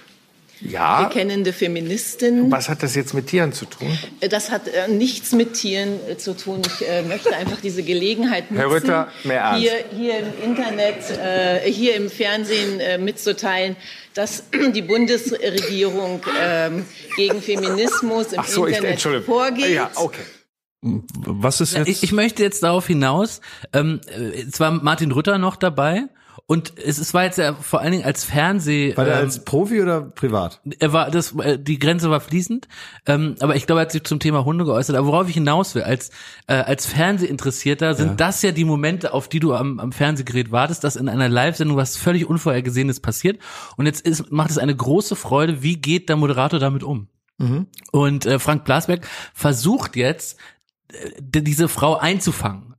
Ja. 0.61 1.04
Bekennende 1.04 1.52
Feministin. 1.52 2.50
Was 2.50 2.68
hat 2.68 2.82
das 2.82 2.94
jetzt 2.94 3.12
mit 3.12 3.26
Tieren 3.26 3.52
zu 3.52 3.66
tun? 3.66 3.96
Äh, 4.20 4.28
Das 4.28 4.50
hat 4.50 4.68
äh, 4.68 4.88
nichts 4.88 5.32
mit 5.32 5.52
Tieren 5.54 5.98
äh, 6.09 6.16
zu 6.16 6.34
tun. 6.34 6.62
Ich 6.66 6.88
äh, 6.88 7.02
möchte 7.02 7.36
einfach 7.36 7.61
diese 7.61 7.82
Gelegenheit 7.82 8.50
nutzen, 8.50 8.57
Herr 8.61 8.70
Rütter, 8.70 9.09
mehr 9.24 9.40
Ernst. 9.40 9.61
hier, 9.62 9.72
hier 9.94 10.18
im 10.20 10.50
Internet, 10.50 10.96
äh, 11.11 11.70
hier 11.70 11.94
im 11.96 12.09
Fernsehen 12.11 12.80
äh, 12.80 12.96
mitzuteilen, 12.98 13.76
dass 14.14 14.44
die 14.74 14.82
Bundesregierung 14.82 16.22
ähm, 16.40 16.86
gegen 17.16 17.42
Feminismus 17.42 18.32
im 18.32 18.40
Ach 18.40 18.46
so, 18.48 18.66
ich 18.66 18.72
Internet 18.76 18.92
entschuldige. 18.92 19.24
vorgeht. 19.24 19.68
Ja, 19.74 19.90
okay. 19.96 20.22
Was 20.80 21.61
ist 21.61 21.74
jetzt? 21.74 21.88
Ich, 21.88 22.02
ich 22.02 22.12
möchte 22.12 22.42
jetzt 22.42 22.62
darauf 22.62 22.86
hinaus, 22.86 23.40
ähm, 23.72 24.00
äh, 24.09 24.42
es 24.42 24.61
war 24.61 24.70
Martin 24.70 25.11
Rütter 25.12 25.36
noch 25.38 25.57
dabei 25.57 26.04
und 26.49 26.78
es, 26.78 26.99
es 26.99 27.12
war 27.12 27.24
jetzt 27.24 27.38
ja 27.38 27.55
vor 27.55 27.80
allen 27.80 27.90
Dingen 27.90 28.05
als 28.05 28.22
Fernseh. 28.22 28.97
War 28.97 29.05
der 29.05 29.18
ähm, 29.18 29.24
als 29.24 29.44
Profi 29.44 29.82
oder 29.82 30.03
privat? 30.03 30.61
er 30.78 30.92
war 30.92 31.11
das 31.11 31.34
äh, 31.40 31.59
die 31.59 31.80
Grenze 31.80 32.09
war 32.09 32.20
fließend. 32.20 32.68
Ähm, 33.05 33.34
aber 33.40 33.57
ich 33.57 33.66
glaube 33.66 33.80
er 33.80 33.86
hat 33.86 33.92
sich 33.92 34.05
zum 34.05 34.20
Thema 34.20 34.44
Hunde 34.44 34.64
geäußert. 34.64 34.94
Aber 34.94 35.09
worauf 35.09 35.28
ich 35.28 35.34
hinaus 35.34 35.74
will 35.74 35.82
als 35.82 36.11
äh, 36.47 36.55
als 36.55 36.86
Fernsehinteressierter 36.86 37.94
sind 37.94 38.20
das 38.20 38.42
ja 38.42 38.53
die 38.53 38.64
Momente 38.64 39.12
auf 39.12 39.28
die 39.28 39.40
du 39.40 39.55
am, 39.55 39.80
am 39.80 39.90
Fernsehgerät 39.90 40.53
wartest 40.53 40.84
dass 40.84 40.94
in 40.94 41.09
einer 41.09 41.28
Live-Sendung 41.28 41.76
was 41.76 41.97
völlig 41.97 42.28
unvorhergesehenes 42.28 43.01
passiert. 43.01 43.40
Und 43.76 43.86
jetzt 43.86 44.07
ist, 44.07 44.30
macht 44.30 44.51
es 44.51 44.59
eine 44.59 44.76
große 44.76 45.16
Freude 45.16 45.64
wie 45.64 45.78
geht 45.78 46.09
der 46.09 46.16
Moderator 46.16 46.61
damit 46.61 46.84
um? 46.84 47.09
Und 47.90 48.24
äh, 48.24 48.38
Frank 48.38 48.64
Blasberg 48.64 49.05
versucht 49.34 49.97
jetzt 49.97 50.38
äh, 50.92 51.42
diese 51.42 51.68
Frau 51.68 51.97
einzufangen 51.97 52.75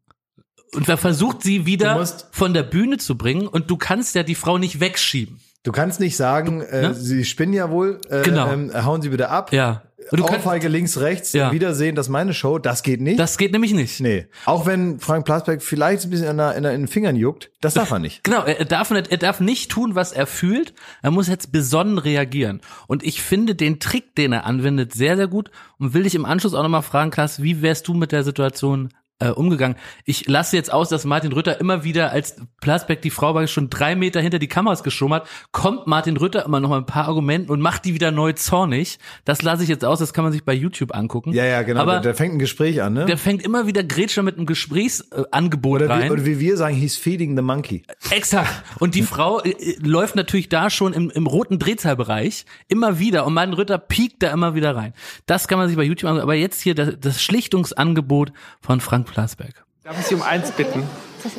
und 0.74 0.88
er 0.90 0.98
versucht 0.98 1.44
sie 1.44 1.66
wieder 1.66 1.96
Du 1.96 2.06
von 2.32 2.54
der 2.54 2.64
Bühne 2.64 2.98
zu 2.98 3.18
bringen 3.18 3.48
und 3.48 3.70
du 3.70 3.78
kannst 3.78 4.16
ja 4.16 4.24
die 4.24 4.36
Frau 4.36 4.58
nicht 4.58 4.80
wegschieben 4.80 5.40
Du 5.64 5.74
kannst 5.74 6.00
nicht 6.00 6.16
sagen, 6.16 6.62
äh, 6.62 6.82
ne? 6.82 6.94
Sie 6.94 7.26
spinnen 7.26 7.52
ja 7.54 7.70
wohl, 7.70 8.00
äh, 8.10 8.22
Genau. 8.22 8.50
ähm, 8.52 8.72
hauen 8.86 9.02
Sie 9.02 9.10
bitte 9.10 9.30
ab. 9.30 9.52
ja 9.52 9.84
und 10.12 10.20
du 10.20 10.26
kannst, 10.26 10.46
Aufweige 10.46 10.68
links, 10.68 11.00
rechts, 11.00 11.34
Ja. 11.34 11.52
Wiedersehen, 11.52 11.96
das 11.96 12.06
ist 12.08 12.12
meine 12.12 12.34
Show, 12.34 12.60
das 12.60 12.84
geht 12.84 13.02
nicht. 13.02 13.20
das 13.20 13.38
geht 13.38 13.52
nämlich 13.52 13.74
nicht 13.74 14.00
nee. 14.00 14.28
Auch 14.46 14.66
wenn 14.66 15.00
Frank 15.00 15.26
Plasberg 15.26 15.62
vielleicht 15.62 16.04
ein 16.06 16.10
bisschen 16.10 16.28
in, 16.30 16.38
der, 16.38 16.56
in 16.56 16.64
den 16.64 16.88
Fingern 16.88 17.16
juckt, 17.16 17.52
das 17.62 17.74
darf 17.74 17.92
er 17.92 18.00
nicht. 18.00 18.24
Genau, 18.28 18.44
er 18.44 18.60
er 18.60 18.66
darf 18.66 18.92
nicht, 18.92 19.12
er 19.12 19.18
darf 19.18 19.40
nicht 19.40 19.70
tun, 19.72 19.96
was 19.96 20.12
er 20.12 20.28
fühlt. 20.28 20.74
Er 21.02 21.12
muss 21.12 21.28
jetzt 21.28 21.52
besonnen 21.52 21.98
reagieren. 21.98 22.62
Und 22.88 23.04
ich 23.04 23.22
finde 23.22 23.56
den 23.56 23.80
Trick, 23.80 24.16
den 24.16 24.34
er 24.34 24.46
anwendet, 24.46 24.94
sehr, 24.94 25.18
sehr 25.18 25.28
gut 25.28 25.52
und 25.78 25.94
will 25.94 26.04
dich 26.04 26.16
im 26.16 26.26
Anschluss 26.26 26.54
auch 26.54 26.64
nochmal 26.64 26.84
fragen, 26.84 27.12
Klaas, 27.12 27.42
wie 27.42 27.62
wärst 27.62 27.88
du 27.88 27.94
mit 27.94 28.12
der 28.12 28.24
Situation 28.24 28.94
äh, 29.20 29.30
umgegangen. 29.30 29.78
Ich 30.06 30.28
lasse 30.28 30.56
jetzt 30.56 30.72
aus, 30.72 30.90
dass 30.90 31.06
Martin 31.06 31.34
Rütter 31.34 31.60
immer 31.60 31.84
wieder, 31.84 32.12
als 32.12 32.36
Plasberg 32.62 33.02
die 33.02 33.10
Frau 33.10 33.34
war 33.34 33.48
schon 33.48 33.70
drei 33.70 33.96
Meter 33.96 34.22
hinter 34.22 34.38
die 34.38 34.48
Kameras 34.48 34.84
geschummert, 34.84 35.28
kommt 35.52 35.88
Martin 35.88 36.18
Rütter 36.18 36.46
immer 36.46 36.60
noch 36.60 36.70
mal 36.70 36.78
ein 36.78 36.86
paar 36.86 37.08
Argumenten 37.08 37.52
und 37.52 37.60
macht 37.60 37.86
die 37.86 37.94
wieder 37.94 38.12
neu 38.12 38.34
zornig. 38.34 39.00
Das 39.26 39.42
lasse 39.42 39.64
ich 39.64 39.70
jetzt 39.70 39.84
aus, 39.84 40.00
das 40.00 40.14
kann 40.14 40.24
man 40.24 40.34
sich 40.34 40.44
bei 40.44 40.54
YouTube 40.54 40.94
angucken. 40.94 41.34
Ja, 41.34 41.46
ja, 41.46 41.64
genau. 41.64 41.82
Aber 41.82 41.94
da, 41.94 42.02
da 42.02 42.14
fängt 42.14 42.36
ein 42.36 42.40
Gespräch 42.40 42.82
an, 42.82 42.94
ne? 42.94 43.06
der 43.06 43.18
fängt 43.18 43.44
immer 43.44 43.66
wieder 43.66 43.84
Grätscher 43.84 44.22
mit 44.22 44.38
einem 44.38 44.46
Gesprächsangebot 44.46 45.82
oder, 45.82 45.88
wie, 45.88 46.02
rein. 46.02 46.12
oder 46.12 46.26
wie 46.26 46.40
wir 46.40 46.56
sagen, 46.58 46.76
he's 46.76 46.96
feeding 46.96 47.36
the 47.36 47.42
monkey. 47.42 47.84
Exakt. 48.12 48.64
Und 48.80 48.94
die 48.94 49.02
Frau 49.02 49.42
äh, 49.42 49.50
äh, 49.50 49.78
läuft 49.80 50.16
natürlich 50.16 50.50
da 50.50 50.70
schon 50.70 50.94
im, 50.94 51.10
im 51.10 51.26
roten 51.26 51.58
Drehzahlbereich 51.58 52.46
immer 52.68 53.00
wieder 53.00 53.26
und 53.26 53.34
Martin 53.34 53.54
Rütter 53.54 53.80
piekt 53.80 54.22
da 54.22 54.32
immer 54.32 54.54
wieder 54.54 54.76
rein. 54.76 54.94
Das 55.26 55.48
kann 55.48 55.58
man 55.58 55.68
sich 55.68 55.78
bei 55.78 55.84
YouTube 55.84 56.10
anschauen. 56.10 56.22
Aber 56.22 56.36
jetzt 56.36 56.62
hier 56.62 56.76
das, 56.76 56.96
das 57.00 57.22
Schlichtungsangebot 57.22 58.32
von 58.62 58.80
Frank 58.80 59.07
Plasberg. 59.08 59.64
Darf 59.84 60.00
ich 60.00 60.06
Sie 60.06 60.16
um 60.16 60.22
eins 60.22 60.52
bitten? 60.52 60.84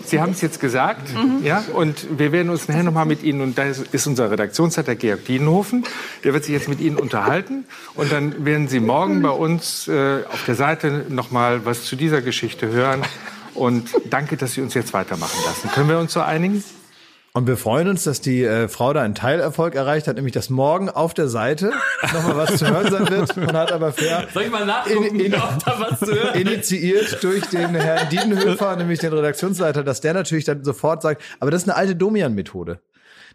Sie 0.05 0.21
haben 0.21 0.33
es 0.33 0.41
jetzt 0.41 0.59
gesagt, 0.59 1.09
ja, 1.43 1.63
und 1.75 2.19
wir 2.19 2.33
werden 2.33 2.51
uns 2.51 2.67
nachher 2.67 2.83
noch 2.83 2.93
mal 2.93 3.05
mit 3.05 3.23
Ihnen, 3.23 3.43
und 3.43 3.59
da 3.59 3.65
ist 3.65 4.07
unser 4.07 4.31
Redaktionsleiter 4.31 4.97
Georg 4.97 5.25
Dienhofen, 5.27 5.85
der 6.25 6.33
wird 6.33 6.45
sich 6.45 6.55
jetzt 6.55 6.69
mit 6.69 6.81
Ihnen 6.81 6.97
unterhalten, 6.97 7.65
und 7.95 8.11
dann 8.11 8.45
werden 8.45 8.69
Sie 8.69 8.81
morgen 8.81 9.23
bei 9.23 9.31
uns 9.31 9.87
äh, 9.87 10.25
auf 10.33 10.45
der 10.47 10.55
Seite 10.55 11.07
noch 11.09 11.31
mal 11.31 11.65
was 11.65 11.85
zu 11.85 11.95
dieser 11.95 12.23
Geschichte 12.23 12.69
hören. 12.69 13.03
Und 13.55 13.91
danke, 14.09 14.37
dass 14.37 14.53
Sie 14.53 14.61
uns 14.61 14.75
jetzt 14.75 14.93
weitermachen 14.93 15.39
lassen. 15.45 15.69
Können 15.71 15.89
wir 15.89 15.99
uns 15.99 16.13
so 16.13 16.21
einigen? 16.21 16.63
Und 17.39 17.47
wir 17.47 17.57
freuen 17.57 17.87
uns, 17.87 18.03
dass 18.03 18.21
die 18.21 18.43
äh, 18.43 18.67
Frau 18.67 18.93
da 18.93 19.01
einen 19.03 19.15
Teilerfolg 19.15 19.77
erreicht 19.77 20.09
hat, 20.09 20.17
nämlich 20.17 20.33
dass 20.35 20.51
morgen 20.51 20.91
auf 20.91 21.15
der 21.15 21.29
Seite 21.29 21.71
nochmal 22.13 22.37
was 22.37 22.57
zu 22.57 22.67
hören 22.69 22.91
sein 22.91 23.09
wird. 23.11 23.37
Man 23.37 23.57
hat 23.57 23.71
aber 23.71 23.93
fair 23.93 24.27
Soll 24.35 24.43
ich 24.43 24.51
mal 24.51 24.67
nachgucken, 24.67 25.05
In- 25.21 25.27
in- 25.27 25.35
ob 25.37 25.65
da 25.65 25.77
was 25.79 26.01
zu 26.01 26.07
hören 26.13 26.35
initiiert 26.35 27.23
durch 27.23 27.47
den 27.47 27.77
Herrn 27.77 28.09
Diedenhöfer, 28.11 28.75
nämlich 28.75 28.99
den 28.99 29.13
Redaktionsleiter, 29.13 29.85
dass 29.85 30.01
der 30.01 30.15
natürlich 30.15 30.47
dann 30.47 30.65
sofort 30.65 31.01
sagt, 31.03 31.23
aber 31.39 31.53
das 31.53 31.63
ist 31.63 31.69
eine 31.69 31.77
alte 31.77 31.95
Domian-Methode. 31.95 32.81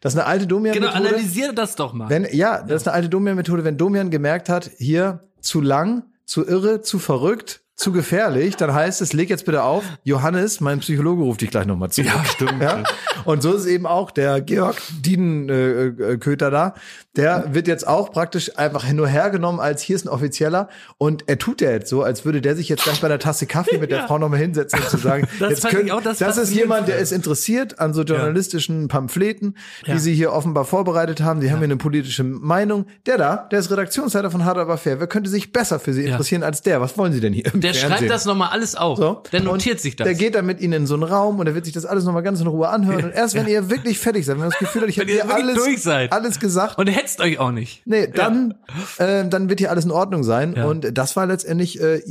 Das 0.01 0.14
ist 0.16 0.20
eine 0.20 0.28
alte 0.28 0.47
Genau, 0.47 0.58
Domian-Methode. 0.58 0.93
analysiere 0.95 1.54
das 1.54 1.78
doch 1.78 1.93
mal. 1.93 2.10
Wenn, 2.10 2.28
ja, 2.34 2.62
das 2.62 2.82
ist 2.82 2.88
eine 2.89 2.95
alte 2.95 3.08
Domian-Methode. 3.08 3.64
Wenn 3.64 3.78
Domian 3.78 4.10
gemerkt 4.12 4.49
hat, 4.49 4.70
hier 4.80 5.22
zu 5.39 5.62
lang, 5.62 6.04
zu 6.26 6.45
irre, 6.45 6.82
zu 6.82 6.99
verrückt, 6.99 7.62
zu 7.76 7.91
gefährlich, 7.91 8.55
dann 8.55 8.74
heißt 8.74 9.01
es, 9.01 9.13
leg 9.13 9.30
jetzt 9.30 9.45
bitte 9.45 9.63
auf, 9.63 9.84
Johannes, 10.03 10.61
mein 10.61 10.80
Psychologe 10.80 11.24
ruft 11.24 11.41
dich 11.41 11.49
gleich 11.49 11.65
nochmal 11.65 11.89
zu. 11.89 12.03
Ja, 12.03 12.24
stimmt. 12.26 12.61
Ja? 12.61 12.84
Und 13.26 13.41
so 13.41 13.53
ist 13.53 13.65
eben 13.65 13.88
auch 13.88 14.11
der 14.11 14.41
Georg 14.41 14.78
Diedenköter 15.01 16.09
äh, 16.11 16.17
Köter 16.17 16.51
da, 16.51 16.74
der 17.15 17.53
wird 17.53 17.67
jetzt 17.67 17.88
auch 17.88 18.11
praktisch 18.11 18.57
einfach 18.57 18.91
nur 18.91 19.07
hergenommen 19.07 19.59
als 19.59 19.82
hier 19.82 19.95
ist 19.95 20.05
ein 20.05 20.09
Offizieller 20.09 20.69
und 20.97 21.28
er 21.28 21.38
tut 21.38 21.61
ja 21.61 21.71
jetzt 21.71 21.89
so, 21.89 22.03
als 22.03 22.26
würde 22.26 22.41
der 22.41 22.55
sich 22.55 22.69
jetzt 22.69 22.84
gleich 22.84 23.01
bei 23.01 23.07
einer 23.07 23.19
Tasse 23.19 23.45
Kaffee 23.45 23.78
mit 23.78 23.91
der 23.91 24.03
Frau 24.07 24.17
nochmal 24.17 24.39
hinsetzen 24.39 24.80
und 24.80 24.89
zu 24.89 24.97
sagen, 24.97 25.28
Das 25.39 25.49
jetzt 25.51 25.67
können, 25.69 25.91
auch 25.91 26.01
das 26.01 26.19
das 26.19 26.38
ist 26.38 26.53
jemand, 26.53 26.88
der 26.88 26.97
ist 26.97 27.11
interessiert 27.11 27.80
an 27.80 27.93
so 27.93 28.03
journalistischen 28.03 28.88
Pamphleten, 28.88 29.57
die 29.86 29.91
Ja. 29.91 29.97
sie 29.99 30.13
hier 30.13 30.32
offenbar 30.34 30.65
vorbereitet 30.65 31.21
haben. 31.21 31.39
Die 31.39 31.51
haben 31.51 31.57
hier 31.59 31.65
eine 31.65 31.78
politische 31.78 32.24
Meinung. 32.24 32.86
Der 33.05 33.17
da, 33.17 33.47
der 33.51 33.59
ist 33.59 33.71
Redaktionsleiter 33.71 34.32
von 34.32 34.45
Hard 34.45 34.57
Aber 34.57 34.78
Fair. 34.78 34.99
Wer 34.99 35.07
könnte 35.07 35.30
sich 35.30 35.51
besser 35.51 35.80
für 35.80 35.93
sie 35.93 36.05
interessieren 36.05 36.43
als 36.43 36.61
der? 36.61 36.82
Was 36.82 36.97
wollen 36.97 37.13
sie 37.13 37.19
denn 37.19 37.34
hier 37.34 37.45
Der 37.64 37.74
Fernsehen? 37.74 37.97
schreibt 37.97 38.11
das 38.11 38.26
nochmal 38.26 38.49
alles 38.49 38.76
auf. 38.76 38.97
So. 38.97 39.24
Der 39.32 39.41
notiert 39.41 39.76
und 39.76 39.82
sich 39.82 39.95
das. 39.95 40.05
Der 40.05 40.16
geht 40.16 40.36
dann 40.36 40.45
mit 40.45 40.59
ihnen 40.61 40.74
in 40.74 40.88
so 40.88 40.93
einen 40.93 41.03
Raum 41.03 41.39
und 41.39 41.45
der 41.45 41.55
wird 41.55 41.66
sich 41.66 41.74
das 41.74 41.86
alles 41.86 42.03
nochmal 42.03 42.24
ganz 42.24 42.41
in 42.41 42.47
Ruhe 42.47 42.70
anhören. 42.70 43.05
Und 43.05 43.11
erst 43.11 43.36
wenn 43.36 43.47
ihr 43.47 43.70
wirklich 43.70 43.99
fertig 43.99 44.26
seid, 44.26 44.36
wenn 44.36 44.43
ihr 44.43 44.49
das 44.49 44.59
Gefühl 44.59 44.82
habt, 44.82 44.91
ich 44.91 44.99
habe 44.99 45.11
hier 45.11 45.30
alles, 45.30 45.88
alles 45.88 46.39
gesagt, 46.39 46.78
und 46.78 46.88
er 46.88 46.93
hetzt 46.93 47.22
euch 47.22 47.39
auch 47.39 47.51
nicht. 47.51 47.82
Nee, 47.86 48.07
dann, 48.07 48.55
äh, 48.97 49.28
dann 49.28 49.49
wird 49.49 49.59
hier 49.59 49.72
alles 49.72 49.86
in 49.86 49.91
Ordnung 49.91 50.24
sein. 50.24 50.53
Ja. 50.55 50.66
Und 50.66 50.97
das 50.97 51.16
war 51.16 51.26
letztendlich, 51.26 51.82
äh, 51.82 52.01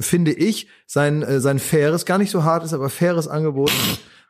finde 0.00 0.32
ich, 0.32 0.68
sein, 0.86 1.22
äh, 1.22 1.40
sein 1.40 1.58
faires, 1.58 2.04
gar 2.04 2.18
nicht 2.18 2.30
so 2.30 2.44
hartes, 2.44 2.72
aber 2.74 2.90
faires 2.90 3.28
Angebot 3.28 3.70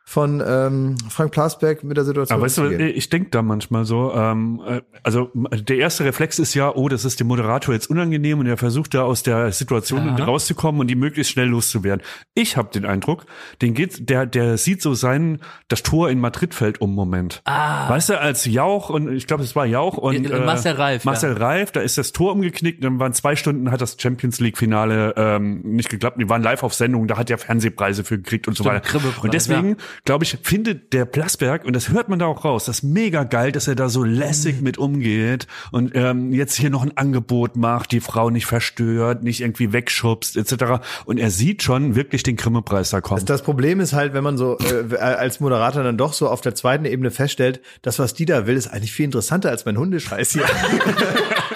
von 0.09 0.41
ähm, 0.47 0.97
Frank 1.09 1.33
Plasberg 1.33 1.83
mit 1.83 1.97
der 1.97 2.05
Situation 2.05 2.37
Aber 2.37 2.45
weißt 2.45 2.59
du, 2.59 2.71
ich 2.71 3.09
denke 3.09 3.31
da 3.31 3.43
manchmal 3.43 3.85
so, 3.85 4.13
ähm, 4.15 4.63
äh, 4.65 4.81
also 5.03 5.33
der 5.35 5.79
erste 5.79 6.05
Reflex 6.05 6.39
ist 6.39 6.55
ja, 6.55 6.73
oh, 6.73 6.89
das 6.89 7.05
ist 7.05 7.19
dem 7.19 7.27
Moderator 7.27 7.75
jetzt 7.75 7.91
unangenehm 7.91 8.39
und 8.39 8.47
er 8.47 8.57
versucht 8.57 8.95
da 8.95 9.03
aus 9.03 9.25
der 9.25 9.51
Situation 9.51 10.17
Ja. 10.17 10.25
rauszukommen 10.25 10.81
und 10.81 10.87
die 10.87 10.95
möglichst 10.95 11.33
schnell 11.33 11.49
loszuwerden. 11.49 12.05
Ich 12.35 12.57
habe 12.57 12.69
den 12.73 12.85
Eindruck, 12.85 13.27
den 13.61 13.75
geht, 13.75 14.09
der, 14.09 14.27
der 14.27 14.59
sieht 14.59 14.81
so 14.81 14.95
sein, 14.95 15.41
das 15.67 15.83
Tor 15.83 16.09
in 16.09 16.21
Madrid 16.21 16.55
fällt 16.55 16.81
um 16.81 16.95
Moment. 16.95 17.43
Ah. 17.45 17.89
Weißt 17.91 18.11
du, 18.11 18.21
als 18.21 18.45
Jauch 18.45 18.91
und 18.91 19.13
ich 19.13 19.27
glaube, 19.27 19.43
es 19.43 19.57
war 19.57 19.67
Jauch 19.67 19.97
und 19.99 20.31
Äh, 20.31 20.39
Marcel 20.45 20.75
Reif, 20.75 21.05
ja. 21.05 21.11
Marcel 21.11 21.33
Reif, 21.33 21.73
da 21.73 21.81
ist 21.81 21.99
das 21.99 22.13
Tor 22.13 22.31
umgeknickt, 22.31 22.85
dann 22.85 23.01
waren 23.01 23.13
zwei 23.13 23.35
Stunden, 23.35 23.73
hat 23.73 23.81
das 23.81 23.97
Champions 24.01 24.39
League 24.39 24.57
Finale 24.57 25.15
ähm, 25.17 25.63
nicht 25.65 25.89
geklappt, 25.89 26.19
die 26.21 26.29
waren 26.29 26.45
live 26.45 26.63
auf 26.63 26.75
Sendung, 26.75 27.09
da 27.09 27.19
hat 27.19 27.29
er 27.29 27.39
Fernsehpreise 27.39 28.05
für 28.05 28.19
gekriegt 28.19 28.47
und 28.47 28.57
so 28.57 28.63
Stimmt, 28.63 28.77
weiter. 28.77 28.89
Kribbelpreis, 28.89 29.25
Und 29.25 29.35
deswegen 29.35 29.71
ja. 29.71 29.77
Glaube 30.05 30.25
ich, 30.25 30.39
findet 30.43 30.93
der 30.93 31.05
Plasberg, 31.05 31.65
und 31.65 31.75
das 31.75 31.89
hört 31.91 32.09
man 32.09 32.19
da 32.19 32.27
auch 32.27 32.45
raus, 32.45 32.65
das 32.67 32.79
ist 32.79 32.83
mega 32.83 33.25
geil, 33.25 33.53
dass 33.53 33.69
er 33.69 33.75
da 33.75 33.89
so 33.89 34.01
Mhm. 34.05 34.13
lässig 34.15 34.61
mit 34.61 34.79
umgeht 34.79 35.47
und 35.73 35.93
ähm, 35.95 36.33
jetzt 36.33 36.55
hier 36.55 36.71
noch 36.71 36.83
ein 36.83 36.97
Angebot 36.97 37.57
macht, 37.57 37.93
die 37.93 38.01
Frau 38.01 38.31
nicht 38.31 38.47
verstört, 38.47 39.23
nicht 39.23 39.41
irgendwie 39.41 39.73
wegschubst, 39.73 40.37
etc. 40.37 40.83
Und 41.05 41.19
er 41.19 41.31
sieht 41.31 41.63
schon 41.63 41.95
wirklich 41.97 42.23
den 42.23 42.37
Grimme-Preis 42.37 42.91
da 42.91 43.01
kommen. 43.01 43.25
Das 43.25 43.43
Problem 43.43 43.81
ist 43.81 43.93
halt, 43.93 44.13
wenn 44.15 44.23
man 44.25 44.37
so 44.37 44.59
äh, 44.59 44.97
als 44.97 45.41
Moderator 45.41 45.83
dann 45.83 45.97
doch 45.99 46.13
so 46.13 46.29
auf 46.29 46.41
der 46.41 46.55
zweiten 46.55 46.85
Ebene 46.85 47.11
feststellt, 47.11 47.61
das, 47.83 47.99
was 47.99 48.15
die 48.15 48.25
da 48.27 48.47
will, 48.47 48.57
ist 48.57 48.69
eigentlich 48.69 48.93
viel 48.93 49.05
interessanter 49.07 49.51
als 49.51 49.65
mein 49.65 49.77
Hundescheiß 49.79 50.33
hier. 50.33 50.45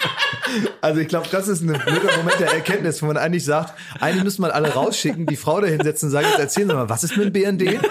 Also 0.81 1.01
ich 1.01 1.09
glaube, 1.09 1.29
das 1.31 1.49
ist 1.49 1.63
ein 1.63 1.69
blöder 1.69 2.17
Moment 2.17 2.41
der 2.41 2.53
Erkenntnis, 2.53 3.03
wo 3.03 3.07
man 3.07 3.17
eigentlich 3.17 3.45
sagt, 3.45 3.75
eigentlich 4.01 4.25
müssen 4.25 4.43
wir 4.43 4.55
alle 4.55 4.69
rausschicken, 4.69 5.27
die 5.27 5.37
Frau 5.37 5.61
da 5.61 5.67
hinsetzen 5.67 6.09
und 6.09 6.13
sagen, 6.13 6.27
jetzt 6.29 6.41
erzählen 6.41 6.69
Sie 6.69 6.75
mal, 6.75 6.89
was 6.89 7.05
ist 7.05 7.17
mit 7.17 7.35
dem 7.35 7.59
BND? 7.59 7.81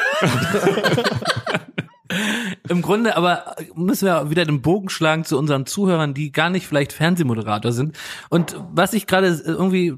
Im 2.70 2.82
Grunde 2.82 3.16
aber 3.18 3.56
müssen 3.76 4.06
wir 4.06 4.30
wieder 4.30 4.46
den 4.46 4.62
Bogen 4.62 4.90
schlagen 4.90 5.26
zu 5.26 5.38
unseren 5.38 5.66
Zuhörern, 5.66 6.14
die 6.14 6.32
gar 6.32 6.50
nicht 6.50 6.68
vielleicht 6.68 6.94
Fernsehmoderator 6.94 7.72
sind. 7.72 7.98
Und 8.30 8.56
was 8.72 8.94
ich 8.94 9.08
gerade 9.08 9.42
irgendwie 9.46 9.96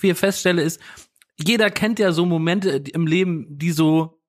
hier 0.00 0.16
feststelle, 0.16 0.62
ist, 0.62 0.80
jeder 1.36 1.70
kennt 1.70 1.98
ja 1.98 2.12
so 2.12 2.26
Momente 2.26 2.70
im 2.70 3.06
Leben, 3.06 3.46
die 3.50 3.72
so 3.72 4.20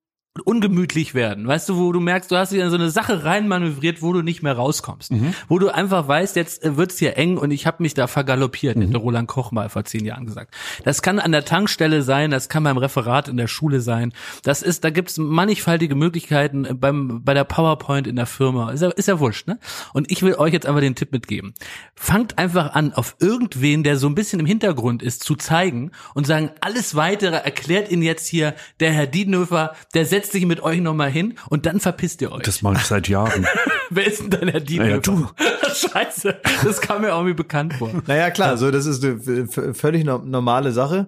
ungemütlich 0.43 1.13
werden. 1.13 1.47
Weißt 1.47 1.69
du, 1.69 1.77
wo 1.77 1.93
du 1.93 2.01
merkst, 2.01 2.29
du 2.29 2.35
hast 2.35 2.51
dich 2.51 2.59
in 2.59 2.69
so 2.69 2.75
eine 2.75 2.89
Sache 2.89 3.23
reinmanövriert, 3.23 4.01
wo 4.01 4.11
du 4.11 4.21
nicht 4.21 4.43
mehr 4.43 4.53
rauskommst. 4.53 5.11
Wo 5.47 5.59
du 5.59 5.69
einfach 5.69 6.07
weißt, 6.07 6.35
jetzt 6.35 6.63
äh, 6.63 6.75
wird's 6.75 6.99
hier 6.99 7.17
eng 7.17 7.37
und 7.37 7.51
ich 7.51 7.65
habe 7.65 7.81
mich 7.81 7.93
da 7.93 8.07
vergaloppiert, 8.07 8.75
hätte 8.75 8.97
Roland 8.97 9.29
Koch 9.29 9.51
mal 9.51 9.69
vor 9.69 9.85
zehn 9.85 10.03
Jahren 10.03 10.25
gesagt. 10.25 10.53
Das 10.83 11.01
kann 11.01 11.19
an 11.19 11.31
der 11.31 11.45
Tankstelle 11.45 12.01
sein, 12.01 12.31
das 12.31 12.49
kann 12.49 12.63
beim 12.65 12.77
Referat 12.77 13.29
in 13.29 13.37
der 13.37 13.47
Schule 13.47 13.79
sein. 13.79 14.11
Das 14.43 14.61
ist, 14.61 14.83
da 14.83 14.89
gibt's 14.89 15.17
mannigfaltige 15.17 15.95
Möglichkeiten 15.95 16.65
äh, 16.65 16.73
beim, 16.73 17.23
bei 17.23 17.33
der 17.33 17.45
PowerPoint 17.45 18.05
in 18.05 18.17
der 18.17 18.25
Firma. 18.25 18.71
Ist 18.71 18.81
ja, 18.81 18.89
ist 18.89 19.07
ja 19.07 19.19
wurscht, 19.21 19.47
ne? 19.47 19.57
Und 19.93 20.11
ich 20.11 20.21
will 20.21 20.35
euch 20.35 20.51
jetzt 20.51 20.65
einfach 20.65 20.81
den 20.81 20.95
Tipp 20.95 21.13
mitgeben. 21.13 21.53
Fangt 21.95 22.37
einfach 22.37 22.73
an, 22.73 22.91
auf 22.91 23.15
irgendwen, 23.19 23.83
der 23.83 23.97
so 23.97 24.07
ein 24.07 24.15
bisschen 24.15 24.41
im 24.41 24.45
Hintergrund 24.45 25.01
ist, 25.01 25.23
zu 25.23 25.35
zeigen 25.35 25.91
und 26.13 26.27
sagen, 26.27 26.51
alles 26.59 26.95
weitere 26.95 27.37
erklärt 27.37 27.89
Ihnen 27.89 28.01
jetzt 28.01 28.27
hier 28.27 28.53
der 28.81 28.91
Herr 28.91 29.07
Diedenhöfer, 29.07 29.75
der 29.93 30.05
setzt 30.05 30.24
sich 30.31 30.45
mit 30.45 30.61
euch 30.61 30.81
nochmal 30.81 31.09
hin 31.09 31.35
und 31.49 31.65
dann 31.65 31.79
verpisst 31.79 32.21
ihr 32.21 32.31
euch. 32.31 32.43
Das 32.43 32.61
mache 32.61 32.75
ich 32.77 32.83
seit 32.83 33.07
Jahren. 33.07 33.45
Wer 33.89 34.07
ist 34.07 34.21
denn 34.21 34.29
dann 34.29 34.47
Herr 34.49 34.59
Diedenhöfer? 34.59 35.01
du. 35.01 35.27
Scheiße, 35.73 36.39
das 36.63 36.81
kam 36.81 37.01
mir 37.01 37.09
irgendwie 37.09 37.33
bekannt 37.33 37.73
vor. 37.73 37.89
Naja, 38.07 38.29
klar, 38.31 38.57
so 38.57 38.71
das 38.71 38.85
ist 38.85 39.03
eine 39.03 39.73
völlig 39.73 40.05
no 40.05 40.19
normale 40.19 40.71
Sache. 40.71 41.07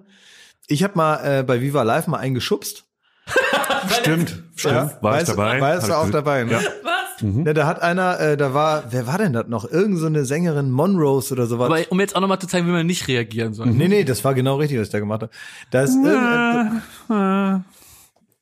Ich 0.66 0.82
habe 0.82 0.94
mal 0.96 1.38
äh, 1.40 1.42
bei 1.42 1.60
Viva 1.60 1.82
Live 1.82 2.06
mal 2.06 2.18
einen 2.18 2.34
geschubst. 2.34 2.84
Stimmt, 4.00 4.42
stimmt. 4.56 4.74
Ja, 4.74 4.98
war 5.00 5.20
ich 5.20 5.26
dabei. 5.28 5.60
Warst 5.60 5.88
du 5.88 5.94
auch 5.94 6.10
dabei, 6.10 6.44
ne? 6.44 6.52
Ja. 6.52 6.60
Ja, 7.20 7.52
da 7.52 7.66
hat 7.66 7.82
einer, 7.82 8.20
äh, 8.20 8.36
da 8.36 8.54
war, 8.54 8.84
wer 8.90 9.06
war 9.06 9.18
denn 9.18 9.32
das 9.32 9.48
noch? 9.48 9.68
Irgend 9.70 9.98
so 9.98 10.06
eine 10.06 10.24
Sängerin 10.24 10.70
Monrose 10.70 11.34
oder 11.34 11.46
sowas. 11.46 11.66
Aber 11.66 11.80
um 11.90 12.00
jetzt 12.00 12.14
auch 12.14 12.20
nochmal 12.20 12.38
zu 12.38 12.46
zeigen, 12.46 12.66
wie 12.66 12.70
man 12.70 12.86
nicht 12.86 13.08
reagieren 13.08 13.54
soll. 13.54 13.66
nee, 13.68 13.88
nee, 13.88 14.04
das 14.04 14.24
war 14.24 14.34
genau 14.34 14.56
richtig, 14.56 14.78
was 14.78 14.86
ich 14.88 14.92
da 14.92 15.00
gemacht 15.00 15.22
habe. 15.22 15.32
Da 15.70 15.82
ist 15.82 15.96
irgend, 15.96 16.82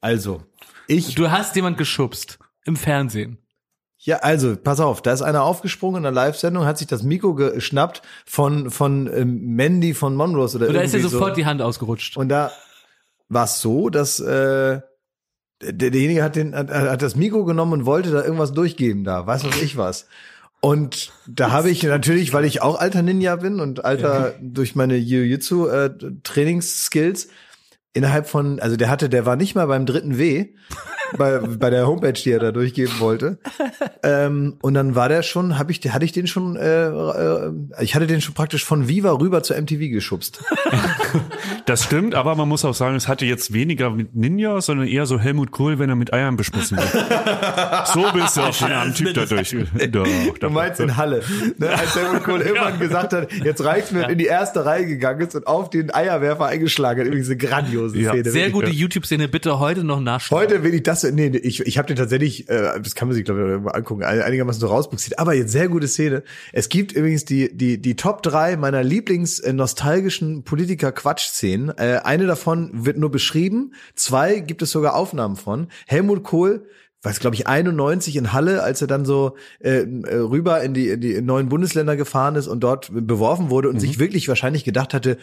also, 0.01 0.43
ich, 0.89 1.15
Du 1.15 1.31
hast 1.31 1.57
jemand 1.57 1.79
geschubst 1.79 2.39
im 2.65 2.77
Fernsehen. 2.77 3.39
ja, 3.99 4.19
also, 4.19 4.57
pass 4.57 4.81
auf, 4.81 5.03
da 5.03 5.13
ist 5.13 5.23
einer 5.23 5.43
aufgesprungen 5.43 5.99
in 5.99 6.03
der 6.05 6.13
Live-Sendung, 6.13 6.65
hat 6.65 6.79
sich 6.79 6.87
das 6.87 7.03
Mikro 7.03 7.35
geschnappt 7.35 8.03
von, 8.25 8.71
von 8.71 9.11
ähm, 9.13 9.55
Mandy 9.55 9.95
von 9.95 10.15
Monrose 10.15 10.59
oder 10.59 10.69
Und 10.69 10.75
da 10.75 10.81
ist 10.81 10.95
irgendwie 10.95 11.11
sofort 11.11 11.31
so. 11.31 11.37
die 11.37 11.47
Hand 11.47 11.63
ausgerutscht. 11.63 12.17
Und 12.17 12.29
da 12.29 12.53
war 13.29 13.45
es 13.45 13.61
so, 13.61 13.89
dass 13.91 14.21
äh, 14.21 14.81
der, 15.63 15.73
derjenige 15.91 16.23
hat, 16.23 16.37
den, 16.37 16.55
hat, 16.55 16.71
hat 16.71 17.03
das 17.03 17.17
Mikro 17.17 17.45
genommen 17.45 17.73
und 17.73 17.87
wollte 17.87 18.11
da 18.11 18.23
irgendwas 18.23 18.53
durchgeben 18.53 19.05
da, 19.05 19.27
weiß 19.27 19.45
was 19.45 19.61
ich 19.63 19.77
was. 19.77 20.07
Und 20.61 21.13
da 21.27 21.51
habe 21.51 21.71
ich 21.71 21.83
natürlich, 21.83 22.33
weil 22.33 22.45
ich 22.45 22.63
auch 22.63 22.79
alter 22.79 23.03
Ninja 23.03 23.37
bin 23.37 23.61
und 23.61 23.85
alter 23.85 24.35
durch 24.41 24.75
meine 24.75 24.97
Jiu-Jitsu 24.97 25.67
äh, 25.69 25.91
Trainingsskills 26.23 27.29
innerhalb 27.97 28.29
von, 28.29 28.61
also 28.61 28.77
der 28.77 28.91
hatte, 28.91 29.09
der 29.09 29.27
war 29.27 29.37
nicht 29.37 29.55
mal 29.55 29.67
beim 29.67 29.87
dritten 29.87 30.19
W 30.19 30.51
bei, 31.17 31.39
bei 31.39 31.71
der 31.71 31.87
Homepage, 31.87 32.13
die 32.13 32.31
er 32.31 32.39
da 32.39 32.53
durchgeben 32.53 32.93
wollte. 32.99 33.39
Ähm, 34.03 34.59
und 34.61 34.75
dann 34.75 34.95
war 34.95 35.09
der 35.09 35.23
schon, 35.23 35.59
hab 35.59 35.71
ich, 35.71 35.81
hatte 35.93 36.05
ich 36.05 36.13
den 36.13 36.27
schon, 36.27 36.57
äh, 36.57 36.87
äh, 36.89 37.53
ich 37.81 37.95
hatte 37.95 38.07
den 38.07 38.21
schon 38.21 38.35
praktisch 38.35 38.65
von 38.65 38.89
Viva 38.89 39.13
rüber 39.13 39.43
zu 39.43 39.55
MTV 39.55 39.91
geschubst. 39.91 40.45
Das 41.67 41.83
stimmt, 41.83 42.15
aber 42.15 42.37
man 42.37 42.49
muss 42.49 42.65
auch 42.65 42.75
sagen, 42.75 42.95
es 42.95 43.09
hatte 43.09 43.25
jetzt 43.25 43.53
weniger 43.53 43.91
mit 43.91 44.15
Ninja, 44.15 44.61
sondern 44.61 44.87
eher 44.87 45.05
so 45.05 45.19
Helmut 45.19 45.51
Kohl, 45.51 45.81
wenn 45.81 45.91
er 45.91 45.97
mit 45.97 46.13
Eiern 46.13 46.37
beschmissen 46.37 46.77
wird. 46.77 47.89
so 47.89 48.05
bist 48.13 48.37
du 48.37 48.43
auch 48.43 48.55
von 48.55 48.71
einem 48.71 48.95
Typ 48.95 49.15
dadurch. 49.15 49.57
Doch, 49.91 50.07
Du 50.39 50.51
meinst 50.51 50.79
in 50.79 50.97
Halle, 50.97 51.23
ne, 51.59 51.71
als 51.71 51.97
Helmut 51.97 52.23
Kohl 52.23 52.41
irgendwann 52.41 52.79
gesagt 52.79 53.13
hat, 53.13 53.33
jetzt 53.33 53.65
reicht's 53.65 53.91
mir, 53.91 54.05
und 54.05 54.11
in 54.13 54.19
die 54.19 54.27
erste 54.27 54.65
Reihe 54.65 54.87
gegangen 54.87 55.21
ist 55.23 55.35
und 55.35 55.49
auf 55.49 55.69
den 55.69 55.93
Eierwerfer 55.93 56.47
eingeschlagen 56.47 57.01
hat. 57.01 57.07
Übrigens 57.09 57.29
eine 57.29 57.37
grandiose 57.37 57.86
Ja. 57.95 58.13
Szene. 58.13 58.31
Sehr 58.31 58.51
gute 58.51 58.71
YouTube-Szene, 58.71 59.29
bitte 59.29 59.59
heute 59.59 59.85
noch 59.85 60.01
nachschauen. 60.01 60.41
Heute 60.41 60.63
will 60.63 60.75
ich 60.75 60.83
das, 60.83 61.03
nee, 61.05 61.29
ich, 61.29 61.61
ich 61.61 61.79
habe 61.79 61.87
den 61.89 61.97
tatsächlich, 61.97 62.49
äh, 62.49 62.81
das 62.83 62.95
kann 62.95 63.09
man 63.09 63.15
sich 63.15 63.25
glaube 63.25 63.41
ich 63.43 63.47
irgendwo 63.49 63.71
angucken, 63.71 64.03
ein- 64.05 64.23
einigermaßen 64.23 64.61
so 64.61 64.67
rausbuxiert, 64.67 65.19
aber 65.19 65.35
jetzt 65.35 65.53
sehr 65.53 65.69
gute 65.69 65.89
Szene. 65.89 66.23
Es 66.53 66.69
gibt 66.69 66.93
übrigens 66.93 67.25
die, 67.25 67.57
die, 67.57 67.79
die 67.81 67.97
Top 67.97 68.23
drei 68.23 68.57
meiner 68.57 68.83
Lieblings 68.83 69.39
äh, 69.39 69.53
Politiker-Quatsch-Szenen. 70.45 71.71
Äh, 71.77 72.01
eine 72.05 72.27
davon 72.27 72.71
wird 72.73 72.99
nur 72.99 73.11
beschrieben, 73.11 73.73
zwei 73.95 74.41
gibt 74.41 74.63
es 74.63 74.71
sogar 74.71 74.95
Aufnahmen 74.95 75.37
von. 75.37 75.69
Helmut 75.87 76.23
Kohl 76.23 76.67
weiß 77.07 77.21
glaube 77.21 77.37
ich 77.37 77.47
91 77.47 78.17
in 78.17 78.33
Halle, 78.33 78.63
als 78.63 78.83
er 78.83 78.89
dann 78.89 79.05
so 79.05 79.37
äh, 79.61 79.79
äh, 79.79 80.17
rüber 80.17 80.61
in 80.63 80.75
die, 80.75 80.89
in 80.89 81.01
die 81.01 81.23
neuen 81.23 81.49
Bundesländer 81.49 81.97
gefahren 81.97 82.35
ist 82.35 82.49
und 82.49 82.61
dort 82.61 82.91
beworfen 82.93 83.49
wurde 83.49 83.69
und 83.69 83.79
sich 83.81 83.99
wirklich 83.99 84.29
wahrscheinlich 84.29 84.65
gedacht 84.65 84.93
hatte, 84.93 85.17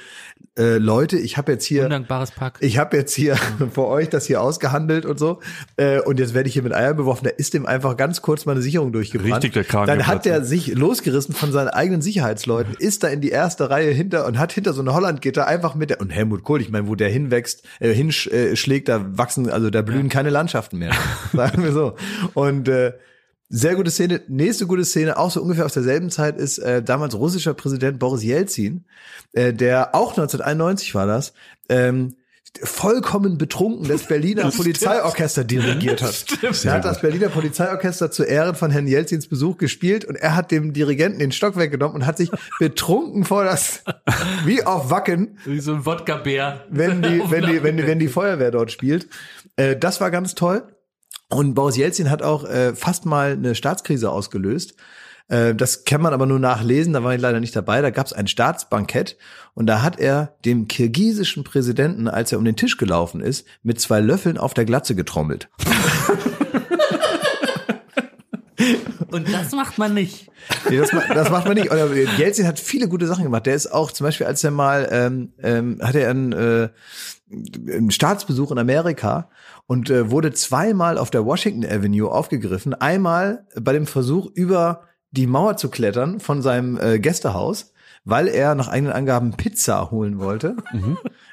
äh, 0.58 0.78
Leute, 0.78 1.18
ich 1.18 1.38
habe 1.38 1.52
jetzt 1.52 1.66
hier 1.66 1.84
Undankbares 1.84 2.32
Pack. 2.32 2.58
ich 2.62 2.78
habe 2.78 2.96
jetzt 2.96 3.14
hier 3.14 3.36
vor 3.74 3.90
euch 3.90 4.10
das 4.10 4.26
hier 4.26 4.42
ausgehandelt 4.42 5.06
und 5.06 5.20
so 5.20 5.42
äh, 5.76 6.00
und 6.00 6.20
jetzt 6.20 6.34
werde 6.34 6.48
ich 6.48 6.54
hier 6.54 6.64
mit 6.64 6.74
Eiern 6.74 6.96
beworfen. 6.96 7.26
Da 7.26 7.32
ist 7.32 7.54
dem 7.54 7.66
einfach 7.66 7.98
ganz 7.98 8.22
kurz 8.22 8.46
mal 8.46 8.54
eine 8.54 8.62
Sicherung 8.62 8.94
durchgebrannt. 8.94 9.36
Richtig 9.36 9.54
der 9.54 9.64
Kragen 9.66 9.88
Dann 9.88 10.08
hat 10.08 10.26
der 10.26 10.44
sich 10.46 10.74
losgerissen 10.74 11.36
von 11.36 11.52
seinen 11.52 11.70
eigenen 11.70 12.02
Sicherheitsleuten, 12.02 12.76
ist 12.80 13.04
da 13.04 13.10
in 13.10 13.20
die 13.20 13.30
erste 13.30 13.70
Reihe 13.70 13.92
hinter 13.92 14.26
und 14.26 14.40
hat 14.40 14.54
hinter 14.54 14.72
so 14.72 14.82
eine 14.82 14.94
Hollandgitter 14.94 15.48
einfach 15.48 15.76
mit 15.76 15.90
der 15.90 16.00
und 16.00 16.12
Helmut 16.12 16.44
Kohl, 16.44 16.62
ich 16.62 16.70
meine, 16.70 16.88
wo 16.88 16.96
der 16.96 17.10
hinwächst, 17.10 17.64
äh, 17.82 17.94
hinschlägt, 17.94 18.88
da 18.88 19.06
wachsen, 19.18 19.50
also 19.50 19.70
da 19.70 19.82
blühen 19.82 20.08
keine 20.08 20.30
Landschaften 20.30 20.78
mehr. 20.78 20.92
Sagen 21.34 21.64
wir 21.64 21.73
so. 21.74 21.96
Und 22.34 22.68
äh, 22.68 22.94
sehr 23.50 23.76
gute 23.76 23.92
Szene. 23.92 24.22
Nächste 24.28 24.66
gute 24.66 24.84
Szene, 24.84 25.18
auch 25.18 25.30
so 25.30 25.42
ungefähr 25.42 25.66
aus 25.66 25.74
derselben 25.74 26.10
Zeit, 26.10 26.38
ist 26.38 26.58
äh, 26.58 26.82
damals 26.82 27.16
russischer 27.16 27.54
Präsident 27.54 28.00
Boris 28.00 28.24
Jelzin, 28.24 28.86
äh, 29.34 29.54
der 29.54 29.94
auch 29.94 30.10
1991 30.10 30.96
war 30.96 31.06
das, 31.06 31.34
ähm, 31.70 32.16
vollkommen 32.62 33.38
betrunken 33.38 33.88
das 33.88 34.04
Berliner 34.08 34.50
Polizeiorchester 34.56 35.44
dirigiert 35.44 36.02
hat. 36.02 36.26
Er 36.64 36.74
hat 36.74 36.86
das 36.86 37.02
Berliner 37.02 37.30
Polizeiorchester 37.30 38.12
zu 38.12 38.24
Ehren 38.24 38.56
von 38.56 38.70
Herrn 38.72 38.88
Jelzins 38.88 39.28
Besuch 39.28 39.58
gespielt 39.58 40.06
und 40.06 40.16
er 40.16 40.36
hat 40.36 40.52
dem 40.52 40.74
Dirigenten 40.74 41.20
den 41.20 41.32
Stock 41.32 41.58
weggenommen 41.58 41.96
und 41.96 42.06
hat 42.06 42.18
sich 42.18 42.32
betrunken 42.60 43.24
vor 43.24 43.44
das, 43.44 43.84
wie 44.46 44.64
auf 44.64 44.90
Wacken, 44.90 45.38
Wie 45.46 45.60
so 45.60 45.74
ein 45.74 45.86
Wodka-Bär. 45.86 46.66
wenn 46.70 47.02
die, 47.02 47.22
wenn 47.30 47.46
die, 47.46 47.64
wenn 47.64 47.78
die, 47.78 47.88
wenn 47.88 48.00
die 48.00 48.08
Feuerwehr 48.08 48.52
dort 48.52 48.72
spielt. 48.72 49.08
Äh, 49.56 49.76
das 49.76 50.02
war 50.02 50.12
ganz 50.12 50.36
toll. 50.36 50.64
Und 51.34 51.54
Boris 51.54 51.78
Jelzin 51.78 52.10
hat 52.10 52.22
auch 52.22 52.46
äh, 52.46 52.76
fast 52.76 53.06
mal 53.06 53.32
eine 53.32 53.56
Staatskrise 53.56 54.12
ausgelöst. 54.12 54.76
Äh, 55.28 55.56
das 55.56 55.86
kann 55.86 56.02
man 56.02 56.14
aber 56.14 56.26
nur 56.26 56.40
nachlesen, 56.40 56.94
da 56.94 57.04
war 57.04 57.16
ich 57.16 57.22
leider 57.22 57.40
nicht 57.40 57.56
dabei. 57.56 57.82
Da 57.82 57.90
gab 57.90 58.06
es 58.06 58.14
ein 58.14 58.28
Staatsbankett 58.28 59.18
und 59.54 59.68
da 59.68 59.82
hat 59.82 60.00
er 60.00 60.36
dem 60.46 60.68
kirgisischen 60.68 61.44
Präsidenten, 61.44 62.08
als 62.08 62.32
er 62.32 62.38
um 62.38 62.46
den 62.46 62.56
Tisch 62.56 62.78
gelaufen 62.78 63.22
ist, 63.22 63.48
mit 63.62 63.80
zwei 63.80 64.00
Löffeln 64.00 64.38
auf 64.38 64.54
der 64.54 64.66
Glatze 64.66 64.96
getrommelt. 64.96 65.50
Und 69.14 69.32
das 69.32 69.52
macht 69.52 69.78
man 69.78 69.94
nicht. 69.94 70.32
Nee, 70.68 70.78
das, 70.78 70.90
das 70.90 71.30
macht 71.30 71.46
man 71.46 71.54
nicht. 71.54 71.72
Oder 71.72 71.94
Jelzin 71.94 72.48
hat 72.48 72.60
viele 72.60 72.88
gute 72.88 73.06
Sachen 73.06 73.24
gemacht. 73.24 73.46
Der 73.46 73.54
ist 73.54 73.72
auch 73.72 73.92
zum 73.92 74.06
Beispiel, 74.06 74.26
als 74.26 74.44
er 74.44 74.50
mal 74.50 74.90
ähm, 74.92 75.34
ähm, 75.42 75.80
hatte 75.84 76.00
er 76.00 76.10
einen, 76.10 76.32
äh, 76.34 76.70
einen 77.32 77.92
Staatsbesuch 77.92 78.52
in 78.52 78.58
Amerika 78.58 79.30
und 79.68 79.90
äh, 79.90 80.12
wurde 80.12 80.34
zweimal 80.34 80.98
auf 80.98 81.10
der 81.10 81.26
Washington 81.26 81.66
Avenue 81.66 82.12
aufgegriffen. 82.12 82.74
Einmal 82.74 83.48
bei 83.60 83.74
dem 83.74 83.88
Versuch 83.88 84.30
über 84.34 84.82
die 85.12 85.28
Mauer 85.28 85.58
zu 85.58 85.70
klettern 85.70 86.20
von 86.20 86.42
seinem 86.42 86.78
äh, 86.80 87.00
Gästehaus, 87.00 87.74
weil 88.04 88.28
er 88.28 88.56
nach 88.56 88.68
eigenen 88.68 88.94
Angaben 88.94 89.34
Pizza 89.38 89.92
holen 89.92 90.20
wollte. 90.20 90.58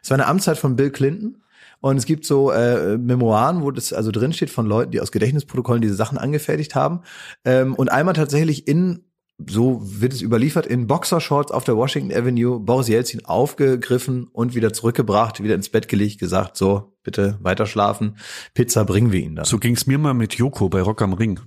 Es 0.03 0.11
war 0.11 0.17
eine 0.17 0.27
Amtszeit 0.27 0.59
von 0.59 0.77
Bill 0.77 0.91
Clinton. 0.91 1.43
Und 1.81 1.97
es 1.97 2.05
gibt 2.05 2.27
so 2.27 2.51
äh, 2.51 2.99
Memoiren, 2.99 3.63
wo 3.63 3.71
das 3.71 3.93
also 3.95 4.11
drin 4.11 4.35
steht 4.35 4.51
von 4.51 4.67
Leuten, 4.67 4.91
die 4.91 5.01
aus 5.01 5.13
Gedächtnisprotokollen 5.13 5.81
diese 5.81 5.95
Sachen 5.95 6.19
angefertigt 6.19 6.75
haben. 6.75 7.01
Ähm, 7.45 7.75
und 7.75 7.91
einmal 7.91 8.15
tatsächlich 8.15 8.69
in, 8.69 9.05
so 9.49 9.81
wird 9.83 10.13
es 10.13 10.21
überliefert, 10.21 10.67
in 10.67 10.87
Boxershorts 10.87 11.51
auf 11.53 11.65
der 11.65 11.77
Washington 11.77 12.13
Avenue 12.13 12.61
Boris 12.61 12.89
Jelzin 12.89 13.25
aufgegriffen 13.25 14.29
und 14.31 14.55
wieder 14.55 14.75
zurückgebracht, 14.75 15.43
wieder 15.43 15.55
ins 15.55 15.71
Bett 15.71 15.89
gelegt, 15.89 16.21
gesagt, 16.21 16.59
so, 16.59 16.93
bitte 17.03 17.39
weiter 17.41 17.67
schlafen. 17.67 18.17
Pizza 18.55 18.85
bringen 18.85 19.13
wir 19.13 19.21
Ihnen 19.21 19.37
dann. 19.37 19.45
So 19.45 19.59
ging's 19.59 19.87
mir 19.87 19.99
mal 19.99 20.15
mit 20.15 20.35
Joko 20.35 20.69
bei 20.69 20.83
Rock 20.83 21.03
am 21.03 21.13
Ring. 21.15 21.41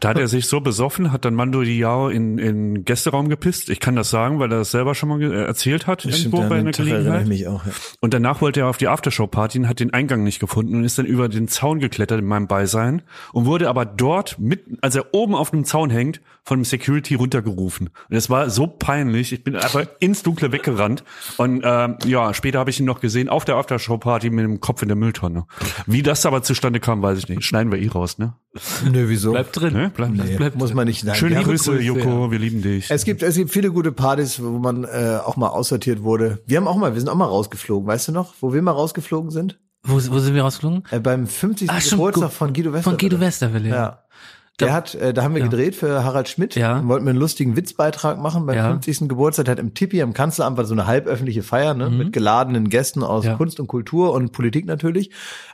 Da 0.00 0.10
hat 0.10 0.18
er 0.18 0.28
sich 0.28 0.46
so 0.46 0.60
besoffen, 0.60 1.12
hat 1.12 1.24
dann 1.24 1.34
Mando 1.34 1.62
Diao 1.62 2.08
in 2.08 2.38
in 2.38 2.84
Gästeraum 2.84 3.28
gepisst. 3.28 3.68
Ich 3.68 3.80
kann 3.80 3.96
das 3.96 4.10
sagen, 4.10 4.38
weil 4.38 4.50
er 4.52 4.58
das 4.58 4.70
selber 4.70 4.94
schon 4.94 5.08
mal 5.10 5.18
ge- 5.18 5.32
erzählt 5.44 5.86
hat 5.86 6.04
irgendwo 6.04 6.42
bei 6.48 6.56
einer 6.56 6.70
Gelegenheit. 6.72 7.26
mich 7.26 7.46
auch. 7.46 7.66
Ja. 7.66 7.72
Und 8.00 8.14
danach 8.14 8.40
wollte 8.40 8.60
er 8.60 8.68
auf 8.68 8.76
die 8.78 8.88
Aftershow-Party 8.88 9.58
und 9.60 9.68
hat 9.68 9.80
den 9.80 9.92
Eingang 9.92 10.22
nicht 10.24 10.40
gefunden 10.40 10.76
und 10.76 10.84
ist 10.84 10.98
dann 10.98 11.06
über 11.06 11.28
den 11.28 11.48
Zaun 11.48 11.80
geklettert 11.80 12.20
in 12.20 12.26
meinem 12.26 12.46
Beisein 12.46 13.02
und 13.32 13.44
wurde 13.46 13.68
aber 13.68 13.84
dort 13.84 14.38
mit, 14.38 14.64
als 14.82 14.94
er 14.94 15.12
oben 15.12 15.34
auf 15.34 15.50
dem 15.50 15.64
Zaun 15.64 15.90
hängt, 15.90 16.20
von 16.44 16.60
dem 16.60 16.64
Security 16.64 17.14
runtergerufen. 17.14 17.90
Und 18.08 18.16
es 18.16 18.30
war 18.30 18.48
so 18.48 18.66
peinlich. 18.66 19.32
Ich 19.34 19.44
bin 19.44 19.54
einfach 19.54 19.86
ins 20.00 20.22
Dunkle 20.22 20.50
weggerannt. 20.50 21.04
Und 21.36 21.60
ähm, 21.62 21.96
ja, 22.06 22.32
später 22.32 22.58
habe 22.58 22.70
ich 22.70 22.80
ihn 22.80 22.86
noch 22.86 23.00
gesehen 23.00 23.28
auf 23.28 23.44
der 23.44 23.56
Aftershow-Party 23.56 24.30
mit 24.30 24.44
dem 24.44 24.60
Kopf 24.60 24.77
in 24.82 24.88
der 24.88 24.96
Mülltonne. 24.96 25.46
Wie 25.86 26.02
das 26.02 26.24
aber 26.26 26.42
zustande 26.42 26.80
kam, 26.80 27.02
weiß 27.02 27.18
ich 27.18 27.28
nicht. 27.28 27.44
Schneiden 27.44 27.72
wir 27.72 27.78
eh 27.78 27.88
raus, 27.88 28.18
ne? 28.18 28.34
Nö, 28.90 29.08
wieso? 29.08 29.32
Bleibt 29.32 29.58
drin. 29.58 29.74
ne? 29.74 29.92
Bleib, 29.94 30.10
nee, 30.12 30.50
muss 30.54 30.74
man 30.74 30.86
nicht. 30.86 31.04
Nein, 31.04 31.14
Schöne 31.16 31.42
Grüße, 31.42 31.72
Grüße, 31.72 31.82
Joko. 31.84 32.30
Wir 32.30 32.38
lieben 32.38 32.62
dich. 32.62 32.90
Es 32.90 33.04
gibt, 33.04 33.22
es 33.22 33.36
gibt 33.36 33.50
viele 33.50 33.70
gute 33.70 33.92
Partys, 33.92 34.42
wo 34.42 34.58
man 34.58 34.84
äh, 34.84 35.18
auch 35.24 35.36
mal 35.36 35.48
aussortiert 35.48 36.02
wurde. 36.02 36.40
Wir 36.46 36.56
haben 36.58 36.68
auch 36.68 36.76
mal, 36.76 36.94
wir 36.94 37.00
sind 37.00 37.08
auch 37.08 37.14
mal 37.16 37.26
rausgeflogen, 37.26 37.86
weißt 37.86 38.08
du 38.08 38.12
noch, 38.12 38.34
wo 38.40 38.52
wir 38.52 38.62
mal 38.62 38.72
rausgeflogen 38.72 39.30
sind? 39.30 39.58
Wo, 39.84 39.94
wo 39.94 40.18
sind 40.18 40.34
wir 40.34 40.42
rausgeflogen? 40.42 40.82
Äh, 40.90 41.00
beim 41.00 41.26
50. 41.26 41.70
Ah, 41.70 41.80
stimmt, 41.80 42.00
Geburtstag 42.00 42.32
von 42.32 42.52
Guido 42.52 42.72
Westerwelle. 42.72 42.82
Von 42.82 42.98
Guido 42.98 43.20
Westerwelle. 43.20 43.68
Ja. 43.68 44.02
Der 44.60 44.68
Da- 44.68 44.74
hat, 44.74 44.94
äh, 44.96 45.12
da 45.14 45.22
haben 45.22 45.34
wir 45.34 45.40
Ja. 45.40 45.46
gedreht 45.46 45.76
für 45.76 46.02
Harald 46.02 46.28
Schmidt. 46.28 46.56
Ja. 46.56 46.82
Wollten 46.88 47.04
wir 47.06 47.10
einen 47.10 47.18
lustigen 47.18 47.56
Witzbeitrag 47.56 48.18
machen 48.18 48.44
beim 48.46 48.56
Ja. 48.56 48.68
50. 48.70 49.08
Geburtstag. 49.08 49.44
Der 49.44 49.52
hat 49.52 49.58
im 49.60 49.72
Tippi 49.74 50.02
am 50.02 50.12
Kanzleramt 50.14 50.56
war 50.56 50.64
so 50.64 50.74
eine 50.74 50.86
halböffentliche 50.88 51.42
Feier, 51.44 51.74
ne, 51.74 51.88
mit 51.90 52.12
geladenen 52.12 52.68
Gästen 52.68 53.04
aus 53.04 53.22
Mhm. 53.24 53.30
Ja. 53.30 53.36
Kunst 53.36 53.60
und 53.60 53.68
Kultur 53.68 54.12
und 54.12 54.32
Politik 54.32 54.66
natürlich. 54.66 55.10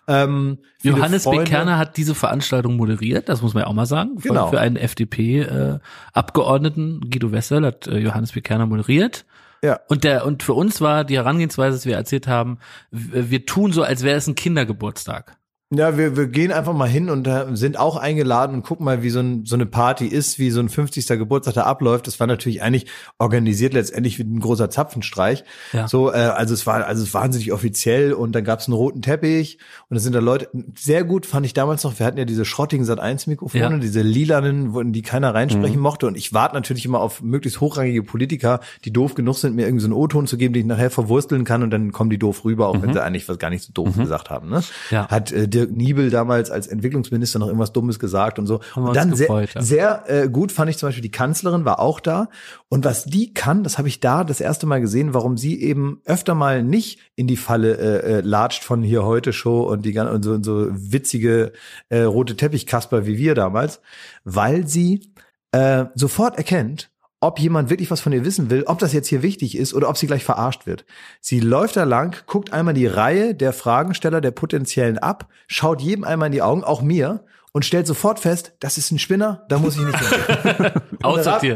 Ähm, 0.08 0.58
Johannes 0.82 1.24
B. 1.24 1.30
Freunde. 1.30 1.44
Kerner 1.50 1.76
hat 1.78 1.96
diese 1.98 2.14
Veranstaltung 2.14 2.76
moderiert, 2.76 3.28
das 3.28 3.42
muss 3.42 3.52
man 3.54 3.62
ja 3.64 3.66
auch 3.66 3.74
mal 3.74 3.84
sagen. 3.86 4.18
Für, 4.20 4.28
Genau. 4.28 4.46
für 4.48 4.60
einen 4.60 4.76
FDP-Abgeordneten, 4.76 7.00
Guido 7.10 7.32
Wessel, 7.32 7.64
hat 7.66 7.86
äh, 7.86 7.98
Johannes 7.98 8.32
B. 8.32 8.40
Kerner 8.40 8.64
moderiert. 8.66 9.24
Ja. 9.62 9.80
Und 9.88 10.04
der, 10.04 10.24
und 10.26 10.42
für 10.42 10.52
uns 10.54 10.80
war 10.82 11.04
die 11.04 11.16
Herangehensweise, 11.16 11.76
dass 11.76 11.86
wir 11.86 11.96
erzählt 11.96 12.26
haben, 12.26 12.58
wir 12.90 13.44
tun 13.46 13.72
so, 13.72 13.82
als 13.82 14.02
wäre 14.02 14.16
es 14.18 14.26
ein 14.26 14.34
Kindergeburtstag. 14.34 15.36
Ja, 15.76 15.98
wir, 15.98 16.16
wir 16.16 16.28
gehen 16.28 16.52
einfach 16.52 16.72
mal 16.72 16.88
hin 16.88 17.10
und 17.10 17.26
äh, 17.26 17.46
sind 17.54 17.78
auch 17.78 17.96
eingeladen 17.96 18.54
und 18.54 18.62
gucken 18.62 18.84
mal, 18.84 19.02
wie 19.02 19.10
so, 19.10 19.20
ein, 19.20 19.44
so 19.44 19.56
eine 19.56 19.66
Party 19.66 20.06
ist, 20.06 20.38
wie 20.38 20.50
so 20.50 20.60
ein 20.60 20.68
50. 20.68 21.06
Geburtstag 21.08 21.54
da 21.54 21.62
abläuft. 21.64 22.06
Das 22.06 22.20
war 22.20 22.26
natürlich 22.26 22.62
eigentlich 22.62 22.86
organisiert 23.18 23.74
letztendlich 23.74 24.18
wie 24.18 24.22
ein 24.22 24.40
großer 24.40 24.70
Zapfenstreich. 24.70 25.44
Ja. 25.72 25.88
So, 25.88 26.12
äh, 26.12 26.16
also 26.16 26.54
es 26.54 26.66
war 26.66 26.86
also 26.86 27.02
es 27.02 27.12
war 27.12 27.24
wahnsinnig 27.24 27.52
offiziell 27.52 28.12
und 28.12 28.32
dann 28.32 28.44
gab's 28.44 28.66
einen 28.68 28.74
roten 28.74 29.00
Teppich 29.02 29.58
und 29.88 29.96
es 29.96 30.02
sind 30.02 30.14
da 30.14 30.18
Leute 30.20 30.48
sehr 30.76 31.04
gut 31.04 31.24
fand 31.26 31.46
ich 31.46 31.54
damals 31.54 31.82
noch. 31.84 31.98
Wir 31.98 32.04
hatten 32.06 32.18
ja 32.18 32.24
diese 32.26 32.44
schrottigen 32.44 32.84
Sat 32.84 33.00
1 33.00 33.26
Mikrofone, 33.26 33.62
Ja. 33.62 33.76
diese 33.78 34.02
lilanen, 34.02 34.74
wo 34.74 34.80
in 34.80 34.92
die 34.92 35.02
keiner 35.02 35.34
reinsprechen 35.34 35.80
mochte 35.80 36.06
und 36.06 36.16
ich 36.16 36.34
warte 36.34 36.54
natürlich 36.54 36.84
immer 36.84 37.00
auf 37.00 37.22
möglichst 37.22 37.60
hochrangige 37.60 38.02
Politiker, 38.02 38.60
die 38.84 38.92
doof 38.92 39.14
genug 39.14 39.36
sind, 39.38 39.56
mir 39.56 39.62
irgendwie 39.66 39.80
so 39.80 39.86
einen 39.86 39.94
O-Ton 39.94 40.26
zu 40.26 40.36
geben, 40.36 40.52
den 40.52 40.60
ich 40.60 40.66
nachher 40.66 40.90
verwursteln 40.90 41.44
kann 41.44 41.62
und 41.62 41.70
dann 41.70 41.92
kommen 41.92 42.10
die 42.10 42.18
doof 42.18 42.44
rüber, 42.44 42.68
auch 42.68 42.82
wenn 42.82 42.92
sie 42.92 43.02
eigentlich 43.02 43.28
was 43.28 43.38
gar 43.38 43.50
nicht 43.50 43.64
so 43.64 43.72
doof 43.72 43.96
gesagt 43.96 44.28
haben. 44.30 44.50
Ne? 44.50 44.62
Ja. 44.90 45.08
Hat 45.08 45.32
äh, 45.32 45.48
Dirk 45.48 45.63
Niebel 45.66 46.10
damals 46.10 46.50
als 46.50 46.66
Entwicklungsminister 46.66 47.38
noch 47.38 47.46
irgendwas 47.46 47.72
Dummes 47.72 47.98
gesagt 47.98 48.38
und 48.38 48.46
so. 48.46 48.60
Haben 48.74 48.88
und 48.88 48.96
dann 48.96 49.10
gefreut, 49.10 49.50
sehr, 49.58 50.02
ja. 50.02 50.02
sehr 50.06 50.24
äh, 50.24 50.28
gut 50.28 50.52
fand 50.52 50.70
ich 50.70 50.78
zum 50.78 50.88
Beispiel 50.88 51.02
die 51.02 51.10
Kanzlerin 51.10 51.64
war 51.64 51.80
auch 51.80 52.00
da. 52.00 52.28
Und 52.68 52.84
was 52.84 53.04
die 53.04 53.34
kann, 53.34 53.62
das 53.64 53.78
habe 53.78 53.88
ich 53.88 54.00
da 54.00 54.24
das 54.24 54.40
erste 54.40 54.66
Mal 54.66 54.80
gesehen, 54.80 55.14
warum 55.14 55.36
sie 55.36 55.60
eben 55.60 56.00
öfter 56.04 56.34
mal 56.34 56.62
nicht 56.62 56.98
in 57.16 57.26
die 57.26 57.36
Falle 57.36 57.76
äh, 57.76 58.18
äh, 58.18 58.20
latscht 58.20 58.64
von 58.64 58.82
hier 58.82 59.04
heute 59.04 59.32
Show 59.32 59.62
und 59.62 59.84
die 59.84 59.98
und 59.98 60.22
so, 60.22 60.32
und 60.32 60.44
so 60.44 60.68
witzige 60.70 61.52
äh, 61.88 62.02
rote 62.02 62.36
Teppichkasper 62.36 63.06
wie 63.06 63.18
wir 63.18 63.34
damals, 63.34 63.80
weil 64.24 64.66
sie 64.66 65.12
äh, 65.52 65.86
sofort 65.94 66.36
erkennt, 66.36 66.90
ob 67.24 67.38
jemand 67.38 67.70
wirklich 67.70 67.90
was 67.90 68.02
von 68.02 68.12
ihr 68.12 68.24
wissen 68.24 68.50
will, 68.50 68.64
ob 68.66 68.78
das 68.78 68.92
jetzt 68.92 69.08
hier 69.08 69.22
wichtig 69.22 69.56
ist 69.56 69.72
oder 69.72 69.88
ob 69.88 69.96
sie 69.96 70.06
gleich 70.06 70.24
verarscht 70.24 70.66
wird. 70.66 70.84
Sie 71.22 71.40
läuft 71.40 71.76
da 71.76 71.84
lang, 71.84 72.22
guckt 72.26 72.52
einmal 72.52 72.74
die 72.74 72.86
Reihe 72.86 73.34
der 73.34 73.54
Fragensteller, 73.54 74.20
der 74.20 74.30
potenziellen 74.30 74.98
ab, 74.98 75.28
schaut 75.46 75.80
jedem 75.80 76.04
einmal 76.04 76.26
in 76.26 76.32
die 76.32 76.42
Augen, 76.42 76.62
auch 76.62 76.82
mir, 76.82 77.24
und 77.52 77.64
stellt 77.64 77.86
sofort 77.86 78.20
fest, 78.20 78.52
das 78.60 78.76
ist 78.76 78.90
ein 78.90 78.98
Spinner, 78.98 79.46
da 79.48 79.58
muss 79.58 79.76
ich 79.76 79.82
nicht 79.82 79.98
hin. 79.98 80.70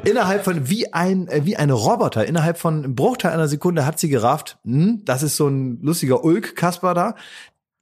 Innerhalb 0.05 0.45
von 0.45 0.71
wie 0.71 0.93
ein 0.93 1.29
äh, 1.29 1.45
wie 1.45 1.57
ein 1.57 1.71
Roboter, 1.71 2.25
innerhalb 2.25 2.57
von 2.57 2.85
einem 2.85 2.95
Bruchteil 2.95 3.33
einer 3.33 3.49
Sekunde 3.49 3.85
hat 3.85 3.99
sie 3.99 4.09
gerafft, 4.09 4.59
hm, 4.65 5.03
das 5.05 5.23
ist 5.23 5.37
so 5.37 5.49
ein 5.49 5.81
lustiger 5.83 6.25
Ulk 6.25 6.57
Kasper 6.57 6.95
da. 6.95 7.15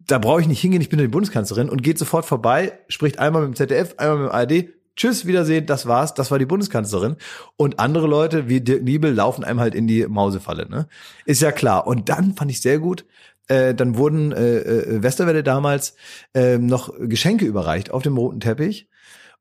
Da 0.07 0.19
brauche 0.19 0.41
ich 0.41 0.49
nicht 0.49 0.61
hingehen, 0.61 0.81
ich 0.81 0.89
bin 0.89 0.99
die 0.99 1.09
Bundeskanzlerin 1.09 1.69
und 1.69 1.83
geht 1.83 1.99
sofort 1.99 2.25
vorbei, 2.25 2.73
spricht 2.89 3.19
einmal 3.19 3.43
mit 3.43 3.51
dem 3.51 3.57
ZDF, 3.57 3.95
einmal 3.99 4.19
mit 4.19 4.29
dem 4.29 4.35
ARD. 4.35 4.76
Tschüss, 4.97 5.27
Wiedersehen, 5.27 5.67
das 5.67 5.87
war's, 5.87 6.15
das 6.15 6.31
war 6.31 6.39
die 6.39 6.47
Bundeskanzlerin. 6.47 7.17
Und 7.57 7.79
andere 7.79 8.07
Leute 8.07 8.49
wie 8.49 8.61
Dirk 8.61 8.83
Niebel 8.83 9.13
laufen 9.13 9.45
einem 9.45 9.61
halt 9.61 9.75
in 9.75 9.87
die 9.87 10.07
Mausefalle, 10.07 10.69
ne? 10.69 10.89
Ist 11.27 11.43
ja 11.43 11.53
klar. 11.53 11.87
Und 11.87 12.09
dann 12.09 12.35
fand 12.35 12.51
ich 12.51 12.61
sehr 12.63 12.79
gut, 12.79 13.05
äh, 13.49 13.75
dann 13.75 13.97
wurden 13.97 14.33
äh, 14.33 14.59
äh, 14.59 15.03
Westerwelle 15.03 15.43
damals 15.43 15.95
äh, 16.35 16.59
noch 16.59 16.93
Geschenke 16.99 17.45
überreicht 17.45 17.91
auf 17.91 18.03
dem 18.03 18.17
roten 18.17 18.41
Teppich. 18.41 18.89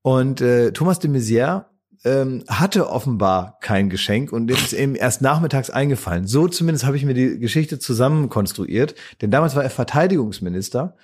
Und 0.02 0.42
äh, 0.42 0.72
Thomas 0.72 1.00
de 1.00 1.10
Maizière 1.10 1.66
ähm, 2.04 2.44
hatte 2.48 2.90
offenbar 2.90 3.58
kein 3.62 3.90
Geschenk 3.90 4.32
und 4.32 4.52
ist 4.52 4.74
eben 4.74 4.96
erst 4.96 5.22
nachmittags 5.22 5.72
eingefallen. 5.72 6.28
So 6.28 6.48
zumindest 6.48 6.86
habe 6.86 6.98
ich 6.98 7.06
mir 7.06 7.16
die 7.16 7.40
Geschichte 7.40 7.80
zusammen 7.80 8.30
konstruiert, 8.30 8.94
denn 9.22 9.32
damals 9.32 9.56
war 9.56 9.64
er 9.64 9.72
Verteidigungsminister 9.72 10.96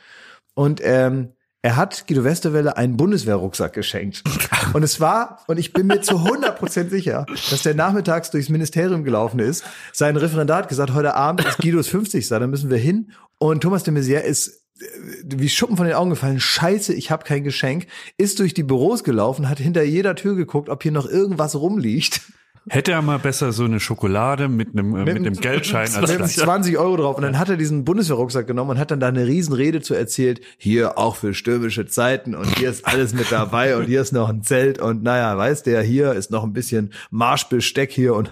und 0.53 0.79
ähm, 0.83 1.29
er 1.63 1.75
hat 1.75 2.07
Guido 2.07 2.23
Westerwelle 2.23 2.75
einen 2.75 2.97
Bundeswehrrucksack 2.97 3.73
geschenkt. 3.73 4.23
Und 4.73 4.83
es 4.83 4.99
war, 4.99 5.43
und 5.47 5.59
ich 5.59 5.73
bin 5.73 5.87
mir 5.87 6.01
zu 6.01 6.17
100 6.17 6.57
Prozent 6.57 6.91
sicher, 6.91 7.25
dass 7.49 7.63
der 7.63 7.75
nachmittags 7.75 8.31
durchs 8.31 8.49
Ministerium 8.49 9.03
gelaufen 9.03 9.39
ist, 9.39 9.63
sein 9.91 10.15
Referendat 10.15 10.69
gesagt, 10.69 10.93
heute 10.93 11.13
Abend 11.13 11.45
ist 11.45 11.57
Guidos 11.57 11.87
50. 11.89 12.27
Da 12.27 12.39
müssen 12.47 12.69
wir 12.69 12.77
hin. 12.77 13.11
Und 13.37 13.61
Thomas 13.61 13.83
de 13.83 13.93
Maizière 13.93 14.21
ist 14.21 14.63
äh, 14.79 14.85
wie 15.25 15.49
Schuppen 15.49 15.77
von 15.77 15.85
den 15.85 15.95
Augen 15.95 16.11
gefallen. 16.11 16.39
Scheiße, 16.39 16.93
ich 16.93 17.11
habe 17.11 17.25
kein 17.25 17.43
Geschenk. 17.43 17.87
Ist 18.17 18.39
durch 18.39 18.53
die 18.53 18.63
Büros 18.63 19.03
gelaufen, 19.03 19.49
hat 19.49 19.59
hinter 19.59 19.83
jeder 19.83 20.15
Tür 20.15 20.35
geguckt, 20.35 20.69
ob 20.69 20.81
hier 20.83 20.91
noch 20.91 21.07
irgendwas 21.07 21.55
rumliegt. 21.55 22.21
Hätte 22.69 22.91
er 22.91 23.01
mal 23.01 23.17
besser 23.17 23.51
so 23.51 23.63
eine 23.63 23.79
Schokolade 23.79 24.47
mit 24.47 24.73
einem, 24.73 24.95
äh, 24.95 25.05
mit 25.05 25.17
einem 25.17 25.33
Geldschein 25.33 25.89
als 25.95 26.09
mit 26.09 26.17
Gleich. 26.17 26.35
20 26.35 26.77
Euro 26.77 26.97
drauf. 26.97 27.15
Und 27.17 27.23
dann 27.23 27.39
hat 27.39 27.49
er 27.49 27.57
diesen 27.57 27.85
Bundeswehrrucksack 27.85 28.45
genommen 28.45 28.71
und 28.71 28.77
hat 28.77 28.91
dann 28.91 28.99
da 28.99 29.07
eine 29.07 29.25
Riesenrede 29.25 29.81
zu 29.81 29.95
erzählt. 29.95 30.41
Hier 30.57 30.97
auch 30.99 31.15
für 31.15 31.33
stürmische 31.33 31.87
Zeiten 31.87 32.35
und 32.35 32.57
hier 32.57 32.69
ist 32.69 32.85
alles 32.85 33.13
mit 33.13 33.31
dabei 33.31 33.75
und 33.77 33.85
hier 33.85 34.01
ist 34.01 34.11
noch 34.11 34.29
ein 34.29 34.43
Zelt 34.43 34.79
und 34.79 35.01
naja, 35.01 35.35
weiß 35.35 35.63
der, 35.63 35.81
hier 35.81 36.13
ist 36.13 36.29
noch 36.29 36.43
ein 36.43 36.53
bisschen 36.53 36.93
Marschbesteck 37.09 37.91
hier 37.91 38.13
und 38.13 38.31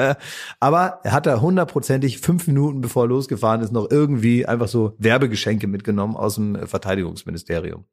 aber 0.60 1.00
er 1.02 1.12
hat 1.12 1.26
da 1.26 1.40
hundertprozentig 1.40 2.18
fünf 2.18 2.46
Minuten 2.46 2.80
bevor 2.80 3.04
er 3.04 3.08
losgefahren 3.08 3.60
ist 3.60 3.72
noch 3.72 3.90
irgendwie 3.90 4.46
einfach 4.46 4.68
so 4.68 4.94
Werbegeschenke 4.98 5.66
mitgenommen 5.66 6.16
aus 6.16 6.36
dem 6.36 6.66
Verteidigungsministerium. 6.66 7.84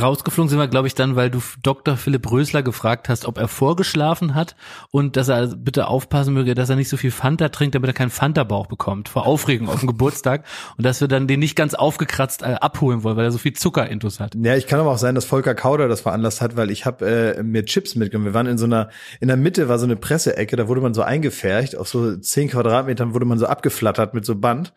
Rausgeflogen 0.00 0.48
sind 0.48 0.58
wir, 0.58 0.66
glaube 0.66 0.88
ich, 0.88 0.96
dann, 0.96 1.14
weil 1.14 1.30
du 1.30 1.40
Dr. 1.62 1.96
Philipp 1.96 2.28
Rösler 2.28 2.64
gefragt 2.64 3.08
hast, 3.08 3.24
ob 3.24 3.38
er 3.38 3.46
vorgeschlafen 3.46 4.34
hat 4.34 4.56
und 4.90 5.16
dass 5.16 5.28
er 5.28 5.46
bitte 5.46 5.86
aufpassen 5.86 6.34
möge, 6.34 6.56
dass 6.56 6.68
er 6.68 6.74
nicht 6.74 6.88
so 6.88 6.96
viel 6.96 7.12
Fanta 7.12 7.50
trinkt, 7.50 7.76
damit 7.76 7.88
er 7.90 7.94
keinen 7.94 8.10
Fanta-Bauch 8.10 8.66
bekommt 8.66 9.08
vor 9.08 9.26
Aufregung 9.26 9.68
auf 9.68 9.78
dem 9.78 9.86
Geburtstag 9.86 10.44
und 10.76 10.84
dass 10.84 11.00
wir 11.00 11.06
dann 11.06 11.28
den 11.28 11.38
nicht 11.38 11.54
ganz 11.54 11.74
aufgekratzt 11.74 12.42
äh, 12.42 12.56
abholen 12.60 13.04
wollen, 13.04 13.16
weil 13.16 13.26
er 13.26 13.30
so 13.30 13.38
viel 13.38 13.52
Zuckerintus 13.52 14.18
hat. 14.18 14.34
Ja, 14.34 14.56
ich 14.56 14.66
kann 14.66 14.80
aber 14.80 14.90
auch 14.90 14.98
sein, 14.98 15.14
dass 15.14 15.24
Volker 15.24 15.54
Kauder 15.54 15.86
das 15.86 16.00
veranlasst 16.00 16.40
hat, 16.40 16.56
weil 16.56 16.72
ich 16.72 16.84
habe 16.84 17.36
äh, 17.36 17.42
mir 17.44 17.64
Chips 17.64 17.94
mitgenommen. 17.94 18.26
Wir 18.26 18.34
waren 18.34 18.46
in 18.46 18.58
so 18.58 18.64
einer, 18.64 18.90
in 19.20 19.28
der 19.28 19.36
Mitte 19.36 19.68
war 19.68 19.78
so 19.78 19.84
eine 19.84 19.94
Presseecke, 19.94 20.56
da 20.56 20.66
wurde 20.66 20.80
man 20.80 20.94
so 20.94 21.02
eingefärcht, 21.02 21.76
auf 21.76 21.86
so 21.86 22.16
zehn 22.16 22.48
Quadratmetern 22.50 23.14
wurde 23.14 23.26
man 23.26 23.38
so 23.38 23.46
abgeflattert 23.46 24.14
mit 24.14 24.24
so 24.24 24.34
Band. 24.34 24.74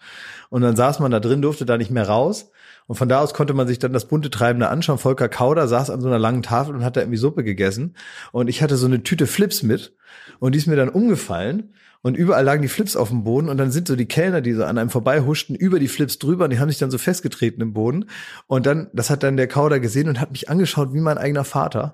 Und 0.49 0.61
dann 0.61 0.75
saß 0.75 0.99
man 0.99 1.11
da 1.11 1.19
drin, 1.19 1.41
durfte 1.41 1.65
da 1.65 1.77
nicht 1.77 1.91
mehr 1.91 2.07
raus. 2.07 2.51
Und 2.89 2.95
von 2.95 3.07
da 3.07 3.19
aus 3.19 3.35
konnte 3.35 3.53
man 3.53 3.67
sich 3.67 3.77
dann 3.77 3.93
das 3.93 4.07
bunte 4.07 4.31
Treibende 4.31 4.67
anschauen. 4.67 4.97
Volker 4.97 5.29
Kauder 5.29 5.67
saß 5.67 5.91
an 5.91 6.01
so 6.01 6.07
einer 6.07 6.17
langen 6.17 6.41
Tafel 6.41 6.73
und 6.73 6.83
hat 6.83 6.97
da 6.97 7.01
irgendwie 7.01 7.19
Suppe 7.19 7.43
gegessen. 7.43 7.93
Und 8.31 8.47
ich 8.47 8.63
hatte 8.63 8.77
so 8.77 8.87
eine 8.87 9.03
Tüte 9.03 9.27
Flips 9.27 9.61
mit. 9.61 9.95
Und 10.39 10.55
die 10.55 10.57
ist 10.57 10.65
mir 10.65 10.75
dann 10.75 10.89
umgefallen. 10.89 11.75
Und 12.01 12.17
überall 12.17 12.43
lagen 12.43 12.63
die 12.63 12.67
Flips 12.67 12.95
auf 12.95 13.09
dem 13.09 13.23
Boden. 13.23 13.47
Und 13.47 13.57
dann 13.57 13.69
sind 13.69 13.87
so 13.87 13.95
die 13.95 14.07
Kellner, 14.07 14.41
die 14.41 14.53
so 14.53 14.63
an 14.63 14.79
einem 14.79 14.89
vorbeihuschten, 14.89 15.53
über 15.53 15.77
die 15.77 15.87
Flips 15.87 16.17
drüber. 16.17 16.45
Und 16.45 16.49
die 16.49 16.57
haben 16.57 16.69
sich 16.69 16.79
dann 16.79 16.89
so 16.89 16.97
festgetreten 16.97 17.61
im 17.61 17.73
Boden. 17.73 18.05
Und 18.47 18.65
dann, 18.65 18.89
das 18.91 19.11
hat 19.11 19.21
dann 19.21 19.37
der 19.37 19.47
Kauder 19.47 19.79
gesehen 19.79 20.09
und 20.09 20.19
hat 20.19 20.31
mich 20.31 20.49
angeschaut 20.49 20.91
wie 20.91 20.99
mein 20.99 21.19
eigener 21.19 21.43
Vater. 21.43 21.93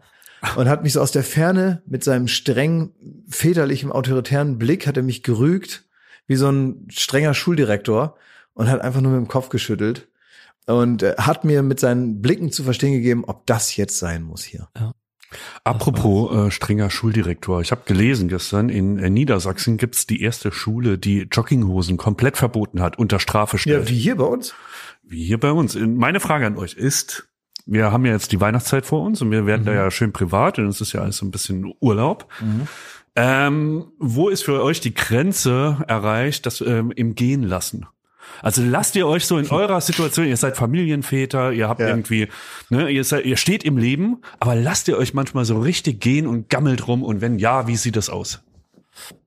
Und 0.56 0.70
hat 0.70 0.82
mich 0.82 0.94
so 0.94 1.02
aus 1.02 1.12
der 1.12 1.24
Ferne 1.24 1.82
mit 1.86 2.06
seinem 2.06 2.30
streng 2.30 2.92
väterlichen, 3.28 3.92
autoritären 3.92 4.58
Blick, 4.58 4.88
hat 4.88 4.96
er 4.96 5.04
mich 5.04 5.24
gerügt, 5.24 5.84
wie 6.26 6.38
so 6.38 6.50
ein 6.50 6.88
strenger 6.90 7.34
Schuldirektor. 7.34 8.16
Und 8.54 8.70
hat 8.70 8.80
einfach 8.80 9.02
nur 9.02 9.12
mit 9.12 9.20
dem 9.20 9.28
Kopf 9.28 9.50
geschüttelt 9.50 10.08
und 10.68 11.04
äh, 11.04 11.16
hat 11.18 11.44
mir 11.44 11.62
mit 11.64 11.80
seinen 11.80 12.22
Blicken 12.22 12.52
zu 12.52 12.64
verstehen 12.64 12.94
gegeben, 12.94 13.24
ob 13.26 13.46
das 13.46 13.76
jetzt 13.76 14.00
sein 14.00 14.24
muss 14.24 14.44
hier. 14.44 14.68
Apropos 15.64 16.48
äh, 16.48 16.52
strenger 16.52 16.90
Schuldirektor. 16.90 17.62
Ich 17.62 17.72
habe 17.72 17.82
gelesen 17.86 18.30
gestern, 18.30 18.70
in 18.70 19.00
äh, 19.00 19.10
Niedersachsen 19.10 19.78
gibt's 19.78 20.06
die 20.06 20.22
erste 20.22 20.52
Schule, 20.52 20.98
die 20.98 21.28
Jogginghosen 21.32 21.98
komplett 21.98 22.38
verboten 22.38 22.82
hat, 22.82 22.98
unter 22.98 23.20
Strafe 23.20 23.58
stellt. 23.58 23.90
wie 23.90 23.98
hier 23.98 24.16
bei 24.16 24.26
uns. 24.26 24.54
Wie 25.04 25.24
hier 25.24 25.40
bei 25.40 25.52
uns. 25.52 25.76
Meine 25.76 26.20
Frage 26.20 26.46
an 26.46 26.58
euch 26.58 26.74
ist, 26.74 27.28
wir 27.66 27.92
haben 27.92 28.06
ja 28.06 28.14
jetzt 28.14 28.32
die 28.32 28.40
Weihnachtszeit 28.40 28.86
vor 28.86 29.02
uns 29.02 29.22
und 29.22 29.32
wir 29.32 29.46
werden 29.46 29.66
da 29.66 29.74
ja 29.74 29.90
schön 29.92 30.14
privat 30.14 30.60
und 30.60 30.68
es 30.68 30.82
ist 30.82 30.94
ja 30.94 31.02
alles 31.02 31.18
so 31.18 31.26
ein 31.26 31.32
bisschen 31.32 31.74
Urlaub. 31.80 32.32
Ähm, 33.16 33.92
wo 33.98 34.30
ist 34.30 34.44
für 34.44 34.62
euch 34.62 34.82
die 34.82 34.94
Grenze 34.94 35.84
erreicht, 35.88 36.46
das 36.46 36.62
ähm, 36.62 36.92
im 36.92 37.16
Gehen 37.16 37.44
lassen? 37.44 37.88
Also 38.42 38.62
lasst 38.64 38.96
ihr 38.96 39.08
euch 39.08 39.26
so 39.26 39.38
in 39.38 39.48
eurer 39.52 39.82
Situation, 39.82 40.28
ihr 40.28 40.38
seid 40.38 40.58
Familienväter, 40.58 41.52
ihr 41.52 41.68
habt 41.68 41.80
Ja. 41.82 41.88
irgendwie, 41.88 42.28
ne, 42.70 42.90
ihr, 42.90 43.04
seid, 43.04 43.26
ihr 43.26 43.38
steht 43.38 43.64
im 43.64 43.78
Leben, 43.78 44.22
aber 44.40 44.56
lasst 44.56 44.88
ihr 44.88 44.98
euch 44.98 45.14
manchmal 45.14 45.46
so 45.46 45.60
richtig 45.60 46.00
gehen 46.02 46.28
und 46.28 46.50
gammelt 46.50 46.88
rum 46.88 47.04
und 47.04 47.22
wenn 47.22 47.40
ja, 47.40 47.68
wie 47.68 47.76
sieht 47.76 47.96
das 47.96 48.10
aus? 48.10 48.42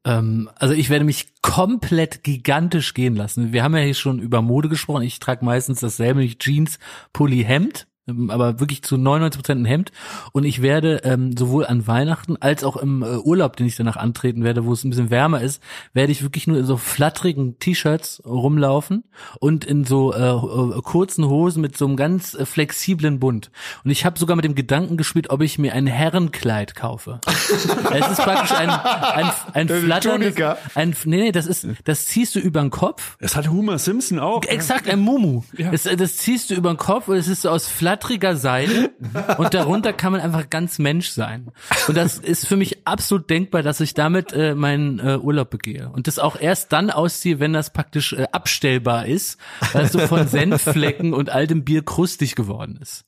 Ähm, 0.04 0.48
also 0.56 0.74
ich 0.74 0.88
werde 0.90 1.04
mich 1.04 1.28
komplett 1.42 2.24
gigantisch 2.24 2.94
gehen 2.94 3.14
lassen. 3.16 3.52
Wir 3.52 3.62
haben 3.62 3.76
ja 3.76 3.82
hier 3.82 3.94
schon 3.94 4.18
über 4.18 4.40
Mode 4.42 4.68
gesprochen. 4.68 5.02
Ich 5.02 5.18
trage 5.20 5.44
meistens 5.44 5.80
dasselbe, 5.80 6.26
Jeans, 6.38 6.78
Pulli, 7.12 7.44
Hemd. 7.44 7.86
Ähm, 8.08 8.30
Aber 8.30 8.60
wirklich 8.60 8.82
zu 8.82 8.96
99 8.96 9.38
Prozent 9.38 9.60
ein 9.62 9.64
Hemd. 9.64 9.92
Und 10.32 10.44
ich 10.44 10.62
werde 10.62 11.02
ähm, 11.04 11.36
sowohl 11.36 11.66
an 11.66 11.86
Weihnachten 11.86 12.36
als 12.36 12.64
auch 12.64 12.76
im 12.76 13.02
äh, 13.02 13.16
Urlaub, 13.18 13.56
den 13.56 13.66
ich 13.66 13.76
danach 13.76 13.96
antreten 13.96 14.44
werde, 14.44 14.64
wo 14.64 14.72
es 14.72 14.84
ein 14.84 14.90
bisschen 14.90 15.10
wärmer 15.10 15.40
ist, 15.40 15.62
werde 15.92 16.12
ich 16.12 16.22
wirklich 16.22 16.46
nur 16.46 16.58
in 16.58 16.64
so 16.64 16.76
flatterigen 16.76 17.58
T-Shirts 17.58 18.22
rumlaufen 18.24 19.04
und 19.40 19.64
in 19.64 19.84
so 19.84 20.12
äh, 20.12 20.18
äh, 20.18 20.80
kurzen 20.82 21.26
Hosen 21.26 21.60
mit 21.60 21.76
so 21.76 21.86
einem 21.86 21.96
ganz 21.96 22.34
äh, 22.34 22.46
flexiblen 22.46 23.18
Bund. 23.18 23.50
Und 23.84 23.90
ich 23.90 24.04
habe 24.04 24.18
sogar 24.18 24.36
mit 24.36 24.44
dem 24.44 24.54
Gedanken 24.54 24.96
gespielt, 24.96 25.30
ob 25.30 25.42
ich 25.42 25.58
mir 25.58 25.74
ein 25.74 25.86
Herrenkleid 25.86 26.74
kaufe. 26.74 27.20
es 27.26 27.64
ist 27.64 28.18
praktisch 28.18 28.52
ein, 28.52 28.70
ein, 28.70 29.30
ein 29.52 29.68
flatterndes, 29.68 30.34
ein, 30.74 30.94
nee, 31.04 31.16
nee, 31.16 31.32
das 31.32 31.46
ist, 31.46 31.66
das 31.84 32.06
ziehst 32.06 32.34
du 32.34 32.40
über 32.40 32.60
den 32.60 32.70
Kopf. 32.70 33.16
Das 33.20 33.36
hat 33.36 33.50
Homer 33.50 33.78
Simpson 33.78 34.18
auch. 34.18 34.42
Exakt, 34.44 34.88
ein 34.88 35.00
Mumu. 35.00 35.42
Das, 35.70 35.82
das 35.82 36.16
ziehst 36.16 36.50
du 36.50 36.54
über 36.54 36.72
den 36.72 36.78
Kopf 36.78 37.08
und 37.08 37.16
es 37.16 37.28
ist 37.28 37.42
so 37.42 37.50
aus 37.50 37.66
flatteriger 37.98 38.36
Seide 38.36 38.90
und 39.38 39.54
darunter 39.54 39.92
kann 39.92 40.12
man 40.12 40.20
einfach 40.20 40.48
ganz 40.50 40.78
Mensch 40.78 41.10
sein. 41.10 41.50
Und 41.86 41.96
das 41.96 42.18
ist 42.18 42.46
für 42.46 42.56
mich 42.56 42.86
absolut 42.86 43.28
denkbar, 43.28 43.62
dass 43.62 43.80
ich 43.80 43.94
damit 43.94 44.32
äh, 44.32 44.54
meinen 44.54 44.98
äh, 44.98 45.18
Urlaub 45.18 45.50
begehe. 45.50 45.90
Und 45.90 46.06
das 46.06 46.18
auch 46.18 46.40
erst 46.40 46.72
dann 46.72 46.90
ausziehe, 46.90 47.40
wenn 47.40 47.52
das 47.52 47.72
praktisch 47.72 48.12
äh, 48.12 48.26
abstellbar 48.32 49.06
ist, 49.06 49.38
weil 49.72 49.84
es 49.84 49.92
so 49.92 49.98
von 49.98 50.28
Senfflecken 50.28 51.12
und 51.12 51.30
altem 51.30 51.64
Bier 51.64 51.84
krustig 51.84 52.34
geworden 52.34 52.78
ist. 52.80 53.04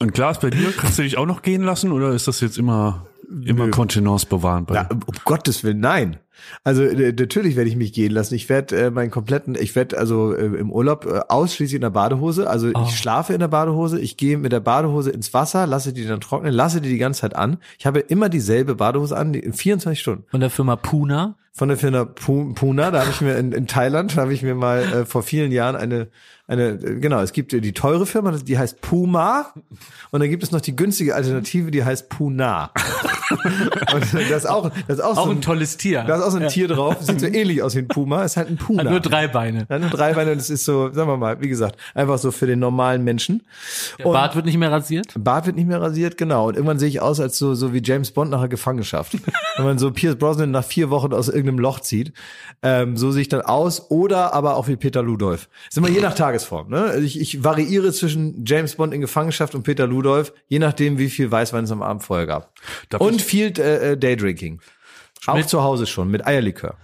Und 0.00 0.12
Klaas, 0.12 0.40
bei 0.40 0.50
dir 0.50 0.72
kannst 0.72 0.98
du 0.98 1.02
dich 1.02 1.16
auch 1.16 1.26
noch 1.26 1.42
gehen 1.42 1.62
lassen 1.62 1.92
oder 1.92 2.10
ist 2.10 2.28
das 2.28 2.40
jetzt 2.40 2.58
immer, 2.58 3.06
immer 3.44 3.70
Kontenance 3.70 4.26
bewahren 4.26 4.66
bei 4.66 4.74
Ja, 4.74 4.88
um 4.90 5.00
Gottes 5.24 5.64
Willen, 5.64 5.80
nein. 5.80 6.18
Also 6.64 6.82
äh, 6.82 7.12
natürlich 7.12 7.56
werde 7.56 7.70
ich 7.70 7.76
mich 7.76 7.92
gehen 7.94 8.12
lassen. 8.12 8.34
Ich 8.34 8.48
werde 8.48 8.76
äh, 8.76 8.90
meinen 8.90 9.10
kompletten, 9.10 9.54
ich 9.54 9.74
werde 9.76 9.96
also 9.96 10.34
äh, 10.34 10.44
im 10.44 10.70
Urlaub 10.70 11.06
äh, 11.06 11.20
ausschließlich 11.28 11.76
in 11.76 11.80
der 11.80 11.90
Badehose. 11.90 12.50
Also 12.50 12.70
Oh. 12.74 12.84
ich 12.86 12.98
schlafe 12.98 13.32
in 13.32 13.40
der 13.40 13.48
Badehose, 13.48 13.98
ich 14.00 14.16
gehe 14.18 14.36
mit 14.36 14.52
der 14.52 14.60
Badehose 14.60 15.10
ins 15.10 15.32
Wasser, 15.32 15.66
lasse 15.66 15.92
die 15.94 16.06
dann 16.06 16.20
trocknen, 16.20 16.52
lasse 16.52 16.80
die 16.82 16.88
die 16.90 16.98
ganze 16.98 17.22
Zeit 17.22 17.36
an. 17.36 17.58
Ich 17.78 17.86
habe 17.86 18.00
immer 18.00 18.28
dieselbe 18.28 18.74
Badehose 18.74 19.16
an, 19.16 19.32
die, 19.32 19.38
in 19.38 19.52
24 19.54 19.98
Stunden. 19.98 20.24
Von 20.28 20.40
der 20.40 20.50
Firma 20.50 20.76
Puna. 20.76 21.36
Von 21.56 21.68
der 21.68 21.78
Firma 21.78 22.00
Pu- 22.02 22.52
Puna, 22.54 22.90
da 22.90 23.02
habe 23.02 23.10
ich 23.10 23.20
mir 23.20 23.36
in, 23.36 23.52
in 23.52 23.68
Thailand, 23.68 24.16
da 24.16 24.22
habe 24.22 24.34
ich 24.34 24.42
mir 24.42 24.56
mal 24.56 24.82
äh, 24.82 25.06
vor 25.06 25.22
vielen 25.22 25.52
Jahren 25.52 25.76
eine, 25.76 26.08
eine, 26.48 26.70
äh, 26.70 26.98
genau, 26.98 27.20
es 27.20 27.32
gibt 27.32 27.52
die 27.52 27.72
teure 27.72 28.06
Firma, 28.06 28.32
die 28.32 28.58
heißt 28.58 28.80
Puma 28.80 29.52
und 30.10 30.18
dann 30.18 30.28
gibt 30.28 30.42
es 30.42 30.50
noch 30.50 30.60
die 30.60 30.74
günstige 30.74 31.14
Alternative, 31.14 31.70
die 31.70 31.84
heißt 31.84 32.08
Puna. 32.08 32.72
und 33.94 34.02
das 34.02 34.12
ist 34.14 34.46
auch, 34.50 34.68
das 34.88 34.98
ist 34.98 35.04
auch, 35.04 35.16
Auch 35.16 35.24
so 35.26 35.30
ein 35.30 35.40
tolles 35.42 35.76
Tier. 35.76 36.02
das 36.02 36.18
ist 36.18 36.24
auch 36.26 36.30
so 36.32 36.38
ein 36.38 36.48
Tier 36.48 36.66
drauf, 36.66 36.96
sieht 37.00 37.20
so 37.20 37.26
ähnlich 37.32 37.62
aus 37.62 37.76
wie 37.76 37.78
ein 37.80 37.88
Puma, 37.88 38.24
ist 38.24 38.36
halt 38.36 38.48
ein 38.48 38.56
Puma. 38.56 38.82
Hat 38.82 38.90
nur 38.90 38.98
drei 38.98 39.28
Beine. 39.28 39.66
Hat 39.68 39.80
nur 39.80 39.90
drei 39.90 40.12
Beine 40.12 40.32
und 40.32 40.38
es 40.38 40.50
ist 40.50 40.64
so, 40.64 40.90
sagen 40.92 41.08
wir 41.08 41.16
mal, 41.16 41.40
wie 41.40 41.48
gesagt, 41.48 41.76
einfach 41.94 42.18
so 42.18 42.32
für 42.32 42.46
den 42.48 42.58
normalen 42.58 43.04
Menschen. 43.04 43.44
Der 44.00 44.04
Bart 44.06 44.34
wird 44.34 44.44
nicht 44.46 44.58
mehr 44.58 44.72
rasiert. 44.72 45.14
Bart 45.16 45.46
wird 45.46 45.54
nicht 45.54 45.68
mehr 45.68 45.80
rasiert, 45.80 46.18
genau. 46.18 46.48
Und 46.48 46.54
irgendwann 46.56 46.80
sehe 46.80 46.88
ich 46.88 47.00
aus 47.00 47.20
als 47.20 47.38
so, 47.38 47.54
so 47.54 47.72
wie 47.72 47.80
James 47.82 48.10
Bond 48.10 48.32
nach 48.32 48.40
einer 48.40 48.48
Gefangenschaft. 48.48 49.16
Wenn 49.56 49.64
man 49.64 49.78
so 49.78 49.92
Pierce 49.92 50.16
Brosnan 50.16 50.50
nach 50.50 50.64
vier 50.64 50.90
Wochen 50.90 51.12
aus 51.14 51.28
irgendeinem 51.44 51.60
Loch 51.60 51.80
zieht, 51.80 52.12
ähm, 52.62 52.96
so 52.96 53.10
sehe 53.12 53.22
ich 53.22 53.28
dann 53.28 53.42
aus. 53.42 53.90
Oder 53.90 54.32
aber 54.34 54.56
auch 54.56 54.68
wie 54.68 54.76
Peter 54.76 55.02
Ludolf. 55.02 55.48
Ist 55.68 55.78
immer 55.78 55.88
je 55.88 56.00
nach 56.00 56.14
Tagesform. 56.14 56.70
Ne? 56.70 56.82
Also 56.82 57.04
Ich, 57.04 57.20
ich 57.20 57.44
variiere 57.44 57.92
zwischen 57.92 58.44
James 58.46 58.74
Bond 58.76 58.92
in 58.94 59.00
Gefangenschaft 59.00 59.54
und 59.54 59.62
Peter 59.62 59.86
Ludolf, 59.86 60.32
je 60.48 60.58
nachdem, 60.58 60.98
wie 60.98 61.10
viel 61.10 61.30
Weißwein 61.30 61.64
es 61.64 61.70
am 61.70 61.82
Abend 61.82 62.02
vorher 62.02 62.26
gab. 62.26 62.52
Darf 62.88 63.00
und 63.00 63.20
viel 63.22 63.52
äh, 63.58 63.92
äh, 63.92 63.96
Daydrinking. 63.96 64.60
Auch 65.26 65.44
zu 65.46 65.62
Hause 65.62 65.86
schon, 65.86 66.10
mit 66.10 66.26
Eierlikör. 66.26 66.76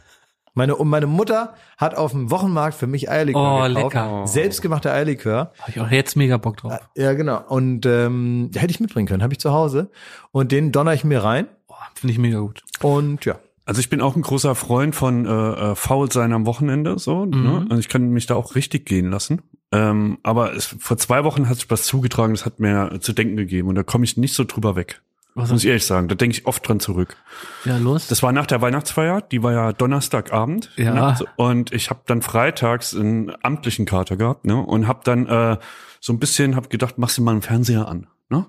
Meine, 0.55 0.75
und 0.77 0.89
meine 0.89 1.07
Mutter 1.07 1.55
hat 1.79 1.95
auf 1.95 2.11
dem 2.11 2.31
Wochenmarkt 2.31 2.75
für 2.75 2.87
mich 2.89 3.09
Eierlikör 3.09 3.41
Oh, 3.41 3.69
gekauft. 3.69 3.95
lecker. 3.95 4.27
Selbstgemachter 4.27 4.93
Eierlikör. 4.93 5.53
Habe 5.61 5.71
ich 5.71 5.81
auch 5.81 5.91
jetzt 5.91 6.17
mega 6.17 6.39
Bock 6.39 6.57
drauf. 6.57 6.77
Ja, 6.97 7.13
genau. 7.13 7.43
Und 7.49 7.87
ähm, 7.87 8.51
hätte 8.55 8.71
ich 8.73 8.81
mitbringen 8.81 9.07
können, 9.07 9.23
habe 9.23 9.33
ich 9.33 9.39
zu 9.39 9.53
Hause. 9.53 9.91
Und 10.33 10.51
den 10.53 10.73
donner 10.73 10.93
ich 10.93 11.05
mir 11.05 11.23
rein. 11.23 11.47
Oh, 11.69 11.75
Finde 11.95 12.13
ich 12.13 12.19
mega 12.19 12.41
gut. 12.41 12.63
Und 12.83 13.25
ja. 13.27 13.37
Also 13.71 13.79
ich 13.79 13.89
bin 13.89 14.01
auch 14.01 14.17
ein 14.17 14.23
großer 14.23 14.57
Freund 14.57 14.97
von 14.97 15.27
äh, 15.27 15.31
äh, 15.31 15.75
faul 15.77 16.11
sein 16.11 16.33
am 16.33 16.45
Wochenende, 16.45 16.99
so. 16.99 17.25
Ne? 17.25 17.67
Also 17.71 17.79
ich 17.79 17.89
kann 17.89 18.11
mich 18.11 18.27
da 18.27 18.35
auch 18.35 18.57
richtig 18.57 18.85
gehen 18.85 19.13
lassen. 19.13 19.43
Ähm, 19.71 20.19
aber 20.25 20.57
es, 20.57 20.75
vor 20.81 20.97
zwei 20.97 21.23
Wochen 21.23 21.49
hat 21.49 21.59
sich 21.59 21.71
was 21.71 21.85
zugetragen, 21.85 22.35
das 22.35 22.45
hat 22.45 22.59
mir 22.59 22.99
zu 22.99 23.13
denken 23.13 23.37
gegeben 23.37 23.69
und 23.69 23.77
da 23.77 23.85
komme 23.85 24.03
ich 24.03 24.17
nicht 24.17 24.35
so 24.35 24.43
drüber 24.43 24.75
weg. 24.75 25.03
Was 25.37 25.53
muss 25.53 25.63
ich 25.63 25.69
ehrlich 25.69 25.87
sagen. 25.87 26.09
Da 26.09 26.17
denke 26.17 26.37
ich 26.37 26.47
oft 26.47 26.67
dran 26.67 26.81
zurück. 26.81 27.17
Ja, 27.65 27.79
los. 27.79 28.09
Das 28.09 28.25
war 28.25 28.33
nach 28.33 28.47
der 28.47 28.61
Weihnachtsfeier, 28.61 29.21
die 29.21 29.45
war 29.45 29.53
ja 29.53 29.73
Donnerstagabend. 29.73 30.73
Ja. 30.75 30.93
Ne? 30.93 31.17
So, 31.17 31.27
Und 31.37 31.73
ich 31.73 31.91
habe 31.91 32.01
dann 32.07 32.23
freitags 32.23 32.93
einen 32.93 33.33
amtlichen 33.41 33.87
Kater 33.87 34.17
gehabt 34.17 34.47
ne? 34.47 34.57
und 34.57 34.89
habe 34.89 35.03
dann 35.05 35.29
äh, 35.29 35.59
so 36.01 36.13
ein 36.13 36.19
bisschen 36.19 36.57
hab 36.57 36.71
gedacht, 36.71 36.99
machst 36.99 37.19
du 37.19 37.23
mal 37.23 37.31
einen 37.31 37.43
Fernseher 37.43 37.87
an. 37.87 38.09
Ne? 38.31 38.47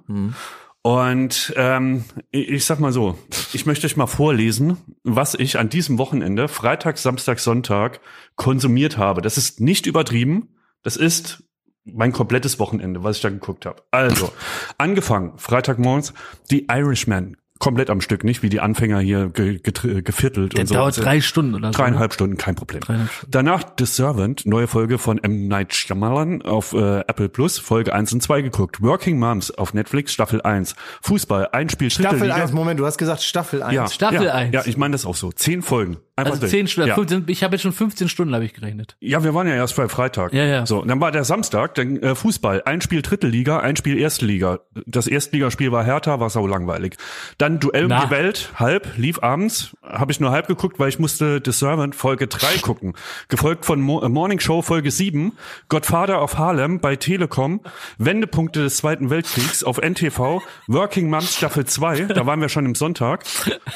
Und 0.83 1.53
ähm, 1.57 2.05
ich, 2.31 2.65
sag 2.65 2.79
mal 2.79 2.91
so, 2.91 3.17
ich 3.53 3.65
möchte 3.67 3.85
euch 3.85 3.97
mal 3.97 4.07
vorlesen, 4.07 4.77
was 5.03 5.35
ich 5.35 5.59
an 5.59 5.69
diesem 5.69 5.99
Wochenende, 5.99 6.47
Freitag, 6.47 6.97
Samstag, 6.97 7.39
Sonntag, 7.39 8.01
konsumiert 8.35 8.97
habe. 8.97 9.21
Das 9.21 9.37
ist 9.37 9.61
nicht 9.61 9.85
übertrieben. 9.85 10.55
Das 10.81 10.97
ist 10.97 11.43
mein 11.83 12.11
komplettes 12.11 12.57
Wochenende, 12.57 13.03
was 13.03 13.17
ich 13.17 13.21
da 13.21 13.29
geguckt 13.29 13.65
habe. 13.65 13.83
Also, 13.91 14.31
angefangen, 14.77 15.37
Freitagmorgens, 15.37 16.13
The 16.49 16.67
Irishman. 16.69 17.37
Komplett 17.61 17.89
am 17.91 18.01
Stück, 18.01 18.23
nicht 18.23 18.41
wie 18.41 18.49
die 18.49 18.59
Anfänger 18.59 18.99
hier 18.99 19.29
ge, 19.29 19.57
getr- 19.63 20.01
geviertelt 20.01 20.53
Der 20.53 20.61
und 20.61 20.67
so. 20.67 20.73
dauert 20.73 20.97
drei 21.03 21.21
Stunden 21.21 21.53
oder 21.55 21.67
so. 21.71 21.77
Dreieinhalb 21.77 22.11
Stunden, 22.13 22.35
kein 22.35 22.55
Problem. 22.55 22.81
Stunden. 22.83 23.07
Danach 23.29 23.63
The 23.79 23.85
Servant, 23.85 24.45
neue 24.47 24.65
Folge 24.67 24.97
von 24.97 25.19
M. 25.23 25.47
Night 25.47 25.73
Shyamalan 25.75 26.41
auf 26.41 26.73
äh, 26.73 27.01
Apple 27.01 27.29
Plus, 27.29 27.59
Folge 27.59 27.93
1 27.93 28.13
und 28.13 28.21
2 28.23 28.41
geguckt. 28.41 28.81
Working 28.81 29.19
Moms 29.19 29.51
auf 29.51 29.73
Netflix, 29.75 30.11
Staffel 30.11 30.41
1. 30.41 30.75
Fußball, 31.03 31.49
ein 31.51 31.69
Spiel, 31.69 31.91
Staffel 31.91 32.23
Liga. 32.23 32.35
1, 32.35 32.51
Moment, 32.51 32.79
du 32.79 32.85
hast 32.85 32.97
gesagt 32.97 33.21
Staffel 33.21 33.61
1. 33.61 33.73
Ja, 33.75 33.87
Staffel 33.87 34.23
ja, 34.25 34.33
1. 34.33 34.53
Ja, 34.53 34.63
ich 34.65 34.77
meine 34.77 34.93
das 34.93 35.05
auch 35.05 35.15
so. 35.15 35.31
Zehn 35.31 35.61
Folgen. 35.61 35.97
Einfach 36.15 36.33
Also 36.33 36.47
zehn 36.47 36.67
Stunden. 36.67 36.89
Ja. 36.89 36.95
15, 36.95 37.23
ich 37.27 37.43
habe 37.43 37.55
jetzt 37.55 37.61
schon 37.63 37.71
15 37.71 38.09
Stunden, 38.09 38.33
habe 38.35 38.43
ich 38.45 38.53
gerechnet. 38.53 38.95
Ja, 38.99 39.23
wir 39.23 39.33
waren 39.33 39.47
ja 39.47 39.53
erst 39.55 39.75
bei 39.75 39.87
Freitag. 39.87 40.33
Ja, 40.33 40.43
ja. 40.45 40.65
So, 40.65 40.83
dann 40.83 40.99
war 40.99 41.11
der 41.11 41.23
Samstag, 41.23 41.73
dann 41.75 41.97
äh, 41.97 42.15
Fußball, 42.15 42.63
ein 42.65 42.81
Spiel 42.81 43.01
dritte 43.01 43.27
Liga, 43.27 43.59
ein 43.59 43.75
Spiel 43.75 43.97
erste 43.97 44.25
Liga. 44.25 44.59
Das 44.85 45.07
Erstligaspiel 45.07 45.71
war 45.71 45.83
Hertha, 45.83 46.19
war 46.19 46.29
sau 46.29 46.45
langweilig. 46.47 46.95
Dann 47.37 47.50
Duell 47.59 47.83
um 47.83 47.89
Na. 47.89 48.05
die 48.05 48.11
Welt, 48.11 48.51
halb, 48.55 48.97
lief 48.97 49.21
abends, 49.21 49.75
habe 49.83 50.11
ich 50.11 50.19
nur 50.19 50.31
halb 50.31 50.47
geguckt, 50.47 50.79
weil 50.79 50.89
ich 50.89 50.99
musste 50.99 51.41
The 51.43 51.51
Servant 51.51 51.95
Folge 51.95 52.27
3 52.27 52.59
gucken. 52.59 52.93
Gefolgt 53.27 53.65
von 53.65 53.81
Mo 53.81 54.01
äh, 54.01 54.09
Morning 54.09 54.39
Show 54.39 54.61
Folge 54.61 54.91
7, 54.91 55.33
Godfather 55.69 56.21
of 56.23 56.37
Harlem 56.37 56.79
bei 56.79 56.95
Telekom, 56.95 57.61
Wendepunkte 57.97 58.61
des 58.63 58.77
Zweiten 58.77 59.09
Weltkriegs 59.09 59.63
auf 59.63 59.77
NTV, 59.77 60.41
Working 60.67 61.09
Moms 61.09 61.35
Staffel 61.35 61.65
2, 61.65 62.01
da 62.05 62.25
waren 62.25 62.41
wir 62.41 62.49
schon 62.49 62.65
im 62.65 62.75
Sonntag, 62.75 63.23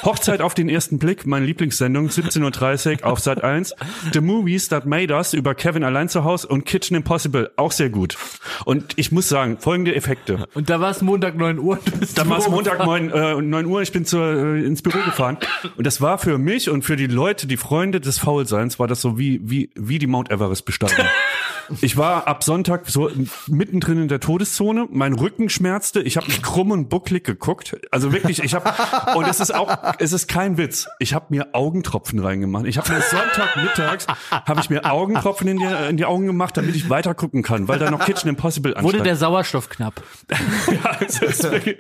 Hochzeit 0.04 0.42
auf 0.42 0.54
den 0.54 0.70
ersten 0.70 1.00
Blick, 1.00 1.26
meine 1.26 1.46
Lieblingssendung, 1.46 2.08
17.30 2.08 3.02
Uhr 3.02 3.08
auf 3.12 3.20
Sat 3.20 3.44
1, 3.44 3.76
The 4.14 4.22
Movies 4.22 4.70
That 4.70 4.86
Made 4.86 5.14
Us 5.14 5.34
über 5.34 5.56
Kevin 5.56 5.84
allein 5.84 6.10
zu 6.10 6.24
Hause 6.24 6.48
und 6.48 6.66
Kitchen 6.66 6.96
Impossible, 6.96 7.52
auch 7.56 7.72
sehr 7.72 7.90
gut. 7.90 8.18
Und 8.66 8.94
ich 8.98 9.12
muss 9.12 9.30
sagen, 9.30 9.58
folgende 9.60 9.96
Effekte. 9.96 10.48
Und 10.54 10.70
da 10.70 10.80
war 10.80 10.92
es 10.92 11.02
Montag 11.02 11.36
9 11.36 11.60
Uhr. 11.60 11.80
Dann 12.16 12.30
war 12.30 12.40
es 12.40 12.50
Montag 12.50 12.80
gefahren. 12.80 13.08
9, 13.08 13.12
äh, 13.12 13.42
9 13.42 13.65
Uhr, 13.66 13.82
ich 13.82 13.92
bin 13.92 14.06
zur, 14.06 14.26
äh, 14.26 14.64
ins 14.64 14.82
Büro 14.82 14.98
gefahren. 15.06 15.38
Und 15.78 15.86
das 15.86 16.02
war 16.02 16.18
für 16.18 16.38
mich 16.38 16.70
und 16.70 16.84
für 16.84 16.96
die 16.96 17.08
Leute, 17.08 17.48
die 17.48 17.58
Freunde 17.58 18.00
des 18.00 18.20
Faulseins, 18.20 18.80
war 18.80 18.88
das 18.88 19.02
so 19.02 19.18
wie, 19.18 19.40
wie, 19.44 19.70
wie 19.76 20.00
die 20.00 20.08
Mount 20.08 20.32
Everest 20.32 20.66
besteigen. 20.66 20.96
Ich 21.82 21.98
war 21.98 22.28
ab 22.28 22.44
Sonntag 22.44 22.84
so 22.90 23.10
mittendrin 23.48 24.02
in 24.04 24.08
der 24.08 24.20
Todeszone, 24.20 24.88
mein 24.92 25.14
Rücken 25.14 25.50
schmerzte, 25.50 26.02
ich 26.02 26.18
habe 26.18 26.28
mich 26.28 26.42
krumm 26.42 26.72
und 26.72 26.90
bucklig 26.90 27.24
geguckt. 27.24 27.76
Also 27.92 28.12
wirklich, 28.14 28.44
ich 28.44 28.54
habe 28.54 28.72
und 29.18 29.28
es 29.28 29.40
ist 29.40 29.54
auch, 29.54 29.76
es 30.00 30.14
ist 30.14 30.28
kein 30.28 30.58
Witz. 30.58 30.88
Ich 31.00 31.14
habe 31.14 31.26
mir 31.30 31.50
Augentropfen 31.54 32.20
reingemacht. 32.20 32.66
Ich 32.66 32.78
habe 32.78 32.92
mir 32.94 33.02
Sonntagmittags 33.02 34.08
habe 34.32 34.60
ich 34.62 34.70
mir 34.70 34.86
Augentropfen 34.92 35.48
in 35.48 35.58
die, 35.58 35.66
in 35.90 35.98
die 35.98 36.06
Augen 36.06 36.26
gemacht, 36.26 36.58
damit 36.58 36.76
ich 36.76 36.90
weiter 36.90 37.14
gucken 37.14 37.44
kann, 37.44 37.68
weil 37.68 37.80
da 37.80 37.92
noch 37.92 38.06
Kitchen 38.06 38.30
Impossible 38.30 38.72
Wurde 38.72 38.80
anstand. 38.86 39.06
der 39.06 39.16
Sauerstoff 39.16 39.70
knapp. 39.70 40.02
ja, 40.30 40.98
es, 41.06 41.22
ist 41.22 41.44
wirklich, 41.44 41.78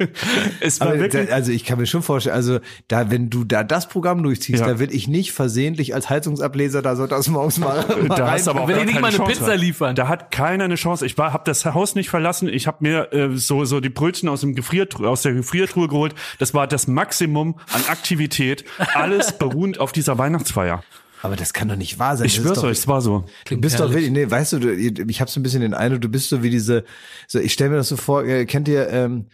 es 0.59 0.79
war 0.79 0.87
Aber 0.89 0.99
wirklich 0.99 1.27
da, 1.27 1.33
also 1.33 1.51
ich 1.51 1.65
kann 1.65 1.79
mir 1.79 1.85
schon 1.85 2.01
vorstellen, 2.01 2.35
also 2.35 2.59
da, 2.87 3.11
wenn 3.11 3.29
du 3.29 3.43
da 3.43 3.63
das 3.63 3.87
Programm 3.87 4.23
durchziehst, 4.23 4.59
Ja. 4.61 4.67
da 4.67 4.79
will 4.79 4.93
ich 4.93 5.07
nicht 5.07 5.31
versehentlich 5.31 5.93
als 5.93 6.09
Heizungsableser 6.09 6.81
da 6.81 6.95
so 6.95 7.07
das 7.07 7.27
morgens 7.27 7.57
mal, 7.57 7.85
da 8.15 8.31
hast 8.31 8.47
du 8.47 8.51
aber 8.51 8.61
auch 8.61 8.67
Will 8.67 8.75
gar 8.75 8.81
ich 8.81 8.85
nicht 8.87 8.95
keine 8.95 9.01
mal 9.01 9.07
eine 9.09 9.17
Chance 9.17 9.31
Pizza 9.39 9.51
haben. 9.51 9.59
Liefern? 9.75 9.95
Da 9.95 10.07
hat 10.07 10.31
keiner 10.31 10.63
eine 10.65 10.75
Chance. 10.75 11.05
Ich 11.05 11.17
war, 11.17 11.33
habe 11.33 11.43
das 11.45 11.65
Haus 11.65 11.95
nicht 11.95 12.09
verlassen. 12.09 12.47
Ich 12.49 12.67
habe 12.67 12.77
mir 12.81 13.13
äh, 13.13 13.35
so 13.37 13.65
so 13.65 13.79
die 13.79 13.89
Brötchen 13.89 14.29
aus 14.29 14.41
dem 14.41 14.55
Gefriertruhe, 14.55 15.09
aus 15.09 15.21
der 15.21 15.33
Gefriertruhe 15.33 15.87
geholt. 15.87 16.15
Das 16.39 16.53
war 16.53 16.67
das 16.67 16.87
Maximum 16.87 17.59
an 17.73 17.81
Aktivität. 17.87 18.65
Alles 18.93 19.31
beruhend 19.37 19.79
auf 19.79 19.91
dieser 19.91 20.17
Weihnachtsfeier. 20.17 20.83
Aber 21.21 21.35
das 21.35 21.53
kann 21.53 21.67
doch 21.69 21.75
nicht 21.75 21.97
wahr 21.97 22.17
sein. 22.17 22.27
Ich 22.27 22.35
schwör's 22.35 22.59
doch- 22.59 22.65
euch, 22.65 22.77
es 22.77 22.87
war 22.87 23.01
so. 23.01 23.25
Du 23.49 23.57
bist 23.57 23.75
doch 23.79 23.89
herrlich. 23.89 23.95
wirklich, 24.05 24.11
nee, 24.11 24.29
weißt 24.29 24.53
du, 24.53 24.59
du 24.59 24.71
ich 25.07 25.21
habe 25.21 25.31
so 25.31 25.39
ein 25.39 25.43
bisschen 25.43 25.61
den 25.61 25.73
Eindruck, 25.73 26.01
du 26.01 26.09
bist 26.09 26.29
so 26.29 26.43
wie 26.43 26.51
diese, 26.51 26.83
so 27.27 27.39
ich 27.39 27.51
stelle 27.53 27.71
mir 27.71 27.77
das 27.77 27.87
so 27.89 27.97
vor, 27.97 28.25
äh, 28.25 28.45
kennt 28.45 28.67
ihr 28.67 28.89
ähm, 28.89 29.25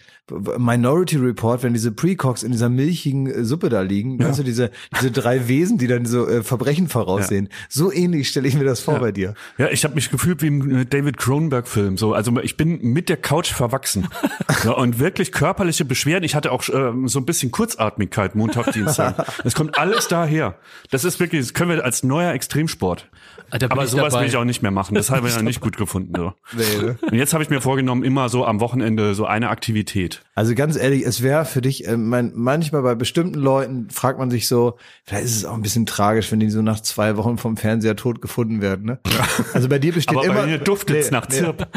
Minority 0.58 1.18
Report, 1.18 1.64
wenn 1.64 1.74
diese 1.74 1.92
Precogs 1.92 2.44
in 2.44 2.52
dieser 2.52 2.70
milchigen 2.70 3.28
äh, 3.28 3.44
Suppe 3.44 3.70
da 3.70 3.82
liegen, 3.82 4.20
weißt 4.20 4.40
du, 4.40 4.44
diese, 4.44 4.72
diese 4.96 5.12
drei 5.12 5.48
Wesen, 5.48 5.78
die 5.78 5.88
dann 5.88 6.06
so 6.06 6.28
äh, 6.28 6.44
Verbrechen 6.44 6.88
voraussehen. 6.88 7.50
So 7.70 7.92
ähnlich 7.92 8.30
stelle 8.30 8.48
ich 8.48 8.56
mir 8.56 8.64
das 8.64 8.80
vor 8.80 9.00
bei 9.00 9.12
dir. 9.12 9.34
Ja, 9.58 9.70
ich 9.70 9.84
habe 9.84 9.96
mich 9.96 10.10
gefühlt 10.10 10.42
wie 10.42 10.48
im 10.48 10.82
äh, 10.82 10.86
David 10.86 11.18
Cronenberg-Film. 11.18 11.98
So, 11.98 12.14
also 12.14 12.40
ich 12.40 12.58
bin 12.58 12.80
mit 12.82 13.10
der 13.10 13.18
Couch 13.18 13.52
verwachsen. 13.52 14.08
ja, 14.64 14.72
und 14.72 15.00
wirklich 15.00 15.32
körperliche 15.32 15.86
Beschwerden. 15.86 16.24
Ich 16.24 16.36
hatte 16.36 16.52
auch 16.52 16.64
ähm, 16.74 17.08
so 17.08 17.20
ein 17.20 17.26
bisschen 17.26 17.52
Kurzatmigkeit 17.52 18.36
Montag, 18.36 18.72
Dienstag. 18.74 19.26
Das 19.44 19.56
kommt 19.56 19.78
alles 19.78 20.08
daher. 20.08 20.56
Das 20.92 21.04
ist 21.04 21.20
wirklich, 21.20 21.42
das 21.42 21.54
können 21.54 21.72
wir 21.72 21.84
als 21.84 22.04
neuer 22.04 22.34
Extremsport. 22.34 23.08
Ah, 23.50 23.58
Aber 23.70 23.88
sowas 23.88 24.14
dabei. 24.14 24.24
will 24.24 24.30
ich 24.30 24.38
auch 24.38 24.44
nicht 24.44 24.62
mehr 24.62 24.72
machen. 24.72 24.96
Das 24.96 25.10
habe 25.10 25.28
ich 25.28 25.36
ja 25.36 25.42
nicht 25.42 25.62
gut 25.62 25.78
gefunden. 25.78 26.14
So. 26.16 26.34
Nee, 26.54 26.82
ne? 26.82 26.98
Und 27.02 27.18
jetzt 27.18 27.34
habe 27.34 27.44
ich 27.44 27.50
mir 27.50 27.62
vorgenommen, 27.62 28.04
immer 28.04 28.30
so 28.30 28.46
am 28.46 28.60
Wochenende 28.60 29.16
so 29.16 29.26
eine 29.26 29.50
Aktivität. 29.50 30.24
Also 30.36 30.56
ganz 30.56 30.76
ehrlich, 30.78 31.06
es 31.06 31.22
wäre 31.22 31.46
für 31.46 31.62
dich, 31.62 31.88
äh, 31.88 31.98
mein, 31.98 32.32
manchmal 32.36 32.82
bei 32.82 32.96
bestimmten 32.96 33.40
Leuten 33.40 33.90
fragt 33.90 34.20
man 34.20 34.30
sich 34.30 34.48
so, 34.48 34.78
vielleicht 35.04 35.26
ist 35.26 35.36
es 35.36 35.46
auch 35.46 35.54
ein 35.54 35.62
bisschen 35.62 35.86
tragisch, 35.86 36.32
wenn 36.32 36.40
die 36.40 36.50
so 36.50 36.62
nach 36.62 36.80
zwei 36.80 37.18
Wochen 37.18 37.38
vom 37.38 37.58
Fernseher 37.58 37.96
tot 37.96 38.22
gefunden 38.22 38.62
werden. 38.62 38.86
Ne? 38.86 39.00
Also 39.54 39.70
bei 39.70 39.80
dir 39.80 39.94
besteht 39.94 40.18
Aber 40.18 40.26
immer 40.26 40.36
bei 40.36 40.46
mir 40.46 40.58
duftet's 40.58 41.12
nach 41.12 41.28
Zirp. 41.28 41.68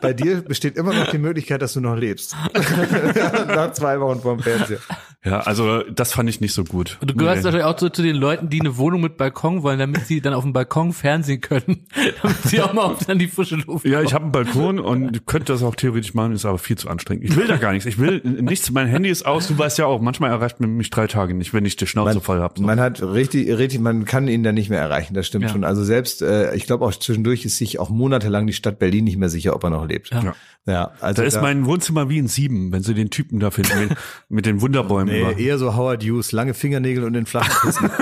Bei 0.00 0.12
dir 0.12 0.42
besteht 0.42 0.76
immer 0.76 0.92
noch 0.92 1.10
die 1.10 1.18
Möglichkeit, 1.18 1.62
dass 1.62 1.72
du 1.72 1.80
noch 1.80 1.96
lebst. 1.96 2.36
nach 3.48 3.72
zwei 3.72 4.00
Wochen 4.00 4.20
vom 4.20 4.40
Fernseher. 4.40 4.78
Ja, 5.24 5.40
also 5.40 5.82
das 5.82 6.12
fand 6.12 6.28
ich 6.28 6.40
nicht 6.40 6.52
so 6.52 6.62
gut. 6.62 6.98
Und 7.00 7.10
du 7.10 7.14
gehörst 7.16 7.38
Nee. 7.42 7.46
natürlich 7.48 7.64
auch 7.64 7.76
so 7.76 7.88
zu 7.88 8.02
den 8.02 8.14
Leuten, 8.14 8.48
die 8.48 8.60
eine 8.60 8.76
Wohnung 8.76 9.00
mit 9.00 9.16
Balkon 9.16 9.64
wollen, 9.64 9.80
damit 9.80 10.06
sie 10.06 10.20
dann 10.20 10.34
auf 10.34 10.44
dem 10.44 10.52
Balkon 10.52 10.92
fernsehen 10.92 11.40
können, 11.40 11.86
damit 12.22 12.36
sie 12.44 12.60
auch 12.62 12.72
mal 12.72 12.82
auf 12.84 13.08
an 13.08 13.18
die 13.18 13.26
frische 13.26 13.56
Luft 13.56 13.84
Ja, 13.86 14.02
ich 14.02 14.14
habe 14.14 14.22
einen 14.24 14.32
Balkon 14.32 14.78
und 14.78 15.26
könnte 15.26 15.52
das 15.52 15.64
auch 15.64 15.74
theoretisch 15.74 16.14
machen, 16.14 16.30
ist 16.32 16.44
aber 16.44 16.58
viel 16.58 16.78
zu 16.78 16.88
anstrengend. 16.88 17.24
Ich 17.24 17.34
will 17.34 17.48
da 17.48 17.56
gar 17.56 17.72
nichts. 17.72 17.86
Ich 17.86 17.98
will 17.98 18.20
nichts. 18.24 18.70
Mein 18.70 18.86
Handy 18.86 19.08
ist 19.08 19.26
aus. 19.26 19.48
Du 19.48 19.58
weißt 19.58 19.78
ja 19.78 19.86
auch, 19.86 20.00
manchmal 20.00 20.30
erreicht 20.30 20.60
man 20.60 20.76
mich 20.76 20.90
drei 20.90 21.08
Tage 21.08 21.34
nicht, 21.34 21.52
wenn 21.52 21.64
ich 21.64 21.74
die 21.74 21.88
Schnauze 21.88 22.20
voll 22.20 22.38
habe. 22.40 22.54
So. 22.58 22.64
Man 22.64 22.78
hat 22.78 23.02
richtig, 23.02 23.48
richtig, 23.58 23.80
man 23.80 24.04
kann 24.04 24.28
ihn 24.28 24.44
dann 24.44 24.54
nicht 24.54 24.70
mehr 24.70 24.80
erreichen, 24.80 25.14
das 25.14 25.26
stimmt 25.26 25.44
Ja. 25.46 25.50
schon. 25.50 25.64
Also 25.64 25.82
selbst, 25.82 26.22
äh, 26.22 26.54
ich 26.54 26.66
glaube 26.66 26.84
auch 26.84 26.94
zwischendurch 26.94 27.44
ist 27.44 27.56
sich 27.56 27.80
auch 27.80 27.90
monatelang 27.90 28.46
die 28.46 28.52
Stadt 28.52 28.78
Berlin 28.78 29.02
nicht 29.04 29.16
mehr 29.16 29.28
sicher, 29.28 29.56
ob 29.56 29.64
er 29.64 29.70
noch 29.70 29.88
lebt. 29.88 30.10
Ja. 30.10 30.34
ja 30.66 30.92
also 31.00 31.22
Da 31.22 31.26
ist 31.26 31.40
mein 31.42 31.66
Wohnzimmer 31.66 32.08
wie 32.08 32.18
in 32.18 32.28
Sieben, 32.28 32.70
wenn 32.70 32.82
sie 32.84 32.94
den 32.94 33.10
Typen 33.10 33.40
da 33.40 33.50
finden 33.50 33.72
mit, 33.88 33.98
mit 34.28 34.46
den 34.46 34.60
Wunderbäumen. 34.60 35.12
nee, 35.14 35.15
über. 35.20 35.38
eher 35.38 35.58
so 35.58 35.76
Howard 35.76 36.02
Hughes, 36.04 36.32
lange 36.32 36.54
Fingernägel 36.54 37.04
und 37.04 37.12
den 37.12 37.26
flachen 37.26 37.54
Kissen. 37.62 37.90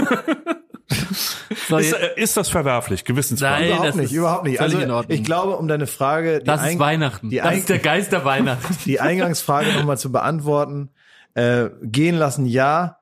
So, 1.68 1.78
Ist, 1.78 1.92
äh, 1.92 2.10
ist 2.16 2.36
das 2.36 2.48
verwerflich? 2.48 3.04
Gewissensfrei. 3.04 3.48
Nein. 3.48 3.66
überhaupt 3.68 3.88
das 3.88 3.94
nicht, 3.96 4.04
ist 4.06 4.12
überhaupt 4.12 4.44
nicht. 4.44 4.60
Also 4.60 4.78
in 4.78 4.90
Ordnung. 4.90 5.18
ich 5.18 5.24
glaube, 5.24 5.56
um 5.56 5.66
deine 5.66 5.86
Frage, 5.86 6.40
die 6.40 6.44
das 6.44 6.66
ist 6.66 6.78
Weihnachten. 6.78 7.30
die 7.30 7.36
das 7.38 7.56
ist 7.56 7.68
der 7.68 7.78
Geist 7.78 8.12
der 8.12 8.24
Weihnachten. 8.24 8.76
die 8.84 9.00
Eingangsfrage 9.00 9.72
nochmal 9.72 9.98
zu 9.98 10.12
beantworten. 10.12 10.90
Äh, 11.34 11.70
gehen 11.82 12.16
lassen, 12.16 12.46
ja. 12.46 12.98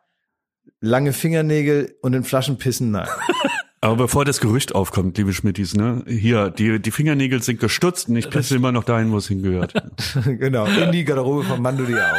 lange 0.80 1.12
Fingernägel 1.12 1.96
und 2.02 2.14
in 2.14 2.24
Flaschen 2.24 2.56
pissen, 2.56 2.92
nein. 2.92 3.08
Aber 3.82 3.96
bevor 3.96 4.24
das 4.24 4.38
Gerücht 4.38 4.76
aufkommt, 4.76 5.18
liebe 5.18 5.32
Schmittis, 5.32 5.74
ne, 5.74 6.04
hier, 6.06 6.50
die, 6.50 6.80
die 6.80 6.90
Fingernägel 6.92 7.42
sind 7.42 7.58
gestutzt 7.58 8.08
und 8.08 8.14
ich 8.14 8.30
pisse 8.30 8.54
immer 8.54 8.70
noch 8.70 8.84
dahin, 8.84 9.10
wo 9.10 9.16
es 9.16 9.26
hingehört. 9.26 9.74
genau, 10.24 10.66
in 10.66 10.92
die 10.92 11.04
Garderobe 11.04 11.42
von 11.42 11.60
Mando 11.60 11.82
Diao. 11.84 12.14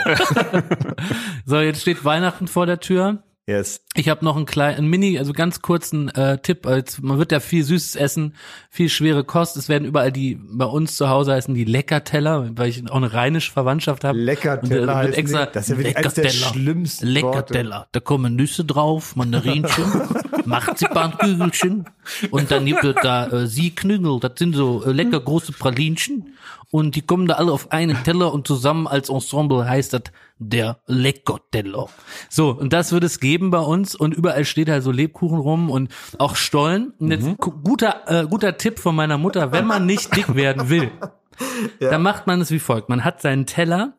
So, 1.45 1.61
jetzt 1.61 1.81
steht 1.81 2.03
Weihnachten 2.03 2.48
vor 2.48 2.65
der 2.65 2.81
Tür. 2.81 3.23
Yes. 3.45 3.82
Ich 3.94 4.07
habe 4.07 4.24
noch 4.24 4.38
einen 4.38 4.45
kleinen, 4.45 4.78
einen 4.78 4.88
Mini, 4.88 5.20
also 5.20 5.34
ganz 5.34 5.61
kurzen 5.61 6.07
äh, 6.10 6.38
Tipp. 6.38 6.65
Als, 6.65 7.02
man 7.02 7.18
wird 7.18 7.34
ja 7.34 7.41
viel 7.41 7.65
Süßes 7.65 7.98
essen, 7.98 8.36
viel 8.70 8.88
schwere 8.88 9.26
Kost. 9.26 9.57
Es 9.57 9.68
werden 9.68 9.84
überall 9.84 10.14
die, 10.14 10.40
bei 10.41 10.64
uns 10.64 10.95
zu 10.95 11.10
Hause 11.10 11.34
heißen 11.34 11.53
die 11.53 11.65
Leckerteller, 11.65 12.52
weil 12.56 12.70
ich 12.70 12.90
auch 12.90 12.95
eine 12.95 13.11
rheinische 13.11 13.52
Verwandtschaft 13.52 14.06
habe. 14.06 14.18
Leckerteller 14.18 15.02
Und, 15.02 15.14
äh, 15.14 15.15
extra. 15.15 15.45
Das 15.48 15.65
ist 15.65 15.72
ja 15.72 15.78
wirklich 15.78 15.98
eines 15.98 16.14
der 16.14 16.24
Leckerteller. 16.24 16.53
schlimmsten 16.53 17.07
Leckerteller. 17.07 17.88
Da 17.91 17.99
kommen 17.99 18.38
Nüsse 18.38 18.64
drauf, 18.64 19.18
Mandarinchen, 19.18 19.91
Marzipankügelchen 20.45 21.86
und 22.32 22.49
dann 22.49 22.65
gibt 22.65 22.86
es 22.86 22.95
da 23.02 23.28
äh, 23.28 23.48
Sieknügel. 23.48 24.22
Das 24.22 24.34
sind 24.38 24.56
so 24.56 24.86
äh, 24.86 24.91
lecker 24.94 25.20
große 25.20 25.52
Pralinchen 25.52 26.34
und 26.73 26.95
die 26.95 27.03
kommen 27.03 27.27
da 27.27 27.35
alle 27.35 27.51
auf 27.51 27.71
einen 27.71 28.03
Teller 28.03 28.33
und 28.33 28.47
zusammen 28.47 28.87
als 28.87 29.09
Ensemble 29.09 29.69
heißt 29.69 29.93
das 29.93 30.01
der 30.39 30.79
Leckerteller. 30.87 31.87
So, 32.29 32.49
und 32.49 32.73
das 32.73 32.91
wird 32.91 33.03
es 33.03 33.19
geben 33.19 33.51
bei 33.51 33.59
uns 33.59 33.93
und 33.93 34.15
überall 34.15 34.43
steht 34.43 34.69
halt 34.69 34.81
so 34.81 34.89
Lebkuchen 34.91 35.37
rum 35.37 35.69
und 35.69 35.93
auch 36.17 36.35
Stollen. 36.35 36.91
Und 36.97 37.11
jetzt 37.11 37.37
gu- 37.37 37.51
guter, 37.63 38.01
äh, 38.07 38.25
guter 38.27 38.57
Tipp 38.57 38.79
von 38.79 38.95
meiner 38.95 39.19
Mutter, 39.19 39.51
wenn 39.51 39.67
man 39.67 39.85
nicht 39.85 40.15
dick 40.15 40.33
werden 40.33 40.69
will, 40.69 40.89
dann 41.79 42.01
macht 42.01 42.25
man 42.25 42.41
es 42.41 42.49
wie 42.49 42.57
folgt. 42.59 42.89
Man 42.89 43.05
hat 43.05 43.21
seinen 43.21 43.45
Teller 43.45 43.93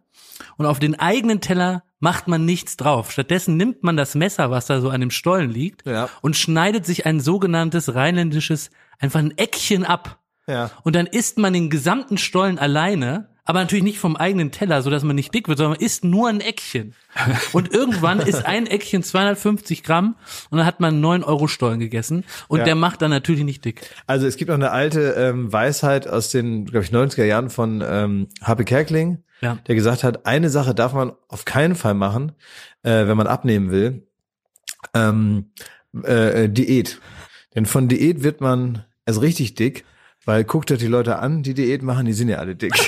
und 0.56 0.66
auf 0.66 0.80
den 0.80 0.98
eigenen 0.98 1.40
Teller 1.40 1.84
macht 2.00 2.26
man 2.26 2.44
nichts 2.44 2.76
drauf. 2.76 3.12
Stattdessen 3.12 3.56
nimmt 3.56 3.84
man 3.84 3.96
das 3.96 4.16
Messer, 4.16 4.50
was 4.50 4.66
da 4.66 4.80
so 4.80 4.90
an 4.90 5.00
dem 5.00 5.12
Stollen 5.12 5.48
liegt, 5.50 5.86
Ja. 5.86 6.08
und 6.22 6.36
schneidet 6.36 6.84
sich 6.86 7.06
ein 7.06 7.20
sogenanntes 7.20 7.94
rheinländisches, 7.94 8.70
einfach 8.98 9.20
ein 9.20 9.38
Eckchen 9.38 9.84
ab. 9.84 10.18
Ja. 10.46 10.70
Und 10.82 10.94
dann 10.96 11.06
isst 11.06 11.38
man 11.38 11.52
den 11.52 11.70
gesamten 11.70 12.18
Stollen 12.18 12.58
alleine, 12.58 13.28
aber 13.46 13.60
natürlich 13.60 13.84
nicht 13.84 13.98
vom 13.98 14.16
eigenen 14.16 14.50
Teller, 14.52 14.80
so 14.82 14.88
dass 14.90 15.02
man 15.04 15.16
nicht 15.16 15.34
dick 15.34 15.48
wird, 15.48 15.58
sondern 15.58 15.72
man 15.78 15.80
isst 15.84 16.02
nur 16.04 16.28
ein 16.28 16.40
Eckchen. 16.40 16.94
Und 17.52 17.72
irgendwann 17.74 18.20
ist 18.20 18.44
ein 18.46 18.66
Eckchen 18.66 19.02
250 19.02 19.82
Gramm 19.82 20.16
und 20.50 20.58
dann 20.58 20.66
hat 20.66 20.80
man 20.80 20.94
einen 20.94 21.00
9 21.02 21.22
Euro 21.24 21.46
Stollen 21.46 21.78
gegessen 21.78 22.24
und 22.48 22.58
Ja. 22.60 22.64
der 22.64 22.74
macht 22.74 23.02
dann 23.02 23.10
natürlich 23.10 23.44
nicht 23.44 23.64
dick. 23.64 23.82
Also 24.06 24.26
es 24.26 24.36
gibt 24.36 24.48
noch 24.48 24.54
eine 24.56 24.70
alte 24.70 25.12
ähm, 25.12 25.52
Weisheit 25.52 26.08
aus 26.08 26.30
den, 26.30 26.64
glaube 26.64 26.84
ich, 26.84 26.90
90er 26.92 27.24
Jahren 27.24 27.50
von 27.50 27.84
ähm, 27.86 28.28
Happe 28.42 28.64
Kerkling, 28.64 29.18
Ja. 29.42 29.58
der 29.66 29.74
gesagt 29.74 30.04
hat, 30.04 30.26
eine 30.26 30.48
Sache 30.50 30.74
darf 30.74 30.92
man 30.94 31.12
auf 31.28 31.44
keinen 31.44 31.74
Fall 31.76 31.94
machen, 31.94 32.32
äh, 32.82 33.06
wenn 33.06 33.16
man 33.16 33.26
abnehmen 33.26 33.70
will. 33.70 34.06
Ähm, 34.94 35.50
äh, 36.04 36.44
äh, 36.44 36.48
Diät. 36.48 37.00
Denn 37.54 37.66
von 37.66 37.88
Diät 37.88 38.22
wird 38.22 38.40
man 38.40 38.84
erst 39.06 39.20
richtig 39.22 39.54
dick, 39.54 39.84
weil 40.24 40.44
guckt 40.44 40.70
euch 40.72 40.78
die 40.78 40.86
Leute 40.86 41.18
an, 41.18 41.42
die 41.42 41.54
Diät 41.54 41.82
machen, 41.82 42.06
die 42.06 42.12
sind 42.12 42.28
ja 42.28 42.38
alle 42.38 42.54
dick. 42.56 42.74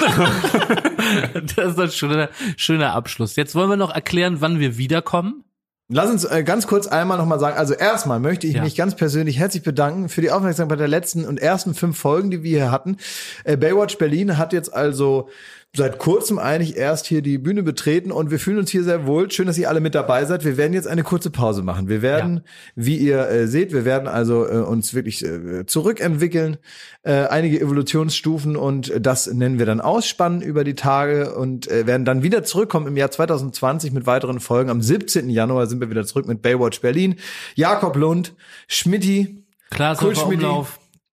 Das 1.56 1.72
ist 1.72 1.78
ein 1.80 1.90
schöner, 1.90 2.30
schöner 2.56 2.92
Abschluss. 2.94 3.36
Jetzt 3.36 3.54
wollen 3.54 3.70
wir 3.70 3.76
noch 3.76 3.94
erklären, 3.94 4.40
wann 4.40 4.58
wir 4.58 4.76
wiederkommen. 4.76 5.44
Lass 5.88 6.10
uns 6.10 6.24
äh, 6.24 6.42
ganz 6.42 6.66
kurz 6.66 6.88
einmal 6.88 7.16
nochmal 7.16 7.38
sagen, 7.38 7.56
also 7.56 7.72
erstmal 7.74 8.18
möchte 8.18 8.48
ich 8.48 8.54
Ja. 8.56 8.62
mich 8.64 8.74
ganz 8.74 8.96
persönlich 8.96 9.38
herzlich 9.38 9.62
bedanken 9.62 10.08
für 10.08 10.20
die 10.20 10.32
Aufmerksamkeit 10.32 10.80
der 10.80 10.88
letzten 10.88 11.24
und 11.24 11.38
ersten 11.38 11.74
fünf 11.74 11.96
Folgen, 11.96 12.32
die 12.32 12.42
wir 12.42 12.58
hier 12.58 12.70
hatten. 12.72 12.96
Äh, 13.44 13.56
Baywatch 13.56 13.96
Berlin 13.98 14.36
hat 14.36 14.52
jetzt 14.52 14.74
also 14.74 15.28
seit 15.76 15.98
kurzem 15.98 16.38
eigentlich 16.38 16.76
erst 16.76 17.06
hier 17.06 17.22
die 17.22 17.38
Bühne 17.38 17.62
betreten 17.62 18.10
und 18.10 18.30
wir 18.30 18.38
fühlen 18.38 18.58
uns 18.58 18.70
hier 18.70 18.82
sehr 18.82 19.06
wohl. 19.06 19.30
Schön, 19.30 19.46
dass 19.46 19.58
ihr 19.58 19.68
alle 19.68 19.80
mit 19.80 19.94
dabei 19.94 20.24
seid. 20.24 20.44
Wir 20.44 20.56
werden 20.56 20.72
jetzt 20.72 20.88
eine 20.88 21.02
kurze 21.02 21.30
Pause 21.30 21.62
machen. 21.62 21.88
Wir 21.88 22.02
werden, 22.02 22.42
wie 22.74 22.96
ihr 22.96 23.28
äh, 23.28 23.46
seht, 23.46 23.72
wir 23.72 23.84
werden 23.84 24.08
also 24.08 24.46
äh, 24.46 24.58
uns 24.58 24.94
wirklich 24.94 25.24
äh, 25.24 25.66
zurückentwickeln, 25.66 26.56
äh, 27.02 27.26
einige 27.26 27.60
Evolutionsstufen 27.60 28.56
und 28.56 28.92
das 29.00 29.26
nennen 29.26 29.58
wir 29.58 29.66
dann 29.66 29.80
Ausspannen 29.80 30.40
über 30.42 30.64
die 30.64 30.74
Tage 30.74 31.34
und 31.34 31.68
äh, 31.70 31.86
werden 31.86 32.04
dann 32.04 32.22
wieder 32.22 32.42
zurückkommen 32.42 32.86
im 32.86 32.96
Jahr 32.96 33.10
2020 33.10 33.92
mit 33.92 34.06
weiteren 34.06 34.40
Folgen. 34.40 34.70
Am 34.70 34.80
17. 34.82 35.28
Januar 35.30 35.66
sind 35.66 35.80
wir 35.80 35.90
wieder 35.90 36.06
zurück 36.06 36.26
mit 36.26 36.42
Baywatch 36.42 36.80
Berlin. 36.80 37.16
Jakob 37.54 37.96
Lund, 37.96 38.34
Schmidti, 38.68 39.44
Klaas 39.70 40.00
Cool, 40.00 40.16
Schmidti. 40.16 40.46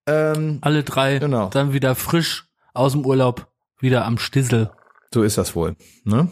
Ähm, 0.06 0.58
alle 0.60 0.82
drei, 0.82 1.18
Genau. 1.18 1.48
dann 1.48 1.72
wieder 1.72 1.94
frisch 1.94 2.46
aus 2.74 2.92
dem 2.92 3.06
Urlaub, 3.06 3.46
wieder 3.80 4.04
am 4.04 4.18
Stissel. 4.18 4.70
so 5.12 5.22
ist 5.22 5.38
das 5.38 5.54
wohl. 5.54 5.76
Ne? 6.04 6.28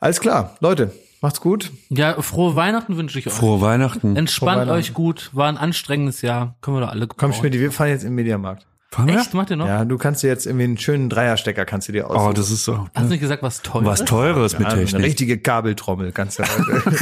Alles 0.00 0.20
klar, 0.20 0.56
Leute, 0.60 0.92
macht's 1.20 1.40
gut. 1.40 1.70
Ja, 1.90 2.20
frohe 2.22 2.56
Weihnachten 2.56 2.96
wünsche 2.96 3.18
ich 3.18 3.26
euch. 3.26 3.32
Frohe 3.32 3.60
Weihnachten. 3.60 4.16
Entspannt 4.16 4.62
Weihnachten. 4.62 4.70
euch 4.78 4.94
gut, 4.94 5.30
war 5.32 5.48
ein 5.48 5.56
anstrengendes 5.58 6.22
Jahr, 6.22 6.56
können 6.60 6.76
wir 6.76 6.80
doch 6.82 6.90
alle 6.90 7.06
Komm. 7.06 7.32
Schmidti, 7.32 7.60
wir 7.60 7.72
fahren 7.72 7.88
jetzt 7.90 8.04
im 8.04 8.14
Mediamarkt. 8.14 8.66
Fahren 8.90 9.08
wir? 9.08 9.18
Echt, 9.18 9.34
macht 9.34 9.50
ihr 9.50 9.56
noch? 9.56 9.66
Ja, 9.66 9.84
du 9.84 9.98
kannst 9.98 10.22
dir 10.22 10.28
jetzt 10.28 10.46
irgendwie 10.46 10.64
einen 10.64 10.78
schönen 10.78 11.10
Dreierstecker 11.10 11.64
kannst 11.64 11.88
du 11.88 11.92
dir 11.92 12.08
aussuchen. 12.08 12.28
Oh, 12.28 12.32
das 12.32 12.50
ist 12.52 12.64
so. 12.64 12.86
Hast 12.94 13.06
du 13.06 13.10
nicht 13.10 13.20
gesagt, 13.20 13.42
was 13.42 13.60
teuer 13.60 13.84
Was 13.84 14.00
ist? 14.00 14.08
Teures 14.08 14.52
mit 14.52 14.68
Ja, 14.68 14.74
eine 14.74 14.84
Technik. 14.84 15.04
richtige 15.04 15.38
Kabeltrommel 15.38 16.12
kannst 16.12 16.38
du 16.38 16.44
heute. 16.44 16.96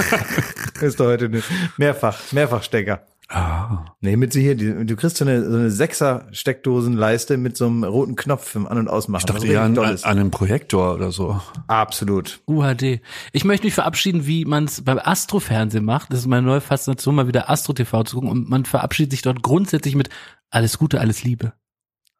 ist 0.80 0.98
doch 0.98 1.04
heute 1.04 1.26
eine 1.26 1.42
mehrfach, 1.76 2.18
Mehrfachstecker. 2.32 3.02
Ah. 3.32 3.86
Nee, 4.00 4.16
mit 4.16 4.32
sie 4.32 4.42
hier, 4.42 4.54
die, 4.54 4.84
du 4.84 4.96
kriegst 4.96 5.16
so 5.16 5.24
eine, 5.24 5.48
so 5.48 5.56
eine 5.56 5.70
Sechser 5.70 6.26
Steckdosenleiste 6.32 7.36
mit 7.38 7.56
so 7.56 7.66
einem 7.66 7.82
roten 7.84 8.14
Knopf 8.14 8.48
für 8.50 8.70
An- 8.70 8.78
und 8.78 8.88
Ausmachen. 8.88 9.22
Ich 9.26 9.32
dachte 9.32 9.46
ja 9.46 9.60
an, 9.64 9.70
richtig 9.72 9.78
an 9.78 9.86
Dolles. 9.86 10.04
einem 10.04 10.30
Projektor 10.30 10.94
oder 10.94 11.12
so. 11.12 11.40
Absolut. 11.66 12.40
UHD. 12.46 13.00
Ich 13.32 13.44
möchte 13.44 13.66
mich 13.66 13.74
verabschieden, 13.74 14.26
wie 14.26 14.44
man 14.44 14.64
es 14.64 14.82
beim 14.82 14.98
Astrofernsehen 15.02 15.84
macht. 15.84 16.12
Das 16.12 16.20
ist 16.20 16.26
meine 16.26 16.46
neue 16.46 16.60
Faszination, 16.60 17.14
mal 17.14 17.26
wieder 17.26 17.48
Astro 17.48 17.72
TV 17.72 18.04
zu 18.04 18.16
gucken. 18.16 18.30
Und 18.30 18.50
man 18.50 18.64
verabschiedet 18.66 19.12
sich 19.12 19.22
dort 19.22 19.42
grundsätzlich 19.42 19.94
mit 19.96 20.10
alles 20.50 20.78
Gute, 20.78 21.00
alles 21.00 21.24
Liebe. 21.24 21.54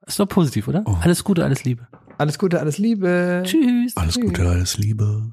Ist 0.07 0.19
doch 0.19 0.27
positiv, 0.27 0.67
oder? 0.69 0.83
Oh. 0.87 0.97
Alles 1.01 1.25
Gute, 1.25 1.45
alles 1.45 1.65
Liebe. 1.65 1.87
Alles 2.19 2.39
Gute, 2.39 2.61
alles 2.61 2.79
Liebe. 2.79 3.43
Tschüss. 3.45 3.97
Alles 3.97 4.19
Gute, 4.21 4.49
alles 4.49 4.79
Liebe. 4.79 5.33